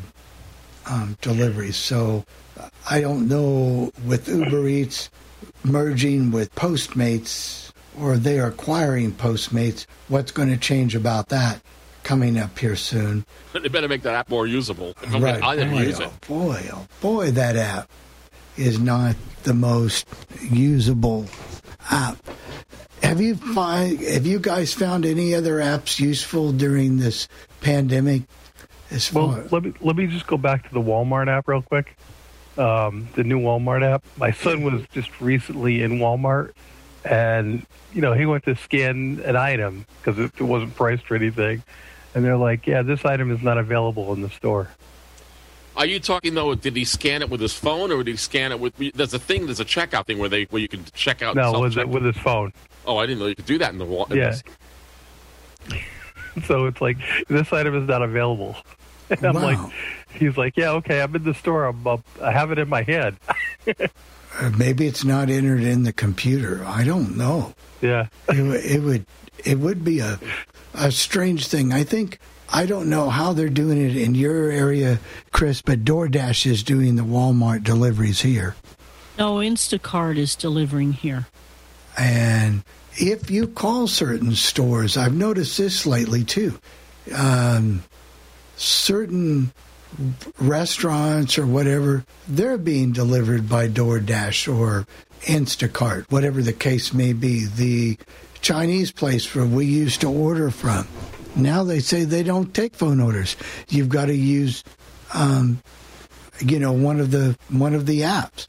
um, 0.86 1.16
deliveries. 1.20 1.76
So 1.76 2.24
I 2.90 3.00
don't 3.00 3.28
know 3.28 3.92
with 4.06 4.28
Uber 4.28 4.68
Eats 4.68 5.10
merging 5.64 6.30
with 6.30 6.54
Postmates 6.54 7.72
or 7.98 8.16
they 8.16 8.38
are 8.38 8.48
acquiring 8.48 9.12
Postmates, 9.12 9.86
what's 10.08 10.30
going 10.32 10.48
to 10.50 10.56
change 10.56 10.94
about 10.94 11.28
that 11.30 11.60
coming 12.04 12.38
up 12.38 12.58
here 12.58 12.76
soon. 12.76 13.26
They 13.52 13.68
better 13.68 13.88
make 13.88 14.02
that 14.02 14.14
app 14.14 14.30
more 14.30 14.46
usable. 14.46 14.94
If 15.02 15.14
I'm 15.14 15.22
Right. 15.22 15.40
gonna- 15.40 15.52
I 15.52 15.56
never 15.56 15.70
boy, 15.72 15.82
use 15.82 16.00
oh, 16.00 16.04
it. 16.04 16.20
boy, 16.28 16.70
oh 16.72 16.86
boy, 17.00 17.30
that 17.32 17.56
app 17.56 17.90
is 18.56 18.78
not 18.78 19.16
the 19.42 19.52
most 19.54 20.06
usable 20.50 21.26
app. 21.90 22.16
Have 23.02 23.20
you 23.20 23.34
find 23.36 24.00
have 24.00 24.26
you 24.26 24.38
guys 24.38 24.72
found 24.74 25.04
any 25.06 25.34
other 25.34 25.56
apps 25.58 25.98
useful 26.00 26.52
during 26.52 26.98
this 26.98 27.28
pandemic? 27.60 28.22
As 28.90 29.06
far 29.06 29.28
Well, 29.28 29.44
let 29.50 29.62
me 29.64 29.72
let 29.80 29.96
me 29.96 30.06
just 30.06 30.26
go 30.26 30.36
back 30.36 30.66
to 30.68 30.74
the 30.74 30.80
Walmart 30.80 31.28
app 31.28 31.46
real 31.48 31.62
quick. 31.62 31.96
Um, 32.58 33.08
the 33.14 33.22
new 33.24 33.38
Walmart 33.40 33.82
app. 33.84 34.02
My 34.16 34.32
son 34.32 34.62
was 34.62 34.82
just 34.92 35.20
recently 35.20 35.82
in 35.82 35.98
Walmart, 35.98 36.52
and 37.04 37.64
you 37.92 38.00
know 38.02 38.12
he 38.14 38.26
went 38.26 38.44
to 38.46 38.56
scan 38.56 39.22
an 39.24 39.36
item 39.36 39.86
because 40.02 40.18
it, 40.18 40.32
it 40.38 40.42
wasn't 40.42 40.74
priced 40.74 41.08
or 41.10 41.14
anything, 41.16 41.62
and 42.14 42.24
they're 42.24 42.36
like, 42.36 42.66
"Yeah, 42.66 42.82
this 42.82 43.04
item 43.04 43.30
is 43.30 43.42
not 43.42 43.58
available 43.58 44.12
in 44.12 44.22
the 44.22 44.30
store." 44.30 44.68
Are 45.76 45.86
you 45.86 46.00
talking 46.00 46.34
though? 46.34 46.56
Did 46.56 46.74
he 46.74 46.84
scan 46.84 47.22
it 47.22 47.30
with 47.30 47.40
his 47.40 47.52
phone, 47.54 47.92
or 47.92 47.98
did 48.02 48.10
he 48.10 48.16
scan 48.16 48.50
it 48.50 48.58
with? 48.58 48.74
There's 48.94 49.14
a 49.14 49.18
thing. 49.20 49.46
There's 49.46 49.60
a 49.60 49.64
checkout 49.64 50.06
thing 50.06 50.18
where 50.18 50.28
they 50.28 50.44
where 50.50 50.60
you 50.60 50.66
can 50.68 50.84
check 50.94 51.22
out. 51.22 51.36
No, 51.36 51.60
with 51.60 51.74
self-check. 51.74 51.94
with 51.94 52.04
his 52.04 52.16
phone. 52.16 52.52
Oh, 52.84 52.96
I 52.96 53.06
didn't 53.06 53.20
know 53.20 53.26
you 53.28 53.36
could 53.36 53.46
do 53.46 53.58
that 53.58 53.70
in 53.72 53.78
the 53.78 53.84
wall. 53.86 54.08
Yeah. 54.10 54.34
So 56.46 56.66
it's 56.66 56.80
like 56.80 56.98
this 57.28 57.52
item 57.52 57.74
is 57.82 57.88
not 57.88 58.02
available. 58.02 58.56
And 59.10 59.24
I'm 59.24 59.34
Wow. 59.36 59.42
like, 59.42 59.72
he's 60.12 60.36
like, 60.36 60.56
"Yeah, 60.56 60.72
okay, 60.72 61.00
I'm 61.00 61.14
in 61.14 61.24
the 61.24 61.34
store. 61.34 61.64
I'm, 61.64 61.86
uh, 61.86 61.98
I 62.22 62.32
have 62.32 62.50
it 62.50 62.58
in 62.58 62.68
my 62.68 62.82
head." 62.82 63.16
Maybe 64.56 64.86
it's 64.86 65.04
not 65.04 65.30
entered 65.30 65.62
in 65.62 65.82
the 65.82 65.92
computer. 65.92 66.64
I 66.64 66.84
don't 66.84 67.16
know. 67.16 67.54
Yeah. 67.80 68.06
It, 68.28 68.76
it 68.76 68.82
would 68.82 69.06
it 69.44 69.58
would 69.58 69.84
be 69.84 70.00
a 70.00 70.18
a 70.74 70.92
strange 70.92 71.48
thing. 71.48 71.72
I 71.72 71.84
think 71.84 72.18
I 72.50 72.66
don't 72.66 72.88
know 72.88 73.10
how 73.10 73.32
they're 73.32 73.48
doing 73.48 73.78
it 73.78 73.96
in 73.96 74.14
your 74.14 74.50
area, 74.50 75.00
Chris, 75.32 75.60
but 75.60 75.84
DoorDash 75.84 76.46
is 76.46 76.62
doing 76.62 76.96
the 76.96 77.02
Walmart 77.02 77.62
deliveries 77.62 78.22
here. 78.22 78.54
No, 79.18 79.36
Instacart 79.36 80.16
is 80.16 80.36
delivering 80.36 80.92
here. 80.92 81.26
And 81.98 82.62
if 82.94 83.30
you 83.30 83.48
call 83.48 83.86
certain 83.86 84.34
stores, 84.34 84.96
I've 84.96 85.14
noticed 85.14 85.58
this 85.58 85.84
lately 85.84 86.24
too. 86.24 86.58
Um, 87.14 87.82
certain 88.56 89.52
restaurants 90.38 91.38
or 91.38 91.46
whatever, 91.46 92.04
they're 92.28 92.58
being 92.58 92.92
delivered 92.92 93.48
by 93.48 93.68
DoorDash 93.68 94.54
or 94.54 94.86
Instacart, 95.22 96.10
whatever 96.10 96.42
the 96.42 96.52
case 96.52 96.92
may 96.92 97.12
be. 97.12 97.46
The 97.46 97.98
Chinese 98.40 98.92
place 98.92 99.34
where 99.34 99.46
we 99.46 99.66
used 99.66 100.00
to 100.02 100.08
order 100.10 100.50
from, 100.50 100.86
now 101.34 101.64
they 101.64 101.80
say 101.80 102.04
they 102.04 102.22
don't 102.22 102.54
take 102.54 102.74
phone 102.74 103.00
orders. 103.00 103.36
You've 103.68 103.88
got 103.88 104.06
to 104.06 104.14
use, 104.14 104.62
um, 105.14 105.60
you 106.40 106.58
know, 106.58 106.72
one 106.72 107.00
of 107.00 107.10
the 107.10 107.36
one 107.48 107.74
of 107.74 107.86
the 107.86 108.00
apps. 108.02 108.46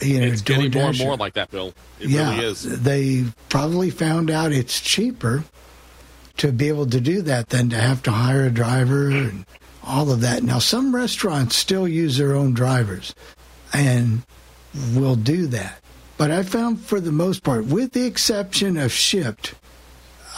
You 0.00 0.20
know, 0.20 0.26
It's 0.26 0.42
getting 0.42 0.70
more 0.72 0.90
and 0.90 0.98
more 0.98 1.16
like 1.16 1.34
that, 1.34 1.50
Bill. 1.50 1.74
It 1.98 2.10
yeah, 2.10 2.30
really 2.34 2.46
is. 2.46 2.82
they 2.82 3.24
probably 3.48 3.90
found 3.90 4.30
out 4.30 4.52
it's 4.52 4.80
cheaper 4.80 5.42
to 6.36 6.52
be 6.52 6.68
able 6.68 6.86
to 6.86 7.00
do 7.00 7.20
that 7.22 7.48
than 7.48 7.68
to 7.70 7.76
have 7.76 8.02
to 8.04 8.12
hire 8.12 8.44
a 8.44 8.50
driver 8.50 9.10
and 9.10 9.44
all 9.88 10.10
of 10.10 10.20
that. 10.20 10.42
Now, 10.42 10.58
some 10.58 10.94
restaurants 10.94 11.56
still 11.56 11.88
use 11.88 12.16
their 12.16 12.34
own 12.34 12.54
drivers 12.54 13.14
and 13.72 14.22
will 14.94 15.16
do 15.16 15.46
that. 15.48 15.80
But 16.16 16.30
I 16.30 16.42
found 16.42 16.80
for 16.80 17.00
the 17.00 17.12
most 17.12 17.42
part, 17.42 17.66
with 17.66 17.92
the 17.92 18.06
exception 18.06 18.76
of 18.76 18.90
Shipt, 18.90 19.54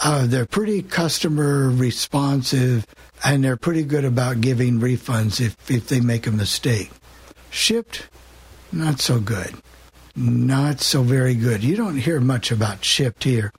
uh, 0.03 0.25
they're 0.27 0.45
pretty 0.45 0.81
customer 0.81 1.69
responsive 1.69 2.85
and 3.23 3.43
they're 3.43 3.57
pretty 3.57 3.83
good 3.83 4.05
about 4.05 4.41
giving 4.41 4.79
refunds 4.79 5.39
if, 5.39 5.69
if 5.69 5.87
they 5.87 5.99
make 5.99 6.27
a 6.27 6.31
mistake. 6.31 6.91
Shipt, 7.51 8.03
not 8.71 8.99
so 8.99 9.19
good 9.19 9.53
not 10.15 10.81
so 10.81 11.03
very 11.03 11.35
good. 11.35 11.63
You 11.63 11.75
don't 11.75 11.97
hear 11.97 12.19
much 12.19 12.51
about 12.51 12.81
Shipt 12.81 13.23
here, 13.23 13.51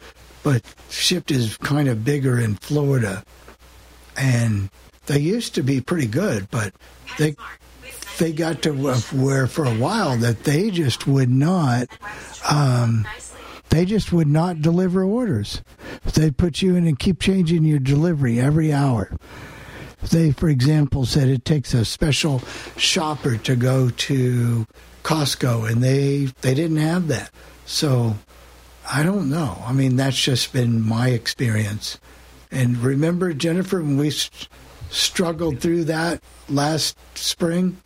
but 0.43 0.63
Shipt 0.91 1.31
is 1.31 1.57
kind 1.59 1.89
of 1.89 2.05
bigger 2.05 2.39
in 2.39 2.57
Florida, 2.57 3.25
and 4.17 4.71
they 5.07 5.19
used 5.19 5.55
to 5.57 5.63
be 5.63 5.81
pretty 5.81 6.07
good, 6.07 6.51
but 6.51 6.75
they 7.19 7.35
they 8.19 8.33
got 8.33 8.63
to 8.63 8.73
where 8.73 9.47
for 9.47 9.65
a 9.65 9.75
while 9.75 10.17
that 10.19 10.45
they 10.45 10.71
just 10.71 11.07
would 11.07 11.31
not. 11.31 11.89
Um, 12.49 13.07
they 13.71 13.87
just 13.87 14.13
would 14.13 14.29
not 14.29 14.61
deliver 14.61 15.03
orders. 15.03 15.63
They'd 16.13 16.37
put 16.37 16.61
you 16.61 16.77
in 16.77 16.87
and 16.87 16.99
keep 16.99 17.21
changing 17.21 17.65
your 17.65 17.79
delivery 17.79 18.39
every 18.39 18.71
hour. 18.73 19.17
They, 20.11 20.33
for 20.33 20.49
example, 20.49 21.07
said 21.07 21.29
it 21.29 21.45
takes 21.45 21.73
a 21.73 21.85
special 21.85 22.41
shopper 22.77 23.39
to 23.39 23.57
go 23.57 23.89
to 23.89 24.67
Costco, 25.05 25.71
and 25.71 25.83
they 25.83 26.27
they 26.43 26.55
didn't 26.55 26.79
have 26.79 27.09
that. 27.09 27.31
So 27.65 28.17
I 28.91 29.03
don't 29.03 29.31
know. 29.31 29.63
I 29.65 29.73
mean, 29.73 29.97
that's 29.97 30.21
just 30.21 30.53
been 30.53 30.81
my 30.87 31.09
experience. 31.09 31.99
And 32.51 32.77
remember, 32.79 33.33
Jennifer, 33.33 33.81
when 33.81 33.97
we 33.97 34.13
struggled 34.93 35.61
through 35.61 35.85
that 35.85 36.23
last 36.49 36.97
spring 37.17 37.79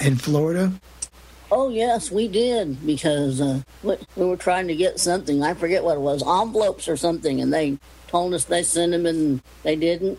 in 0.00 0.16
Florida? 0.16 0.72
Oh 1.50 1.70
yes, 1.70 2.10
we 2.10 2.28
did 2.28 2.84
because 2.86 3.40
uh, 3.40 3.62
we 3.82 3.96
we 4.16 4.26
were 4.26 4.36
trying 4.36 4.68
to 4.68 4.76
get 4.76 5.00
something. 5.00 5.42
I 5.42 5.54
forget 5.54 5.82
what 5.82 5.96
it 5.96 6.00
was, 6.00 6.22
envelopes 6.22 6.88
or 6.88 6.96
something, 6.96 7.40
and 7.40 7.52
they 7.52 7.78
told 8.06 8.34
us 8.34 8.44
they 8.44 8.62
sent 8.62 8.92
them 8.92 9.06
and 9.06 9.40
they 9.62 9.76
didn't. 9.76 10.18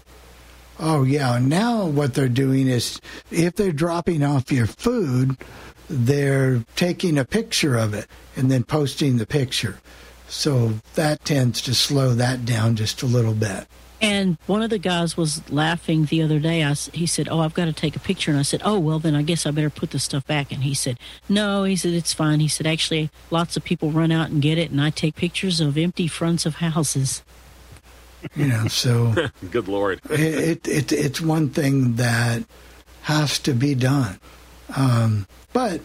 Oh, 0.79 1.03
yeah. 1.03 1.37
Now 1.39 1.85
what 1.85 2.13
they're 2.13 2.29
doing 2.29 2.67
is 2.67 3.01
if 3.31 3.55
they're 3.55 3.73
dropping 3.73 4.23
off 4.23 4.51
your 4.51 4.65
food, 4.65 5.35
they're 5.89 6.63
taking 6.77 7.17
a 7.17 7.25
picture 7.25 7.75
of 7.75 7.93
it 7.93 8.07
and 8.37 8.49
then 8.49 8.63
posting 8.63 9.17
the 9.17 9.25
picture. 9.25 9.79
So 10.29 10.75
that 10.95 11.25
tends 11.25 11.61
to 11.63 11.73
slow 11.73 12.13
that 12.13 12.45
down 12.45 12.77
just 12.77 13.01
a 13.01 13.07
little 13.07 13.33
bit. 13.33 13.67
And 14.01 14.37
one 14.47 14.61
of 14.61 14.69
the 14.69 14.77
guys 14.79 15.17
was 15.17 15.47
laughing 15.51 16.05
the 16.05 16.21
other 16.21 16.39
day. 16.39 16.63
I, 16.63 16.69
s- 16.71 16.89
he 16.93 17.05
said, 17.05 17.27
"Oh, 17.29 17.39
I've 17.41 17.53
got 17.53 17.65
to 17.65 17.73
take 17.73 17.95
a 17.95 17.99
picture," 17.99 18.31
and 18.31 18.39
I 18.39 18.43
said, 18.43 18.61
"Oh, 18.63 18.79
well, 18.79 18.97
then 18.99 19.13
I 19.15 19.21
guess 19.23 19.45
I 19.45 19.51
better 19.51 19.69
put 19.69 19.91
the 19.91 19.99
stuff 19.99 20.25
back." 20.25 20.51
And 20.53 20.63
he 20.63 20.73
said, 20.73 20.97
"No," 21.27 21.65
he 21.65 21.75
said, 21.75 21.91
"It's 21.93 22.13
fine." 22.13 22.39
He 22.39 22.47
said, 22.47 22.65
"Actually, 22.65 23.09
lots 23.29 23.57
of 23.57 23.63
people 23.65 23.91
run 23.91 24.11
out 24.11 24.29
and 24.29 24.41
get 24.41 24.57
it, 24.57 24.71
and 24.71 24.79
I 24.81 24.89
take 24.89 25.15
pictures 25.15 25.59
of 25.59 25.77
empty 25.77 26.07
fronts 26.07 26.45
of 26.45 26.55
houses." 26.55 27.23
You 28.35 28.47
know, 28.47 28.67
so 28.67 29.15
Good 29.51 29.67
lord. 29.67 29.99
it, 30.09 30.65
it, 30.65 30.67
it 30.67 30.91
it's 30.93 31.21
one 31.21 31.49
thing 31.49 31.95
that 31.95 32.43
has 33.03 33.39
to 33.39 33.53
be 33.53 33.75
done. 33.75 34.19
Um, 34.75 35.25
but 35.53 35.81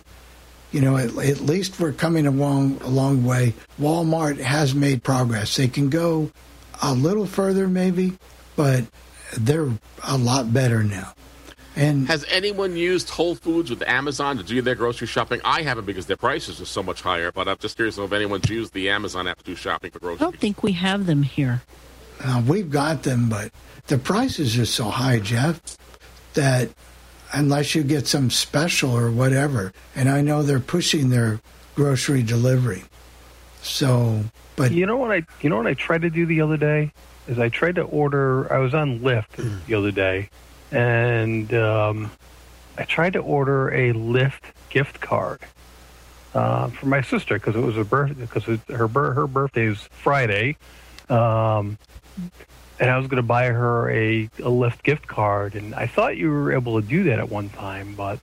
you 0.72 0.80
know, 0.80 0.96
at, 0.96 1.16
at 1.16 1.40
least 1.40 1.78
we're 1.80 1.92
coming 1.92 2.26
a 2.26 2.30
long 2.32 2.80
a 2.82 2.88
long 2.88 3.24
way. 3.24 3.54
Walmart 3.80 4.38
has 4.38 4.74
made 4.74 5.02
progress. 5.04 5.56
They 5.56 5.68
can 5.68 5.88
go 5.90 6.30
a 6.82 6.94
little 6.94 7.26
further, 7.26 7.68
maybe, 7.68 8.18
but 8.56 8.84
they're 9.36 9.70
a 10.02 10.16
lot 10.16 10.52
better 10.52 10.82
now. 10.82 11.12
And 11.76 12.06
Has 12.06 12.24
anyone 12.30 12.76
used 12.76 13.10
Whole 13.10 13.34
Foods 13.34 13.68
with 13.68 13.82
Amazon 13.82 14.36
to 14.36 14.44
do 14.44 14.62
their 14.62 14.76
grocery 14.76 15.08
shopping? 15.08 15.40
I 15.44 15.62
haven't 15.62 15.86
because 15.86 16.06
their 16.06 16.16
prices 16.16 16.60
are 16.60 16.66
so 16.66 16.82
much 16.84 17.02
higher. 17.02 17.32
But 17.32 17.48
I'm 17.48 17.58
just 17.58 17.74
curious 17.74 17.98
if 17.98 18.12
anyone's 18.12 18.48
used 18.48 18.72
the 18.74 18.90
Amazon 18.90 19.26
app 19.26 19.38
to 19.38 19.44
do 19.44 19.56
shopping 19.56 19.90
for 19.90 19.98
groceries. 19.98 20.22
I 20.22 20.24
don't 20.24 20.38
think 20.38 20.62
we 20.62 20.72
have 20.72 21.06
them 21.06 21.24
here. 21.24 21.62
Uh, 22.22 22.42
we've 22.46 22.70
got 22.70 23.02
them, 23.02 23.28
but 23.28 23.50
the 23.88 23.98
prices 23.98 24.56
are 24.56 24.66
so 24.66 24.84
high, 24.84 25.18
Jeff, 25.18 25.60
that 26.34 26.70
unless 27.32 27.74
you 27.74 27.82
get 27.82 28.06
some 28.06 28.30
special 28.30 28.96
or 28.96 29.10
whatever, 29.10 29.72
and 29.96 30.08
I 30.08 30.20
know 30.20 30.42
they're 30.44 30.60
pushing 30.60 31.10
their 31.10 31.40
grocery 31.74 32.22
delivery. 32.22 32.84
So, 33.62 34.24
but 34.56 34.72
you 34.72 34.86
know 34.86 34.96
what 34.96 35.10
I 35.10 35.22
you 35.40 35.50
know 35.50 35.56
what 35.56 35.66
I 35.66 35.74
tried 35.74 36.02
to 36.02 36.10
do 36.10 36.26
the 36.26 36.40
other 36.40 36.56
day 36.56 36.92
is 37.26 37.38
I 37.38 37.48
tried 37.48 37.76
to 37.76 37.82
order. 37.82 38.52
I 38.52 38.58
was 38.58 38.74
on 38.74 39.00
Lyft 39.00 39.66
the 39.66 39.74
other 39.74 39.90
day, 39.90 40.30
and 40.70 41.52
um, 41.54 42.10
I 42.76 42.84
tried 42.84 43.14
to 43.14 43.20
order 43.20 43.68
a 43.68 43.92
Lyft 43.92 44.52
gift 44.70 45.00
card 45.00 45.40
uh, 46.34 46.68
for 46.68 46.86
my 46.86 47.00
sister 47.00 47.34
because 47.34 47.56
it 47.56 47.60
was 47.60 47.76
a 47.76 47.84
birthday 47.84 48.20
because 48.20 48.44
her 48.44 48.88
her 48.88 49.26
birthday 49.26 49.66
is 49.66 49.78
Friday, 49.92 50.56
um, 51.08 51.78
and 52.78 52.90
I 52.90 52.98
was 52.98 53.06
going 53.06 53.22
to 53.22 53.26
buy 53.26 53.46
her 53.46 53.90
a, 53.90 54.24
a 54.24 54.50
Lyft 54.50 54.82
gift 54.82 55.06
card, 55.06 55.54
and 55.54 55.74
I 55.74 55.86
thought 55.86 56.16
you 56.16 56.30
were 56.30 56.52
able 56.52 56.80
to 56.80 56.86
do 56.86 57.04
that 57.04 57.18
at 57.18 57.30
one 57.30 57.48
time, 57.48 57.94
but 57.94 58.20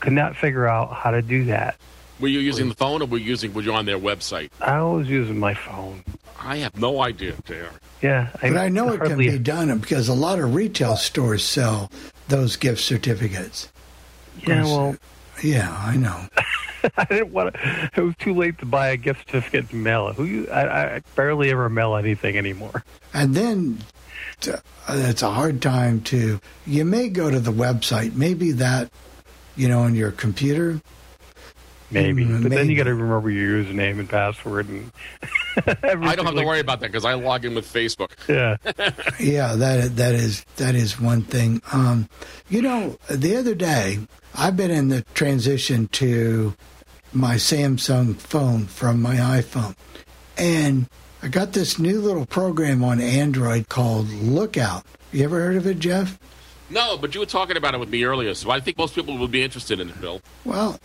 could 0.00 0.12
not 0.14 0.36
figure 0.36 0.66
out 0.66 0.92
how 0.92 1.10
to 1.10 1.22
do 1.22 1.44
that. 1.44 1.76
Were 2.20 2.28
you 2.28 2.40
using 2.40 2.68
the 2.68 2.74
phone 2.74 3.02
or 3.02 3.06
were 3.06 3.18
you 3.18 3.24
using 3.24 3.54
were 3.54 3.62
you 3.62 3.72
on 3.72 3.86
their 3.86 3.98
website? 3.98 4.50
I 4.60 4.82
was 4.82 5.08
using 5.08 5.38
my 5.38 5.54
phone. 5.54 6.04
I 6.42 6.58
have 6.58 6.78
no 6.78 7.00
idea, 7.02 7.34
JR. 7.44 7.66
Yeah, 8.02 8.30
but 8.40 8.56
I 8.56 8.68
know 8.68 8.92
it 8.92 9.00
can 9.02 9.18
be 9.18 9.38
done 9.38 9.76
because 9.78 10.08
a 10.08 10.14
lot 10.14 10.38
of 10.38 10.54
retail 10.54 10.96
stores 10.96 11.44
sell 11.44 11.90
those 12.28 12.56
gift 12.56 12.80
certificates. 12.80 13.68
Yeah, 14.46 14.64
well, 14.64 14.96
yeah, 15.42 15.70
I 15.70 15.96
know. 15.96 16.26
I 16.96 17.04
didn't 17.04 17.32
want 17.32 17.54
to. 17.54 17.90
It 17.94 18.00
was 18.00 18.14
too 18.18 18.34
late 18.34 18.58
to 18.58 18.66
buy 18.66 18.88
a 18.88 18.96
gift 18.96 19.26
certificate 19.26 19.68
to 19.70 19.76
mail 19.76 20.08
it. 20.08 20.16
Who 20.16 20.24
you? 20.24 20.48
I, 20.48 20.96
I 20.96 21.02
barely 21.14 21.50
ever 21.50 21.68
mail 21.68 21.94
anything 21.96 22.38
anymore. 22.38 22.84
And 23.12 23.34
then 23.34 23.80
t- 24.40 24.52
it's 24.88 25.22
a 25.22 25.30
hard 25.30 25.60
time 25.60 26.00
to. 26.02 26.40
You 26.66 26.84
may 26.86 27.10
go 27.10 27.30
to 27.30 27.40
the 27.40 27.52
website, 27.52 28.14
maybe 28.14 28.52
that, 28.52 28.90
you 29.56 29.68
know, 29.68 29.80
on 29.80 29.94
your 29.94 30.10
computer. 30.10 30.80
Maybe, 31.90 32.24
Mm, 32.24 32.42
but 32.42 32.52
then 32.52 32.70
you 32.70 32.76
got 32.76 32.84
to 32.84 32.94
remember 32.94 33.30
your 33.30 33.64
username 33.64 33.98
and 33.98 34.08
password, 34.08 34.68
and 34.68 34.92
I 35.66 36.14
don't 36.14 36.24
have 36.26 36.36
to 36.36 36.44
worry 36.46 36.60
about 36.60 36.80
that 36.80 36.92
because 36.92 37.04
I 37.04 37.14
log 37.14 37.44
in 37.44 37.54
with 37.54 37.66
Facebook. 37.72 38.10
Yeah. 38.28 38.56
yeah, 39.20 39.56
that 39.56 39.96
that 39.96 40.14
is 40.14 40.44
that 40.56 40.74
is 40.74 41.00
one 41.00 41.22
thing. 41.22 41.60
Um, 41.72 42.08
you 42.48 42.62
know, 42.62 42.96
the 43.08 43.36
other 43.36 43.54
day 43.54 43.98
I've 44.36 44.56
been 44.56 44.70
in 44.70 44.88
the 44.88 45.02
transition 45.14 45.88
to 45.88 46.54
my 47.12 47.34
Samsung 47.34 48.16
phone 48.16 48.66
from 48.66 49.02
my 49.02 49.16
iPhone, 49.16 49.74
and 50.38 50.88
I 51.22 51.28
got 51.28 51.52
this 51.52 51.78
new 51.78 52.00
little 52.00 52.24
program 52.26 52.84
on 52.84 53.00
Android 53.00 53.68
called 53.68 54.08
Lookout. 54.10 54.84
You 55.12 55.24
ever 55.24 55.40
heard 55.40 55.56
of 55.56 55.66
it, 55.66 55.80
Jeff? 55.80 56.18
No, 56.70 56.96
but 56.96 57.14
you 57.14 57.20
were 57.20 57.26
talking 57.26 57.56
about 57.56 57.74
it 57.74 57.80
with 57.80 57.88
me 57.88 58.04
earlier, 58.04 58.32
so 58.32 58.48
I 58.48 58.60
think 58.60 58.78
most 58.78 58.94
people 58.94 59.18
would 59.18 59.32
be 59.32 59.42
interested 59.42 59.80
in 59.80 59.88
it, 59.88 60.00
Bill. 60.00 60.20
Well, 60.44 60.78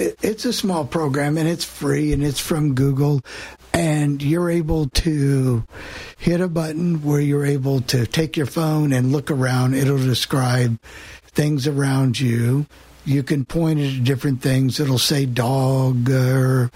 it, 0.00 0.18
it's 0.22 0.44
a 0.44 0.52
small 0.52 0.84
program 0.84 1.36
and 1.36 1.48
it's 1.48 1.64
free 1.64 2.12
and 2.12 2.24
it's 2.24 2.40
from 2.40 2.74
Google. 2.74 3.20
And 3.72 4.22
you're 4.22 4.50
able 4.50 4.88
to 4.88 5.64
hit 6.18 6.40
a 6.40 6.48
button 6.48 7.02
where 7.02 7.20
you're 7.20 7.46
able 7.46 7.80
to 7.82 8.06
take 8.06 8.36
your 8.36 8.46
phone 8.46 8.92
and 8.92 9.12
look 9.12 9.30
around. 9.30 9.74
It'll 9.74 9.98
describe 9.98 10.80
things 11.26 11.68
around 11.68 12.18
you. 12.18 12.66
You 13.04 13.22
can 13.22 13.44
point 13.44 13.78
it 13.78 13.98
at 13.98 14.04
different 14.04 14.42
things. 14.42 14.80
It'll 14.80 14.98
say 14.98 15.24
dog 15.24 16.10
or 16.10 16.70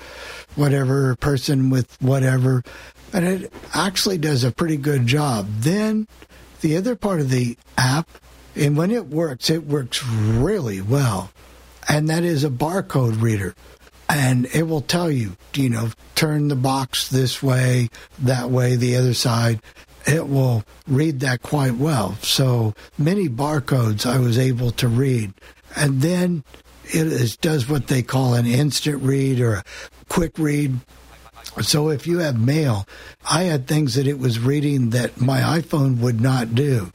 whatever, 0.54 1.16
person 1.16 1.70
with 1.70 2.00
whatever. 2.00 2.62
And 3.12 3.26
it 3.26 3.52
actually 3.74 4.18
does 4.18 4.44
a 4.44 4.52
pretty 4.52 4.76
good 4.76 5.06
job. 5.06 5.46
Then 5.58 6.06
the 6.60 6.76
other 6.76 6.96
part 6.96 7.20
of 7.20 7.30
the 7.30 7.58
app, 7.76 8.08
and 8.56 8.76
when 8.76 8.90
it 8.90 9.06
works, 9.06 9.50
it 9.50 9.66
works 9.66 10.04
really 10.04 10.80
well 10.80 11.30
and 11.88 12.08
that 12.08 12.24
is 12.24 12.44
a 12.44 12.50
barcode 12.50 13.20
reader. 13.20 13.54
And 14.08 14.46
it 14.54 14.64
will 14.64 14.82
tell 14.82 15.10
you, 15.10 15.36
you 15.54 15.70
know, 15.70 15.90
turn 16.14 16.48
the 16.48 16.56
box 16.56 17.08
this 17.08 17.42
way, 17.42 17.88
that 18.18 18.50
way, 18.50 18.76
the 18.76 18.96
other 18.96 19.14
side. 19.14 19.60
It 20.06 20.28
will 20.28 20.64
read 20.86 21.20
that 21.20 21.42
quite 21.42 21.76
well. 21.76 22.16
So 22.20 22.74
many 22.98 23.28
barcodes 23.28 24.04
I 24.04 24.18
was 24.18 24.38
able 24.38 24.70
to 24.72 24.88
read. 24.88 25.32
And 25.74 26.02
then 26.02 26.44
it 26.84 27.06
is, 27.06 27.36
does 27.36 27.68
what 27.68 27.88
they 27.88 28.02
call 28.02 28.34
an 28.34 28.46
instant 28.46 29.02
read 29.02 29.40
or 29.40 29.54
a 29.54 29.64
quick 30.08 30.38
read. 30.38 30.78
So 31.62 31.88
if 31.88 32.06
you 32.06 32.18
have 32.18 32.38
mail, 32.38 32.86
I 33.30 33.44
had 33.44 33.66
things 33.66 33.94
that 33.94 34.06
it 34.06 34.18
was 34.18 34.38
reading 34.38 34.90
that 34.90 35.20
my 35.20 35.40
iPhone 35.40 35.98
would 35.98 36.20
not 36.20 36.54
do. 36.54 36.92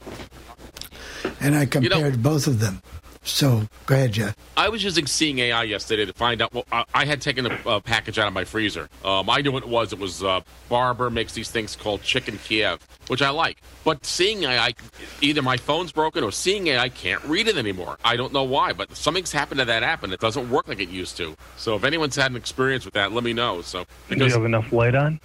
And 1.40 1.56
I 1.56 1.66
compared 1.66 2.22
both 2.22 2.46
of 2.46 2.60
them. 2.60 2.82
So 3.22 3.68
go 3.84 3.94
ahead, 3.94 4.12
Jeff. 4.12 4.34
I 4.56 4.70
was 4.70 4.82
using 4.82 5.06
Seeing 5.06 5.38
AI 5.40 5.64
yesterday 5.64 6.06
to 6.06 6.12
find 6.12 6.40
out. 6.40 6.54
Well, 6.54 6.64
I, 6.72 6.84
I 6.94 7.04
had 7.04 7.20
taken 7.20 7.46
a, 7.46 7.58
a 7.66 7.80
package 7.80 8.18
out 8.18 8.26
of 8.26 8.32
my 8.32 8.44
freezer. 8.44 8.88
Um, 9.04 9.28
I 9.28 9.42
knew 9.42 9.52
what 9.52 9.62
it 9.62 9.68
was. 9.68 9.92
It 9.92 9.98
was 9.98 10.22
uh, 10.22 10.40
Barber 10.70 11.10
makes 11.10 11.34
these 11.34 11.50
things 11.50 11.76
called 11.76 12.02
chicken 12.02 12.38
Kiev, 12.38 12.80
which 13.08 13.20
I 13.20 13.28
like. 13.30 13.58
But 13.84 14.06
Seeing 14.06 14.44
AI, 14.44 14.74
either 15.20 15.42
my 15.42 15.58
phone's 15.58 15.92
broken 15.92 16.24
or 16.24 16.32
Seeing 16.32 16.68
AI 16.68 16.88
can't 16.88 17.22
read 17.24 17.46
it 17.46 17.58
anymore. 17.58 17.98
I 18.04 18.16
don't 18.16 18.32
know 18.32 18.44
why, 18.44 18.72
but 18.72 18.96
something's 18.96 19.32
happened 19.32 19.58
to 19.58 19.66
that 19.66 19.82
app 19.82 20.02
and 20.02 20.12
it 20.12 20.20
doesn't 20.20 20.48
work 20.48 20.66
like 20.68 20.80
it 20.80 20.88
used 20.88 21.18
to. 21.18 21.36
So 21.56 21.76
if 21.76 21.84
anyone's 21.84 22.16
had 22.16 22.30
an 22.30 22.36
experience 22.38 22.86
with 22.86 22.94
that, 22.94 23.12
let 23.12 23.22
me 23.22 23.34
know. 23.34 23.60
So 23.60 23.84
Do 24.08 24.16
you 24.16 24.30
have 24.30 24.44
enough 24.44 24.72
light 24.72 24.94
on? 24.94 25.20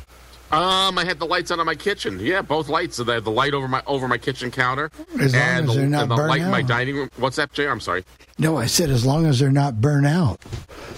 Um, 0.51 0.97
I 0.97 1.05
had 1.05 1.19
the 1.19 1.25
lights 1.25 1.51
on 1.51 1.59
in 1.59 1.65
my 1.65 1.75
kitchen. 1.75 2.19
Yeah, 2.19 2.41
both 2.41 2.69
lights. 2.69 2.97
So 2.97 3.03
they 3.03 3.15
had 3.15 3.23
the 3.23 3.31
light 3.31 3.53
over 3.53 3.67
my 3.67 3.81
over 3.87 4.07
my 4.07 4.17
kitchen 4.17 4.51
counter 4.51 4.91
As 5.19 5.33
long 5.33 5.41
and 5.41 5.69
as 5.69 5.73
the, 5.73 5.81
they're 5.81 5.89
not 5.89 6.07
the 6.07 6.15
light 6.15 6.41
in 6.41 6.51
my 6.51 6.61
dining 6.61 6.95
room. 6.95 7.09
What's 7.17 7.35
that, 7.37 7.51
Jay? 7.53 7.67
I'm 7.67 7.79
sorry. 7.79 8.03
No, 8.37 8.57
I 8.57 8.65
said 8.65 8.89
as 8.89 9.05
long 9.05 9.25
as 9.25 9.39
they're 9.39 9.49
not 9.49 9.81
burnt 9.81 10.05
out. 10.05 10.41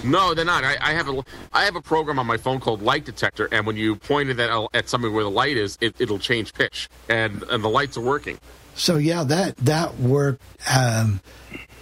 No, 0.04 0.34
they're 0.34 0.44
not. 0.44 0.64
I, 0.64 0.76
I 0.82 0.94
have 0.94 1.08
a 1.08 1.24
I 1.54 1.64
have 1.64 1.76
a 1.76 1.82
program 1.82 2.20
on 2.20 2.26
my 2.28 2.38
phone 2.38 2.60
called 2.60 2.82
Light 2.82 3.06
Detector, 3.06 3.48
and 3.52 3.66
when 3.66 3.78
you 3.78 3.96
point 3.96 4.30
it 4.30 4.40
at, 4.40 4.68
at 4.74 4.90
something 4.90 5.14
where 5.14 5.24
the 5.24 5.32
light 5.32 5.56
is, 5.56 5.78
it, 5.80 5.96
it'll 6.00 6.20
change 6.20 6.54
pitch, 6.54 6.90
and 7.10 7.44
and 7.44 7.64
the 7.64 7.70
lights 7.70 7.96
are 7.98 8.02
working. 8.02 8.40
So 8.76 8.98
yeah, 8.98 9.24
that 9.24 9.56
that 9.58 9.98
worked. 9.98 10.42
Um, 10.70 11.22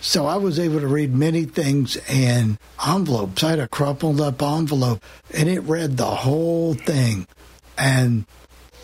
so 0.01 0.27
I 0.27 0.35
was 0.35 0.59
able 0.59 0.79
to 0.81 0.87
read 0.87 1.15
many 1.15 1.45
things 1.45 1.97
in 2.09 2.59
envelopes. 2.85 3.43
I 3.43 3.51
had 3.51 3.59
a 3.59 3.67
crumpled 3.67 4.21
up 4.21 4.41
envelope, 4.41 5.03
and 5.33 5.49
it 5.49 5.61
read 5.61 5.97
the 5.97 6.05
whole 6.05 6.75
thing. 6.75 7.27
And 7.77 8.25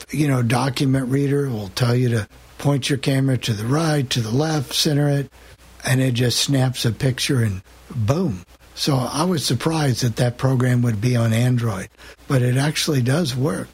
you 0.10 0.28
know, 0.28 0.42
document 0.42 1.10
reader 1.10 1.50
will 1.50 1.70
tell 1.70 1.96
you 1.96 2.10
to 2.10 2.28
point 2.58 2.90
your 2.90 3.00
camera 3.00 3.38
to 3.38 3.54
the 3.54 3.66
right, 3.66 4.10
to 4.10 4.22
the 4.22 4.32
left, 4.32 4.74
center 4.74 5.10
it, 5.10 5.32
and 5.86 6.02
it 6.02 6.14
just 6.14 6.40
snaps 6.40 6.86
a 6.86 6.92
picture 6.92 7.42
and 7.44 7.62
boom. 7.96 8.44
So 8.76 8.96
I 8.96 9.24
was 9.26 9.46
surprised 9.46 10.04
that 10.04 10.16
that 10.18 10.38
program 10.38 10.82
would 10.82 11.02
be 11.02 11.16
on 11.16 11.34
Android, 11.34 11.90
but 12.28 12.42
it 12.42 12.58
actually 12.58 13.02
does 13.02 13.36
work. 13.36 13.68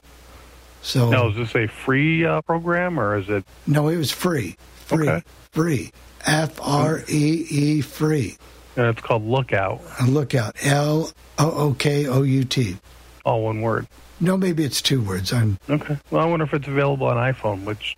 So 0.81 1.09
Now, 1.09 1.29
is 1.29 1.35
this 1.35 1.55
a 1.55 1.67
free 1.67 2.25
uh, 2.25 2.41
program 2.41 2.99
or 2.99 3.17
is 3.17 3.29
it? 3.29 3.43
no, 3.65 3.87
it 3.89 3.97
was 3.97 4.11
free. 4.11 4.57
Free. 4.85 5.09
Okay. 5.09 5.23
Free. 5.51 5.91
F 6.25 6.59
R 6.61 7.03
E 7.09 7.45
E 7.49 7.81
free. 7.81 8.37
And 8.75 8.87
it's 8.87 9.01
called 9.01 9.25
Lookout. 9.25 9.81
Lookout. 10.07 10.55
L 10.63 11.11
O 11.37 11.51
O 11.51 11.73
K 11.73 12.07
O 12.07 12.21
U 12.23 12.43
T. 12.43 12.77
All 13.25 13.43
one 13.43 13.61
word. 13.61 13.87
No, 14.19 14.35
maybe 14.37 14.63
it's 14.63 14.81
two 14.81 15.01
words. 15.01 15.31
I'm 15.31 15.59
Okay. 15.69 15.97
Well, 16.09 16.21
I 16.21 16.25
wonder 16.25 16.45
if 16.45 16.53
it's 16.53 16.67
available 16.67 17.07
on 17.07 17.17
iPhone, 17.17 17.63
which 17.65 17.95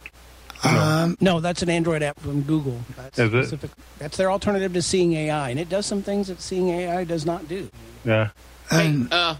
um, 0.64 1.16
no, 1.22 1.40
that's 1.40 1.62
an 1.62 1.70
Android 1.70 2.04
app 2.04 2.20
from 2.20 2.41
Google. 2.41 2.82
That's 2.98 3.18
Is 3.18 3.54
it? 3.54 3.72
That's 3.98 4.18
their 4.18 4.30
alternative 4.30 4.74
to 4.74 4.82
Seeing 4.82 5.14
AI, 5.14 5.50
and 5.50 5.60
it 5.60 5.70
does 5.70 5.86
some 5.86 6.02
things 6.02 6.28
that 6.28 6.41
Seeing 6.41 6.70
AI 6.70 7.04
does 7.06 7.26
not 7.26 7.48
do. 7.48 7.70
yeah. 8.04 8.30
Hey, 8.70 9.04
uh, 9.12 9.38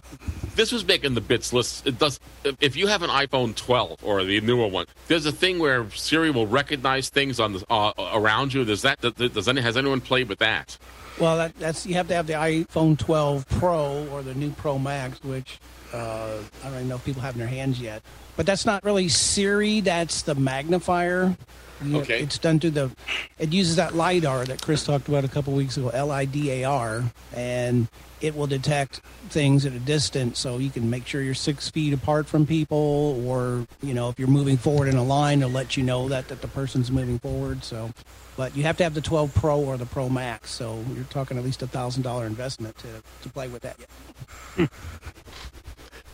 this 0.56 0.72
was 0.72 0.84
making 0.88 1.14
the 1.14 1.22
bits 1.22 1.53
list. 1.53 1.85
It 1.85 1.99
does. 1.99 2.19
If 2.60 2.76
you 2.76 2.88
have 2.88 3.03
an 3.03 3.11
iPhone 3.11 3.56
12 3.56 4.03
or 4.03 4.23
the 4.23 4.41
newer 4.41 4.65
one, 4.65 4.88
there's 5.07 5.27
a 5.27 5.31
thing 5.31 5.60
where 5.60 5.88
Siri 5.91 6.31
will 6.31 6.47
recognize 6.47 7.10
things 7.10 7.39
on 7.39 7.53
the 7.53 7.64
uh, 7.69 7.91
around 8.11 8.56
you. 8.56 8.65
Does 8.65 8.81
that? 8.81 8.99
Does, 9.01 9.14
does 9.14 9.47
any, 9.47 9.61
has 9.61 9.77
anyone 9.77 10.01
played 10.01 10.30
with 10.30 10.39
that? 10.39 10.80
Well, 11.19 11.35
that, 11.37 11.57
that's 11.59 11.85
you 11.85 11.95
have 11.95 12.07
to 12.07 12.13
have 12.13 12.27
the 12.27 12.33
iPhone 12.33 12.97
12 12.97 13.47
Pro 13.49 14.07
or 14.07 14.21
the 14.21 14.33
new 14.33 14.51
Pro 14.51 14.79
Max, 14.79 15.21
which 15.21 15.59
uh, 15.93 16.37
I 16.63 16.65
don't 16.65 16.75
even 16.75 16.87
know 16.87 16.95
if 16.95 17.03
people 17.03 17.21
have 17.21 17.35
in 17.35 17.39
their 17.39 17.47
hands 17.47 17.79
yet. 17.79 18.03
But 18.37 18.45
that's 18.45 18.65
not 18.65 18.85
really 18.85 19.09
Siri. 19.09 19.81
That's 19.81 20.21
the 20.21 20.35
magnifier. 20.35 21.35
You- 21.84 21.99
Okay. 22.01 22.22
It's 22.22 22.38
done 22.38 22.60
through 22.60 22.72
the. 22.72 22.91
It 23.38 23.53
uses 23.53 23.76
that 23.77 23.95
lidar 23.95 24.45
that 24.45 24.61
Chris 24.61 24.84
talked 24.84 25.07
about 25.07 25.23
a 25.23 25.27
couple 25.30 25.53
weeks 25.53 25.77
ago, 25.77 25.89
L 25.89 26.11
I 26.11 26.26
D 26.26 26.51
A 26.51 26.64
R, 26.65 27.03
and 27.34 27.88
it 28.22 28.35
will 28.35 28.47
detect 28.47 28.99
things 29.30 29.65
at 29.65 29.72
a 29.72 29.80
distance, 29.80 30.39
so 30.39 30.57
you 30.57 30.69
can 30.69 30.89
make 30.89 31.07
sure 31.07 31.22
you're 31.22 31.34
six 31.34 31.69
feet 31.69 31.93
apart 31.93 32.27
from 32.27 32.45
people, 32.45 33.23
or 33.26 33.65
you 33.81 33.93
know 33.93 34.10
if 34.10 34.19
you're 34.19 34.27
moving 34.27 34.57
forward 34.57 34.89
in 34.89 34.95
a 34.97 35.03
line, 35.03 35.39
it'll 35.39 35.51
let 35.51 35.77
you 35.77 35.84
know 35.84 36.10
that 36.10 36.27
that 36.27 36.41
the 36.41 36.47
person's 36.49 36.91
moving 36.91 37.18
forward. 37.19 37.64
So, 37.64 37.91
but 38.35 38.57
you 38.57 38.64
have 38.64 38.76
to 38.77 38.84
have 38.84 38.93
the 38.93 39.01
12 39.01 39.34
Pro 39.35 39.60
or 39.61 39.77
the 39.77 39.85
Pro 39.85 40.10
Max. 40.10 40.51
So 40.51 40.84
you're 40.95 41.06
talking 41.06 41.38
at 41.38 41.43
least 41.45 41.61
a 41.61 41.68
thousand 41.68 42.03
dollar 42.03 42.26
investment 42.26 42.77
to 42.80 42.88
to 43.23 43.30
play 43.30 43.47
with 43.47 43.61
that. 43.61 43.77
Yet. 44.57 44.69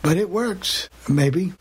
but 0.04 0.18
it 0.18 0.30
works. 0.30 0.90
Maybe. 1.10 1.54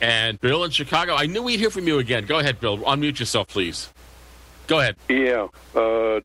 And 0.00 0.40
Bill 0.40 0.64
in 0.64 0.70
Chicago, 0.70 1.14
I 1.14 1.26
knew 1.26 1.42
we'd 1.42 1.58
hear 1.58 1.70
from 1.70 1.86
you 1.86 1.98
again. 1.98 2.26
Go 2.26 2.38
ahead, 2.38 2.60
Bill. 2.60 2.78
Unmute 2.78 3.18
yourself, 3.18 3.48
please. 3.48 3.90
Go 4.66 4.80
ahead. 4.80 4.96
Yeah, 5.08 5.46
uh, 5.74 6.20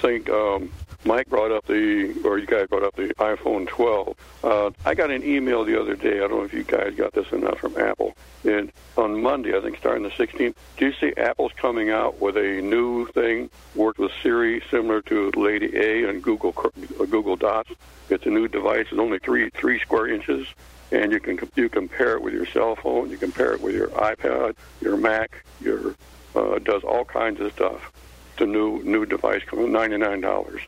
think 0.00 0.30
um, 0.30 0.70
Mike 1.04 1.28
brought 1.28 1.50
up 1.50 1.66
the, 1.66 2.14
or 2.24 2.38
you 2.38 2.46
guys 2.46 2.68
brought 2.68 2.84
up 2.84 2.94
the 2.94 3.12
iPhone 3.14 3.66
12. 3.66 4.16
Uh, 4.44 4.70
I 4.84 4.94
got 4.94 5.10
an 5.10 5.24
email 5.24 5.64
the 5.64 5.80
other 5.80 5.96
day. 5.96 6.16
I 6.16 6.28
don't 6.28 6.30
know 6.30 6.44
if 6.44 6.52
you 6.52 6.62
guys 6.62 6.94
got 6.94 7.12
this 7.12 7.32
or 7.32 7.38
not 7.38 7.58
from 7.58 7.76
Apple. 7.76 8.14
And 8.44 8.70
on 8.96 9.22
Monday, 9.22 9.56
I 9.56 9.60
think 9.60 9.78
starting 9.78 10.02
the 10.02 10.10
16th, 10.10 10.54
do 10.76 10.86
you 10.86 10.92
see 10.92 11.12
Apple's 11.16 11.52
coming 11.56 11.90
out 11.90 12.20
with 12.20 12.36
a 12.36 12.60
new 12.62 13.06
thing, 13.08 13.50
worked 13.74 13.98
with 13.98 14.12
Siri, 14.22 14.62
similar 14.70 15.02
to 15.02 15.30
Lady 15.36 15.76
A 15.76 16.08
and 16.08 16.22
Google 16.22 16.54
uh, 16.64 17.04
Google 17.06 17.36
Dots? 17.36 17.70
It's 18.08 18.26
a 18.26 18.30
new 18.30 18.48
device. 18.48 18.86
It's 18.90 18.98
only 18.98 19.18
three 19.18 19.50
three 19.50 19.78
square 19.80 20.08
inches, 20.08 20.46
and 20.92 21.12
you 21.12 21.20
can 21.20 21.38
you 21.56 21.68
compare 21.68 22.14
it 22.16 22.22
with 22.22 22.34
your 22.34 22.46
cell 22.46 22.76
phone, 22.76 23.10
you 23.10 23.16
compare 23.16 23.52
it 23.52 23.60
with 23.60 23.74
your 23.74 23.88
iPad, 23.88 24.54
your 24.80 24.96
Mac, 24.96 25.44
your 25.60 25.94
uh, 26.34 26.58
does 26.58 26.82
all 26.84 27.04
kinds 27.04 27.40
of 27.40 27.52
stuff. 27.52 27.92
The 28.38 28.46
new 28.46 28.82
new 28.82 29.04
device 29.06 29.42
coming 29.44 29.72
ninety 29.72 29.96
nine 29.98 30.20
dollars. 30.20 30.62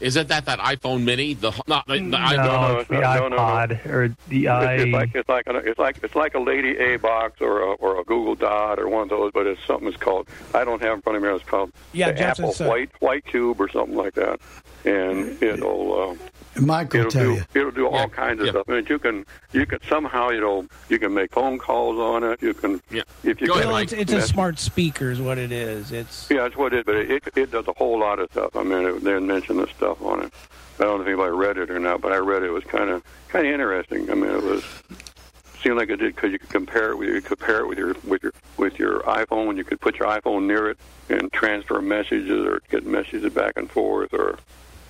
Isn't 0.00 0.26
that 0.30 0.46
that 0.46 0.58
iPhone 0.58 1.04
Mini? 1.04 1.34
The 1.34 1.52
not 1.68 1.86
the, 1.86 1.94
the 1.94 2.00
No, 2.00 2.16
iPhone. 2.18 2.80
it's 2.80 2.88
the 2.88 2.94
no, 3.00 3.00
no, 3.00 3.28
no. 3.28 3.36
iPod 3.36 3.86
or 3.86 4.14
the 4.28 4.48
i. 4.48 4.74
It's, 4.74 4.82
it's 4.82 4.92
like 4.92 5.14
it's 5.14 5.28
like 5.28 5.46
a, 5.46 5.56
it's 5.58 5.78
like 5.78 5.98
it's 6.02 6.14
like 6.16 6.34
a 6.34 6.40
Lady 6.40 6.76
A 6.76 6.96
box 6.96 7.40
or 7.40 7.60
a, 7.62 7.72
or 7.74 8.00
a 8.00 8.04
Google 8.04 8.34
Dot 8.34 8.80
or 8.80 8.88
one 8.88 9.04
of 9.04 9.08
those, 9.10 9.30
but 9.32 9.46
it's 9.46 9.64
something 9.64 9.88
that's 9.88 10.02
called 10.02 10.28
I 10.54 10.64
don't 10.64 10.82
have 10.82 10.90
it 10.90 10.94
in 10.94 11.02
front 11.02 11.16
of 11.18 11.22
me. 11.22 11.28
It's 11.28 11.44
called 11.44 11.70
Yeah, 11.92 12.10
the 12.10 12.18
Jeff, 12.18 12.40
Apple 12.40 12.50
it's, 12.50 12.58
White 12.60 12.90
White 13.00 13.24
Cube 13.26 13.60
or 13.60 13.68
something 13.68 13.96
like 13.96 14.14
that, 14.14 14.40
and 14.84 15.40
it'll. 15.42 16.10
Uh, 16.10 16.14
Mike 16.60 16.92
will 16.92 17.00
it'll 17.00 17.10
tell 17.10 17.24
do 17.24 17.34
you. 17.34 17.44
it'll 17.54 17.70
do 17.70 17.88
all 17.88 18.08
kinds 18.08 18.40
of 18.42 18.48
stuff. 18.48 18.68
I 18.68 18.72
mean, 18.72 18.86
you 18.88 18.98
can 18.98 19.24
you 19.52 19.66
can 19.66 19.78
somehow 19.88 20.30
you 20.30 20.40
know 20.40 20.66
you 20.88 20.98
can 20.98 21.14
make 21.14 21.32
phone 21.32 21.58
calls 21.58 21.98
on 21.98 22.24
it. 22.24 22.42
You 22.42 22.54
can 22.54 22.80
yeah. 22.90 23.02
if 23.24 23.40
you 23.40 23.48
Well, 23.50 23.62
can, 23.62 23.82
it's, 23.82 23.92
it's 23.92 24.12
a 24.12 24.22
smart 24.22 24.58
speaker, 24.58 25.10
is 25.10 25.20
what 25.20 25.38
it 25.38 25.52
is. 25.52 25.92
It's 25.92 26.30
Yeah, 26.30 26.42
that's 26.42 26.56
what 26.56 26.74
it 26.74 26.80
is, 26.80 26.84
but 26.84 26.96
it, 26.96 27.22
it 27.36 27.50
does 27.50 27.68
a 27.68 27.72
whole 27.72 27.98
lot 27.98 28.18
of 28.18 28.30
stuff. 28.30 28.54
I 28.54 28.62
mean, 28.62 28.84
it, 28.84 29.04
they 29.04 29.18
mentioned 29.18 29.60
the 29.60 29.66
stuff 29.68 30.02
on 30.02 30.24
it. 30.24 30.32
I 30.78 30.84
don't 30.84 30.98
know 30.98 31.02
if 31.02 31.08
anybody 31.08 31.32
read 31.32 31.58
it 31.58 31.70
or 31.70 31.78
not, 31.78 32.00
but 32.00 32.12
I 32.12 32.16
read 32.16 32.42
it. 32.42 32.46
It 32.46 32.52
was 32.52 32.64
kind 32.64 32.90
of 32.90 33.02
kind 33.28 33.46
of 33.46 33.52
interesting. 33.52 34.10
I 34.10 34.14
mean, 34.14 34.30
it 34.30 34.42
was 34.42 34.64
seemed 35.62 35.76
like 35.76 35.90
it 35.90 35.96
did 35.96 36.14
because 36.14 36.32
you 36.32 36.38
could 36.38 36.48
compare 36.50 36.90
it 36.90 36.96
with 36.96 37.08
you 37.08 37.14
could 37.20 37.38
compare 37.38 37.60
it 37.60 37.68
with 37.68 37.78
your 37.78 37.94
with 38.04 38.22
your 38.22 38.32
with 38.56 38.78
your 38.78 39.00
iPhone. 39.02 39.56
You 39.56 39.64
could 39.64 39.80
put 39.80 39.98
your 39.98 40.08
iPhone 40.08 40.46
near 40.46 40.70
it 40.70 40.78
and 41.08 41.32
transfer 41.32 41.80
messages 41.80 42.44
or 42.44 42.60
get 42.70 42.84
messages 42.84 43.32
back 43.32 43.54
and 43.56 43.70
forth, 43.70 44.12
or 44.12 44.38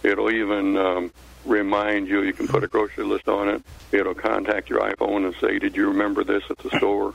it'll 0.03 0.31
even 0.31 0.77
um, 0.77 1.13
remind 1.45 2.09
you. 2.09 2.23
You 2.23 2.33
can 2.33 2.49
put 2.49 2.65
a 2.65 2.69
grocery 2.69 3.05
list 3.05 3.29
on 3.29 3.49
it. 3.49 3.63
It'll 3.91 4.15
contact 4.15 4.71
your 4.71 4.81
iPhone 4.81 5.27
and 5.27 5.35
say, 5.41 5.59
"Did 5.59 5.77
you 5.77 5.89
remember 5.89 6.25
this 6.25 6.43
at 6.51 6.59
the 6.59 6.77
store?" 6.79 7.15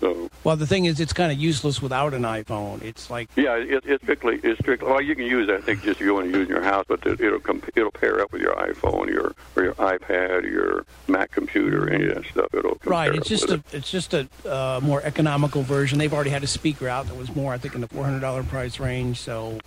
So 0.00 0.28
well, 0.42 0.56
the 0.56 0.66
thing 0.66 0.84
is, 0.86 1.00
it's 1.00 1.12
kind 1.12 1.30
of 1.32 1.38
useless 1.38 1.80
without 1.80 2.14
an 2.14 2.22
iPhone. 2.22 2.82
It's 2.82 3.10
like 3.10 3.28
Yeah, 3.36 3.54
it, 3.54 3.84
it's 3.86 4.02
strictly 4.02 4.40
it's 4.42 4.58
strictly. 4.60 4.90
Well, 4.90 5.00
you 5.00 5.14
can 5.14 5.26
use 5.26 5.48
it. 5.48 5.54
I 5.54 5.60
think 5.60 5.82
just 5.82 6.00
if 6.00 6.06
you 6.06 6.14
want 6.14 6.26
to 6.26 6.38
use 6.38 6.48
it 6.48 6.50
in 6.50 6.56
your 6.56 6.64
house, 6.64 6.84
but 6.88 7.06
it, 7.06 7.20
it'll 7.20 7.40
comp- 7.40 7.70
it'll 7.76 7.90
pair 7.90 8.20
up 8.20 8.32
with 8.32 8.42
your 8.42 8.54
iPhone, 8.56 9.08
your 9.08 9.34
or 9.56 9.62
your 9.62 9.74
iPad, 9.74 10.42
or 10.42 10.48
your 10.48 10.86
Mac 11.06 11.30
computer, 11.30 11.88
any 11.88 12.06
of 12.06 12.16
that 12.16 12.24
stuff. 12.26 12.52
It'll 12.52 12.78
right. 12.84 13.14
It's 13.14 13.28
just 13.28 13.50
a 13.50 13.62
it's 13.72 13.90
just 13.90 14.14
a 14.14 14.28
uh, 14.44 14.80
more 14.82 15.00
economical 15.02 15.62
version. 15.62 15.98
They've 15.98 16.12
already 16.12 16.30
had 16.30 16.42
a 16.42 16.48
speaker 16.48 16.88
out 16.88 17.06
that 17.06 17.16
was 17.16 17.34
more, 17.34 17.54
I 17.54 17.58
think, 17.58 17.74
in 17.74 17.80
the 17.80 17.88
four 17.88 18.04
hundred 18.04 18.20
dollar 18.20 18.42
price 18.42 18.80
range. 18.80 19.20
So 19.20 19.58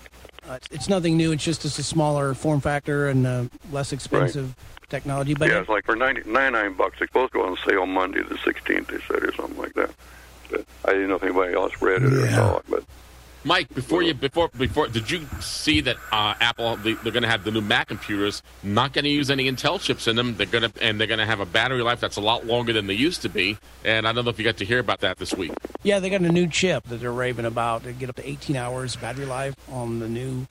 uh, 0.48 0.60
it's, 0.72 0.90
nothing 0.90 1.18
new. 1.18 1.32
It's 1.32 1.44
just 1.44 1.66
it's 1.66 1.78
a 1.80 1.84
smaller 1.84 2.34
form 2.34 2.62
factor 2.62 3.10
and 3.10 3.28
uh, 3.28 3.46
less 3.72 3.92
expensive 3.92 4.56
technology. 4.90 5.34
But 5.34 5.50
yeah, 5.50 5.60
it's 5.60 5.70
like 5.70 5.86
for 5.86 5.96
ninety 5.96 6.22
ninety 6.26 6.58
nine 6.58 6.74
bucks. 6.74 6.98
It's 7.02 7.10
supposed 7.10 7.34
to 7.34 7.40
go 7.40 7.46
on 7.46 7.58
sale 7.68 7.86
Monday 7.86 8.22
the 8.24 8.38
sixteenth. 8.38 8.88
They 8.88 9.00
said 9.02 9.24
or 9.24 9.34
something 9.34 9.58
like 9.58 9.74
that. 9.74 9.92
But 10.50 10.66
I 10.86 10.94
didn't 10.94 11.10
know 11.10 11.16
if 11.16 11.24
anybody 11.24 11.54
else 11.54 11.82
read 11.82 12.02
it 12.02 12.14
or 12.14 12.30
saw 12.32 12.58
it. 12.58 12.66
But 12.70 12.84
Mike, 13.48 13.74
before 13.74 14.04
you 14.04 14.14
before 14.14 14.50
before, 14.50 14.90
did 14.90 15.10
you 15.10 15.26
see 15.40 15.80
that 15.80 15.96
uh, 16.12 16.34
Apple 16.42 16.76
they, 16.76 16.94
they're 16.96 17.14
going 17.14 17.24
to 17.24 17.30
have 17.30 17.46
the 17.46 17.52
new 17.52 17.62
Mac 17.62 17.88
computers 17.88 18.44
not 18.62 18.92
going 18.92 19.06
to 19.06 19.10
use 19.10 19.32
any 19.32 19.50
Intel 19.50 19.80
chips 19.80 20.06
in 20.06 20.18
them? 20.18 20.36
They're 20.36 20.48
going 20.48 20.70
to 20.70 20.84
and 20.84 21.00
they're 21.00 21.08
going 21.08 21.20
to 21.20 21.26
have 21.26 21.40
a 21.40 21.46
battery 21.46 21.82
life 21.82 22.02
that's 22.02 22.18
a 22.18 22.22
lot 22.22 22.46
longer 22.46 22.74
than 22.74 22.88
they 22.88 22.94
used 22.94 23.22
to 23.22 23.30
be. 23.30 23.58
And 23.86 24.06
I 24.06 24.12
don't 24.12 24.26
know 24.26 24.32
if 24.32 24.38
you 24.38 24.44
got 24.44 24.58
to 24.58 24.66
hear 24.66 24.80
about 24.80 25.00
that 25.00 25.16
this 25.16 25.34
week. 25.34 25.54
Yeah, 25.82 26.00
they 26.00 26.10
got 26.10 26.20
a 26.20 26.30
new 26.30 26.48
chip 26.48 26.84
that 26.90 26.98
they're 26.98 27.14
raving 27.14 27.46
about. 27.46 27.84
They 27.84 27.94
get 27.94 28.10
up 28.10 28.18
to 28.18 28.30
18 28.30 28.58
hours 28.58 28.98
battery 28.98 29.26
life 29.26 29.56
on 29.72 30.00
the 30.00 30.10
new 30.10 30.46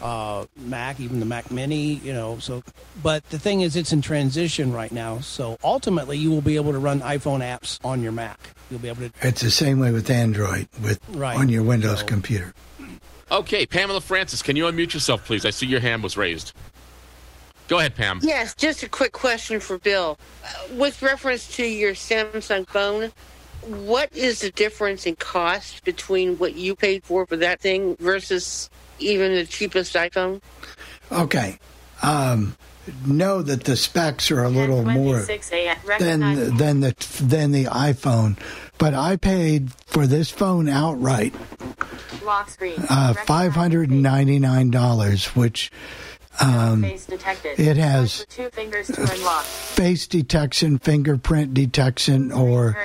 uh, 0.00 0.46
Mac, 0.56 0.98
even 0.98 1.20
the 1.20 1.26
Mac 1.26 1.50
Mini. 1.50 1.96
You 1.96 2.14
know, 2.14 2.38
so 2.38 2.62
but 3.02 3.28
the 3.28 3.38
thing 3.38 3.60
is, 3.60 3.76
it's 3.76 3.92
in 3.92 4.00
transition 4.00 4.72
right 4.72 4.92
now. 4.92 5.20
So 5.20 5.58
ultimately, 5.62 6.16
you 6.16 6.30
will 6.30 6.40
be 6.40 6.56
able 6.56 6.72
to 6.72 6.78
run 6.78 7.02
iPhone 7.02 7.40
apps 7.40 7.78
on 7.84 8.00
your 8.00 8.12
Mac. 8.12 8.54
You'll 8.70 8.80
be 8.80 8.88
able 8.88 9.08
to. 9.08 9.12
It's 9.22 9.42
the 9.42 9.50
same 9.50 9.80
way 9.80 9.90
with 9.90 10.08
Android 10.10 10.68
with 10.82 11.00
Right. 11.10 11.36
on 11.36 11.48
your 11.48 11.62
Windows 11.62 12.02
computer. 12.02 12.54
Okay, 13.30 13.66
Pamela 13.66 14.00
Francis, 14.00 14.42
can 14.42 14.56
you 14.56 14.64
unmute 14.64 14.92
yourself, 14.94 15.24
please? 15.24 15.44
I 15.44 15.50
see 15.50 15.66
your 15.66 15.80
hand 15.80 16.02
was 16.02 16.16
raised. 16.16 16.52
Go 17.68 17.78
ahead, 17.78 17.94
Pam. 17.94 18.18
Yes, 18.22 18.54
just 18.56 18.82
a 18.82 18.88
quick 18.88 19.12
question 19.12 19.60
for 19.60 19.78
Bill. 19.78 20.18
Uh, 20.44 20.48
with 20.74 21.02
reference 21.02 21.54
to 21.56 21.64
your 21.64 21.92
Samsung 21.94 22.66
phone, 22.68 23.12
what 23.86 24.12
is 24.16 24.40
the 24.40 24.50
difference 24.50 25.06
in 25.06 25.14
cost 25.16 25.84
between 25.84 26.36
what 26.38 26.54
you 26.56 26.74
paid 26.74 27.04
for 27.04 27.26
for 27.26 27.36
that 27.36 27.60
thing 27.60 27.96
versus 28.00 28.68
even 28.98 29.32
the 29.34 29.44
cheapest 29.46 29.94
iPhone? 29.94 30.40
Okay. 31.12 31.58
Um, 32.02 32.56
know 33.06 33.42
that 33.42 33.64
the 33.64 33.76
specs 33.76 34.30
are 34.30 34.42
a 34.42 34.48
little 34.48 34.84
more 34.84 35.20
than 35.98 36.56
than 36.56 36.80
the 36.80 36.94
than 37.22 37.52
the 37.52 37.64
iPhone, 37.64 38.38
but 38.78 38.94
I 38.94 39.16
paid 39.16 39.72
for 39.86 40.06
this 40.06 40.30
phone 40.30 40.68
outright 40.68 41.34
lock 42.24 42.50
screen. 42.50 42.76
uh, 42.88 43.14
five 43.14 43.52
hundred 43.52 43.90
and 43.90 44.02
ninety 44.02 44.38
nine 44.38 44.70
dollars, 44.70 45.26
which 45.36 45.70
um, 46.40 46.82
Face 46.82 47.06
it 47.08 47.76
has 47.76 48.24
two 48.30 48.48
fingers 48.50 48.86
to 48.86 49.02
unlock. 49.02 49.44
face 49.44 50.06
detection, 50.06 50.78
fingerprint 50.78 51.52
detection, 51.52 52.32
or 52.32 52.76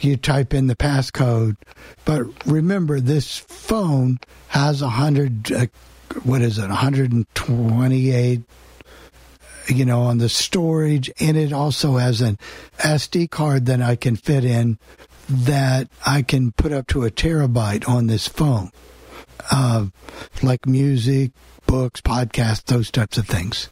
you 0.00 0.16
type 0.16 0.54
in 0.54 0.66
the 0.66 0.76
passcode. 0.76 1.56
But 2.04 2.22
remember, 2.46 3.00
this 3.00 3.38
phone 3.38 4.18
has 4.48 4.80
a 4.82 4.88
hundred. 4.88 5.52
Uh, 5.52 5.66
what 6.24 6.42
is 6.42 6.58
it? 6.58 6.62
One 6.62 6.70
hundred 6.70 7.12
and 7.12 7.26
twenty-eight. 7.34 8.42
You 9.68 9.84
know, 9.84 10.02
on 10.02 10.18
the 10.18 10.28
storage, 10.28 11.10
and 11.20 11.36
it 11.36 11.52
also 11.52 11.96
has 11.96 12.20
an 12.20 12.38
SD 12.78 13.30
card 13.30 13.66
that 13.66 13.80
I 13.80 13.94
can 13.96 14.16
fit 14.16 14.44
in 14.44 14.78
that 15.28 15.88
I 16.04 16.22
can 16.22 16.52
put 16.52 16.72
up 16.72 16.88
to 16.88 17.04
a 17.04 17.10
terabyte 17.10 17.88
on 17.88 18.08
this 18.08 18.26
phone, 18.26 18.70
uh, 19.52 19.86
like 20.42 20.66
music, 20.66 21.30
books, 21.66 22.00
podcasts, 22.00 22.64
those 22.64 22.90
types 22.90 23.18
of 23.18 23.26
things. 23.26 23.70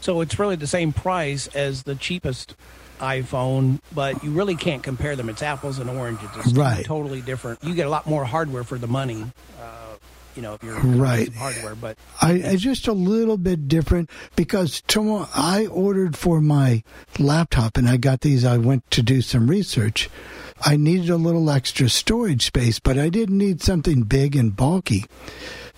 So 0.00 0.20
it's 0.20 0.38
really 0.38 0.56
the 0.56 0.66
same 0.66 0.92
price 0.92 1.46
as 1.48 1.82
the 1.82 1.94
cheapest 1.94 2.54
iPhone, 3.00 3.80
but 3.92 4.22
you 4.22 4.30
really 4.30 4.54
can't 4.54 4.82
compare 4.82 5.16
them. 5.16 5.28
It's 5.28 5.42
apples 5.42 5.78
and 5.78 5.90
oranges. 5.90 6.28
It's 6.36 6.52
Right. 6.52 6.84
totally 6.84 7.20
different. 7.20 7.62
You 7.64 7.74
get 7.74 7.86
a 7.86 7.90
lot 7.90 8.06
more 8.06 8.24
hardware 8.24 8.64
for 8.64 8.78
the 8.78 8.86
money. 8.86 9.24
Uh, 9.60 9.64
you 10.34 10.42
know, 10.42 10.54
if 10.54 10.62
you're 10.62 10.78
Right. 10.80 11.32
hardware, 11.34 11.74
but 11.74 11.96
I, 12.20 12.32
it's 12.32 12.62
just 12.62 12.88
a 12.88 12.92
little 12.92 13.36
bit 13.38 13.68
different 13.68 14.10
because 14.36 14.82
tomorrow 14.86 15.28
I 15.34 15.66
ordered 15.66 16.16
for 16.16 16.40
my 16.40 16.82
laptop 17.18 17.76
and 17.76 17.88
I 17.88 17.96
got 17.96 18.20
these. 18.22 18.44
I 18.44 18.58
went 18.58 18.90
to 18.92 19.02
do 19.02 19.22
some 19.22 19.48
research. 19.48 20.08
I 20.64 20.76
needed 20.76 21.10
a 21.10 21.16
little 21.16 21.50
extra 21.50 21.88
storage 21.88 22.46
space, 22.46 22.78
but 22.78 22.98
I 22.98 23.08
didn't 23.08 23.38
need 23.38 23.62
something 23.62 24.02
big 24.02 24.34
and 24.36 24.54
bulky. 24.56 25.04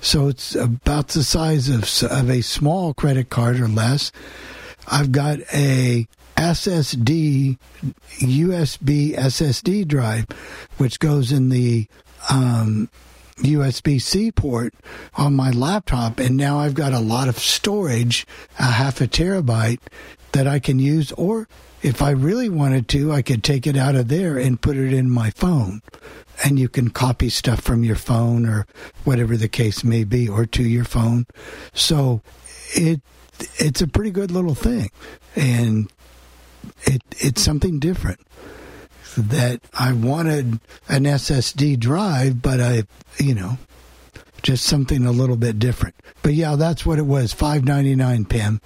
So 0.01 0.29
it's 0.29 0.55
about 0.55 1.09
the 1.09 1.25
size 1.25 1.69
of, 1.69 1.85
of 2.11 2.31
a 2.31 2.43
small 2.43 2.95
credit 2.95 3.31
card 3.31 3.59
or 3.59 3.69
less. 3.69 4.13
I've 4.87 5.11
got 5.11 5.39
a 5.53 6.07
SSD, 6.37 7.59
USB 8.19 9.17
SSD 9.17 9.89
drive, 9.89 10.27
which 10.77 10.99
goes 11.01 11.33
in 11.33 11.49
the 11.49 11.87
um, 12.31 12.89
USB 13.39 14.01
C 14.01 14.33
port 14.33 14.75
on 15.15 15.35
my 15.35 15.51
laptop, 15.51 16.19
and 16.19 16.37
now 16.37 16.59
I've 16.59 16.75
got 16.75 16.93
a 16.93 17.01
lot 17.01 17.29
of 17.29 17.39
storage, 17.39 18.27
a 18.59 18.65
half 18.65 19.01
a 19.01 19.07
terabyte 19.07 19.81
that 20.33 20.47
I 20.47 20.59
can 20.59 20.79
use. 20.79 21.13
Or 21.13 21.49
if 21.83 22.01
I 22.01 22.11
really 22.11 22.49
wanted 22.49 22.89
to, 22.89 23.13
I 23.13 23.23
could 23.23 23.45
take 23.45 23.67
it 23.67 23.77
out 23.77 23.95
of 23.95 24.09
there 24.09 24.39
and 24.39 24.61
put 24.61 24.77
it 24.77 24.93
in 24.93 25.11
my 25.11 25.31
phone. 25.31 25.83
And 26.45 26.59
you 26.59 26.69
can 26.69 26.91
copy 26.91 27.29
stuff 27.29 27.61
from 27.61 27.85
your 27.85 27.97
phone 27.97 28.47
or 28.47 28.67
whatever 29.05 29.37
the 29.37 29.49
case 29.49 29.85
may 29.85 30.05
be, 30.05 30.29
or 30.29 30.47
to 30.47 30.63
your 30.63 30.85
phone. 30.85 31.27
So 31.73 32.23
it 32.75 33.01
it's 33.57 33.83
a 33.83 33.87
pretty 33.87 34.11
good 34.11 34.31
little 34.31 34.55
thing, 34.55 34.91
and 35.35 35.91
it 36.83 37.03
it's 37.19 37.43
something 37.43 37.79
different 37.79 38.21
that 39.17 39.61
I 39.75 39.93
wanted 39.93 40.61
an 40.89 41.05
SSD 41.05 41.79
drive, 41.79 42.43
but 42.43 42.61
I, 42.61 42.85
you 43.19 43.35
know, 43.35 43.59
just 44.43 44.65
something 44.65 45.05
a 45.05 45.13
little 45.13 45.37
bit 45.37 45.59
different. 45.59 45.95
But 46.23 46.35
yeah, 46.35 46.57
that's 46.57 46.87
what 46.87 46.99
it 46.99 47.07
was, 47.07 47.33
five 47.33 47.65
ninety 47.65 47.95
nine, 47.97 48.25
Pam. 48.25 48.61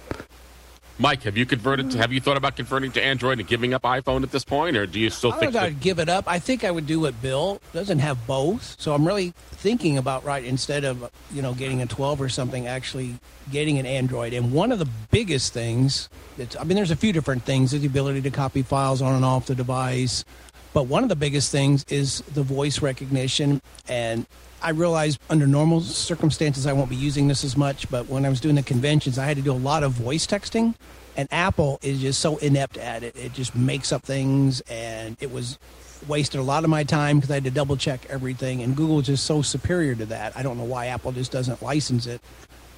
Mike, 1.01 1.23
have 1.23 1.35
you 1.35 1.47
converted? 1.47 1.89
To, 1.91 1.97
have 1.97 2.13
you 2.13 2.21
thought 2.21 2.37
about 2.37 2.55
converting 2.55 2.91
to 2.91 3.03
Android 3.03 3.39
and 3.39 3.47
giving 3.47 3.73
up 3.73 3.81
iPhone 3.81 4.21
at 4.21 4.29
this 4.29 4.43
point, 4.43 4.77
or 4.77 4.85
do 4.85 4.99
you 4.99 5.09
still 5.09 5.33
I 5.33 5.39
think 5.39 5.53
don't 5.53 5.53
know 5.53 5.59
that? 5.61 5.67
if 5.69 5.75
I'd 5.77 5.81
give 5.81 5.97
it 5.97 6.09
up. 6.09 6.25
I 6.27 6.37
think 6.37 6.63
I 6.63 6.69
would 6.69 6.85
do 6.85 6.99
what 6.99 7.19
Bill 7.23 7.59
doesn't 7.73 7.97
have 7.97 8.27
both. 8.27 8.79
So 8.79 8.93
I'm 8.93 9.07
really 9.07 9.33
thinking 9.53 9.97
about 9.97 10.23
right 10.23 10.45
instead 10.45 10.85
of 10.85 11.09
you 11.33 11.41
know 11.41 11.55
getting 11.55 11.81
a 11.81 11.87
12 11.87 12.21
or 12.21 12.29
something, 12.29 12.67
actually 12.67 13.15
getting 13.51 13.79
an 13.79 13.87
Android. 13.87 14.33
And 14.33 14.51
one 14.51 14.71
of 14.71 14.77
the 14.77 14.87
biggest 15.09 15.53
things 15.53 16.07
that's 16.37 16.55
I 16.55 16.65
mean, 16.65 16.75
there's 16.75 16.91
a 16.91 16.95
few 16.95 17.11
different 17.11 17.45
things: 17.45 17.73
is 17.73 17.81
the 17.81 17.87
ability 17.87 18.21
to 18.21 18.29
copy 18.29 18.61
files 18.61 19.01
on 19.01 19.15
and 19.15 19.25
off 19.25 19.47
the 19.47 19.55
device. 19.55 20.23
But 20.71 20.83
one 20.83 21.01
of 21.01 21.09
the 21.09 21.15
biggest 21.15 21.51
things 21.51 21.83
is 21.89 22.21
the 22.33 22.43
voice 22.43 22.79
recognition. 22.79 23.59
And 23.87 24.27
I 24.61 24.71
realize 24.71 25.17
under 25.29 25.47
normal 25.47 25.81
circumstances 25.81 26.67
I 26.67 26.73
won't 26.73 26.89
be 26.89 26.95
using 26.95 27.27
this 27.27 27.43
as 27.43 27.57
much, 27.57 27.89
but 27.89 28.07
when 28.07 28.25
I 28.25 28.29
was 28.29 28.39
doing 28.39 28.55
the 28.55 28.63
conventions, 28.63 29.17
I 29.17 29.25
had 29.25 29.37
to 29.37 29.43
do 29.43 29.51
a 29.51 29.53
lot 29.53 29.83
of 29.83 29.93
voice 29.93 30.27
texting. 30.27 30.75
And 31.17 31.27
Apple 31.31 31.79
is 31.81 31.99
just 31.99 32.21
so 32.21 32.37
inept 32.37 32.77
at 32.77 33.03
it. 33.03 33.15
It 33.17 33.33
just 33.33 33.53
makes 33.53 33.91
up 33.91 34.03
things, 34.03 34.61
and 34.61 35.17
it 35.19 35.31
was 35.31 35.59
wasted 36.07 36.39
a 36.39 36.43
lot 36.43 36.63
of 36.63 36.69
my 36.69 36.83
time 36.83 37.17
because 37.17 37.31
I 37.31 37.35
had 37.35 37.43
to 37.43 37.51
double 37.51 37.75
check 37.75 38.05
everything. 38.09 38.61
And 38.61 38.75
Google 38.75 38.99
is 38.99 39.07
just 39.07 39.25
so 39.25 39.41
superior 39.41 39.93
to 39.95 40.05
that. 40.07 40.35
I 40.37 40.43
don't 40.43 40.57
know 40.57 40.63
why 40.63 40.87
Apple 40.87 41.11
just 41.11 41.31
doesn't 41.31 41.61
license 41.61 42.07
it. 42.07 42.21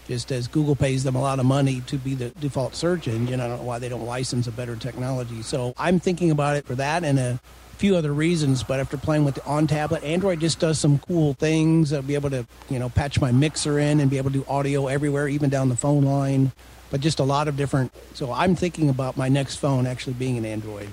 Just 0.08 0.32
as 0.32 0.48
Google 0.48 0.76
pays 0.76 1.04
them 1.04 1.16
a 1.16 1.22
lot 1.22 1.40
of 1.40 1.46
money 1.46 1.82
to 1.88 1.98
be 1.98 2.16
the 2.16 2.30
default 2.32 2.76
search 2.76 3.08
engine, 3.08 3.40
I 3.40 3.48
don't 3.48 3.60
know 3.60 3.66
why 3.66 3.80
they 3.80 3.88
don't 3.88 4.06
license 4.06 4.48
a 4.48 4.52
better 4.52 4.76
technology. 4.76 5.42
So 5.42 5.74
I'm 5.78 6.00
thinking 6.00 6.32
about 6.32 6.58
it 6.58 6.66
for 6.66 6.76
that 6.76 7.04
and 7.04 7.20
a 7.20 7.40
few 7.78 7.96
other 7.96 8.14
reasons. 8.14 8.64
But 8.64 8.80
after 8.80 8.98
playing 8.98 9.26
with 9.26 9.36
the 9.36 9.42
onn 9.42 9.68
tablet, 9.68 10.04
Android 10.04 10.40
just 10.40 10.60
does 10.60 10.80
some 10.80 11.00
cool 11.00 11.34
things. 11.34 11.94
I'll 11.94 12.02
be 12.02 12.16
able 12.16 12.30
to, 12.30 12.46
you 12.70 12.80
know, 12.80 12.90
patch 12.90 13.20
my 13.20 13.32
mixer 13.32 13.80
in 13.80 14.00
and 14.00 14.10
be 14.10 14.18
able 14.18 14.32
to 14.32 14.40
do 14.40 14.46
audio 14.48 14.88
everywhere, 14.88 15.28
even 15.28 15.50
down 15.50 15.70
the 15.70 15.76
phone 15.76 16.04
line. 16.04 16.52
But 16.92 17.02
just 17.02 17.20
a 17.20 17.24
lot 17.24 17.48
of 17.48 17.58
different. 17.58 17.92
So 18.14 18.32
I'm 18.32 18.56
thinking 18.56 18.90
about 18.90 19.18
my 19.18 19.28
next 19.28 19.56
phone 19.56 19.88
actually 19.88 20.14
being 20.14 20.38
an 20.38 20.46
Android. 20.46 20.90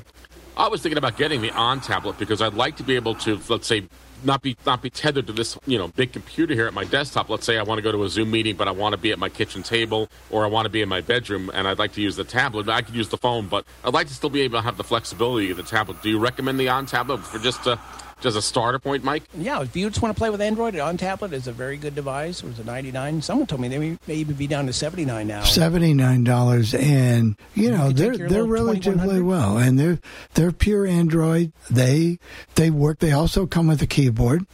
I 0.56 0.68
was 0.68 0.82
thinking 0.82 0.98
about 0.98 1.16
getting 1.16 1.40
the 1.40 1.50
onn 1.50 1.82
tablet 1.82 2.18
because 2.18 2.42
I'd 2.42 2.54
like 2.54 2.76
to 2.76 2.82
be 2.82 2.96
able 2.96 3.14
to, 3.16 3.40
let's 3.48 3.66
say, 3.66 3.88
not 4.24 4.42
be 4.42 4.56
not 4.66 4.82
be 4.82 4.90
tethered 4.90 5.26
to 5.26 5.32
this 5.32 5.58
you 5.66 5.78
know 5.78 5.88
big 5.88 6.12
computer 6.12 6.54
here 6.54 6.66
at 6.66 6.74
my 6.74 6.84
desktop. 6.84 7.28
Let's 7.28 7.44
say 7.46 7.58
I 7.58 7.62
want 7.62 7.78
to 7.78 7.82
go 7.82 7.92
to 7.92 8.04
a 8.04 8.08
Zoom 8.08 8.30
meeting, 8.30 8.56
but 8.56 8.68
I 8.68 8.72
want 8.72 8.92
to 8.92 8.98
be 8.98 9.12
at 9.12 9.18
my 9.18 9.28
kitchen 9.28 9.62
table 9.62 10.08
or 10.30 10.44
I 10.44 10.48
want 10.48 10.66
to 10.66 10.70
be 10.70 10.82
in 10.82 10.88
my 10.88 11.00
bedroom, 11.00 11.50
and 11.54 11.66
I'd 11.66 11.78
like 11.78 11.92
to 11.94 12.00
use 12.00 12.16
the 12.16 12.24
tablet. 12.24 12.68
I 12.68 12.82
could 12.82 12.94
use 12.94 13.08
the 13.08 13.18
phone, 13.18 13.48
but 13.48 13.64
I'd 13.84 13.94
like 13.94 14.08
to 14.08 14.14
still 14.14 14.30
be 14.30 14.42
able 14.42 14.58
to 14.58 14.62
have 14.62 14.76
the 14.76 14.84
flexibility 14.84 15.50
of 15.50 15.56
the 15.56 15.62
tablet. 15.62 16.02
Do 16.02 16.08
you 16.08 16.18
recommend 16.18 16.58
the 16.58 16.66
onn 16.66 16.88
tablet 16.88 17.18
for 17.18 17.38
just 17.38 17.66
a 17.66 17.78
just 18.20 18.36
a 18.36 18.42
starter 18.42 18.78
point, 18.78 19.04
Mike? 19.04 19.22
Yeah, 19.34 19.62
if 19.62 19.74
you 19.74 19.88
just 19.88 20.02
want 20.02 20.14
to 20.14 20.18
play 20.18 20.30
with 20.30 20.40
Android, 20.40 20.74
onn 20.74 20.98
tablet 20.98 21.32
is 21.32 21.46
a 21.46 21.52
very 21.52 21.76
good 21.76 21.94
device. 21.94 22.42
It 22.42 22.46
was 22.46 22.58
a 22.58 22.64
99. 22.64 23.22
Someone 23.22 23.46
told 23.46 23.60
me 23.60 23.68
they 23.68 23.78
may, 23.78 23.98
may 24.06 24.14
even 24.14 24.36
be 24.36 24.46
down 24.46 24.66
to 24.66 24.72
79 24.72 25.26
now. 25.26 25.42
Seventy 25.44 25.94
nine 25.94 26.24
dollars, 26.24 26.74
and 26.74 27.36
you 27.54 27.70
know 27.70 27.88
can 27.88 27.96
they're 27.96 28.28
they're 28.28 28.44
relatively 28.44 29.20
well, 29.20 29.58
and 29.58 29.78
they're 29.78 29.98
they're 30.34 30.52
pure 30.52 30.86
Android. 30.86 31.52
They 31.70 32.18
they 32.54 32.70
work. 32.70 32.98
They 32.98 33.12
also 33.12 33.46
come 33.46 33.66
with 33.68 33.82
a 33.82 33.86
keyboard, 33.86 34.46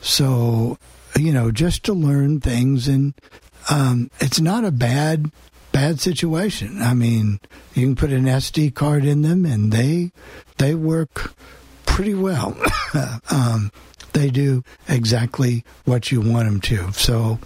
so 0.00 0.78
you 1.18 1.32
know 1.32 1.50
just 1.50 1.84
to 1.84 1.92
learn 1.92 2.40
things, 2.40 2.88
and 2.88 3.14
um, 3.70 4.10
it's 4.20 4.40
not 4.40 4.64
a 4.64 4.70
bad 4.70 5.30
bad 5.72 6.00
situation. 6.00 6.80
I 6.80 6.94
mean, 6.94 7.40
you 7.74 7.86
can 7.86 7.96
put 7.96 8.12
an 8.12 8.24
SD 8.24 8.74
card 8.74 9.04
in 9.04 9.22
them, 9.22 9.44
and 9.44 9.72
they 9.72 10.12
they 10.58 10.74
work 10.74 11.34
pretty 11.94 12.14
well. 12.14 12.56
um, 13.30 13.70
they 14.14 14.28
do 14.28 14.64
exactly 14.88 15.64
what 15.84 16.10
you 16.10 16.20
want 16.20 16.46
them 16.46 16.60
to. 16.60 16.92
So 16.92 17.38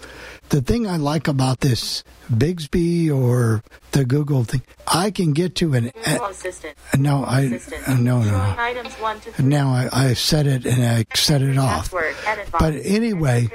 the 0.49 0.59
thing 0.59 0.87
I 0.87 0.97
like 0.97 1.27
about 1.27 1.59
this 1.59 2.03
Bixby 2.35 3.11
or 3.11 3.63
the 3.91 4.05
Google 4.05 4.43
thing, 4.43 4.63
I 4.87 5.11
can 5.11 5.33
get 5.33 5.53
to 5.57 5.75
an. 5.75 5.91
Google 6.03 6.25
Assistant. 6.25 6.75
No, 6.97 7.23
I 7.23 7.41
Assistant. 7.41 7.87
uh, 7.87 7.93
no 7.97 8.23
no. 8.23 8.55
items 8.57 8.93
one 8.95 9.19
to 9.19 9.31
three. 9.31 9.45
Now 9.45 9.69
I, 9.69 9.89
I 9.91 10.13
set 10.15 10.47
it 10.47 10.65
and 10.65 10.83
I 10.83 11.05
set 11.15 11.43
it 11.43 11.55
off. 11.59 11.91
Password. 11.91 12.15
Edit 12.25 12.51
box. 12.51 12.63
But 12.63 12.73
anyway, 12.83 13.49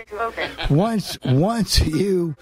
once 0.71 1.19
once 1.25 1.81
you 1.81 2.37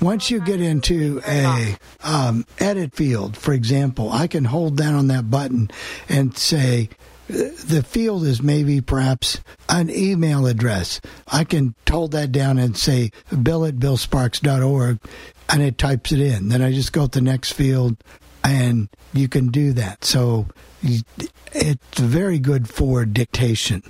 once 0.00 0.30
you 0.30 0.40
get 0.40 0.62
into 0.62 1.20
a 1.26 1.76
um, 2.02 2.46
edit 2.58 2.94
field, 2.94 3.36
for 3.36 3.52
example, 3.52 4.10
I 4.10 4.26
can 4.26 4.46
hold 4.46 4.78
down 4.78 4.94
on 4.94 5.08
that 5.08 5.30
button 5.30 5.70
and 6.08 6.36
say 6.36 6.88
the 7.30 7.82
field 7.82 8.24
is 8.24 8.42
maybe 8.42 8.80
perhaps 8.80 9.40
an 9.68 9.90
email 9.90 10.46
address. 10.46 11.00
I 11.28 11.44
can 11.44 11.74
hold 11.88 12.12
that 12.12 12.32
down 12.32 12.58
and 12.58 12.76
say 12.76 13.10
bill 13.42 13.64
at 13.64 13.76
billsparks.org 13.76 14.98
and 15.48 15.62
it 15.62 15.78
types 15.78 16.12
it 16.12 16.20
in. 16.20 16.48
Then 16.48 16.62
I 16.62 16.72
just 16.72 16.92
go 16.92 17.06
to 17.06 17.18
the 17.18 17.24
next 17.24 17.52
field 17.52 17.96
and 18.42 18.88
you 19.12 19.28
can 19.28 19.48
do 19.48 19.72
that. 19.74 20.04
So 20.04 20.46
it's 21.52 21.98
very 21.98 22.38
good 22.38 22.68
for 22.68 23.04
dictation. 23.04 23.82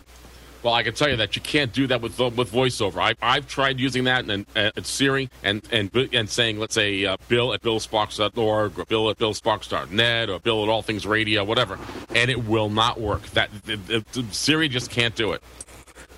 Well, 0.63 0.75
I 0.75 0.83
can 0.83 0.93
tell 0.95 1.09
you 1.09 1.17
that 1.17 1.37
you 1.37 1.43
can't 1.43 1.73
do 1.73 1.87
that 1.87 2.03
with 2.03 2.19
with 2.19 2.53
voiceover. 2.53 2.99
I, 3.01 3.15
I've 3.23 3.47
tried 3.49 3.81
using 3.81 4.05
that 4.05 4.29
and, 4.29 4.45
and, 4.55 4.73
and 4.77 4.87
Siri 4.87 5.31
and 5.43 5.63
and 5.73 5.91
and 6.13 6.29
saying, 6.29 6.59
let's 6.59 6.75
say, 6.75 7.07
uh, 7.07 7.17
Bill 7.29 7.55
at 7.55 7.63
billsparks.org 7.63 8.79
or 8.79 8.85
Bill 8.85 9.09
at 9.11 9.19
billsparks.net 9.19 10.29
or 10.29 10.39
Bill 10.41 10.63
at 10.63 10.69
All 10.69 10.83
Things 10.83 11.07
Radio, 11.07 11.45
whatever, 11.45 11.79
and 12.15 12.31
it 12.31 12.45
will 12.45 12.69
not 12.69 13.01
work. 13.01 13.23
That 13.31 13.51
it, 13.67 13.81
it- 13.89 14.35
Siri 14.35 14.69
just 14.69 14.91
can't 14.91 15.15
do 15.15 15.33
it. 15.33 15.43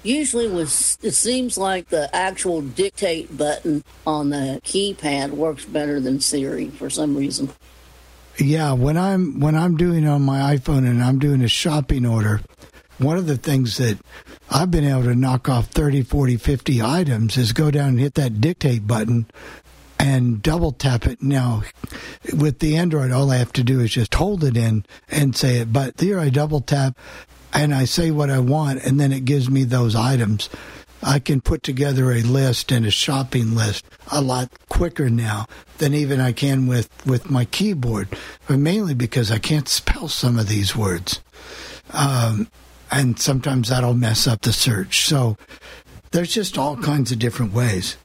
Usually, 0.02 0.48
with 0.48 0.98
it 1.04 1.12
seems 1.12 1.56
like 1.56 1.88
the 1.90 2.14
actual 2.14 2.60
dictate 2.62 3.36
button 3.38 3.84
on 4.04 4.30
the 4.30 4.60
keypad 4.64 5.30
works 5.30 5.64
better 5.64 6.00
than 6.00 6.18
Siri 6.18 6.70
for 6.70 6.90
some 6.90 7.16
reason. 7.16 7.50
Yeah, 8.38 8.72
when 8.72 8.96
I'm 8.96 9.38
when 9.38 9.54
I'm 9.54 9.76
doing 9.76 10.08
on 10.08 10.22
my 10.22 10.56
iPhone 10.56 10.88
and 10.88 11.00
I'm 11.02 11.20
doing 11.20 11.42
a 11.42 11.48
shopping 11.48 12.04
order, 12.04 12.40
one 12.98 13.16
of 13.16 13.26
the 13.26 13.36
things 13.36 13.78
that 13.78 13.98
I've 14.50 14.70
been 14.70 14.84
able 14.84 15.04
to 15.04 15.14
knock 15.14 15.48
off 15.48 15.66
30, 15.68 16.02
40, 16.02 16.36
50 16.36 16.82
items 16.82 17.36
is 17.36 17.52
go 17.52 17.70
down 17.70 17.90
and 17.90 18.00
hit 18.00 18.14
that 18.14 18.40
dictate 18.40 18.86
button 18.86 19.26
and 19.98 20.42
double 20.42 20.72
tap 20.72 21.06
it. 21.06 21.22
Now, 21.22 21.62
with 22.34 22.58
the 22.58 22.76
Android, 22.76 23.12
all 23.12 23.30
I 23.30 23.36
have 23.36 23.52
to 23.54 23.62
do 23.62 23.80
is 23.80 23.92
just 23.92 24.14
hold 24.14 24.44
it 24.44 24.56
in 24.56 24.84
and 25.08 25.36
say 25.36 25.58
it. 25.58 25.72
But 25.72 26.00
here 26.00 26.18
I 26.18 26.28
double 26.28 26.60
tap 26.60 26.98
and 27.52 27.74
I 27.74 27.84
say 27.84 28.10
what 28.10 28.30
I 28.30 28.38
want, 28.38 28.82
and 28.82 28.98
then 28.98 29.12
it 29.12 29.24
gives 29.24 29.50
me 29.50 29.64
those 29.64 29.94
items. 29.94 30.48
I 31.02 31.18
can 31.18 31.40
put 31.40 31.62
together 31.62 32.12
a 32.12 32.22
list 32.22 32.70
and 32.70 32.86
a 32.86 32.90
shopping 32.90 33.54
list 33.54 33.84
a 34.10 34.20
lot 34.20 34.50
quicker 34.68 35.10
now 35.10 35.46
than 35.78 35.94
even 35.94 36.20
I 36.20 36.32
can 36.32 36.66
with, 36.66 36.88
with 37.04 37.30
my 37.30 37.44
keyboard, 37.44 38.08
but 38.46 38.58
mainly 38.58 38.94
because 38.94 39.30
I 39.30 39.38
can't 39.38 39.68
spell 39.68 40.08
some 40.08 40.38
of 40.38 40.48
these 40.48 40.76
words. 40.76 41.20
Um, 41.92 42.48
and 42.92 43.18
sometimes 43.18 43.70
that'll 43.70 43.94
mess 43.94 44.26
up 44.26 44.42
the 44.42 44.52
search. 44.52 45.06
So 45.06 45.36
there's 46.12 46.32
just 46.32 46.58
all 46.58 46.76
kinds 46.76 47.10
of 47.10 47.18
different 47.18 47.52
ways. 47.52 47.96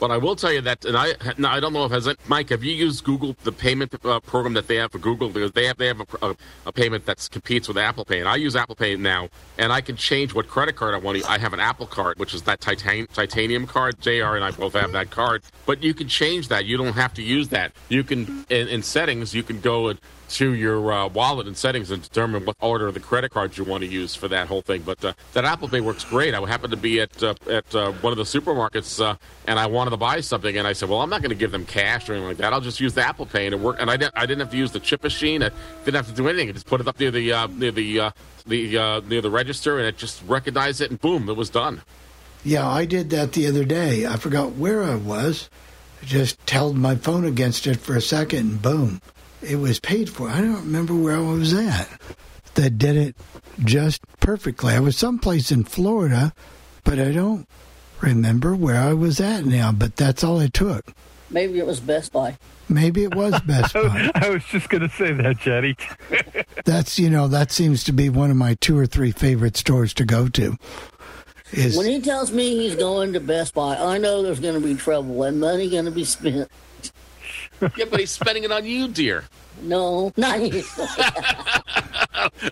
But 0.00 0.10
I 0.10 0.18
will 0.18 0.36
tell 0.36 0.52
you 0.52 0.60
that, 0.62 0.84
and 0.84 0.96
I 0.96 1.14
no, 1.38 1.48
I 1.48 1.60
don't 1.60 1.72
know 1.72 1.84
if 1.84 1.92
has 1.92 2.06
it, 2.06 2.18
Mike. 2.26 2.50
Have 2.50 2.64
you 2.64 2.74
used 2.74 3.04
Google 3.04 3.36
the 3.44 3.52
payment 3.52 3.94
uh, 4.04 4.20
program 4.20 4.52
that 4.54 4.66
they 4.66 4.76
have 4.76 4.92
for 4.92 4.98
Google? 4.98 5.30
Because 5.30 5.52
they 5.52 5.66
have 5.66 5.78
they 5.78 5.86
have 5.86 6.00
a, 6.00 6.26
a, 6.26 6.36
a 6.66 6.72
payment 6.72 7.06
that 7.06 7.26
competes 7.30 7.68
with 7.68 7.78
Apple 7.78 8.04
Pay, 8.04 8.18
and 8.18 8.28
I 8.28 8.36
use 8.36 8.56
Apple 8.56 8.74
Pay 8.74 8.96
now, 8.96 9.28
and 9.56 9.72
I 9.72 9.80
can 9.80 9.96
change 9.96 10.34
what 10.34 10.48
credit 10.48 10.74
card 10.76 10.94
I 10.94 10.98
want. 10.98 11.22
to 11.22 11.30
I 11.30 11.38
have 11.38 11.52
an 11.54 11.60
Apple 11.60 11.86
card, 11.86 12.18
which 12.18 12.34
is 12.34 12.42
that 12.42 12.60
titan, 12.60 13.06
titanium 13.14 13.66
card. 13.66 13.98
Jr. 14.00 14.34
and 14.34 14.44
I 14.44 14.50
both 14.50 14.74
have 14.74 14.92
that 14.92 15.10
card, 15.10 15.42
but 15.64 15.82
you 15.82 15.94
can 15.94 16.08
change 16.08 16.48
that. 16.48 16.66
You 16.66 16.76
don't 16.76 16.94
have 16.94 17.14
to 17.14 17.22
use 17.22 17.48
that. 17.50 17.72
You 17.88 18.02
can 18.02 18.44
in, 18.50 18.68
in 18.68 18.82
settings. 18.82 19.32
You 19.32 19.44
can 19.44 19.60
go 19.60 19.94
to 20.34 20.52
your 20.52 20.92
uh, 20.92 21.08
wallet 21.08 21.46
and 21.46 21.56
settings 21.56 21.90
and 21.90 22.02
determine 22.02 22.44
what 22.44 22.56
order 22.60 22.88
of 22.88 22.94
the 22.94 23.00
credit 23.00 23.30
cards 23.30 23.56
you 23.56 23.64
want 23.64 23.82
to 23.82 23.88
use 23.88 24.14
for 24.14 24.26
that 24.28 24.48
whole 24.48 24.62
thing. 24.62 24.82
But 24.82 25.04
uh, 25.04 25.12
that 25.32 25.44
Apple 25.44 25.68
Pay 25.68 25.80
works 25.80 26.04
great. 26.04 26.34
I 26.34 26.44
happened 26.46 26.72
to 26.72 26.76
be 26.76 27.00
at 27.00 27.22
uh, 27.22 27.34
at 27.48 27.74
uh, 27.74 27.92
one 27.92 28.12
of 28.12 28.16
the 28.16 28.24
supermarkets 28.24 29.04
uh, 29.04 29.16
and 29.46 29.58
I 29.58 29.66
wanted 29.66 29.90
to 29.90 29.96
buy 29.96 30.20
something, 30.20 30.56
and 30.58 30.66
I 30.66 30.72
said, 30.72 30.88
"Well, 30.88 31.00
I'm 31.00 31.10
not 31.10 31.22
going 31.22 31.30
to 31.30 31.36
give 31.36 31.52
them 31.52 31.64
cash 31.64 32.08
or 32.08 32.14
anything 32.14 32.28
like 32.28 32.36
that. 32.38 32.52
I'll 32.52 32.60
just 32.60 32.80
use 32.80 32.94
the 32.94 33.02
Apple 33.02 33.26
Pay 33.26 33.46
and 33.46 33.54
it 33.54 33.60
worked." 33.60 33.80
And 33.80 33.90
I 33.90 33.96
didn't 33.96 34.14
I 34.16 34.26
didn't 34.26 34.40
have 34.40 34.50
to 34.50 34.56
use 34.56 34.72
the 34.72 34.80
chip 34.80 35.02
machine. 35.02 35.42
I 35.42 35.50
didn't 35.84 35.96
have 35.96 36.08
to 36.08 36.14
do 36.14 36.28
anything. 36.28 36.48
I 36.48 36.52
just 36.52 36.66
put 36.66 36.80
it 36.80 36.88
up 36.88 36.98
near 36.98 37.10
the 37.10 37.32
uh, 37.32 37.46
near 37.46 37.70
the 37.70 38.12
the 38.46 39.02
near 39.06 39.20
the 39.20 39.30
register, 39.30 39.78
and 39.78 39.86
it 39.86 39.96
just 39.96 40.22
recognized 40.26 40.80
it, 40.80 40.90
and 40.90 41.00
boom, 41.00 41.28
it 41.28 41.36
was 41.36 41.50
done. 41.50 41.82
Yeah, 42.44 42.68
I 42.68 42.84
did 42.84 43.10
that 43.10 43.32
the 43.32 43.46
other 43.46 43.64
day. 43.64 44.06
I 44.06 44.16
forgot 44.16 44.52
where 44.52 44.82
I 44.82 44.96
was. 44.96 45.48
I 46.02 46.04
just 46.04 46.50
held 46.50 46.76
my 46.76 46.96
phone 46.96 47.24
against 47.24 47.66
it 47.66 47.76
for 47.76 47.96
a 47.96 48.02
second, 48.02 48.38
and 48.38 48.62
boom, 48.62 49.00
it 49.44 49.56
was 49.56 49.80
paid 49.80 50.10
for. 50.10 50.28
I 50.28 50.40
don't 50.40 50.56
remember 50.56 50.94
where 50.94 51.16
I 51.16 51.20
was 51.20 51.52
at. 51.54 51.88
That 52.54 52.78
did 52.78 52.96
it 52.96 53.16
just 53.64 54.00
perfectly. 54.20 54.74
I 54.74 54.80
was 54.80 54.96
someplace 54.96 55.50
in 55.50 55.64
Florida, 55.64 56.32
but 56.84 56.98
I 56.98 57.10
don't 57.10 57.48
remember 58.00 58.54
where 58.54 58.76
I 58.76 58.92
was 58.92 59.20
at 59.20 59.44
now. 59.44 59.72
But 59.72 59.96
that's 59.96 60.22
all 60.22 60.40
it 60.40 60.52
took. 60.52 60.92
Maybe 61.30 61.58
it 61.58 61.66
was 61.66 61.80
Best 61.80 62.12
Buy. 62.12 62.38
Maybe 62.68 63.02
it 63.02 63.14
was 63.14 63.40
Best 63.46 63.74
Buy. 63.74 64.10
I 64.14 64.28
was 64.30 64.44
just 64.44 64.68
going 64.68 64.82
to 64.82 64.88
say 64.88 65.12
that, 65.12 65.38
Jetty. 65.38 65.76
That's 66.64 66.98
you 66.98 67.10
know 67.10 67.28
that 67.28 67.50
seems 67.50 67.82
to 67.84 67.92
be 67.92 68.08
one 68.08 68.30
of 68.30 68.36
my 68.36 68.54
two 68.54 68.78
or 68.78 68.86
three 68.86 69.10
favorite 69.10 69.56
stores 69.56 69.92
to 69.94 70.04
go 70.04 70.28
to. 70.28 70.56
Is 71.52 71.76
When 71.76 71.86
he 71.86 72.00
tells 72.00 72.32
me 72.32 72.56
he's 72.56 72.76
going 72.76 73.12
to 73.12 73.20
Best 73.20 73.54
Buy, 73.54 73.76
I 73.76 73.98
know 73.98 74.22
there's 74.22 74.40
going 74.40 74.60
to 74.60 74.66
be 74.66 74.74
trouble 74.74 75.24
and 75.24 75.40
money 75.40 75.68
going 75.68 75.84
to 75.84 75.90
be 75.90 76.04
spent. 76.04 76.48
yeah, 77.76 77.84
but 77.90 78.00
he's 78.00 78.10
spending 78.10 78.44
it 78.44 78.52
on 78.52 78.64
you, 78.64 78.88
dear. 78.88 79.24
No, 79.62 80.12
not 80.16 80.40
you. 80.40 80.64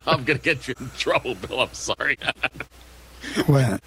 I'm 0.06 0.24
going 0.24 0.38
to 0.38 0.44
get 0.44 0.68
you 0.68 0.74
in 0.78 0.90
trouble, 0.96 1.34
Bill. 1.34 1.60
I'm 1.60 1.72
sorry. 1.72 2.18
well, 3.48 3.78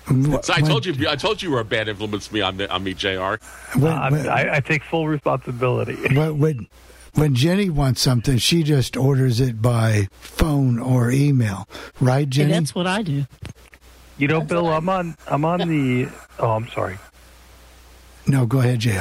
so 0.41 0.53
I 0.53 0.61
told 0.61 0.85
you, 0.85 1.07
I 1.09 1.15
told 1.15 1.41
you 1.41 1.49
you 1.49 1.55
were 1.55 1.61
a 1.61 1.65
bad 1.65 1.87
influence 1.87 2.31
me 2.31 2.41
on 2.41 2.57
me, 2.57 2.67
on 2.67 2.83
me, 2.83 2.93
Jr. 2.93 3.07
When- 3.09 3.85
Uh, 3.85 4.09
when- 4.09 4.29
I, 4.29 4.55
I 4.55 4.59
take 4.59 4.83
full 4.83 5.07
responsibility. 5.07 5.95
What 6.15 6.35
would 6.35 6.67
when 7.13 7.33
Jenny 7.33 7.69
wants 7.69 8.01
something, 8.01 8.37
she 8.37 8.61
just 8.63 8.97
orders 8.97 9.39
it 9.39 9.61
by 9.61 10.09
phone 10.19 10.79
or 10.79 11.11
email, 11.11 11.67
right, 12.01 12.29
Jenny? 12.29 12.51
that's 12.51 12.75
what 12.75 12.87
I 12.87 13.03
do. 13.03 13.25
You 14.17 14.27
know, 14.27 14.41
Bill, 14.41 14.67
I'm 14.67 14.87
on. 14.89 15.15
I'm 15.27 15.45
on 15.45 15.59
the. 15.67 16.09
Oh, 16.39 16.51
I'm 16.51 16.67
sorry. 16.69 16.97
No, 18.27 18.45
go 18.45 18.59
ahead, 18.59 18.79
Jay. 18.79 18.97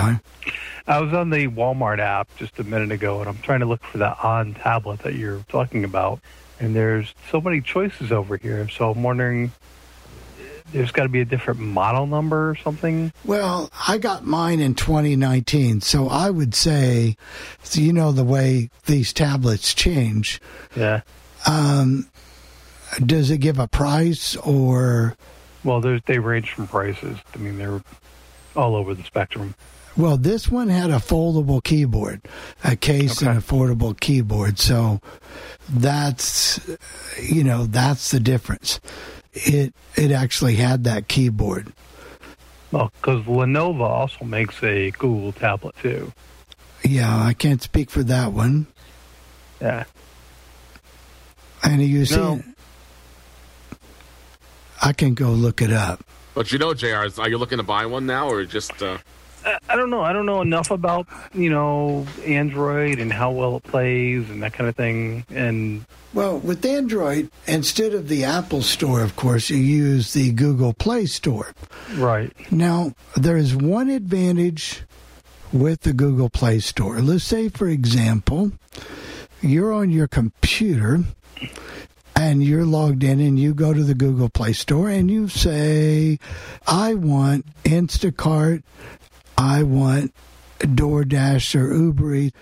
I 0.86 1.00
was 1.00 1.14
on 1.14 1.30
the 1.30 1.48
Walmart 1.48 1.98
app 1.98 2.28
just 2.36 2.58
a 2.58 2.64
minute 2.64 2.92
ago, 2.92 3.20
and 3.20 3.28
I'm 3.28 3.38
trying 3.38 3.60
to 3.60 3.66
look 3.66 3.82
for 3.84 3.98
that 3.98 4.18
onn 4.18 4.60
tablet 4.60 5.00
that 5.00 5.14
you're 5.14 5.44
talking 5.48 5.84
about. 5.84 6.20
And 6.60 6.76
there's 6.76 7.14
so 7.30 7.40
many 7.40 7.60
choices 7.60 8.12
over 8.12 8.36
here, 8.36 8.68
so 8.68 8.90
I'm 8.90 9.02
wondering. 9.02 9.52
There's 10.72 10.90
got 10.90 11.04
to 11.04 11.08
be 11.08 11.20
a 11.20 11.24
different 11.24 11.60
model 11.60 12.06
number 12.06 12.50
or 12.50 12.56
something. 12.56 13.12
Well, 13.24 13.70
I 13.86 13.98
got 13.98 14.24
mine 14.24 14.60
in 14.60 14.74
2019, 14.74 15.82
so 15.82 16.08
I 16.08 16.30
would 16.30 16.54
say, 16.54 17.16
so 17.62 17.80
you 17.80 17.92
know 17.92 18.12
the 18.12 18.24
way 18.24 18.70
these 18.86 19.12
tablets 19.12 19.72
change. 19.72 20.40
Yeah. 20.74 21.02
Um, 21.46 22.08
does 23.04 23.30
it 23.30 23.38
give 23.38 23.58
a 23.58 23.68
price 23.68 24.36
or? 24.36 25.16
Well, 25.62 25.80
they 25.80 26.18
range 26.18 26.50
from 26.50 26.66
prices. 26.66 27.18
I 27.34 27.38
mean, 27.38 27.58
they're 27.58 27.82
all 28.56 28.76
over 28.76 28.94
the 28.94 29.04
spectrum. 29.04 29.54
Well, 29.96 30.16
this 30.16 30.48
one 30.48 30.68
had 30.68 30.90
a 30.90 30.96
foldable 30.96 31.62
keyboard, 31.62 32.22
a 32.64 32.74
case 32.74 33.22
and 33.22 33.38
a 33.38 33.40
foldable 33.40 33.98
keyboard. 33.98 34.58
So 34.58 35.00
that's, 35.68 36.58
you 37.22 37.44
know, 37.44 37.66
that's 37.66 38.10
the 38.10 38.18
difference. 38.18 38.80
It 39.32 39.72
it 39.94 40.10
actually 40.10 40.56
had 40.56 40.84
that 40.84 41.06
keyboard. 41.06 41.72
Well, 42.72 42.90
because 43.00 43.22
Lenovo 43.24 43.82
also 43.82 44.24
makes 44.24 44.60
a 44.64 44.90
Google 44.92 45.32
tablet 45.32 45.76
too. 45.80 46.12
Yeah, 46.82 47.16
I 47.24 47.32
can't 47.32 47.62
speak 47.62 47.88
for 47.88 48.02
that 48.02 48.32
one. 48.32 48.66
Yeah. 49.60 49.84
And 51.62 51.80
you 51.80 52.04
see, 52.04 52.16
No. 52.16 52.42
I 54.82 54.92
can 54.92 55.14
go 55.14 55.30
look 55.30 55.62
it 55.62 55.72
up. 55.72 56.04
But 56.34 56.50
you 56.52 56.58
know, 56.58 56.74
Jr. 56.74 57.06
Are 57.18 57.28
you 57.28 57.38
looking 57.38 57.58
to 57.58 57.64
buy 57.64 57.86
one 57.86 58.06
now, 58.06 58.28
or 58.28 58.44
just? 58.44 58.82
Uh, 58.82 58.98
I- 59.44 59.58
I 59.68 59.76
don't 59.76 59.90
know. 59.90 60.00
I 60.00 60.12
don't 60.14 60.24
know 60.26 60.40
enough 60.40 60.70
about 60.70 61.06
you 61.34 61.50
know 61.50 62.06
Android 62.26 62.98
and 62.98 63.12
how 63.12 63.30
well 63.30 63.56
it 63.58 63.62
plays 63.64 64.28
and 64.30 64.42
that 64.42 64.52
kind 64.54 64.68
of 64.68 64.74
thing. 64.76 65.24
And 65.28 65.84
Well, 66.14 66.38
with 66.38 66.64
Android, 66.64 67.30
instead 67.46 67.92
of 67.92 68.08
the 68.08 68.24
Apple 68.24 68.62
Store, 68.62 69.02
of 69.02 69.16
course, 69.16 69.50
you 69.50 69.56
use 69.58 70.12
the 70.12 70.32
Google 70.32 70.72
Play 70.72 71.06
Store. 71.06 71.52
right, 71.96 72.32
Now, 72.50 72.92
there 73.16 73.36
is 73.36 73.54
one 73.54 73.90
advantage 73.90 74.82
with 75.52 75.82
the 75.82 75.92
Google 75.92 76.30
Play 76.30 76.60
Store. 76.60 77.00
Let's 77.00 77.24
say, 77.24 77.48
for 77.48 77.68
example, 77.68 78.52
you're 79.42 79.72
on 79.72 79.90
your 79.90 80.08
computer 80.08 81.04
and 82.16 82.42
you're 82.42 82.64
logged 82.64 83.02
in 83.02 83.20
and 83.20 83.38
you 83.38 83.54
go 83.54 83.72
to 83.74 83.82
the 83.82 83.94
Google 83.94 84.28
Play 84.28 84.52
Store 84.52 84.88
and 84.88 85.10
you 85.10 85.28
say, 85.28 86.18
I 86.66 86.94
want 86.94 87.46
Instacart, 87.64 88.62
I 89.36 89.62
want 89.62 90.14
DoorDash 90.60 91.60
or 91.60 91.74
Uber 91.74 92.14
Eats. 92.14 92.36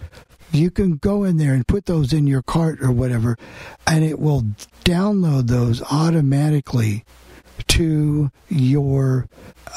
You 0.52 0.70
can 0.70 0.96
go 0.96 1.24
in 1.24 1.38
there 1.38 1.54
and 1.54 1.66
put 1.66 1.86
those 1.86 2.12
in 2.12 2.26
your 2.26 2.42
cart 2.42 2.82
or 2.82 2.92
whatever, 2.92 3.38
and 3.86 4.04
it 4.04 4.18
will 4.18 4.42
download 4.84 5.46
those 5.46 5.82
automatically 5.82 7.04
to 7.68 8.30
your 8.50 9.28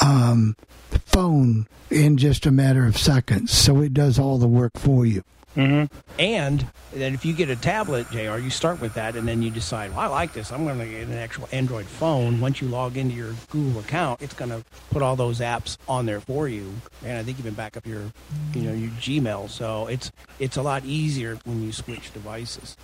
um, 0.01 0.57
phone 0.89 1.67
in 1.89 2.17
just 2.17 2.45
a 2.45 2.51
matter 2.51 2.85
of 2.85 2.97
seconds. 2.97 3.51
So 3.53 3.79
it 3.81 3.93
does 3.93 4.19
all 4.19 4.37
the 4.37 4.47
work 4.47 4.77
for 4.77 5.05
you. 5.05 5.23
Mm-hmm. 5.55 5.85
And 6.19 6.67
then 6.93 7.13
if 7.13 7.25
you 7.25 7.33
get 7.33 7.49
a 7.49 7.55
tablet, 7.55 8.09
JR, 8.11 8.37
you 8.37 8.49
start 8.49 8.79
with 8.81 8.93
that 8.93 9.15
and 9.15 9.27
then 9.27 9.41
you 9.41 9.49
decide, 9.49 9.91
well, 9.91 9.99
I 9.99 10.07
like 10.07 10.33
this. 10.33 10.51
I'm 10.51 10.65
going 10.65 10.79
to 10.79 10.85
get 10.85 11.07
an 11.07 11.13
actual 11.13 11.47
Android 11.51 11.85
phone. 11.85 12.39
Once 12.39 12.61
you 12.61 12.67
log 12.67 12.97
into 12.97 13.15
your 13.15 13.33
Google 13.49 13.81
account, 13.81 14.21
it's 14.21 14.33
going 14.33 14.51
to 14.51 14.63
put 14.91 15.01
all 15.01 15.15
those 15.15 15.39
apps 15.39 15.77
on 15.87 16.05
there 16.05 16.21
for 16.21 16.47
you. 16.47 16.73
And 17.03 17.17
I 17.17 17.23
think 17.23 17.39
even 17.39 17.53
back 17.53 17.75
up 17.77 17.85
your, 17.85 18.11
you 18.53 18.61
know, 18.61 18.73
your 18.73 18.89
Gmail. 18.91 19.49
So 19.49 19.87
it's 19.87 20.11
it's 20.39 20.57
a 20.57 20.61
lot 20.61 20.85
easier 20.85 21.37
when 21.45 21.63
you 21.63 21.71
switch 21.71 22.13
devices. 22.13 22.77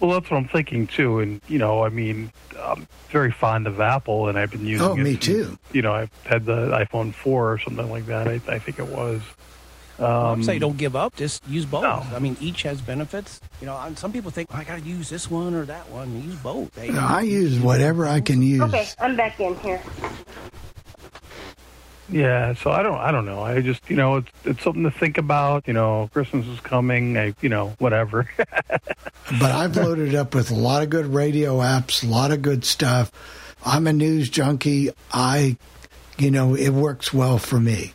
well, 0.00 0.10
that's 0.10 0.30
what 0.30 0.36
I'm 0.38 0.48
thinking 0.48 0.86
too. 0.86 1.20
And 1.20 1.40
you 1.48 1.58
know, 1.58 1.84
I 1.84 1.88
mean, 1.88 2.32
I'm 2.58 2.86
very 3.10 3.30
fond 3.32 3.66
of 3.66 3.80
Apple, 3.80 4.28
and 4.28 4.38
I've 4.38 4.50
been 4.50 4.66
using. 4.66 4.86
Oh, 4.86 4.92
it 4.94 4.98
me 4.98 5.16
too. 5.16 5.58
You 5.72 5.82
know, 5.82 5.92
I've 5.92 6.10
had 6.24 6.44
the 6.46 6.68
iPhone 6.68 7.12
four 7.14 7.52
or 7.52 7.58
something 7.58 7.90
like 7.90 8.06
that. 8.06 8.28
I, 8.28 8.40
I 8.48 8.58
think 8.58 8.78
it 8.78 8.88
was. 8.88 9.22
Um, 10.00 10.42
say 10.42 10.58
don't 10.58 10.76
give 10.78 10.96
up. 10.96 11.14
Just 11.16 11.46
use 11.46 11.66
both. 11.66 11.84
I 11.84 12.18
mean, 12.18 12.36
each 12.40 12.62
has 12.62 12.80
benefits. 12.80 13.40
You 13.60 13.66
know, 13.66 13.76
and 13.78 13.98
some 13.98 14.12
people 14.12 14.30
think 14.30 14.48
"Oh, 14.52 14.56
I 14.56 14.64
got 14.64 14.78
to 14.80 14.84
use 14.84 15.10
this 15.10 15.30
one 15.30 15.54
or 15.54 15.64
that 15.66 15.90
one. 15.90 16.22
Use 16.22 16.36
both. 16.36 16.72
They- 16.72 16.90
I 16.90 17.20
use 17.20 17.58
whatever 17.58 18.06
I 18.06 18.20
can 18.20 18.40
use. 18.42 18.62
Okay, 18.62 18.86
I'm 18.98 19.14
back 19.16 19.38
in 19.40 19.54
here. 19.60 19.80
Yeah, 22.12 22.54
so 22.54 22.72
I 22.72 22.82
don't, 22.82 22.98
I 22.98 23.12
don't 23.12 23.24
know. 23.24 23.40
I 23.40 23.60
just, 23.60 23.88
you 23.88 23.94
know, 23.94 24.16
it's 24.16 24.30
it's 24.44 24.62
something 24.64 24.82
to 24.82 24.90
think 24.90 25.16
about. 25.16 25.68
You 25.68 25.74
know, 25.74 26.10
Christmas 26.12 26.44
is 26.48 26.58
coming. 26.60 27.16
I, 27.16 27.34
you 27.40 27.48
know, 27.48 27.74
whatever. 27.78 28.28
But 29.38 29.52
I've 29.52 29.76
loaded 29.76 30.16
up 30.16 30.34
with 30.34 30.50
a 30.50 30.56
lot 30.56 30.82
of 30.82 30.90
good 30.90 31.06
radio 31.06 31.58
apps, 31.58 32.02
a 32.02 32.08
lot 32.08 32.32
of 32.32 32.42
good 32.42 32.64
stuff. 32.64 33.12
I'm 33.64 33.86
a 33.86 33.92
news 33.92 34.28
junkie. 34.28 34.90
I, 35.12 35.56
you 36.18 36.32
know, 36.32 36.56
it 36.56 36.70
works 36.70 37.14
well 37.14 37.38
for 37.38 37.60
me. 37.60 37.92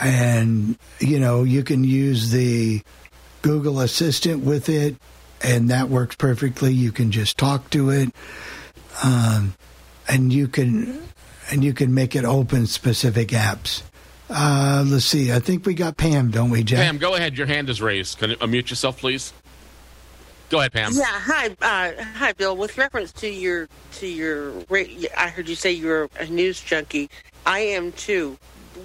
And, 0.00 0.78
you 1.00 1.18
know, 1.18 1.42
you 1.42 1.64
can 1.64 1.82
use 1.84 2.30
the 2.30 2.82
Google 3.42 3.80
Assistant 3.80 4.44
with 4.44 4.68
it, 4.68 4.96
and 5.42 5.70
that 5.70 5.88
works 5.88 6.16
perfectly. 6.16 6.72
You 6.72 6.92
can 6.92 7.10
just 7.10 7.36
talk 7.36 7.70
to 7.70 7.90
it. 7.90 8.10
Um, 9.02 9.54
and 10.08 10.32
you 10.32 10.48
can 10.48 11.02
and 11.50 11.64
you 11.64 11.72
can 11.72 11.94
make 11.94 12.14
it 12.16 12.24
open 12.24 12.66
specific 12.66 13.28
apps. 13.28 13.82
Uh, 14.30 14.84
let's 14.86 15.06
see. 15.06 15.32
I 15.32 15.38
think 15.38 15.64
we 15.64 15.74
got 15.74 15.96
Pam, 15.96 16.30
don't 16.30 16.50
we, 16.50 16.62
Jack? 16.62 16.80
Pam, 16.80 16.98
go 16.98 17.14
ahead. 17.14 17.38
Your 17.38 17.46
hand 17.46 17.70
is 17.70 17.80
raised. 17.80 18.18
Can 18.18 18.30
you 18.30 18.36
unmute 18.36 18.68
yourself, 18.68 18.98
please? 18.98 19.32
Go 20.50 20.58
ahead, 20.58 20.72
Pam. 20.72 20.92
Yeah, 20.94 21.04
hi, 21.06 21.56
uh, 21.60 22.02
hi, 22.14 22.32
Bill. 22.32 22.56
With 22.56 22.76
reference 22.78 23.12
to 23.12 23.28
your 23.28 23.68
to 23.92 24.06
your, 24.06 24.52
I 25.16 25.28
heard 25.28 25.48
you 25.48 25.54
say 25.54 25.72
you're 25.72 26.08
a 26.18 26.26
news 26.26 26.60
junkie. 26.60 27.10
I 27.44 27.60
am 27.60 27.92
too. 27.92 28.38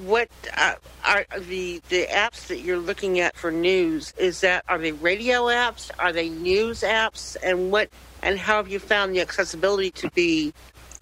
What 0.06 0.30
uh, 0.58 0.76
are 1.06 1.26
the 1.40 1.82
the 1.90 2.06
apps 2.08 2.48
that 2.48 2.60
you're 2.60 2.78
looking 2.78 3.20
at 3.20 3.36
for 3.36 3.52
news? 3.52 4.14
Is 4.18 4.42
that 4.42 4.64
are 4.68 4.78
they 4.78 4.92
radio 4.92 5.44
apps? 5.44 5.92
Are 6.00 6.12
they 6.12 6.30
news 6.30 6.82
apps? 6.82 7.36
And 7.44 7.72
what 7.72 7.90
and 8.22 8.38
how 8.38 8.58
have 8.58 8.68
you 8.68 8.80
found 8.80 9.16
the 9.16 9.22
accessibility 9.22 9.92
to 9.92 10.10
be 10.12 10.54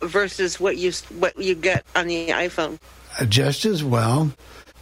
versus 0.01 0.59
what 0.59 0.77
you 0.77 0.91
what 1.19 1.37
you 1.37 1.55
get 1.55 1.85
on 1.95 2.07
the 2.07 2.29
iPhone? 2.29 2.79
just 3.27 3.65
as 3.65 3.83
well. 3.83 4.31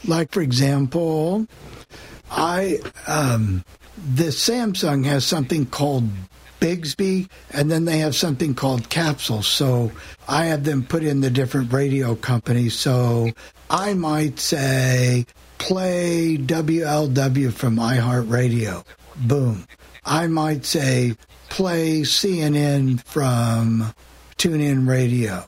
Like 0.05 0.31
for 0.31 0.41
example, 0.41 1.47
I 2.31 2.79
um, 3.07 3.63
the 4.15 4.25
Samsung 4.25 5.05
has 5.05 5.25
something 5.25 5.65
called 5.65 6.09
Bixby, 6.59 7.27
and 7.51 7.69
then 7.69 7.85
they 7.85 7.99
have 7.99 8.15
something 8.15 8.53
called 8.53 8.89
Capsule. 8.89 9.43
So 9.43 9.91
I 10.27 10.45
have 10.45 10.63
them 10.63 10.83
put 10.83 11.03
in 11.03 11.21
the 11.21 11.29
different 11.29 11.73
radio 11.73 12.15
companies. 12.15 12.73
So 12.75 13.29
I 13.69 13.93
might 13.93 14.39
say 14.39 15.25
play 15.57 16.37
WLW 16.39 17.53
from 17.53 17.75
iHeartRadio. 17.77 18.85
Boom. 19.15 19.65
I 20.05 20.27
might 20.27 20.65
say 20.65 21.15
play 21.49 22.01
CNN 22.01 23.03
from 23.05 23.93
TuneIn 24.37 24.87
Radio. 24.87 25.45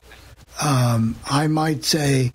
Um, 0.62 1.16
I 1.28 1.46
might 1.46 1.84
say 1.84 2.32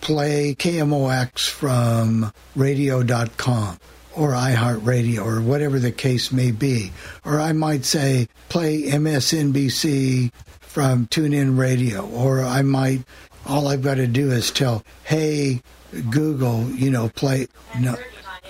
play 0.00 0.54
KMOX 0.56 1.48
from 1.48 2.32
radio.com 2.56 3.78
or 4.16 4.30
iHeartRadio 4.30 5.24
or 5.24 5.40
whatever 5.40 5.78
the 5.78 5.92
case 5.92 6.32
may 6.32 6.50
be. 6.50 6.92
Or 7.24 7.40
I 7.40 7.52
might 7.52 7.84
say 7.84 8.28
play 8.48 8.82
MSNBC 8.82 10.32
from 10.60 11.06
TuneIn 11.06 11.58
Radio. 11.58 12.06
Or 12.06 12.42
I 12.42 12.62
might, 12.62 13.02
all 13.46 13.68
I've 13.68 13.82
got 13.82 13.94
to 13.94 14.06
do 14.06 14.30
is 14.30 14.50
tell, 14.50 14.84
hey, 15.04 15.62
Google, 16.10 16.68
you 16.70 16.90
know, 16.90 17.08
play. 17.10 17.46
No, 17.78 17.96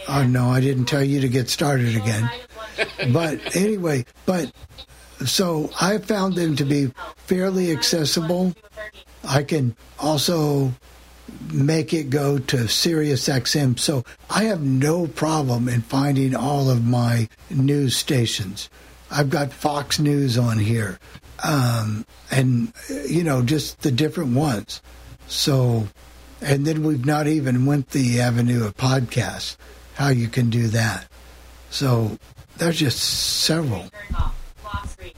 oh, 0.09 0.24
no, 0.24 0.51
I 0.51 0.60
didn't 0.60 0.86
tell 0.86 1.02
you 1.02 1.20
to 1.20 1.28
get 1.28 1.48
started 1.48 1.97
again. 1.97 2.31
But 3.12 3.56
anyway, 3.56 4.06
but 4.27 4.52
so 5.24 5.70
I 5.81 5.98
found 5.98 6.35
them 6.35 6.56
to 6.56 6.64
be 6.64 6.93
fairly 7.16 7.73
accessible. 7.73 8.55
I 9.24 9.43
can 9.43 9.77
also 9.98 10.73
make 11.52 11.93
it 11.93 12.10
go 12.10 12.39
to 12.39 12.69
Sirius 12.69 13.28
XM. 13.28 13.78
So 13.78 14.05
I 14.31 14.44
have 14.44 14.62
no 14.62 15.06
problem 15.06 15.69
in 15.69 15.82
finding 15.82 16.35
all 16.35 16.70
of 16.70 16.85
my 16.85 17.28
news 17.51 17.97
stations. 17.97 18.69
I've 19.10 19.31
got 19.31 19.52
Fox 19.52 19.98
News 19.98 20.39
on 20.39 20.59
here, 20.59 20.98
um, 21.43 22.06
and 22.31 22.73
you 23.06 23.24
know 23.24 23.43
just 23.43 23.82
the 23.82 23.90
different 23.90 24.35
ones. 24.35 24.81
So, 25.28 25.89
and 26.40 26.66
then 26.66 26.82
we've 26.82 27.05
not 27.05 27.27
even 27.27 27.66
went 27.66 27.90
the 27.90 28.20
avenue 28.20 28.64
of 28.64 28.77
podcasts. 28.77 29.56
How 29.94 30.09
you 30.09 30.28
can 30.28 30.51
do 30.51 30.69
that. 30.69 31.06
So 31.70 32.19
there's 32.56 32.78
just 32.78 32.98
several. 32.98 33.90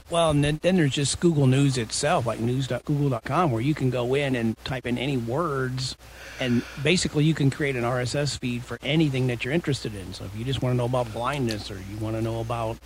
Well, 0.09 0.29
and 0.31 0.43
then, 0.43 0.59
then 0.61 0.75
there's 0.75 0.93
just 0.93 1.19
Google 1.19 1.47
News 1.47 1.77
itself, 1.77 2.25
like 2.25 2.39
news.google.com, 2.39 3.51
where 3.51 3.61
you 3.61 3.73
can 3.73 3.89
go 3.89 4.13
in 4.13 4.35
and 4.35 4.55
type 4.63 4.85
in 4.85 4.97
any 4.97 5.17
words, 5.17 5.95
and 6.39 6.63
basically 6.83 7.23
you 7.23 7.33
can 7.33 7.49
create 7.49 7.75
an 7.75 7.83
RSS 7.83 8.37
feed 8.37 8.63
for 8.63 8.77
anything 8.83 9.27
that 9.27 9.43
you're 9.43 9.53
interested 9.53 9.95
in. 9.95 10.13
So 10.13 10.25
if 10.25 10.35
you 10.35 10.45
just 10.45 10.61
want 10.61 10.73
to 10.73 10.77
know 10.77 10.85
about 10.85 11.11
blindness, 11.11 11.71
or 11.71 11.75
you 11.75 11.97
want 11.99 12.15
to 12.15 12.21
know 12.21 12.39
about, 12.39 12.77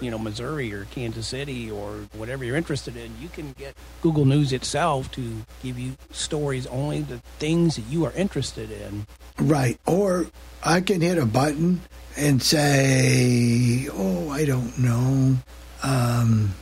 you 0.00 0.10
know, 0.10 0.18
Missouri 0.18 0.72
or 0.72 0.84
Kansas 0.86 1.26
City 1.26 1.70
or 1.70 2.06
whatever 2.12 2.44
you're 2.44 2.56
interested 2.56 2.96
in, 2.96 3.12
you 3.20 3.28
can 3.28 3.52
get 3.52 3.74
Google 4.02 4.24
News 4.24 4.52
itself 4.52 5.10
to 5.12 5.44
give 5.62 5.78
you 5.78 5.96
stories 6.10 6.66
only 6.66 7.02
the 7.02 7.18
things 7.38 7.76
that 7.76 7.82
you 7.82 8.04
are 8.04 8.12
interested 8.12 8.70
in. 8.70 9.06
Right. 9.38 9.78
Or 9.86 10.26
I 10.62 10.80
can 10.80 11.00
hit 11.00 11.18
a 11.18 11.26
button 11.26 11.80
and 12.16 12.42
say, 12.42 13.88
oh, 13.92 14.30
I 14.30 14.44
don't 14.44 14.78
know. 14.78 15.36
Um, 15.82 16.54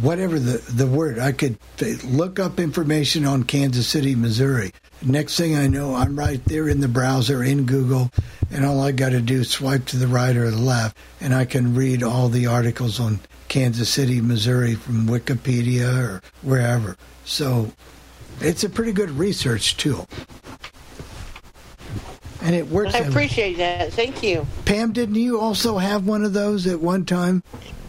whatever 0.00 0.38
the, 0.38 0.58
the 0.72 0.86
word, 0.86 1.18
I 1.18 1.32
could 1.32 1.58
look 2.04 2.38
up 2.38 2.60
information 2.60 3.24
on 3.24 3.44
Kansas 3.44 3.86
City, 3.86 4.14
Missouri. 4.14 4.72
Next 5.04 5.36
thing 5.36 5.56
I 5.56 5.66
know, 5.66 5.94
I'm 5.94 6.18
right 6.18 6.44
there 6.44 6.68
in 6.68 6.80
the 6.80 6.88
browser 6.88 7.42
in 7.42 7.64
Google, 7.64 8.10
and 8.50 8.64
all 8.64 8.80
I 8.80 8.92
got 8.92 9.10
to 9.10 9.20
do 9.20 9.40
is 9.40 9.50
swipe 9.50 9.84
to 9.86 9.96
the 9.96 10.06
right 10.06 10.36
or 10.36 10.50
the 10.50 10.56
left, 10.56 10.96
and 11.20 11.34
I 11.34 11.44
can 11.44 11.74
read 11.74 12.02
all 12.02 12.28
the 12.28 12.46
articles 12.46 13.00
on 13.00 13.20
Kansas 13.48 13.88
City, 13.88 14.20
Missouri 14.20 14.74
from 14.74 15.06
Wikipedia 15.06 15.98
or 15.98 16.22
wherever. 16.42 16.96
So 17.24 17.72
it's 18.40 18.64
a 18.64 18.68
pretty 18.68 18.92
good 18.92 19.10
research 19.10 19.76
tool. 19.76 20.08
And 22.40 22.54
it 22.54 22.68
works. 22.68 22.94
I 22.94 22.98
appreciate 22.98 23.58
that. 23.58 23.92
Thank 23.92 24.22
you. 24.22 24.46
Pam, 24.64 24.92
didn't 24.92 25.14
you 25.14 25.38
also 25.38 25.78
have 25.78 26.06
one 26.06 26.24
of 26.24 26.32
those 26.32 26.66
at 26.66 26.80
one 26.80 27.04
time? 27.04 27.42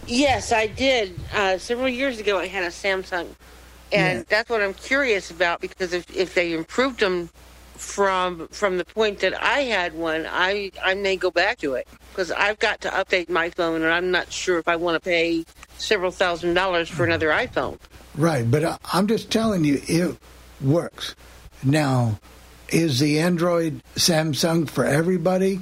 Yes, 0.06 0.52
I 0.52 0.68
did. 0.68 1.20
Uh, 1.34 1.58
several 1.58 1.90
years 1.90 2.20
ago, 2.20 2.38
I 2.38 2.48
had 2.48 2.64
a 2.64 2.68
Samsung, 2.68 3.28
and 3.94 4.20
Yeah. 4.20 4.24
that's 4.30 4.50
what 4.50 4.62
I'm 4.62 4.74
curious 4.74 5.32
about 5.32 5.62
because 5.62 5.94
if, 5.94 6.10
if 6.16 6.34
they 6.34 6.54
improved 6.54 7.00
them 7.00 7.30
from 7.76 8.48
from 8.50 8.78
the 8.78 8.86
point 8.86 9.20
that 9.20 9.42
I 9.42 9.62
had 9.62 9.94
one, 9.94 10.28
I 10.30 10.72
I 10.84 10.94
may 10.94 11.16
go 11.18 11.32
back 11.32 11.58
to 11.60 11.74
it 11.76 11.88
because 12.12 12.32
I've 12.32 12.60
got 12.60 12.82
to 12.82 12.90
update 12.90 13.30
my 13.30 13.50
phone, 13.50 13.82
and 13.82 13.92
I'm 13.92 14.12
not 14.12 14.32
sure 14.32 14.58
if 14.60 14.68
I 14.68 14.76
want 14.76 14.96
to 14.96 15.10
pay 15.10 15.46
several 15.78 16.12
thousand 16.12 16.54
dollars 16.54 16.90
for 16.90 17.04
another 17.06 17.30
iPhone. 17.30 17.80
Right, 18.16 18.50
but 18.50 18.64
I, 18.64 18.78
I'm 18.94 19.08
just 19.08 19.32
telling 19.32 19.64
you, 19.66 19.82
it 19.88 20.18
works. 20.62 21.16
Now, 21.64 22.20
is 22.70 23.00
the 23.00 23.20
Android 23.20 23.82
Samsung 23.96 24.70
for 24.70 24.86
everybody? 24.86 25.62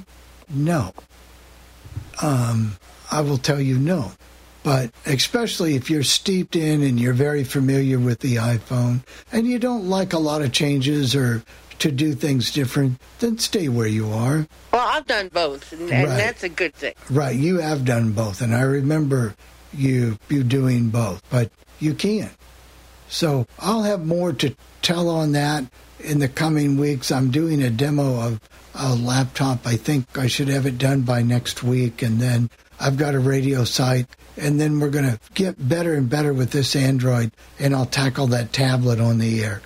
No. 0.50 0.92
Um, 2.20 2.76
I 3.10 3.20
will 3.22 3.38
tell 3.38 3.60
you 3.60 3.78
no. 3.78 4.12
But 4.62 4.92
especially 5.06 5.74
if 5.74 5.90
you're 5.90 6.04
steeped 6.04 6.54
in 6.54 6.82
and 6.82 7.00
you're 7.00 7.12
very 7.14 7.42
familiar 7.42 7.98
with 7.98 8.20
the 8.20 8.36
iPhone 8.36 9.00
and 9.32 9.46
you 9.46 9.58
don't 9.58 9.88
like 9.88 10.12
a 10.12 10.18
lot 10.18 10.42
of 10.42 10.52
changes 10.52 11.16
or 11.16 11.42
to 11.80 11.90
do 11.90 12.14
things 12.14 12.52
different, 12.52 13.00
then 13.18 13.38
stay 13.38 13.68
where 13.68 13.88
you 13.88 14.08
are. 14.10 14.46
Well, 14.72 14.86
I've 14.86 15.06
done 15.06 15.28
both, 15.32 15.72
and, 15.72 15.90
Right. 15.90 16.06
that's 16.06 16.44
a 16.44 16.48
good 16.48 16.74
thing. 16.74 16.94
Right, 17.10 17.34
you 17.34 17.58
have 17.58 17.84
done 17.84 18.12
both, 18.12 18.40
and 18.40 18.54
I 18.54 18.60
remember 18.62 19.34
you 19.74 20.18
you 20.28 20.44
doing 20.44 20.90
both, 20.90 21.22
but 21.28 21.50
you 21.80 21.94
can't. 21.94 22.30
So 23.08 23.46
I'll 23.58 23.82
have 23.82 24.06
more 24.06 24.32
to 24.34 24.54
tell 24.80 25.08
on 25.08 25.32
that 25.32 25.64
in 25.98 26.20
the 26.20 26.28
coming 26.28 26.76
weeks. 26.76 27.10
I'm 27.10 27.30
doing 27.30 27.62
a 27.62 27.70
demo 27.70 28.20
of 28.20 28.40
a 28.74 28.94
laptop. 28.94 29.66
I 29.66 29.76
think 29.76 30.16
I 30.16 30.28
should 30.28 30.48
have 30.48 30.66
it 30.66 30.78
done 30.78 31.02
by 31.02 31.22
next 31.22 31.62
week, 31.64 32.00
and 32.00 32.20
then 32.20 32.48
I've 32.82 32.96
got 32.96 33.14
a 33.14 33.20
radio 33.20 33.62
site, 33.62 34.08
and 34.36 34.60
then 34.60 34.80
we're 34.80 34.90
going 34.90 35.04
to 35.04 35.20
get 35.34 35.68
better 35.68 35.94
and 35.94 36.10
better 36.10 36.32
with 36.32 36.50
this 36.50 36.74
Android, 36.74 37.30
and 37.60 37.76
I'll 37.76 37.86
tackle 37.86 38.26
that 38.28 38.52
tablet 38.52 38.98
on 38.98 39.18
the 39.18 39.44
air 39.44 39.62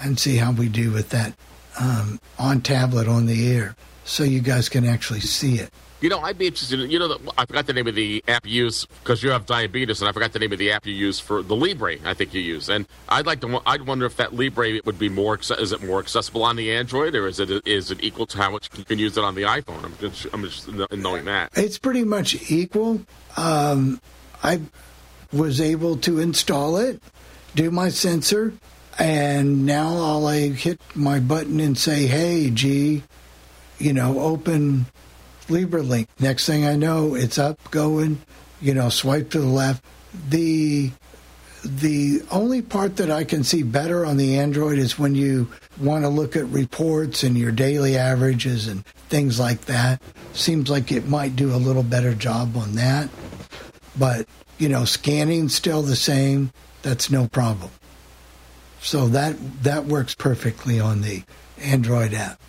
and 0.00 0.18
see 0.18 0.36
how 0.36 0.50
we 0.50 0.70
do 0.70 0.90
with 0.90 1.10
that 1.10 1.34
um, 1.78 2.18
onn 2.38 2.62
tablet 2.62 3.08
on 3.08 3.26
the 3.26 3.52
air, 3.52 3.76
so 4.04 4.24
you 4.24 4.40
guys 4.40 4.70
can 4.70 4.86
actually 4.86 5.20
see 5.20 5.56
it. 5.56 5.70
You 6.00 6.08
know, 6.08 6.20
I'd 6.20 6.38
be 6.38 6.46
interested. 6.46 6.80
in- 6.80 6.90
You 6.90 6.98
know, 6.98 7.18
I 7.36 7.44
forgot 7.44 7.66
the 7.66 7.72
name 7.74 7.86
of 7.86 7.94
the 7.94 8.24
app 8.26 8.46
you 8.46 8.64
use 8.64 8.86
because 9.02 9.22
you 9.22 9.30
have 9.30 9.44
diabetes, 9.46 10.00
and 10.00 10.08
I 10.08 10.12
forgot 10.12 10.32
the 10.32 10.38
name 10.38 10.52
of 10.52 10.58
the 10.58 10.70
app 10.72 10.86
you 10.86 10.94
use 10.94 11.20
for 11.20 11.42
the 11.42 11.54
Libre. 11.54 11.96
I 12.04 12.14
think 12.14 12.32
you 12.32 12.40
use, 12.40 12.68
and 12.70 12.86
I'd 13.08 13.26
like 13.26 13.40
to. 13.42 13.60
I'd 13.66 13.86
wonder 13.86 14.06
if 14.06 14.16
that 14.16 14.34
Libre 14.34 14.80
would 14.86 14.98
be 14.98 15.08
more. 15.10 15.38
Is 15.38 15.72
it 15.72 15.82
more 15.84 15.98
accessible 16.00 16.42
on 16.42 16.56
the 16.56 16.72
Android, 16.72 17.14
or 17.14 17.26
is 17.26 17.38
it 17.38 17.50
is 17.66 17.90
it 17.90 18.02
equal 18.02 18.26
to 18.28 18.38
how 18.38 18.50
much 18.50 18.70
you 18.78 18.84
can 18.84 18.98
use 18.98 19.16
it 19.18 19.24
on 19.24 19.34
the 19.34 19.42
iPhone? 19.42 19.84
I'm 19.84 19.94
just, 20.00 20.26
I'm 20.32 20.42
just 20.42 20.68
in 20.68 21.02
knowing 21.02 21.26
that. 21.26 21.50
It's 21.54 21.78
pretty 21.78 22.04
much 22.04 22.50
equal. 22.50 23.02
Um, 23.36 24.00
I 24.42 24.62
was 25.32 25.60
able 25.60 25.96
to 25.98 26.18
install 26.18 26.78
it, 26.78 27.02
do 27.54 27.70
my 27.70 27.90
sensor, 27.90 28.54
and 28.98 29.66
now 29.66 29.88
all 29.88 30.26
I 30.26 30.48
hit 30.48 30.80
my 30.94 31.20
button 31.20 31.60
and 31.60 31.76
say, 31.76 32.06
"Hey, 32.06 32.48
G, 32.48 33.02
you 33.78 33.92
know, 33.92 34.18
open 34.20 34.86
LibreLink." 35.50 36.08
Next 36.18 36.46
thing 36.46 36.64
I 36.66 36.76
know, 36.76 37.14
it's 37.14 37.38
up, 37.38 37.58
going. 37.70 38.22
You 38.60 38.74
know, 38.74 38.88
swipe 38.88 39.30
to 39.30 39.40
the 39.40 39.46
left. 39.46 39.84
The 40.28 40.90
the 41.64 42.22
only 42.30 42.62
part 42.62 42.96
that 42.96 43.10
I 43.10 43.24
can 43.24 43.44
see 43.44 43.62
better 43.62 44.06
on 44.06 44.16
the 44.16 44.38
Android 44.38 44.78
is 44.78 44.98
when 44.98 45.14
you 45.14 45.48
want 45.78 46.04
to 46.04 46.08
look 46.08 46.36
at 46.36 46.46
reports 46.46 47.22
and 47.22 47.36
your 47.36 47.52
daily 47.52 47.96
averages 47.96 48.66
and 48.66 48.84
things 49.08 49.38
like 49.38 49.62
that. 49.66 50.00
Seems 50.32 50.70
like 50.70 50.90
it 50.90 51.08
might 51.08 51.36
do 51.36 51.54
a 51.54 51.56
little 51.56 51.82
better 51.82 52.14
job 52.14 52.56
on 52.56 52.76
that. 52.76 53.10
But, 53.98 54.26
you 54.58 54.68
know, 54.68 54.84
scanning's 54.84 55.54
still 55.54 55.82
the 55.82 55.96
same. 55.96 56.52
That's 56.82 57.10
no 57.10 57.28
problem. 57.28 57.70
So 58.80 59.08
that 59.08 59.36
that 59.62 59.84
works 59.84 60.14
perfectly 60.14 60.80
on 60.80 61.02
the 61.02 61.22
Android 61.60 62.14
app. 62.14 62.40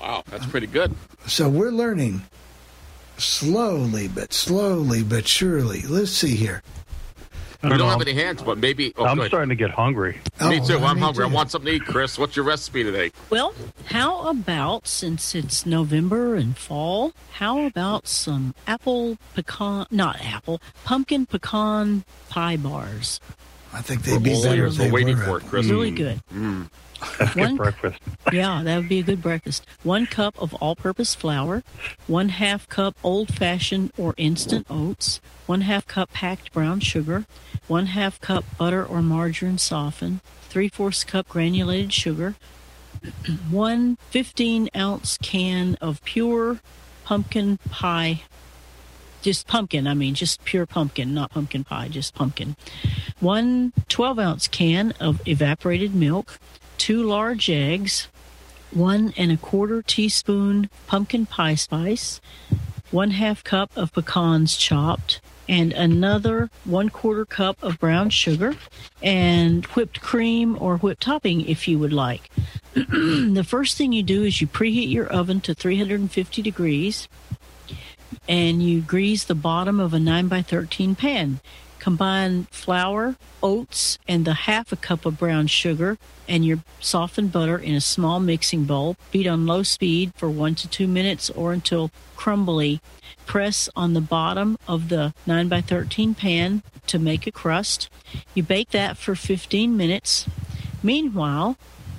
Wow, 0.00 0.22
that's 0.30 0.46
pretty 0.46 0.68
good. 0.68 0.94
So 1.28 1.48
we're 1.48 1.70
learning 1.70 2.22
slowly 3.18 4.08
but 4.08 4.32
slowly 4.32 5.02
but 5.02 5.26
surely. 5.28 5.82
Let's 5.82 6.10
see 6.10 6.34
here. 6.34 6.62
We 7.62 7.70
don't 7.70 7.90
have 7.90 8.00
any 8.00 8.14
hands, 8.14 8.40
but 8.40 8.56
maybe. 8.56 8.94
Oh, 8.96 9.04
I'm 9.04 9.20
starting 9.26 9.48
to 9.48 9.56
get 9.56 9.70
hungry. 9.70 10.12
Me 10.40 10.60
Oh, 10.60 10.64
too. 10.64 10.78
I'm 10.78 10.96
me 10.96 11.02
hungry. 11.02 11.24
I 11.24 11.26
want 11.26 11.50
something 11.50 11.68
to 11.68 11.76
eat, 11.76 11.84
Chris. 11.84 12.16
What's 12.16 12.36
your 12.36 12.44
recipe 12.44 12.84
today? 12.84 13.10
Well, 13.30 13.52
how 13.86 14.28
about 14.28 14.86
since 14.86 15.34
it's 15.34 15.66
November 15.66 16.36
and 16.36 16.56
fall, 16.56 17.12
how 17.32 17.66
about 17.66 18.06
some 18.06 18.54
apple 18.68 19.18
pecan, 19.34 19.86
not 19.90 20.24
apple, 20.24 20.60
pumpkin 20.84 21.26
pecan 21.26 22.04
pie 22.28 22.56
bars? 22.56 23.18
I 23.72 23.82
think 23.82 24.02
they'd 24.02 24.22
be 24.22 24.34
We're 24.34 24.42
better 24.44 24.66
if 24.66 24.74
they 24.74 24.86
we're 24.86 24.94
waiting 24.94 25.18
were 25.18 25.24
for 25.24 25.38
it, 25.38 25.44
Chris. 25.46 25.66
Really 25.66 25.90
good. 25.90 26.20
Mm. 26.32 26.70
That's 27.18 27.34
good 27.34 27.40
One- 27.42 27.56
breakfast. 27.56 27.98
Yeah, 28.32 28.62
that 28.64 28.76
would 28.76 28.88
be 28.88 28.98
a 28.98 29.02
good 29.02 29.22
breakfast. 29.22 29.64
One 29.82 30.06
cup 30.06 30.40
of 30.40 30.54
all 30.54 30.74
purpose 30.76 31.14
flour, 31.14 31.62
one 32.06 32.30
half 32.30 32.68
cup 32.68 32.96
old 33.02 33.32
fashioned 33.34 33.92
or 33.96 34.14
instant 34.16 34.66
oats, 34.68 35.20
one 35.46 35.62
half 35.62 35.86
cup 35.86 36.12
packed 36.12 36.52
brown 36.52 36.80
sugar, 36.80 37.26
one 37.66 37.86
half 37.86 38.20
cup 38.20 38.44
butter 38.58 38.84
or 38.84 39.00
margarine 39.02 39.58
softened, 39.58 40.20
three 40.48 40.68
fourths 40.68 41.04
cup 41.04 41.28
granulated 41.28 41.92
sugar, 41.92 42.34
one 43.50 43.96
15 44.10 44.68
ounce 44.76 45.18
can 45.18 45.76
of 45.80 46.02
pure 46.04 46.60
pumpkin 47.04 47.58
pie. 47.70 48.22
Just 49.20 49.46
pumpkin, 49.48 49.86
I 49.88 49.94
mean, 49.94 50.14
just 50.14 50.44
pure 50.44 50.64
pumpkin, 50.64 51.12
not 51.12 51.32
pumpkin 51.32 51.64
pie, 51.64 51.88
just 51.88 52.14
pumpkin. 52.14 52.56
One 53.18 53.72
12 53.88 54.18
ounce 54.18 54.46
can 54.48 54.92
of 55.00 55.20
evaporated 55.26 55.92
milk, 55.94 56.38
two 56.78 57.02
large 57.02 57.50
eggs, 57.50 58.08
one 58.70 59.12
and 59.16 59.30
a 59.30 59.36
quarter 59.36 59.82
teaspoon 59.82 60.70
pumpkin 60.86 61.26
pie 61.26 61.54
spice, 61.54 62.20
one 62.90 63.10
half 63.10 63.44
cup 63.44 63.70
of 63.76 63.92
pecans 63.92 64.56
chopped, 64.56 65.20
and 65.48 65.72
another 65.72 66.50
one 66.64 66.88
quarter 66.88 67.24
cup 67.24 67.62
of 67.62 67.78
brown 67.78 68.10
sugar, 68.10 68.54
and 69.02 69.64
whipped 69.66 70.00
cream 70.00 70.56
or 70.60 70.76
whipped 70.78 71.02
topping 71.02 71.46
if 71.46 71.66
you 71.66 71.78
would 71.78 71.92
like. 71.92 72.30
the 72.74 73.44
first 73.46 73.76
thing 73.76 73.92
you 73.92 74.02
do 74.02 74.24
is 74.24 74.40
you 74.40 74.46
preheat 74.46 74.90
your 74.90 75.06
oven 75.06 75.40
to 75.40 75.54
350 75.54 76.42
degrees 76.42 77.08
and 78.28 78.62
you 78.62 78.80
grease 78.80 79.24
the 79.24 79.34
bottom 79.34 79.80
of 79.80 79.94
a 79.94 80.00
9 80.00 80.28
by 80.28 80.42
13 80.42 80.94
pan. 80.94 81.40
Combine 81.88 82.44
flour, 82.50 83.16
oats, 83.42 83.98
and 84.06 84.26
the 84.26 84.34
half 84.34 84.72
a 84.72 84.76
cup 84.76 85.06
of 85.06 85.16
brown 85.16 85.46
sugar 85.46 85.96
and 86.28 86.44
your 86.44 86.58
softened 86.80 87.32
butter 87.32 87.56
in 87.56 87.74
a 87.74 87.80
small 87.80 88.20
mixing 88.20 88.64
bowl. 88.64 88.96
Beat 89.10 89.26
on 89.26 89.46
low 89.46 89.62
speed 89.62 90.12
for 90.14 90.28
one 90.28 90.54
to 90.56 90.68
two 90.68 90.86
minutes 90.86 91.30
or 91.30 91.54
until 91.54 91.90
crumbly. 92.14 92.82
Press 93.24 93.70
on 93.74 93.94
the 93.94 94.02
bottom 94.02 94.58
of 94.68 94.90
the 94.90 95.14
9 95.26 95.48
by 95.48 95.62
13 95.62 96.14
pan 96.14 96.62
to 96.88 96.98
make 96.98 97.26
a 97.26 97.32
crust. 97.32 97.88
You 98.34 98.42
bake 98.42 98.68
that 98.72 98.98
for 98.98 99.14
15 99.14 99.74
minutes. 99.74 100.28
Meanwhile, 100.82 101.56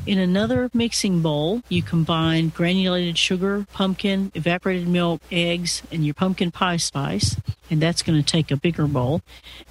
In 0.10 0.18
another 0.18 0.72
mixing 0.73 1.22
bowl, 1.22 1.61
you 1.69 1.84
combine 1.84 2.49
granulated 2.49 3.15
sugar, 3.15 3.68
pumpkin, 3.73 4.31
evaporated 4.34 4.88
milk, 4.88 5.22
eggs, 5.31 5.84
and 5.91 6.03
your 6.03 6.15
pumpkin 6.15 6.49
pie 6.49 6.77
spice, 6.77 7.40
and 7.69 7.80
that's 7.80 8.02
going 8.02 8.18
to 8.19 8.26
take 8.26 8.49
a 8.49 8.57
bigger 8.57 8.88
bowl. 8.88 9.22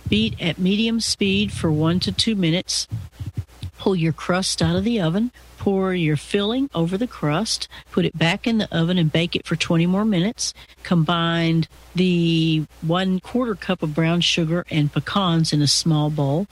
Beat 0.08 0.40
at 0.40 0.60
medium 0.60 1.00
speed 1.00 1.50
for 1.50 1.72
one 1.72 1.98
to 1.98 2.12
two 2.12 2.36
minutes. 2.36 2.86
Pull 3.78 3.96
your 3.96 4.12
crust 4.12 4.62
out 4.62 4.76
of 4.76 4.84
the 4.84 5.00
oven. 5.00 5.32
Pour 5.58 5.92
your 5.92 6.16
filling 6.16 6.70
over 6.72 6.96
the 6.96 7.08
crust. 7.08 7.66
Put 7.90 8.04
it 8.04 8.16
back 8.16 8.46
in 8.46 8.58
the 8.58 8.72
oven 8.72 8.96
and 8.96 9.10
bake 9.10 9.34
it 9.34 9.44
for 9.44 9.56
20 9.56 9.86
more 9.86 10.04
minutes. 10.04 10.54
Combine 10.84 11.66
the 11.96 12.64
one 12.82 13.18
quarter 13.18 13.56
cup 13.56 13.82
of 13.82 13.92
brown 13.92 14.20
sugar 14.20 14.64
and 14.70 14.92
pecans 14.92 15.52
in 15.52 15.62
a 15.62 15.66
small 15.66 16.10
bowl. 16.10 16.46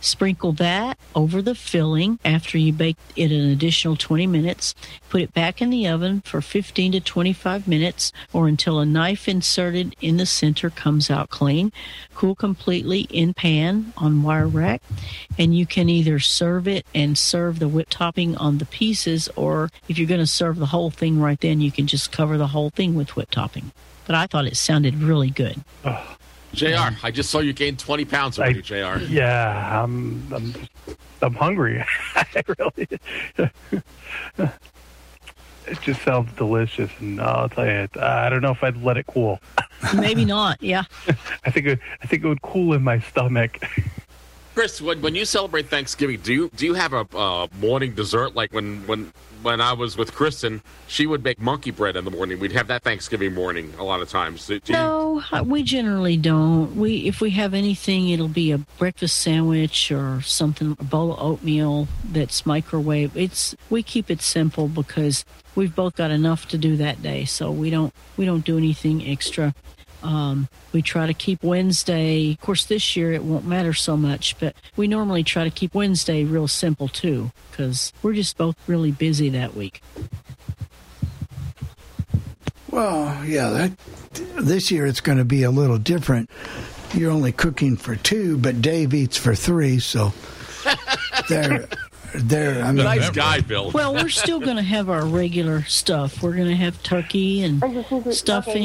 Sprinkle 0.00 0.52
that 0.52 0.98
over 1.14 1.42
the 1.42 1.54
filling 1.54 2.18
after 2.24 2.56
you 2.58 2.72
bake 2.72 2.96
it 3.16 3.30
an 3.30 3.50
additional 3.50 3.96
20 3.96 4.26
minutes. 4.26 4.74
Put 5.08 5.20
it 5.20 5.34
back 5.34 5.60
in 5.60 5.70
the 5.70 5.86
oven 5.88 6.22
for 6.22 6.40
15 6.40 6.92
to 6.92 7.00
25 7.00 7.68
minutes 7.68 8.12
or 8.32 8.48
until 8.48 8.78
a 8.78 8.86
knife 8.86 9.28
inserted 9.28 9.94
in 10.00 10.16
the 10.16 10.26
center 10.26 10.70
comes 10.70 11.10
out 11.10 11.30
clean. 11.30 11.72
Cool 12.14 12.34
completely 12.34 13.00
in 13.10 13.34
pan 13.34 13.92
on 13.96 14.22
wire 14.22 14.48
rack. 14.48 14.82
And 15.38 15.56
you 15.56 15.66
can 15.66 15.88
either 15.88 16.18
serve 16.18 16.66
it 16.66 16.86
and 16.94 17.16
serve 17.16 17.58
the 17.58 17.68
whipped 17.68 17.92
topping 17.92 18.36
on 18.36 18.58
the 18.58 18.66
pieces, 18.66 19.28
or 19.36 19.70
if 19.88 19.98
you're 19.98 20.08
going 20.08 20.20
to 20.20 20.26
serve 20.26 20.58
the 20.58 20.66
whole 20.66 20.90
thing 20.90 21.20
right 21.20 21.40
then, 21.40 21.60
you 21.60 21.70
can 21.70 21.86
just 21.86 22.12
cover 22.12 22.38
the 22.38 22.48
whole 22.48 22.70
thing 22.70 22.94
with 22.94 23.16
whipped 23.16 23.34
topping. 23.34 23.72
But 24.06 24.14
I 24.16 24.26
thought 24.26 24.46
it 24.46 24.56
sounded 24.56 24.96
really 24.96 25.30
good. 25.30 25.62
Jr. 26.52 26.96
I 27.02 27.10
just 27.10 27.30
saw 27.30 27.38
you 27.38 27.52
gain 27.52 27.76
20 27.76 28.04
pounds 28.04 28.38
already, 28.38 28.62
Jr. 28.62 28.98
Yeah, 29.08 29.82
I'm 29.82 30.26
I'm 30.32 30.54
I'm 31.22 31.34
hungry. 31.34 31.84
I 32.14 32.42
really. 32.58 32.88
it 35.66 35.80
just 35.82 36.02
sounds 36.02 36.32
delicious, 36.36 36.90
and 36.98 37.20
I'll 37.20 37.48
tell 37.48 37.66
you, 37.66 37.88
I 38.00 38.28
don't 38.28 38.42
know 38.42 38.50
if 38.50 38.62
I'd 38.64 38.82
let 38.82 38.96
it 38.96 39.06
cool. 39.06 39.40
Maybe 39.94 40.24
not. 40.24 40.62
Yeah. 40.62 40.84
I 41.44 41.50
think 41.50 41.66
it, 41.66 41.78
I 42.02 42.06
think 42.06 42.24
it 42.24 42.28
would 42.28 42.42
cool 42.42 42.74
in 42.74 42.82
my 42.82 42.98
stomach. 43.00 43.64
Chris, 44.54 44.80
when, 44.82 45.00
when 45.00 45.14
you 45.14 45.24
celebrate 45.24 45.68
Thanksgiving, 45.68 46.20
do 46.20 46.32
you 46.32 46.50
do 46.56 46.66
you 46.66 46.74
have 46.74 46.92
a 46.92 47.06
uh, 47.16 47.46
morning 47.60 47.94
dessert 47.94 48.34
like 48.34 48.52
when 48.52 48.86
when 48.86 49.12
when 49.42 49.60
I 49.60 49.72
was 49.72 49.96
with 49.96 50.12
Kristen, 50.14 50.62
she 50.86 51.06
would 51.06 51.24
make 51.24 51.40
monkey 51.40 51.70
bread 51.70 51.96
in 51.96 52.04
the 52.04 52.10
morning. 52.10 52.38
We'd 52.38 52.52
have 52.52 52.66
that 52.68 52.82
Thanksgiving 52.82 53.34
morning 53.34 53.72
a 53.78 53.84
lot 53.84 54.00
of 54.00 54.08
times. 54.08 54.46
Do 54.46 54.54
you- 54.54 54.60
No, 54.72 55.22
uh, 55.32 55.42
we 55.46 55.62
generally 55.62 56.16
don't. 56.16 56.76
We 56.76 57.06
if 57.06 57.20
we 57.20 57.30
have 57.30 57.54
anything, 57.54 58.10
it'll 58.10 58.28
be 58.28 58.52
a 58.52 58.58
breakfast 58.58 59.18
sandwich 59.18 59.90
or 59.90 60.20
something, 60.22 60.76
a 60.78 60.84
bowl 60.84 61.12
of 61.12 61.20
oatmeal 61.20 61.88
that's 62.12 62.44
microwave. 62.46 63.16
It's 63.16 63.54
we 63.70 63.82
keep 63.82 64.10
it 64.10 64.22
simple 64.22 64.68
because 64.68 65.24
we've 65.54 65.74
both 65.74 65.96
got 65.96 66.10
enough 66.10 66.46
to 66.48 66.58
do 66.58 66.76
that 66.76 67.02
day, 67.02 67.24
so 67.24 67.50
we 67.50 67.70
don't 67.70 67.92
we 68.16 68.24
don't 68.26 68.44
do 68.44 68.58
anything 68.58 69.06
extra. 69.08 69.54
Um, 70.02 70.48
we 70.72 70.82
try 70.82 71.06
to 71.06 71.14
keep 71.14 71.42
Wednesday. 71.42 72.32
Of 72.32 72.40
course, 72.40 72.64
this 72.64 72.96
year 72.96 73.12
it 73.12 73.22
won't 73.22 73.46
matter 73.46 73.72
so 73.72 73.96
much, 73.96 74.38
but 74.38 74.54
we 74.76 74.88
normally 74.88 75.24
try 75.24 75.44
to 75.44 75.50
keep 75.50 75.74
Wednesday 75.74 76.24
real 76.24 76.48
simple 76.48 76.88
too, 76.88 77.30
because 77.50 77.92
we're 78.02 78.14
just 78.14 78.36
both 78.36 78.56
really 78.66 78.92
busy 78.92 79.28
that 79.30 79.54
week. 79.54 79.82
Well, 82.70 83.24
yeah, 83.24 83.50
that 83.50 83.72
this 84.38 84.70
year 84.70 84.86
it's 84.86 85.00
going 85.00 85.18
to 85.18 85.24
be 85.24 85.42
a 85.42 85.50
little 85.50 85.78
different. 85.78 86.30
You're 86.94 87.10
only 87.10 87.32
cooking 87.32 87.76
for 87.76 87.96
two, 87.96 88.38
but 88.38 88.62
Dave 88.62 88.94
eats 88.94 89.16
for 89.16 89.34
three, 89.34 89.80
so 89.80 90.12
they're 91.28 91.68
they're. 92.14 92.62
I 92.62 92.72
mean, 92.72 92.84
nice 92.84 93.10
guy, 93.10 93.40
Bill. 93.40 93.70
Well, 93.70 93.94
we're 93.94 94.08
still 94.08 94.40
going 94.48 94.56
to 94.56 94.62
have 94.62 94.88
our 94.88 95.04
regular 95.06 95.62
stuff. 95.64 96.22
We're 96.22 96.36
going 96.36 96.48
to 96.48 96.56
have 96.56 96.82
turkey 96.82 97.42
and 97.42 97.62
stuffing. 98.14 98.64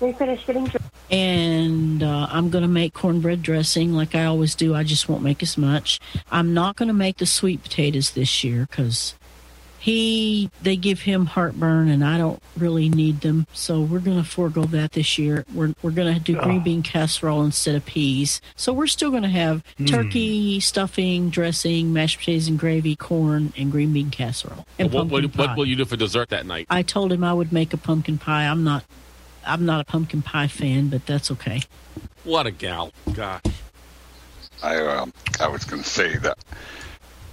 we 0.00 0.12
finished 0.12 0.46
getting 0.46 0.70
and 1.10 2.02
uh, 2.02 2.28
I'm 2.30 2.50
going 2.50 2.62
to 2.62 2.68
make 2.68 2.94
cornbread 2.94 3.42
dressing 3.42 3.92
like 3.92 4.14
I 4.14 4.24
always 4.24 4.54
do. 4.54 4.74
I 4.74 4.82
just 4.82 5.08
won't 5.08 5.22
make 5.22 5.42
as 5.42 5.56
much. 5.56 6.00
I'm 6.30 6.52
not 6.52 6.76
going 6.76 6.88
to 6.88 6.94
make 6.94 7.16
the 7.16 7.26
sweet 7.26 7.62
potatoes 7.62 8.10
this 8.10 8.44
year 8.44 8.66
because 8.70 9.14
he 9.80 10.50
they 10.62 10.76
give 10.76 11.02
him 11.02 11.26
heartburn 11.26 11.88
and 11.88 12.04
I 12.04 12.18
don't 12.18 12.42
really 12.56 12.88
need 12.88 13.20
them. 13.20 13.46
So 13.52 13.80
we're 13.80 14.00
going 14.00 14.22
to 14.22 14.28
forego 14.28 14.64
that 14.64 14.92
this 14.92 15.18
year. 15.18 15.44
We're 15.54 15.74
we're 15.82 15.92
going 15.92 16.12
to 16.12 16.20
do 16.20 16.36
green 16.40 16.62
bean 16.62 16.82
casserole 16.82 17.42
instead 17.44 17.74
of 17.76 17.84
peas. 17.86 18.40
So 18.56 18.72
we're 18.72 18.86
still 18.88 19.10
going 19.10 19.22
to 19.22 19.28
have 19.28 19.62
Mm. 19.78 19.86
turkey, 19.88 20.60
stuffing, 20.60 21.30
dressing, 21.30 21.92
mashed 21.92 22.18
potatoes 22.18 22.48
and 22.48 22.58
gravy, 22.58 22.96
corn, 22.96 23.52
and 23.56 23.70
green 23.70 23.92
bean 23.92 24.10
casserole 24.10 24.66
and 24.78 24.92
what, 24.92 25.06
what, 25.06 25.22
pumpkin 25.22 25.38
what 25.38 25.48
pie. 25.50 25.54
will 25.54 25.66
you 25.66 25.76
do 25.76 25.84
for 25.84 25.96
dessert 25.96 26.30
that 26.30 26.46
night? 26.46 26.66
I 26.70 26.82
told 26.82 27.12
him 27.12 27.22
I 27.22 27.32
would 27.32 27.52
make 27.52 27.72
a 27.72 27.76
pumpkin 27.76 28.18
pie. 28.18 28.44
I'm 28.46 28.64
not 28.64 28.84
I'm 29.46 29.64
not 29.64 29.80
a 29.80 29.84
pumpkin 29.84 30.22
pie 30.22 30.48
fan, 30.48 30.88
but 30.88 31.06
that's 31.06 31.30
okay. 31.30 31.62
What 32.24 32.46
a 32.46 32.50
gal. 32.50 32.92
Gosh. 33.14 33.42
I 34.62 34.76
um, 34.84 35.12
I 35.40 35.46
was 35.48 35.64
going 35.64 35.82
to 35.82 35.88
say 35.88 36.16
that 36.16 36.38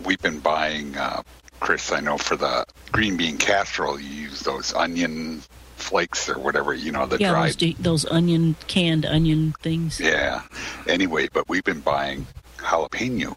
we've 0.05 0.21
been 0.21 0.39
buying, 0.39 0.95
uh, 0.95 1.23
Chris. 1.59 1.91
I 1.91 1.99
know 1.99 2.17
for 2.17 2.35
the 2.35 2.65
green 2.91 3.17
bean 3.17 3.37
casserole, 3.37 3.99
you 3.99 4.09
use 4.09 4.41
those 4.41 4.73
onion 4.73 5.41
flakes 5.77 6.29
or 6.29 6.39
whatever 6.39 6.73
you 6.73 6.91
know 6.91 7.05
the 7.05 7.17
yeah, 7.17 7.31
dried. 7.31 7.53
those, 7.53 7.75
those 7.79 8.05
onion 8.05 8.55
canned 8.67 9.05
onion 9.05 9.53
things. 9.61 9.99
Yeah. 9.99 10.41
Anyway, 10.87 11.27
but 11.31 11.47
we've 11.49 11.63
been 11.63 11.81
buying 11.81 12.25
jalapeno 12.57 13.35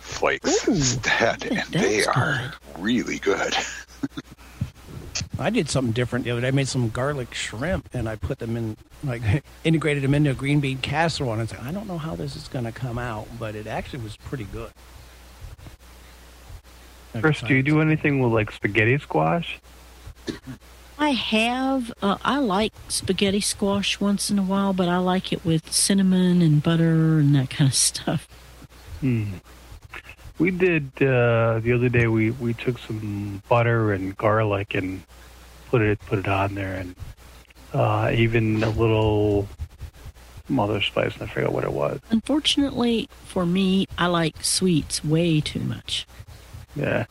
flakes 0.00 0.66
instead, 0.68 1.44
and 1.46 1.68
they 1.72 2.02
that's 2.02 2.08
are 2.08 2.54
really 2.78 3.18
good. 3.18 3.54
I 5.38 5.50
did 5.50 5.68
something 5.68 5.92
different 5.92 6.24
the 6.24 6.30
other 6.30 6.40
day. 6.40 6.48
I 6.48 6.52
made 6.52 6.68
some 6.68 6.90
garlic 6.90 7.34
shrimp 7.34 7.88
and 7.92 8.08
I 8.08 8.16
put 8.16 8.38
them 8.38 8.56
in, 8.56 8.76
like, 9.02 9.22
integrated 9.64 10.02
them 10.02 10.14
into 10.14 10.30
a 10.30 10.34
green 10.34 10.60
bean 10.60 10.78
casserole. 10.78 11.32
And 11.32 11.42
I 11.42 11.46
said, 11.46 11.60
I 11.60 11.72
don't 11.72 11.88
know 11.88 11.98
how 11.98 12.14
this 12.14 12.36
is 12.36 12.48
going 12.48 12.64
to 12.64 12.72
come 12.72 12.98
out, 12.98 13.26
but 13.38 13.54
it 13.54 13.66
actually 13.66 14.02
was 14.02 14.16
pretty 14.16 14.44
good. 14.44 14.70
Chris, 17.20 17.40
do 17.40 17.54
you 17.54 17.62
do 17.62 17.80
anything 17.80 18.20
with 18.20 18.32
like 18.32 18.50
spaghetti 18.50 18.98
squash? 18.98 19.58
I 20.98 21.10
have. 21.10 21.92
Uh, 22.02 22.16
I 22.24 22.38
like 22.38 22.72
spaghetti 22.88 23.40
squash 23.40 24.00
once 24.00 24.30
in 24.30 24.38
a 24.38 24.42
while, 24.42 24.72
but 24.72 24.88
I 24.88 24.98
like 24.98 25.32
it 25.32 25.44
with 25.44 25.72
cinnamon 25.72 26.40
and 26.40 26.62
butter 26.62 27.18
and 27.18 27.34
that 27.34 27.50
kind 27.50 27.68
of 27.68 27.74
stuff. 27.74 28.28
Hmm. 29.00 29.34
We 30.38 30.50
did 30.50 30.90
uh, 30.96 31.60
the 31.60 31.72
other 31.74 31.88
day. 31.88 32.06
We, 32.06 32.32
we 32.32 32.54
took 32.54 32.78
some 32.78 33.42
butter 33.48 33.92
and 33.92 34.16
garlic 34.16 34.74
and 34.74 35.02
put 35.68 35.82
it 35.82 36.00
put 36.00 36.18
it 36.20 36.28
on 36.28 36.54
there, 36.54 36.74
and 36.74 36.96
uh, 37.72 38.10
even 38.12 38.62
a 38.62 38.70
little 38.70 39.48
some 40.46 40.60
other 40.60 40.80
spice. 40.80 41.14
And 41.14 41.24
I 41.24 41.26
forgot 41.26 41.52
what 41.52 41.64
it 41.64 41.72
was. 41.72 42.00
Unfortunately 42.10 43.08
for 43.26 43.46
me, 43.46 43.86
I 43.96 44.06
like 44.06 44.42
sweets 44.42 45.04
way 45.04 45.40
too 45.40 45.60
much. 45.60 46.06
Yeah. 46.76 47.06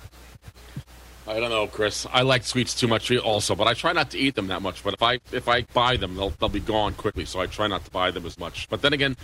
I 1.26 1.40
don't 1.40 1.50
know, 1.50 1.68
Chris. 1.68 2.06
I 2.12 2.24
like 2.24 2.44
sweets 2.44 2.74
too 2.74 2.88
much 2.88 3.10
also, 3.16 3.56
but 3.56 3.66
I 3.66 3.74
try 3.74 3.94
not 3.94 4.10
to 4.12 4.18
eat 4.18 4.36
them 4.36 4.48
that 4.48 4.62
much. 4.62 4.84
But 4.84 4.94
if 4.94 5.02
I 5.02 5.20
if 5.32 5.48
I 5.48 5.62
buy 5.62 5.96
them, 5.96 6.16
they'll 6.16 6.32
they'll 6.32 6.50
be 6.50 6.60
gone 6.60 6.94
quickly. 6.96 7.24
So 7.24 7.40
I 7.40 7.46
try 7.46 7.68
not 7.68 7.86
to 7.86 7.92
buy 7.92 8.12
them 8.12 8.26
as 8.26 8.38
much. 8.38 8.68
But 8.70 8.82
then 8.82 8.92
again, 8.92 9.16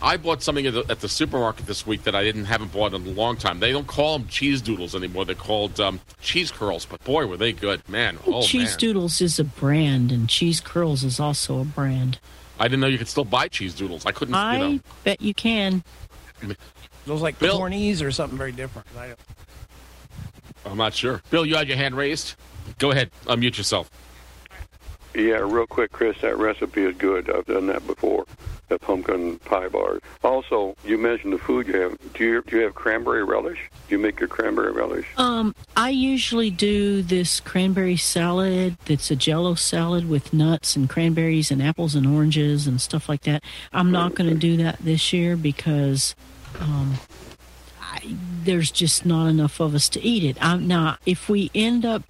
I 0.00 0.18
bought 0.18 0.40
something 0.40 0.66
at 0.66 0.74
the, 0.74 0.84
at 0.88 1.00
the 1.00 1.08
supermarket 1.08 1.66
this 1.66 1.84
week 1.84 2.04
that 2.04 2.14
I 2.14 2.22
didn't 2.22 2.44
haven't 2.44 2.72
bought 2.72 2.94
in 2.94 3.04
a 3.04 3.10
long 3.10 3.36
time. 3.36 3.58
They 3.58 3.72
don't 3.72 3.88
call 3.88 4.18
them 4.18 4.28
cheese 4.28 4.62
doodles 4.62 4.94
anymore. 4.94 5.24
They're 5.24 5.34
called 5.34 5.80
um, 5.80 6.00
cheese 6.20 6.52
curls. 6.52 6.86
But 6.86 7.02
boy, 7.02 7.26
were 7.26 7.36
they 7.36 7.52
good, 7.52 7.86
man! 7.88 8.18
Oh 8.24 8.42
cheese 8.42 8.70
man, 8.70 8.78
Doodles 8.78 9.20
is 9.20 9.40
a 9.40 9.44
brand, 9.44 10.12
and 10.12 10.28
Cheese 10.28 10.60
Curls 10.60 11.02
is 11.02 11.18
also 11.18 11.60
a 11.60 11.64
brand. 11.64 12.20
I 12.60 12.68
didn't 12.68 12.80
know 12.80 12.86
you 12.86 12.98
could 12.98 13.08
still 13.08 13.24
buy 13.24 13.48
cheese 13.48 13.74
doodles. 13.74 14.06
I 14.06 14.12
couldn't. 14.12 14.34
I 14.34 14.52
you 14.52 14.74
know. 14.76 14.80
bet 15.02 15.20
you 15.20 15.34
can. 15.34 15.82
Those 17.04 17.20
like 17.20 17.38
Bill- 17.40 17.58
cornies 17.58 18.00
or 18.00 18.12
something 18.12 18.38
very 18.38 18.52
different. 18.52 18.86
I 20.64 20.68
don't- 20.68 20.72
I'm 20.72 20.78
not 20.78 20.94
sure. 20.94 21.22
Bill, 21.30 21.46
you 21.46 21.56
had 21.56 21.68
your 21.68 21.76
hand 21.76 21.96
raised. 21.96 22.34
Go 22.78 22.90
ahead, 22.90 23.10
unmute 23.26 23.56
yourself. 23.56 23.90
Yeah, 25.14 25.38
real 25.42 25.66
quick, 25.66 25.90
Chris, 25.90 26.20
that 26.20 26.36
recipe 26.38 26.84
is 26.84 26.94
good. 26.96 27.30
I've 27.30 27.46
done 27.46 27.66
that 27.68 27.84
before, 27.86 28.24
the 28.68 28.78
pumpkin 28.78 29.38
pie 29.40 29.68
bar. 29.68 29.98
Also, 30.22 30.76
you 30.84 30.96
mentioned 30.98 31.32
the 31.32 31.38
food 31.38 31.66
you 31.66 31.80
have. 31.80 31.96
Do 32.12 32.24
you, 32.24 32.42
do 32.42 32.56
you 32.58 32.62
have 32.64 32.74
cranberry 32.74 33.24
relish? 33.24 33.58
Do 33.88 33.94
you 33.94 33.98
make 33.98 34.20
your 34.20 34.28
cranberry 34.28 34.70
relish? 34.70 35.06
Um, 35.16 35.56
I 35.76 35.88
usually 35.90 36.50
do 36.50 37.02
this 37.02 37.40
cranberry 37.40 37.96
salad 37.96 38.76
that's 38.84 39.10
a 39.10 39.16
jello 39.16 39.54
salad 39.54 40.08
with 40.08 40.32
nuts 40.32 40.76
and 40.76 40.88
cranberries 40.88 41.50
and 41.50 41.62
apples 41.62 41.94
and 41.94 42.06
oranges 42.06 42.66
and 42.66 42.80
stuff 42.80 43.08
like 43.08 43.22
that. 43.22 43.42
I'm 43.72 43.90
not 43.90 44.14
going 44.14 44.28
to 44.30 44.36
do 44.36 44.56
that 44.58 44.78
this 44.78 45.12
year 45.12 45.36
because 45.36 46.14
um, 46.60 46.96
I, 47.27 47.27
there's 48.44 48.70
just 48.70 49.04
not 49.04 49.26
enough 49.26 49.60
of 49.60 49.74
us 49.74 49.88
to 49.90 50.02
eat 50.02 50.24
it. 50.24 50.36
I'm 50.40 50.66
now 50.66 50.96
if 51.06 51.28
we 51.28 51.50
end 51.54 51.84
up 51.84 52.02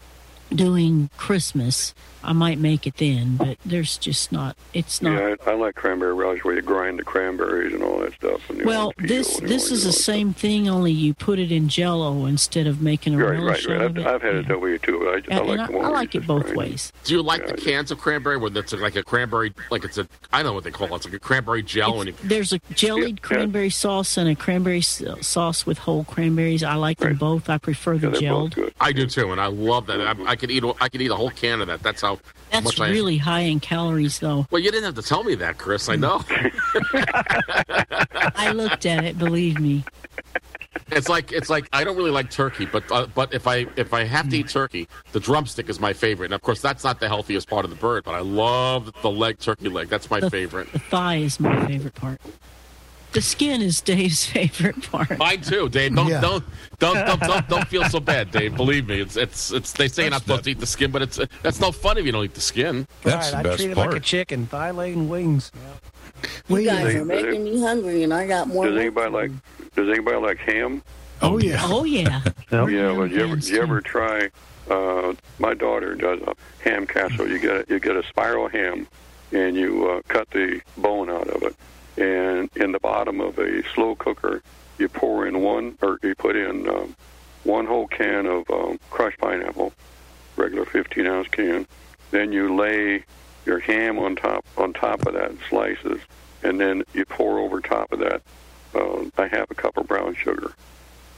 doing 0.50 1.10
Christmas, 1.16 1.94
I 2.22 2.32
might 2.32 2.58
make 2.58 2.86
it 2.86 2.96
then, 2.96 3.36
but 3.36 3.58
there's 3.64 3.96
just 3.96 4.32
not. 4.32 4.56
It's 4.74 5.00
not. 5.00 5.18
Yeah, 5.18 5.34
I, 5.46 5.50
I 5.50 5.54
like 5.54 5.74
cranberry 5.76 6.14
relish 6.14 6.44
where 6.44 6.54
you 6.54 6.62
grind 6.62 6.98
the 6.98 7.04
cranberries 7.04 7.72
and 7.72 7.82
all 7.82 8.00
that 8.00 8.14
stuff. 8.14 8.48
And 8.50 8.64
Well, 8.64 8.92
this 8.98 9.38
this 9.40 9.70
is 9.70 9.84
the 9.84 9.92
same 9.92 10.32
thing, 10.32 10.68
only 10.68 10.92
you 10.92 11.14
put 11.14 11.38
it 11.38 11.52
in 11.52 11.68
Jello 11.68 12.26
instead 12.26 12.66
of 12.66 12.82
making 12.82 13.14
a 13.14 13.18
Right, 13.18 13.38
relish 13.38 13.66
right, 13.66 13.78
right. 13.78 13.84
out 13.84 13.90
of 13.90 13.98
I've, 13.98 14.06
it. 14.06 14.06
I've 14.06 14.22
had 14.22 14.34
it 14.36 14.48
that 14.48 14.60
way 14.60 14.78
too. 14.78 14.98
But 14.98 15.32
I, 15.32 15.36
I 15.36 15.40
like 15.44 15.60
and 15.60 15.74
the 15.74 15.78
I 15.78 15.88
like 15.88 16.14
it 16.14 16.26
both 16.26 16.42
grind 16.44 16.56
ways. 16.58 16.92
Do 17.04 17.14
you 17.14 17.22
like 17.22 17.46
the 17.46 17.54
cans 17.54 17.90
of 17.90 17.98
cranberry 17.98 18.36
where 18.36 18.50
it's 18.54 18.72
like 18.72 18.96
a 18.96 19.02
cranberry, 19.02 19.52
like 19.70 19.84
it's 19.84 19.98
a, 19.98 20.08
I 20.32 20.38
don't 20.42 20.50
know 20.50 20.54
what 20.54 20.64
they 20.64 20.70
call 20.70 20.88
it. 20.88 20.96
It's 20.96 21.04
like 21.06 21.14
a 21.14 21.18
cranberry 21.18 21.62
gel. 21.62 22.00
and 22.00 22.08
you, 22.10 22.14
There's 22.24 22.52
a 22.52 22.58
jellied 22.74 23.22
cranberry 23.22 23.70
sauce 23.70 24.16
and 24.16 24.28
a 24.28 24.34
cranberry 24.34 24.80
sauce 24.82 25.66
with 25.66 25.78
whole 25.78 26.04
cranberries. 26.04 26.62
I 26.64 26.74
like 26.74 26.98
them 26.98 27.16
both. 27.16 27.48
I 27.48 27.58
prefer 27.58 27.96
the 27.98 28.08
gelled. 28.08 28.72
I 28.80 28.92
do 28.92 29.06
too, 29.06 29.30
and 29.32 29.40
I 29.40 29.46
love 29.46 29.86
that. 29.86 30.00
I, 30.00 30.14
I 30.32 30.36
could 30.36 30.50
eat. 30.50 30.64
I 30.80 30.88
could 30.88 31.00
eat 31.00 31.10
a 31.10 31.16
whole 31.16 31.30
can 31.30 31.60
of 31.60 31.68
that. 31.68 31.82
That's 31.82 32.00
how 32.02 32.07
That's 32.50 32.64
much 32.64 32.80
I. 32.80 32.90
really 32.90 33.18
high 33.18 33.40
in 33.40 33.60
calories, 33.60 34.18
though. 34.20 34.46
Well, 34.50 34.62
you 34.62 34.70
didn't 34.70 34.84
have 34.84 34.94
to 34.94 35.02
tell 35.02 35.22
me 35.24 35.34
that, 35.36 35.58
Chris. 35.58 35.88
I 35.88 35.96
know. 35.96 36.22
I 38.34 38.52
looked 38.54 38.86
at 38.86 39.04
it. 39.04 39.18
Believe 39.18 39.58
me. 39.60 39.84
It's 40.90 41.08
like 41.08 41.32
it's 41.32 41.50
like 41.50 41.68
I 41.72 41.84
don't 41.84 41.96
really 41.96 42.10
like 42.10 42.30
turkey, 42.30 42.64
but 42.64 42.90
uh, 42.90 43.06
but 43.14 43.34
if 43.34 43.46
I 43.46 43.66
if 43.76 43.92
I 43.92 44.04
have 44.04 44.28
to 44.30 44.38
eat 44.38 44.48
turkey, 44.48 44.88
the 45.12 45.20
drumstick 45.20 45.68
is 45.68 45.80
my 45.80 45.92
favorite. 45.92 46.26
And 46.26 46.34
of 46.34 46.40
course, 46.42 46.60
that's 46.62 46.82
not 46.84 47.00
the 47.00 47.08
healthiest 47.08 47.48
part 47.48 47.64
of 47.64 47.70
the 47.70 47.76
bird, 47.76 48.04
but 48.04 48.14
I 48.14 48.20
love 48.20 48.90
the 49.02 49.10
leg, 49.10 49.38
turkey 49.38 49.68
leg. 49.68 49.88
That's 49.88 50.10
my 50.10 50.20
The- 50.20 50.30
favorite. 50.30 50.72
The 50.72 50.78
thigh 50.78 51.16
is 51.16 51.38
my 51.40 51.66
favorite 51.66 51.94
part. 51.94 52.20
The 53.12 53.22
skin 53.22 53.62
is 53.62 53.80
Dave's 53.80 54.24
favorite 54.30 54.82
part. 54.90 55.16
Mine 55.18 55.40
too, 55.40 55.68
Dave. 55.68 55.94
Don't 55.94 56.08
Yeah. 56.08 56.20
don't, 56.20 56.44
don't 56.78 56.94
don't 57.06 57.20
don't 57.20 57.48
don't 57.48 57.68
feel 57.68 57.84
so 57.84 58.00
bad, 58.00 58.30
Dave. 58.32 58.54
Believe 58.56 58.86
me, 58.88 59.00
it's 59.00 59.16
it's 59.16 59.50
it's. 59.50 59.72
They 59.72 59.88
say 59.88 60.02
you're 60.04 60.10
not 60.10 60.22
supposed 60.22 60.44
to 60.44 60.50
eat 60.50 60.60
the 60.60 60.66
skin, 60.66 60.90
but 60.90 61.02
it's 61.02 61.18
that's 61.42 61.60
no 61.60 61.72
fun 61.72 61.96
if 61.98 62.04
you 62.06 62.12
don't 62.12 62.24
eat 62.24 62.34
the 62.34 62.40
skin. 62.40 62.86
That's 63.02 63.32
right, 63.32 63.46
I 63.46 63.56
treat 63.56 63.70
it 63.70 63.76
like 63.76 63.94
a 63.94 64.00
chicken, 64.00 64.46
thigh, 64.46 64.70
leg, 64.72 64.94
and 64.94 65.08
wings. 65.08 65.50
Yeah. 65.54 66.56
You 66.58 66.64
guys 66.66 66.84
Does- 66.84 66.94
are 66.96 67.04
making 67.04 67.44
me 67.44 67.60
hungry, 67.60 68.02
and 68.02 68.12
I 68.12 68.26
got 68.26 68.48
more. 68.48 68.66
Does 68.66 68.76
anybody 68.78 69.10
like 69.10 69.30
Does 69.74 69.88
anybody 69.88 70.16
like 70.18 70.38
ham? 70.38 70.82
Oh 71.22 71.38
yeah. 71.38 71.60
Oh 71.64 71.84
yeah. 71.84 72.22
oh 72.52 72.66
Yeah. 72.68 72.92
Well, 72.92 73.06
you 73.06 73.20
ever 73.20 73.36
you 73.36 73.62
ever 73.62 73.80
try? 73.80 74.30
Uh, 74.70 75.14
my 75.38 75.54
daughter 75.54 75.94
does 75.94 76.20
a 76.20 76.34
ham 76.62 76.86
casserole. 76.86 77.28
You 77.28 77.38
get 77.38 77.70
you 77.70 77.80
get 77.80 77.96
a 77.96 78.02
spiral 78.06 78.48
ham, 78.48 78.86
and 79.32 79.56
you 79.56 79.88
uh, 79.88 80.02
cut 80.08 80.28
the 80.30 80.60
bone 80.76 81.08
out 81.08 81.26
of 81.28 81.42
it, 81.42 81.56
and 81.98 82.48
in 82.56 82.72
the 82.72 82.78
bottom 82.78 83.20
of 83.20 83.38
a 83.38 83.62
slow 83.74 83.96
cooker, 83.96 84.42
you 84.78 84.88
pour 84.88 85.26
in 85.26 85.42
one 85.42 85.76
or 85.82 85.98
you 86.02 86.14
put 86.14 86.36
in 86.36 86.68
um, 86.68 86.94
one 87.44 87.66
whole 87.66 87.88
can 87.88 88.26
of 88.26 88.48
um, 88.50 88.78
crushed 88.90 89.18
pineapple, 89.18 89.72
regular 90.36 90.64
15 90.64 91.06
ounce 91.06 91.28
can. 91.28 91.66
Then 92.10 92.32
you 92.32 92.54
lay 92.54 93.04
your 93.44 93.58
ham 93.58 93.98
on 93.98 94.14
top 94.16 94.44
on 94.56 94.72
top 94.72 95.06
of 95.06 95.14
that 95.14 95.30
in 95.30 95.38
slices, 95.48 96.00
and 96.42 96.60
then 96.60 96.84
you 96.94 97.04
pour 97.04 97.38
over 97.38 97.60
top 97.60 97.92
of 97.92 97.98
that 97.98 98.22
uh, 98.74 99.04
a 99.16 99.28
half 99.28 99.50
a 99.50 99.54
cup 99.54 99.76
of 99.76 99.88
brown 99.88 100.14
sugar, 100.14 100.52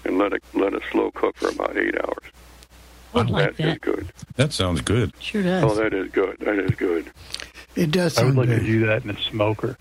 and 0.04 0.16
let 0.18 0.32
it 0.32 0.42
let 0.54 0.72
it 0.72 0.82
slow 0.90 1.10
cook 1.10 1.36
for 1.36 1.48
about 1.50 1.76
eight 1.76 1.94
hours. 2.02 2.24
Would 3.12 3.28
like 3.30 3.56
That 3.56 3.64
is 3.66 3.72
that. 3.74 3.80
good. 3.80 4.12
That 4.36 4.52
sounds 4.52 4.80
good. 4.80 5.12
Sure 5.18 5.42
does. 5.42 5.64
Oh, 5.64 5.74
that 5.74 5.92
is 5.92 6.10
good. 6.12 6.36
That 6.40 6.58
is 6.58 6.70
good. 6.76 7.10
It 7.76 7.90
does 7.90 8.18
I 8.18 8.24
would 8.24 8.34
sound 8.34 8.48
like 8.48 8.58
to 8.58 8.64
do 8.64 8.86
that 8.86 9.04
in 9.04 9.10
a 9.10 9.20
smoker. 9.20 9.76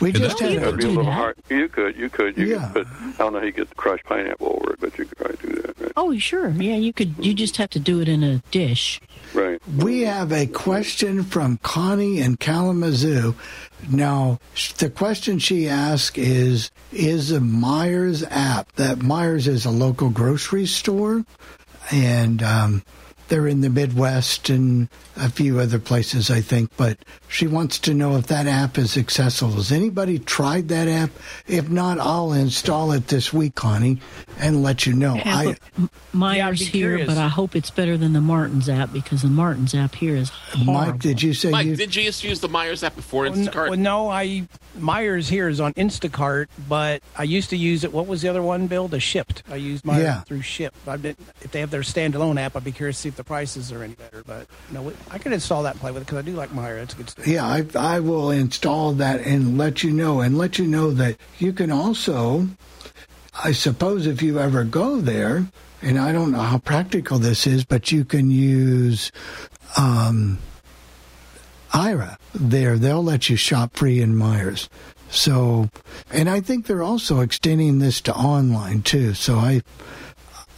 We 0.00 0.12
just 0.12 0.38
had 0.40 0.58
That'd 0.58 0.76
be 0.78 0.84
a 0.84 0.88
a, 0.88 0.90
little 0.90 1.10
hard. 1.10 1.36
You 1.48 1.68
could, 1.68 1.96
you 1.96 2.10
could, 2.10 2.36
you 2.36 2.58
could. 2.58 2.72
But 2.74 2.86
I 2.86 3.12
don't 3.16 3.32
know 3.32 3.38
how 3.40 3.46
you 3.46 3.52
get 3.52 3.70
the 3.70 3.74
crushed 3.76 4.04
pineapple 4.04 4.58
over 4.60 4.74
it, 4.74 4.80
but 4.80 4.98
you 4.98 5.06
could 5.06 5.16
probably 5.16 5.36
do 5.48 5.62
that. 5.62 5.80
Right? 5.80 5.92
Oh, 5.96 6.14
sure. 6.18 6.50
Yeah, 6.50 6.76
you 6.76 6.92
could. 6.92 7.14
You 7.24 7.32
just 7.32 7.56
have 7.56 7.70
to 7.70 7.78
do 7.78 8.00
it 8.02 8.08
in 8.08 8.22
a 8.22 8.38
dish. 8.50 9.00
right. 9.32 9.58
We 9.78 10.02
have 10.02 10.32
a 10.32 10.46
question 10.46 11.22
from 11.22 11.56
Connie 11.58 12.20
in 12.20 12.36
Kalamazoo. 12.36 13.34
Now, 13.88 14.38
the 14.78 14.90
question 14.90 15.38
she 15.38 15.66
asked 15.66 16.18
is 16.18 16.70
Is 16.92 17.32
a 17.32 17.40
Meijer's 17.40 18.22
app, 18.24 18.72
that 18.72 18.98
Meijer's 18.98 19.48
is 19.48 19.64
a 19.64 19.70
local 19.70 20.10
grocery 20.10 20.66
store, 20.66 21.24
and 21.90 22.42
um, 22.42 22.82
they're 23.28 23.46
in 23.46 23.60
the 23.60 23.70
Midwest 23.70 24.48
and 24.50 24.88
a 25.16 25.28
few 25.30 25.58
other 25.58 25.78
places, 25.78 26.30
I 26.30 26.40
think, 26.40 26.70
but 26.76 26.98
she 27.28 27.46
wants 27.46 27.78
to 27.80 27.94
know 27.94 28.16
if 28.16 28.26
that 28.28 28.46
app 28.46 28.78
is 28.78 28.96
accessible. 28.96 29.54
Has 29.54 29.72
anybody 29.72 30.18
tried 30.18 30.68
that 30.68 30.88
app? 30.88 31.10
If 31.46 31.68
not, 31.68 31.98
I'll 31.98 32.32
install 32.32 32.92
it 32.92 33.08
this 33.08 33.32
week, 33.32 33.54
Connie, 33.54 34.00
and 34.38 34.62
let 34.62 34.86
you 34.86 34.92
know. 34.92 35.16
Yeah, 35.16 35.36
I, 35.36 35.44
but 35.46 35.58
M- 35.78 35.90
Meijer's 36.14 36.58
be 36.60 36.64
here, 36.66 36.88
curious. 36.90 37.08
but 37.08 37.18
I 37.18 37.28
hope 37.28 37.56
it's 37.56 37.70
better 37.70 37.96
than 37.96 38.12
the 38.12 38.20
Martin's 38.20 38.68
app 38.68 38.92
because 38.92 39.22
the 39.22 39.28
Martin's 39.28 39.74
app 39.74 39.94
here 39.94 40.14
is 40.16 40.28
horrible. 40.28 40.72
Mike, 40.74 40.98
did 41.00 41.22
you 41.22 41.34
say 41.34 41.50
Mike, 41.50 41.66
you? 41.66 41.76
did 41.76 41.94
you 41.96 42.02
used 42.04 42.20
to 42.22 42.28
use 42.28 42.40
the 42.40 42.48
Meijer's 42.48 42.82
app 42.84 42.94
before 42.96 43.24
Instacart? 43.26 43.70
well, 43.70 43.78
no, 43.78 44.08
I 44.10 44.46
Meijer's 44.78 45.28
here 45.28 45.48
is 45.48 45.60
on 45.60 45.72
Instacart, 45.74 46.46
but 46.68 47.02
I 47.16 47.22
used 47.24 47.50
to 47.50 47.56
use 47.56 47.82
it. 47.84 47.92
What 47.92 48.06
was 48.06 48.22
the 48.22 48.28
other 48.28 48.42
one, 48.42 48.66
Bill? 48.66 48.88
The 48.88 48.98
Shipt. 49.00 49.42
I 49.50 49.56
used 49.56 49.84
Meijer's 49.84 50.02
Yeah. 50.02 50.20
through 50.22 50.42
Shipt. 50.42 50.74
I 50.86 50.96
did, 50.98 51.16
if 51.42 51.50
they 51.50 51.60
have 51.60 51.70
their 51.70 51.80
standalone 51.80 52.38
app, 52.38 52.54
I'd 52.56 52.64
be 52.64 52.72
curious 52.72 52.96
to 52.98 53.02
see 53.02 53.08
if 53.08 53.15
the 53.16 53.24
prices 53.24 53.72
are 53.72 53.82
any 53.82 53.94
better. 53.94 54.22
But 54.26 54.46
no, 54.70 54.92
I 55.10 55.18
could 55.18 55.32
install 55.32 55.62
that 55.64 55.72
and 55.72 55.80
play 55.80 55.90
with 55.90 56.02
it 56.02 56.06
because 56.06 56.18
I 56.18 56.22
do 56.22 56.32
like 56.32 56.50
Meijer's. 56.50 56.84
It's 56.84 56.94
good 56.94 57.10
stuff. 57.10 57.26
Yeah, 57.26 57.46
I, 57.46 57.66
I 57.74 58.00
will 58.00 58.30
install 58.30 58.92
that 58.94 59.20
and 59.20 59.58
let 59.58 59.82
you 59.82 59.92
know, 59.92 60.20
and 60.20 60.38
let 60.38 60.58
you 60.58 60.66
know 60.66 60.90
that 60.92 61.16
you 61.38 61.52
can 61.52 61.70
also, 61.70 62.48
I 63.42 63.52
suppose, 63.52 64.06
if 64.06 64.22
you 64.22 64.38
ever 64.38 64.64
go 64.64 65.00
there, 65.00 65.46
and 65.82 65.98
I 65.98 66.12
don't 66.12 66.32
know 66.32 66.40
how 66.40 66.58
practical 66.58 67.18
this 67.18 67.46
is, 67.46 67.64
but 67.64 67.92
you 67.92 68.04
can 68.04 68.30
use 68.30 69.12
um, 69.76 70.38
Aira 71.70 72.16
there. 72.34 72.78
They'll 72.78 73.04
let 73.04 73.28
you 73.28 73.36
shop 73.36 73.76
free 73.76 74.00
in 74.00 74.14
Meijer's. 74.14 74.68
So, 75.08 75.68
and 76.10 76.28
I 76.28 76.40
think 76.40 76.66
they're 76.66 76.82
also 76.82 77.20
extending 77.20 77.78
this 77.78 78.00
to 78.02 78.14
online 78.14 78.82
too. 78.82 79.14
So 79.14 79.36
I, 79.36 79.62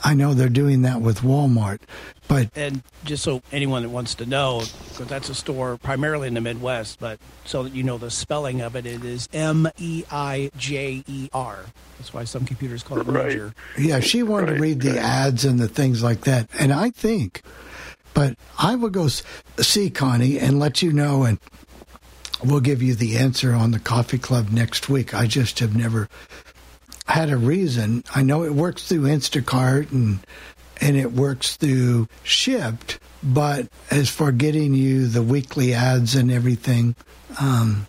I 0.05 0.15
know 0.15 0.35
they're 0.35 0.49
doing 0.49 0.83
that 0.83 1.01
with 1.01 1.21
Walmart, 1.21 1.81
but 2.29 2.51
And 2.55 2.83
just 3.05 3.25
so 3.25 3.43
anyone 3.53 3.83
that 3.83 3.89
wants 3.89 4.15
to 4.17 4.27
know, 4.27 4.63
because 4.91 5.07
that's 5.07 5.29
a 5.29 5.35
store 5.35 5.77
primarily 5.77 6.29
in 6.29 6.35
the 6.35 6.41
Midwest, 6.41 7.01
but 7.01 7.19
so 7.45 7.65
that 7.65 7.75
you 7.75 7.83
know 7.83 7.99
the 7.99 8.11
spelling 8.11 8.61
of 8.61 8.77
it, 8.77 8.87
it 8.87 9.05
is 9.05 9.29
M 9.33 9.69
E 9.79 10.05
I 10.11 10.51
J 10.57 11.03
E 11.07 11.29
R. 11.33 11.65
That's 11.99 12.15
why 12.15 12.25
some 12.25 12.45
computers 12.45 12.83
call 12.83 13.01
it 13.01 13.09
Ledger. 13.09 13.55
Yeah, 13.77 14.01
she 14.01 14.23
wanted 14.23 14.55
to 14.55 14.61
read 14.61 14.81
the 14.81 14.99
ads 14.99 15.45
and 15.45 15.59
the 15.59 15.69
things 15.69 16.03
like 16.03 16.21
that. 16.23 16.49
And 16.59 16.73
I 16.73 16.91
think, 16.91 17.43
but 18.15 18.37
I 18.59 18.77
will 18.77 18.91
go 18.91 19.09
see 19.09 19.91
Connie 19.91 20.39
and 20.39 20.61
let 20.61 20.81
you 20.81 20.93
know, 20.93 21.25
and 21.25 21.41
we'll 22.45 22.61
give 22.61 22.83
you 22.83 22.95
the 22.95 23.17
answer 23.17 23.53
on 23.53 23.73
the 23.73 23.81
coffee 23.81 24.19
club 24.19 24.51
next 24.51 24.89
week. 24.89 25.13
I 25.13 25.27
just 25.27 25.59
have 25.59 25.75
never 25.75 26.09
had 27.09 27.31
a 27.31 27.37
reason. 27.37 28.05
I 28.15 28.23
know 28.23 28.45
it 28.45 28.53
works 28.53 28.87
through 28.87 29.03
Instacart 29.03 29.91
and 29.93 30.21
and 30.81 30.97
it 30.97 31.13
works 31.13 31.57
through 31.57 32.09
Shipt, 32.23 32.99
but 33.23 33.67
as 33.91 34.09
for 34.09 34.31
getting 34.31 34.75
you 34.75 35.09
the 35.09 35.23
weekly 35.23 35.75
ads 35.75 36.15
and 36.15 36.31
everything, 36.31 36.95
um, 37.41 37.89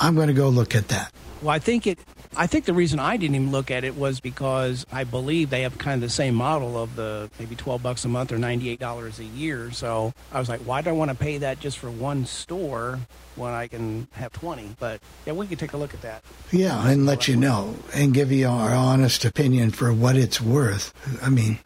I'm 0.00 0.14
going 0.14 0.28
to 0.28 0.34
go 0.34 0.48
look 0.48 0.76
at 0.76 0.88
that. 0.88 1.12
Well, 1.40 1.50
I 1.50 1.58
think 1.58 1.86
it. 1.86 1.98
I 2.34 2.46
think 2.46 2.64
the 2.64 2.72
reason 2.72 2.98
I 2.98 3.16
didn't 3.16 3.34
even 3.34 3.52
look 3.52 3.70
at 3.70 3.84
it 3.84 3.94
was 3.94 4.20
because 4.20 4.86
I 4.90 5.04
believe 5.04 5.50
they 5.50 5.62
have 5.62 5.76
kind 5.76 5.96
of 5.96 6.00
the 6.00 6.12
same 6.12 6.34
model 6.34 6.82
of 6.82 6.96
the 6.96 7.30
maybe 7.38 7.56
twelve 7.56 7.82
bucks 7.82 8.04
a 8.04 8.08
month 8.08 8.32
or 8.32 8.38
ninety 8.38 8.70
eight 8.70 8.80
dollars 8.80 9.18
a 9.18 9.24
year. 9.24 9.70
So 9.70 10.14
I 10.32 10.38
was 10.38 10.48
like, 10.48 10.60
why 10.60 10.80
do 10.80 10.90
I 10.90 10.92
want 10.92 11.10
to 11.10 11.16
pay 11.16 11.38
that 11.38 11.60
just 11.60 11.78
for 11.78 11.90
one 11.90 12.24
store 12.24 13.00
when 13.36 13.52
I 13.52 13.66
can 13.66 14.08
have 14.12 14.32
twenty? 14.32 14.74
But 14.78 15.00
yeah, 15.26 15.34
we 15.34 15.46
could 15.46 15.58
take 15.58 15.74
a 15.74 15.76
look 15.76 15.92
at 15.92 16.00
that. 16.02 16.22
Yeah, 16.50 16.88
and 16.88 17.04
let 17.04 17.28
you 17.28 17.36
know 17.36 17.76
and 17.94 18.14
give 18.14 18.32
you 18.32 18.48
our 18.48 18.74
honest 18.74 19.24
opinion 19.26 19.70
for 19.70 19.92
what 19.92 20.16
it's 20.16 20.40
worth. 20.40 20.94
I 21.22 21.28
mean, 21.28 21.58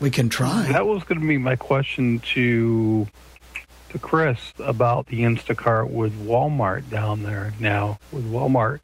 we 0.00 0.10
can 0.10 0.28
try. 0.28 0.66
That 0.72 0.86
was 0.86 1.04
going 1.04 1.20
to 1.20 1.26
be 1.26 1.38
my 1.38 1.54
question 1.54 2.18
to 2.34 3.06
to 3.90 3.98
Chris 3.98 4.52
about 4.58 5.06
the 5.06 5.20
Instacart 5.20 5.90
with 5.90 6.12
Walmart 6.26 6.90
down 6.90 7.22
there 7.22 7.54
now. 7.60 7.98
With 8.10 8.30
Walmart 8.30 8.80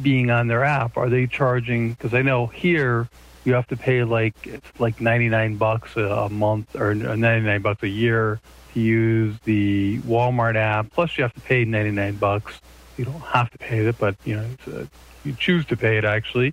being 0.00 0.30
on 0.30 0.48
their 0.48 0.64
app, 0.64 0.96
are 0.96 1.08
they 1.08 1.26
charging? 1.26 1.92
Because 1.92 2.14
I 2.14 2.22
know 2.22 2.46
here 2.46 3.08
you 3.44 3.54
have 3.54 3.66
to 3.68 3.76
pay 3.76 4.04
like 4.04 4.34
it's 4.46 4.80
like 4.80 5.00
ninety 5.00 5.28
nine 5.28 5.56
bucks 5.56 5.96
a, 5.96 6.28
month 6.30 6.74
or 6.76 6.94
ninety 6.94 7.46
nine 7.46 7.62
bucks 7.62 7.82
a 7.82 7.88
year 7.88 8.40
to 8.74 8.80
use 8.80 9.36
the 9.44 9.98
Walmart 10.00 10.56
app. 10.56 10.92
Plus, 10.92 11.16
you 11.18 11.22
have 11.22 11.34
to 11.34 11.40
pay 11.40 11.64
ninety 11.64 11.90
nine 11.90 12.16
bucks. 12.16 12.60
You 12.96 13.04
don't 13.04 13.20
have 13.20 13.50
to 13.50 13.58
pay 13.58 13.86
it, 13.86 13.98
but 13.98 14.16
you 14.24 14.36
know 14.36 14.46
a, 14.68 14.86
you 15.24 15.34
choose 15.34 15.64
to 15.66 15.76
pay 15.76 15.98
it 15.98 16.04
actually 16.04 16.52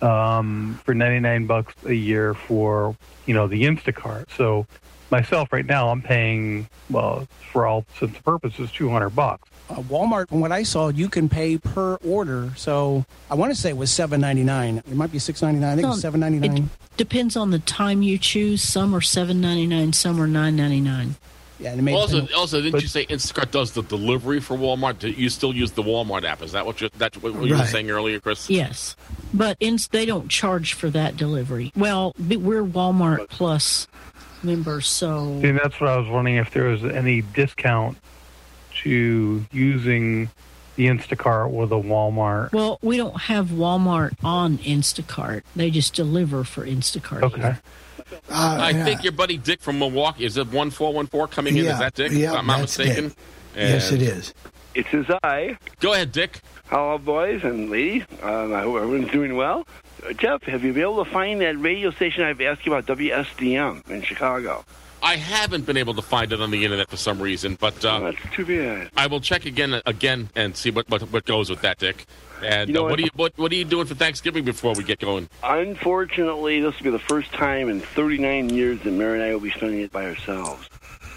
um, 0.00 0.78
for 0.84 0.94
99 0.94 1.46
bucks 1.46 1.74
a 1.86 1.94
year 1.94 2.34
for 2.34 2.96
you 3.26 3.34
know 3.34 3.46
the 3.46 3.62
Instacart. 3.64 4.26
So 4.36 4.66
myself 5.12 5.52
right 5.52 5.66
now 5.66 5.90
I'm 5.90 6.02
paying 6.02 6.68
well 6.90 7.28
for 7.52 7.66
all 7.66 7.84
intents 7.94 8.16
and 8.16 8.24
purposes 8.24 8.72
200 8.72 9.10
bucks. 9.10 9.48
Uh, 9.70 9.76
Walmart, 9.82 10.28
from 10.28 10.40
what 10.40 10.50
I 10.50 10.64
saw, 10.64 10.88
you 10.88 11.08
can 11.08 11.28
pay 11.28 11.56
per 11.56 11.94
order. 12.04 12.50
So 12.56 13.04
I 13.30 13.34
want 13.34 13.54
to 13.54 13.60
say 13.60 13.70
it 13.70 13.76
was 13.76 13.92
seven 13.92 14.20
ninety 14.20 14.42
nine. 14.42 14.78
It 14.78 14.94
might 14.94 15.12
be 15.12 15.18
six 15.20 15.40
ninety 15.40 15.60
nine. 15.60 15.70
I 15.70 15.74
think 15.76 15.86
No, 15.86 15.92
it's 15.92 16.02
seven 16.02 16.20
ninety 16.20 16.40
nine. 16.40 16.64
It 16.64 16.96
Depends 16.96 17.36
on 17.36 17.50
the 17.50 17.60
time 17.60 18.02
you 18.02 18.18
choose. 18.18 18.60
Some 18.60 18.94
are 18.94 19.00
seven 19.00 19.40
ninety 19.40 19.66
nine. 19.66 19.92
Some 19.92 20.20
are 20.20 20.26
nine 20.26 20.56
ninety 20.56 20.80
nine. 20.80 21.14
Yeah, 21.58 21.70
and 21.70 21.78
it 21.78 21.82
made 21.82 21.94
Also, 21.94 22.26
also, 22.34 22.60
didn't 22.60 22.82
you 22.82 22.88
say 22.88 23.06
Instacart 23.06 23.52
does 23.52 23.70
the 23.70 23.82
delivery 23.82 24.40
for 24.40 24.56
Walmart? 24.56 24.98
Do 24.98 25.08
you 25.08 25.28
still 25.28 25.54
use 25.54 25.70
the 25.70 25.82
Walmart 25.82 26.24
app? 26.24 26.42
Is 26.42 26.52
that 26.52 26.66
what 26.66 26.80
you 26.80 26.90
that's 26.98 27.22
what 27.22 27.32
you 27.34 27.56
were 27.56 27.64
saying 27.66 27.88
earlier, 27.88 28.18
Chris? 28.18 28.50
Yes, 28.50 28.96
but 29.32 29.56
in, 29.60 29.78
they 29.92 30.04
don't 30.04 30.28
charge 30.28 30.72
for 30.72 30.90
that 30.90 31.16
delivery. 31.16 31.72
Well, 31.76 32.14
we're 32.18 32.64
Walmart 32.64 33.28
Plus 33.28 33.86
members, 34.44 34.86
so 34.86 35.40
See, 35.40 35.50
that's 35.52 35.80
what 35.80 35.90
I 35.90 35.96
was 35.96 36.08
wondering 36.08 36.36
if 36.36 36.50
there 36.50 36.64
was 36.64 36.84
any 36.84 37.22
discount 37.22 37.98
to 38.82 39.44
using 39.52 40.30
the 40.76 40.86
Instacart 40.86 41.50
with 41.50 41.70
a 41.72 41.76
Walmart. 41.76 42.52
well, 42.52 42.78
we 42.82 42.96
don't 42.96 43.20
have 43.22 43.48
Walmart 43.48 44.12
on 44.24 44.58
Instacart. 44.58 45.42
They 45.54 45.70
just 45.70 45.94
deliver 45.94 46.44
for 46.44 46.66
Instacart. 46.66 47.22
Okay. 47.22 47.54
I 48.30 48.72
think 48.72 49.02
your 49.04 49.12
buddy 49.12 49.36
Dick 49.38 49.60
from 49.60 49.78
Milwaukee 49.78 50.24
is 50.24 50.36
it 50.36 50.48
one 50.52 50.70
four 50.70 50.92
one 50.92 51.06
four 51.06 51.26
coming 51.28 51.56
in? 51.56 51.64
Yeah, 51.64 51.74
Is 51.74 51.78
that 51.78 51.94
Dick? 51.94 52.12
yeah, 52.12 52.32
If 52.32 52.38
I'm 52.38 52.46
not 52.46 52.58
that's 52.60 52.78
mistaken. 52.78 53.08
Dick. 53.08 53.16
Yes, 53.56 53.90
And- 53.90 54.02
it 54.02 54.08
is. 54.08 54.34
It 54.74 54.86
is 54.94 55.04
I. 55.22 55.58
Go 55.80 55.92
ahead, 55.92 56.12
Dick. 56.12 56.40
Hello, 56.68 56.96
boys 56.96 57.44
and 57.44 57.68
ladies. 57.70 58.04
Um, 58.22 58.54
I 58.54 58.62
hope 58.62 58.76
everyone's 58.80 59.12
doing 59.12 59.36
well. 59.36 59.66
Jeff, 60.16 60.42
have 60.44 60.64
you 60.64 60.72
been 60.72 60.82
able 60.82 61.04
to 61.04 61.10
find 61.10 61.40
that 61.40 61.58
radio 61.60 61.90
station 61.90 62.24
I've 62.24 62.40
asked 62.40 62.66
you 62.66 62.74
about, 62.74 62.98
WSDM 62.98 63.88
in 63.88 64.02
Chicago? 64.02 64.64
I 65.02 65.16
haven't 65.16 65.66
been 65.66 65.76
able 65.76 65.94
to 65.94 66.02
find 66.02 66.32
it 66.32 66.40
on 66.40 66.52
the 66.52 66.64
internet 66.64 66.88
for 66.88 66.96
some 66.96 67.20
reason, 67.20 67.56
but 67.58 67.84
uh, 67.84 67.98
that's 67.98 68.34
too 68.34 68.46
bad. 68.46 68.88
I 68.96 69.08
will 69.08 69.20
check 69.20 69.46
again 69.46 69.80
again 69.84 70.30
and 70.36 70.56
see 70.56 70.70
what 70.70 70.88
what, 70.88 71.02
what 71.12 71.24
goes 71.24 71.50
with 71.50 71.60
that, 71.62 71.78
Dick. 71.78 72.06
And 72.44 72.68
You 72.68 72.74
know 72.74 72.80
uh, 72.80 72.84
what 72.84 72.90
what? 72.90 72.98
are 73.00 73.02
you 73.02 73.10
what, 73.16 73.32
what 73.36 73.52
are 73.52 73.56
you 73.56 73.64
doing 73.64 73.86
for 73.86 73.96
Thanksgiving 73.96 74.44
before 74.44 74.74
we 74.74 74.84
get 74.84 75.00
going? 75.00 75.28
Unfortunately, 75.42 76.60
this 76.60 76.78
will 76.78 76.84
be 76.84 76.90
the 76.90 77.00
first 77.00 77.32
time 77.32 77.68
in 77.68 77.80
39 77.80 78.50
years 78.50 78.80
that 78.82 78.92
Mary 78.92 79.14
and 79.20 79.28
I 79.28 79.32
will 79.32 79.40
be 79.40 79.50
spending 79.50 79.80
it 79.80 79.90
by 79.90 80.06
ourselves. 80.06 80.68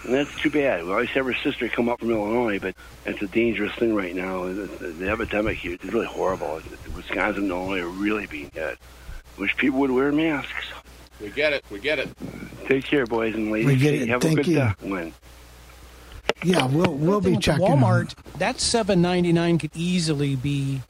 And 0.06 0.14
that's 0.14 0.34
too 0.40 0.52
bad. 0.52 0.86
We 0.86 0.92
always 0.92 1.10
have 1.10 1.26
her 1.26 1.34
sister 1.34 1.68
come 1.68 1.90
up 1.90 2.00
from 2.00 2.12
Illinois, 2.12 2.60
but 2.60 2.76
it's 3.08 3.22
a 3.24 3.28
dangerous 3.28 3.74
thing 3.74 3.96
right 3.96 4.16
now. 4.16 4.46
The, 4.46 4.54
the, 4.54 4.88
the 4.88 5.10
epidemic 5.10 5.58
here 5.58 5.78
is 5.82 5.92
really 5.92 6.06
horrible. 6.06 6.62
Wisconsin 6.96 7.44
and 7.44 7.52
Illinois 7.52 7.82
are 7.82 7.90
really 7.90 8.28
being 8.28 8.52
hit. 8.54 8.78
Wish 9.40 9.58
people 9.58 9.80
would 9.80 9.90
wear 9.90 10.12
masks. 10.12 10.68
We 11.20 11.30
get 11.32 11.54
it. 11.54 11.66
We 11.72 11.80
get 11.80 11.98
it. 11.98 12.10
Take 12.68 12.86
care, 12.86 13.08
boys 13.08 13.34
and 13.34 13.52
ladies. 13.52 13.68
We 13.68 13.78
get 13.78 13.96
it. 13.96 14.08
Have 14.10 14.22
Thank 14.22 14.40
a 14.40 14.44
good 14.44 14.76
you. 14.84 14.92
win. 14.92 15.14
Yeah, 16.44 16.66
we'll 16.68 16.94
we'll 16.94 17.22
be 17.22 17.38
checking. 17.38 17.66
Walmart. 17.66 18.14
That 18.38 18.60
seven 18.60 19.02
ninety 19.02 19.32
nine 19.32 19.58
could 19.58 19.72
easily 19.74 20.36
be 20.36 20.82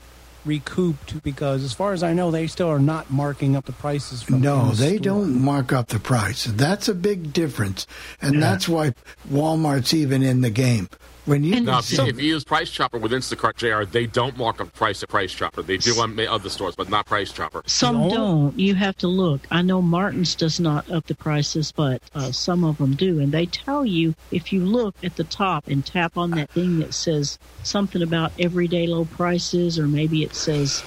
recouped 0.46 1.22
because, 1.24 1.64
as 1.64 1.74
far 1.74 1.94
as 1.94 2.04
I 2.04 2.14
know, 2.14 2.32
they 2.32 2.48
still 2.48 2.70
are 2.70 2.80
not 2.80 3.12
marking 3.12 3.56
up 3.56 3.66
the 3.66 3.72
prices. 3.72 4.22
From 4.24 4.42
No, 4.42 4.70
the 4.72 4.76
they 4.76 4.96
store. 4.98 5.04
don't 5.04 5.42
mark 5.42 5.74
up 5.74 5.88
the 5.88 6.00
price. 6.00 6.46
That's 6.46 6.88
a 6.88 6.94
big 6.94 7.34
difference, 7.34 7.88
and 8.22 8.42
that's 8.42 8.68
why 8.70 8.94
Walmart's 9.30 9.94
even 9.94 10.24
in 10.24 10.42
the 10.42 10.50
game. 10.50 10.90
When 11.26 11.44
you 11.44 11.60
Now, 11.60 11.80
if 11.80 11.92
you, 11.92 12.04
if 12.06 12.22
you 12.22 12.28
use 12.30 12.44
Price 12.44 12.70
Chopper 12.70 13.00
with 13.00 13.12
Instacart 13.12 13.56
JR, 13.56 13.90
they 13.90 14.06
don't 14.06 14.38
mark 14.38 14.62
up 14.62 14.72
price 14.74 15.02
at 15.02 15.10
Price 15.10 15.34
Chopper. 15.34 15.64
They 15.64 15.78
do 15.78 16.00
on 16.00 16.20
other 16.20 16.50
stores, 16.50 16.76
but 16.76 16.90
not 16.90 17.08
Price 17.08 17.32
Chopper. 17.32 17.64
Some 17.66 18.10
don't. 18.10 18.58
You 18.60 18.76
have 18.76 18.96
to 18.98 19.08
look. 19.08 19.42
I 19.50 19.64
know 19.64 19.82
Martin's 19.82 20.36
does 20.36 20.60
not 20.60 20.90
up 20.92 21.08
the 21.08 21.16
prices, 21.16 21.72
but 21.72 22.04
uh, 22.14 22.32
some 22.32 22.64
of 22.64 22.78
them 22.78 22.96
do. 22.96 23.20
And 23.20 23.32
they 23.32 23.48
tell 23.48 23.86
you 23.86 24.14
if 24.32 24.54
you 24.54 24.64
look 24.66 24.96
at 25.04 25.16
the 25.16 25.24
top 25.24 25.68
and 25.68 25.84
tap 25.84 26.16
on 26.16 26.32
that 26.32 26.52
thing 26.52 26.80
that 26.80 26.94
says 26.94 27.40
something 27.64 28.04
about 28.04 28.32
everyday 28.40 28.86
low 28.86 29.06
prices, 29.06 29.80
or 29.80 29.88
maybe 29.88 30.24
it 30.24 30.36
says 30.36 30.84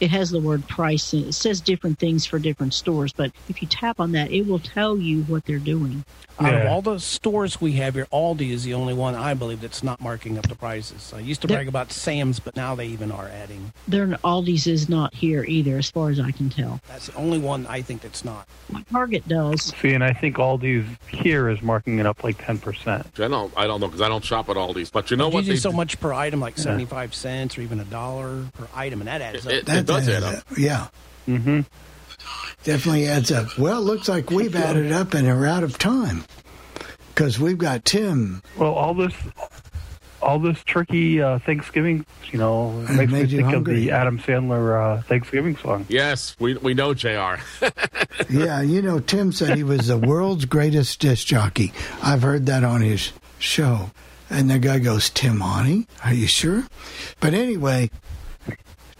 it 0.00 0.10
has 0.10 0.30
the 0.30 0.40
word 0.40 0.66
price 0.68 1.12
in 1.12 1.20
it. 1.20 1.28
It 1.28 1.32
says 1.34 1.60
different 1.60 1.98
things 1.98 2.24
for 2.26 2.38
different 2.38 2.74
stores, 2.74 3.12
but 3.12 3.32
if 3.48 3.60
you 3.62 3.68
tap 3.68 4.00
on 4.00 4.12
that, 4.12 4.30
it 4.30 4.46
will 4.46 4.58
tell 4.58 4.96
you 4.98 5.22
what 5.24 5.44
they're 5.44 5.58
doing. 5.58 6.04
Out 6.38 6.54
of 6.54 6.66
all 6.68 6.80
the 6.80 6.98
stores 6.98 7.60
we 7.60 7.72
have 7.72 7.94
here, 7.94 8.06
Aldi 8.10 8.50
is 8.50 8.64
the 8.64 8.72
only 8.72 8.94
one 8.94 9.14
I 9.14 9.34
believe 9.34 9.60
that's 9.60 9.82
not 9.82 10.00
marking 10.00 10.38
up 10.38 10.48
the 10.48 10.54
prices. 10.54 11.12
I 11.14 11.18
used 11.20 11.42
to 11.42 11.46
There- 11.46 11.58
brag 11.58 11.68
about 11.68 11.92
Sam's, 11.92 12.40
but 12.40 12.56
now 12.56 12.74
they 12.74 12.86
even 12.86 13.12
are 13.12 13.28
adding. 13.28 13.74
Their 13.86 14.06
Aldi's 14.24 14.66
is 14.66 14.88
not 14.88 15.12
here 15.14 15.44
either, 15.46 15.76
as 15.76 15.90
far 15.90 16.08
as 16.08 16.18
I 16.18 16.30
can 16.30 16.48
tell. 16.48 16.80
That's 16.88 17.08
the 17.08 17.14
only 17.16 17.38
one 17.38 17.66
I 17.66 17.82
think 17.82 18.00
that's 18.00 18.24
not. 18.24 18.48
My 18.70 18.82
target 18.90 19.28
does. 19.28 19.64
See, 19.82 19.92
and 19.92 20.02
I 20.02 20.14
think 20.14 20.36
Aldi's 20.36 20.86
here 21.08 21.50
is 21.50 21.60
marking 21.60 21.98
it 21.98 22.06
up 22.06 22.24
like 22.24 22.38
10%. 22.38 23.04
I 23.20 23.28
don't, 23.28 23.52
I 23.54 23.66
don't 23.66 23.80
know 23.82 23.88
because 23.88 24.00
I 24.00 24.08
don't 24.08 24.24
shop 24.24 24.48
at 24.48 24.56
Aldi's. 24.56 24.88
But 24.90 25.10
you 25.10 25.18
know 25.18 25.26
It's 25.26 25.34
what? 25.34 25.40
usually 25.40 25.56
They, 25.56 25.60
so 25.60 25.72
much 25.72 26.00
per 26.00 26.14
item, 26.14 26.40
like 26.40 26.56
Yeah. 26.56 26.62
seventy 26.64 26.86
five 26.86 27.14
cents 27.14 27.58
or 27.58 27.60
even 27.60 27.80
a 27.80 27.84
dollar 27.84 28.44
per 28.54 28.66
item, 28.74 29.00
and 29.02 29.08
that 29.08 29.20
adds 29.20 29.46
up. 29.46 29.52
It- 29.52 29.68
it 29.68 29.86
does 29.90 30.08
add 30.08 30.22
up. 30.22 30.44
Yeah. 30.56 30.88
Mm-hmm. 31.28 31.60
Definitely 32.64 33.06
adds 33.08 33.30
up. 33.32 33.56
Well, 33.58 33.78
it 33.78 33.84
looks 33.84 34.08
like 34.08 34.30
we've 34.30 34.54
added 34.54 34.92
up 34.92 35.14
and 35.14 35.26
are 35.26 35.46
out 35.46 35.62
of 35.62 35.78
time 35.78 36.24
because 37.08 37.38
we've 37.38 37.56
got 37.58 37.84
Tim. 37.84 38.42
Well, 38.58 38.72
all 38.74 38.92
this, 38.92 39.14
all 40.20 40.38
this 40.38 40.62
turkey 40.64 41.22
uh, 41.22 41.38
Thanksgiving, 41.38 42.04
you 42.30 42.38
know, 42.38 42.78
It 42.88 42.90
makes 42.90 43.12
me 43.12 43.20
made 43.20 43.30
you 43.30 43.38
think 43.42 43.54
of 43.54 43.64
the 43.64 43.90
Adam 43.92 44.18
Sandler 44.18 44.98
uh, 44.98 45.02
Thanksgiving 45.02 45.56
song. 45.56 45.86
yes, 45.88 46.36
we 46.38 46.54
we 46.56 46.74
know 46.74 46.92
JR. 46.94 47.36
Yeah, 48.28 48.60
you 48.60 48.82
know, 48.82 49.00
Tim 49.00 49.32
said 49.32 49.56
he 49.56 49.62
was 49.64 49.86
the 49.86 49.96
world's 49.96 50.44
greatest 50.44 51.00
disc 51.00 51.26
jockey. 51.26 51.72
I've 52.02 52.20
heard 52.20 52.44
that 52.46 52.62
on 52.64 52.82
his 52.82 53.12
show. 53.38 53.90
And 54.28 54.50
the 54.50 54.58
guy 54.58 54.78
goes, 54.78 55.08
Tim 55.08 55.40
Honey, 55.40 55.86
are 56.04 56.12
you 56.12 56.26
sure? 56.26 56.64
But 57.20 57.32
anyway, 57.32 57.90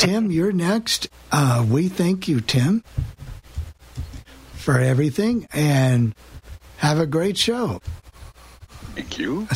Tim, 0.01 0.31
you're 0.31 0.51
next. 0.51 1.09
Uh, 1.31 1.63
we 1.69 1.91
thank 1.91 2.27
you, 2.27 2.41
Tim, 2.41 2.83
for 4.55 4.79
everything 4.79 5.47
and 5.53 6.15
have 6.79 6.99
a 6.99 7.05
great 7.05 7.37
show. 7.37 7.83
Thank 8.95 9.19
you. 9.19 9.47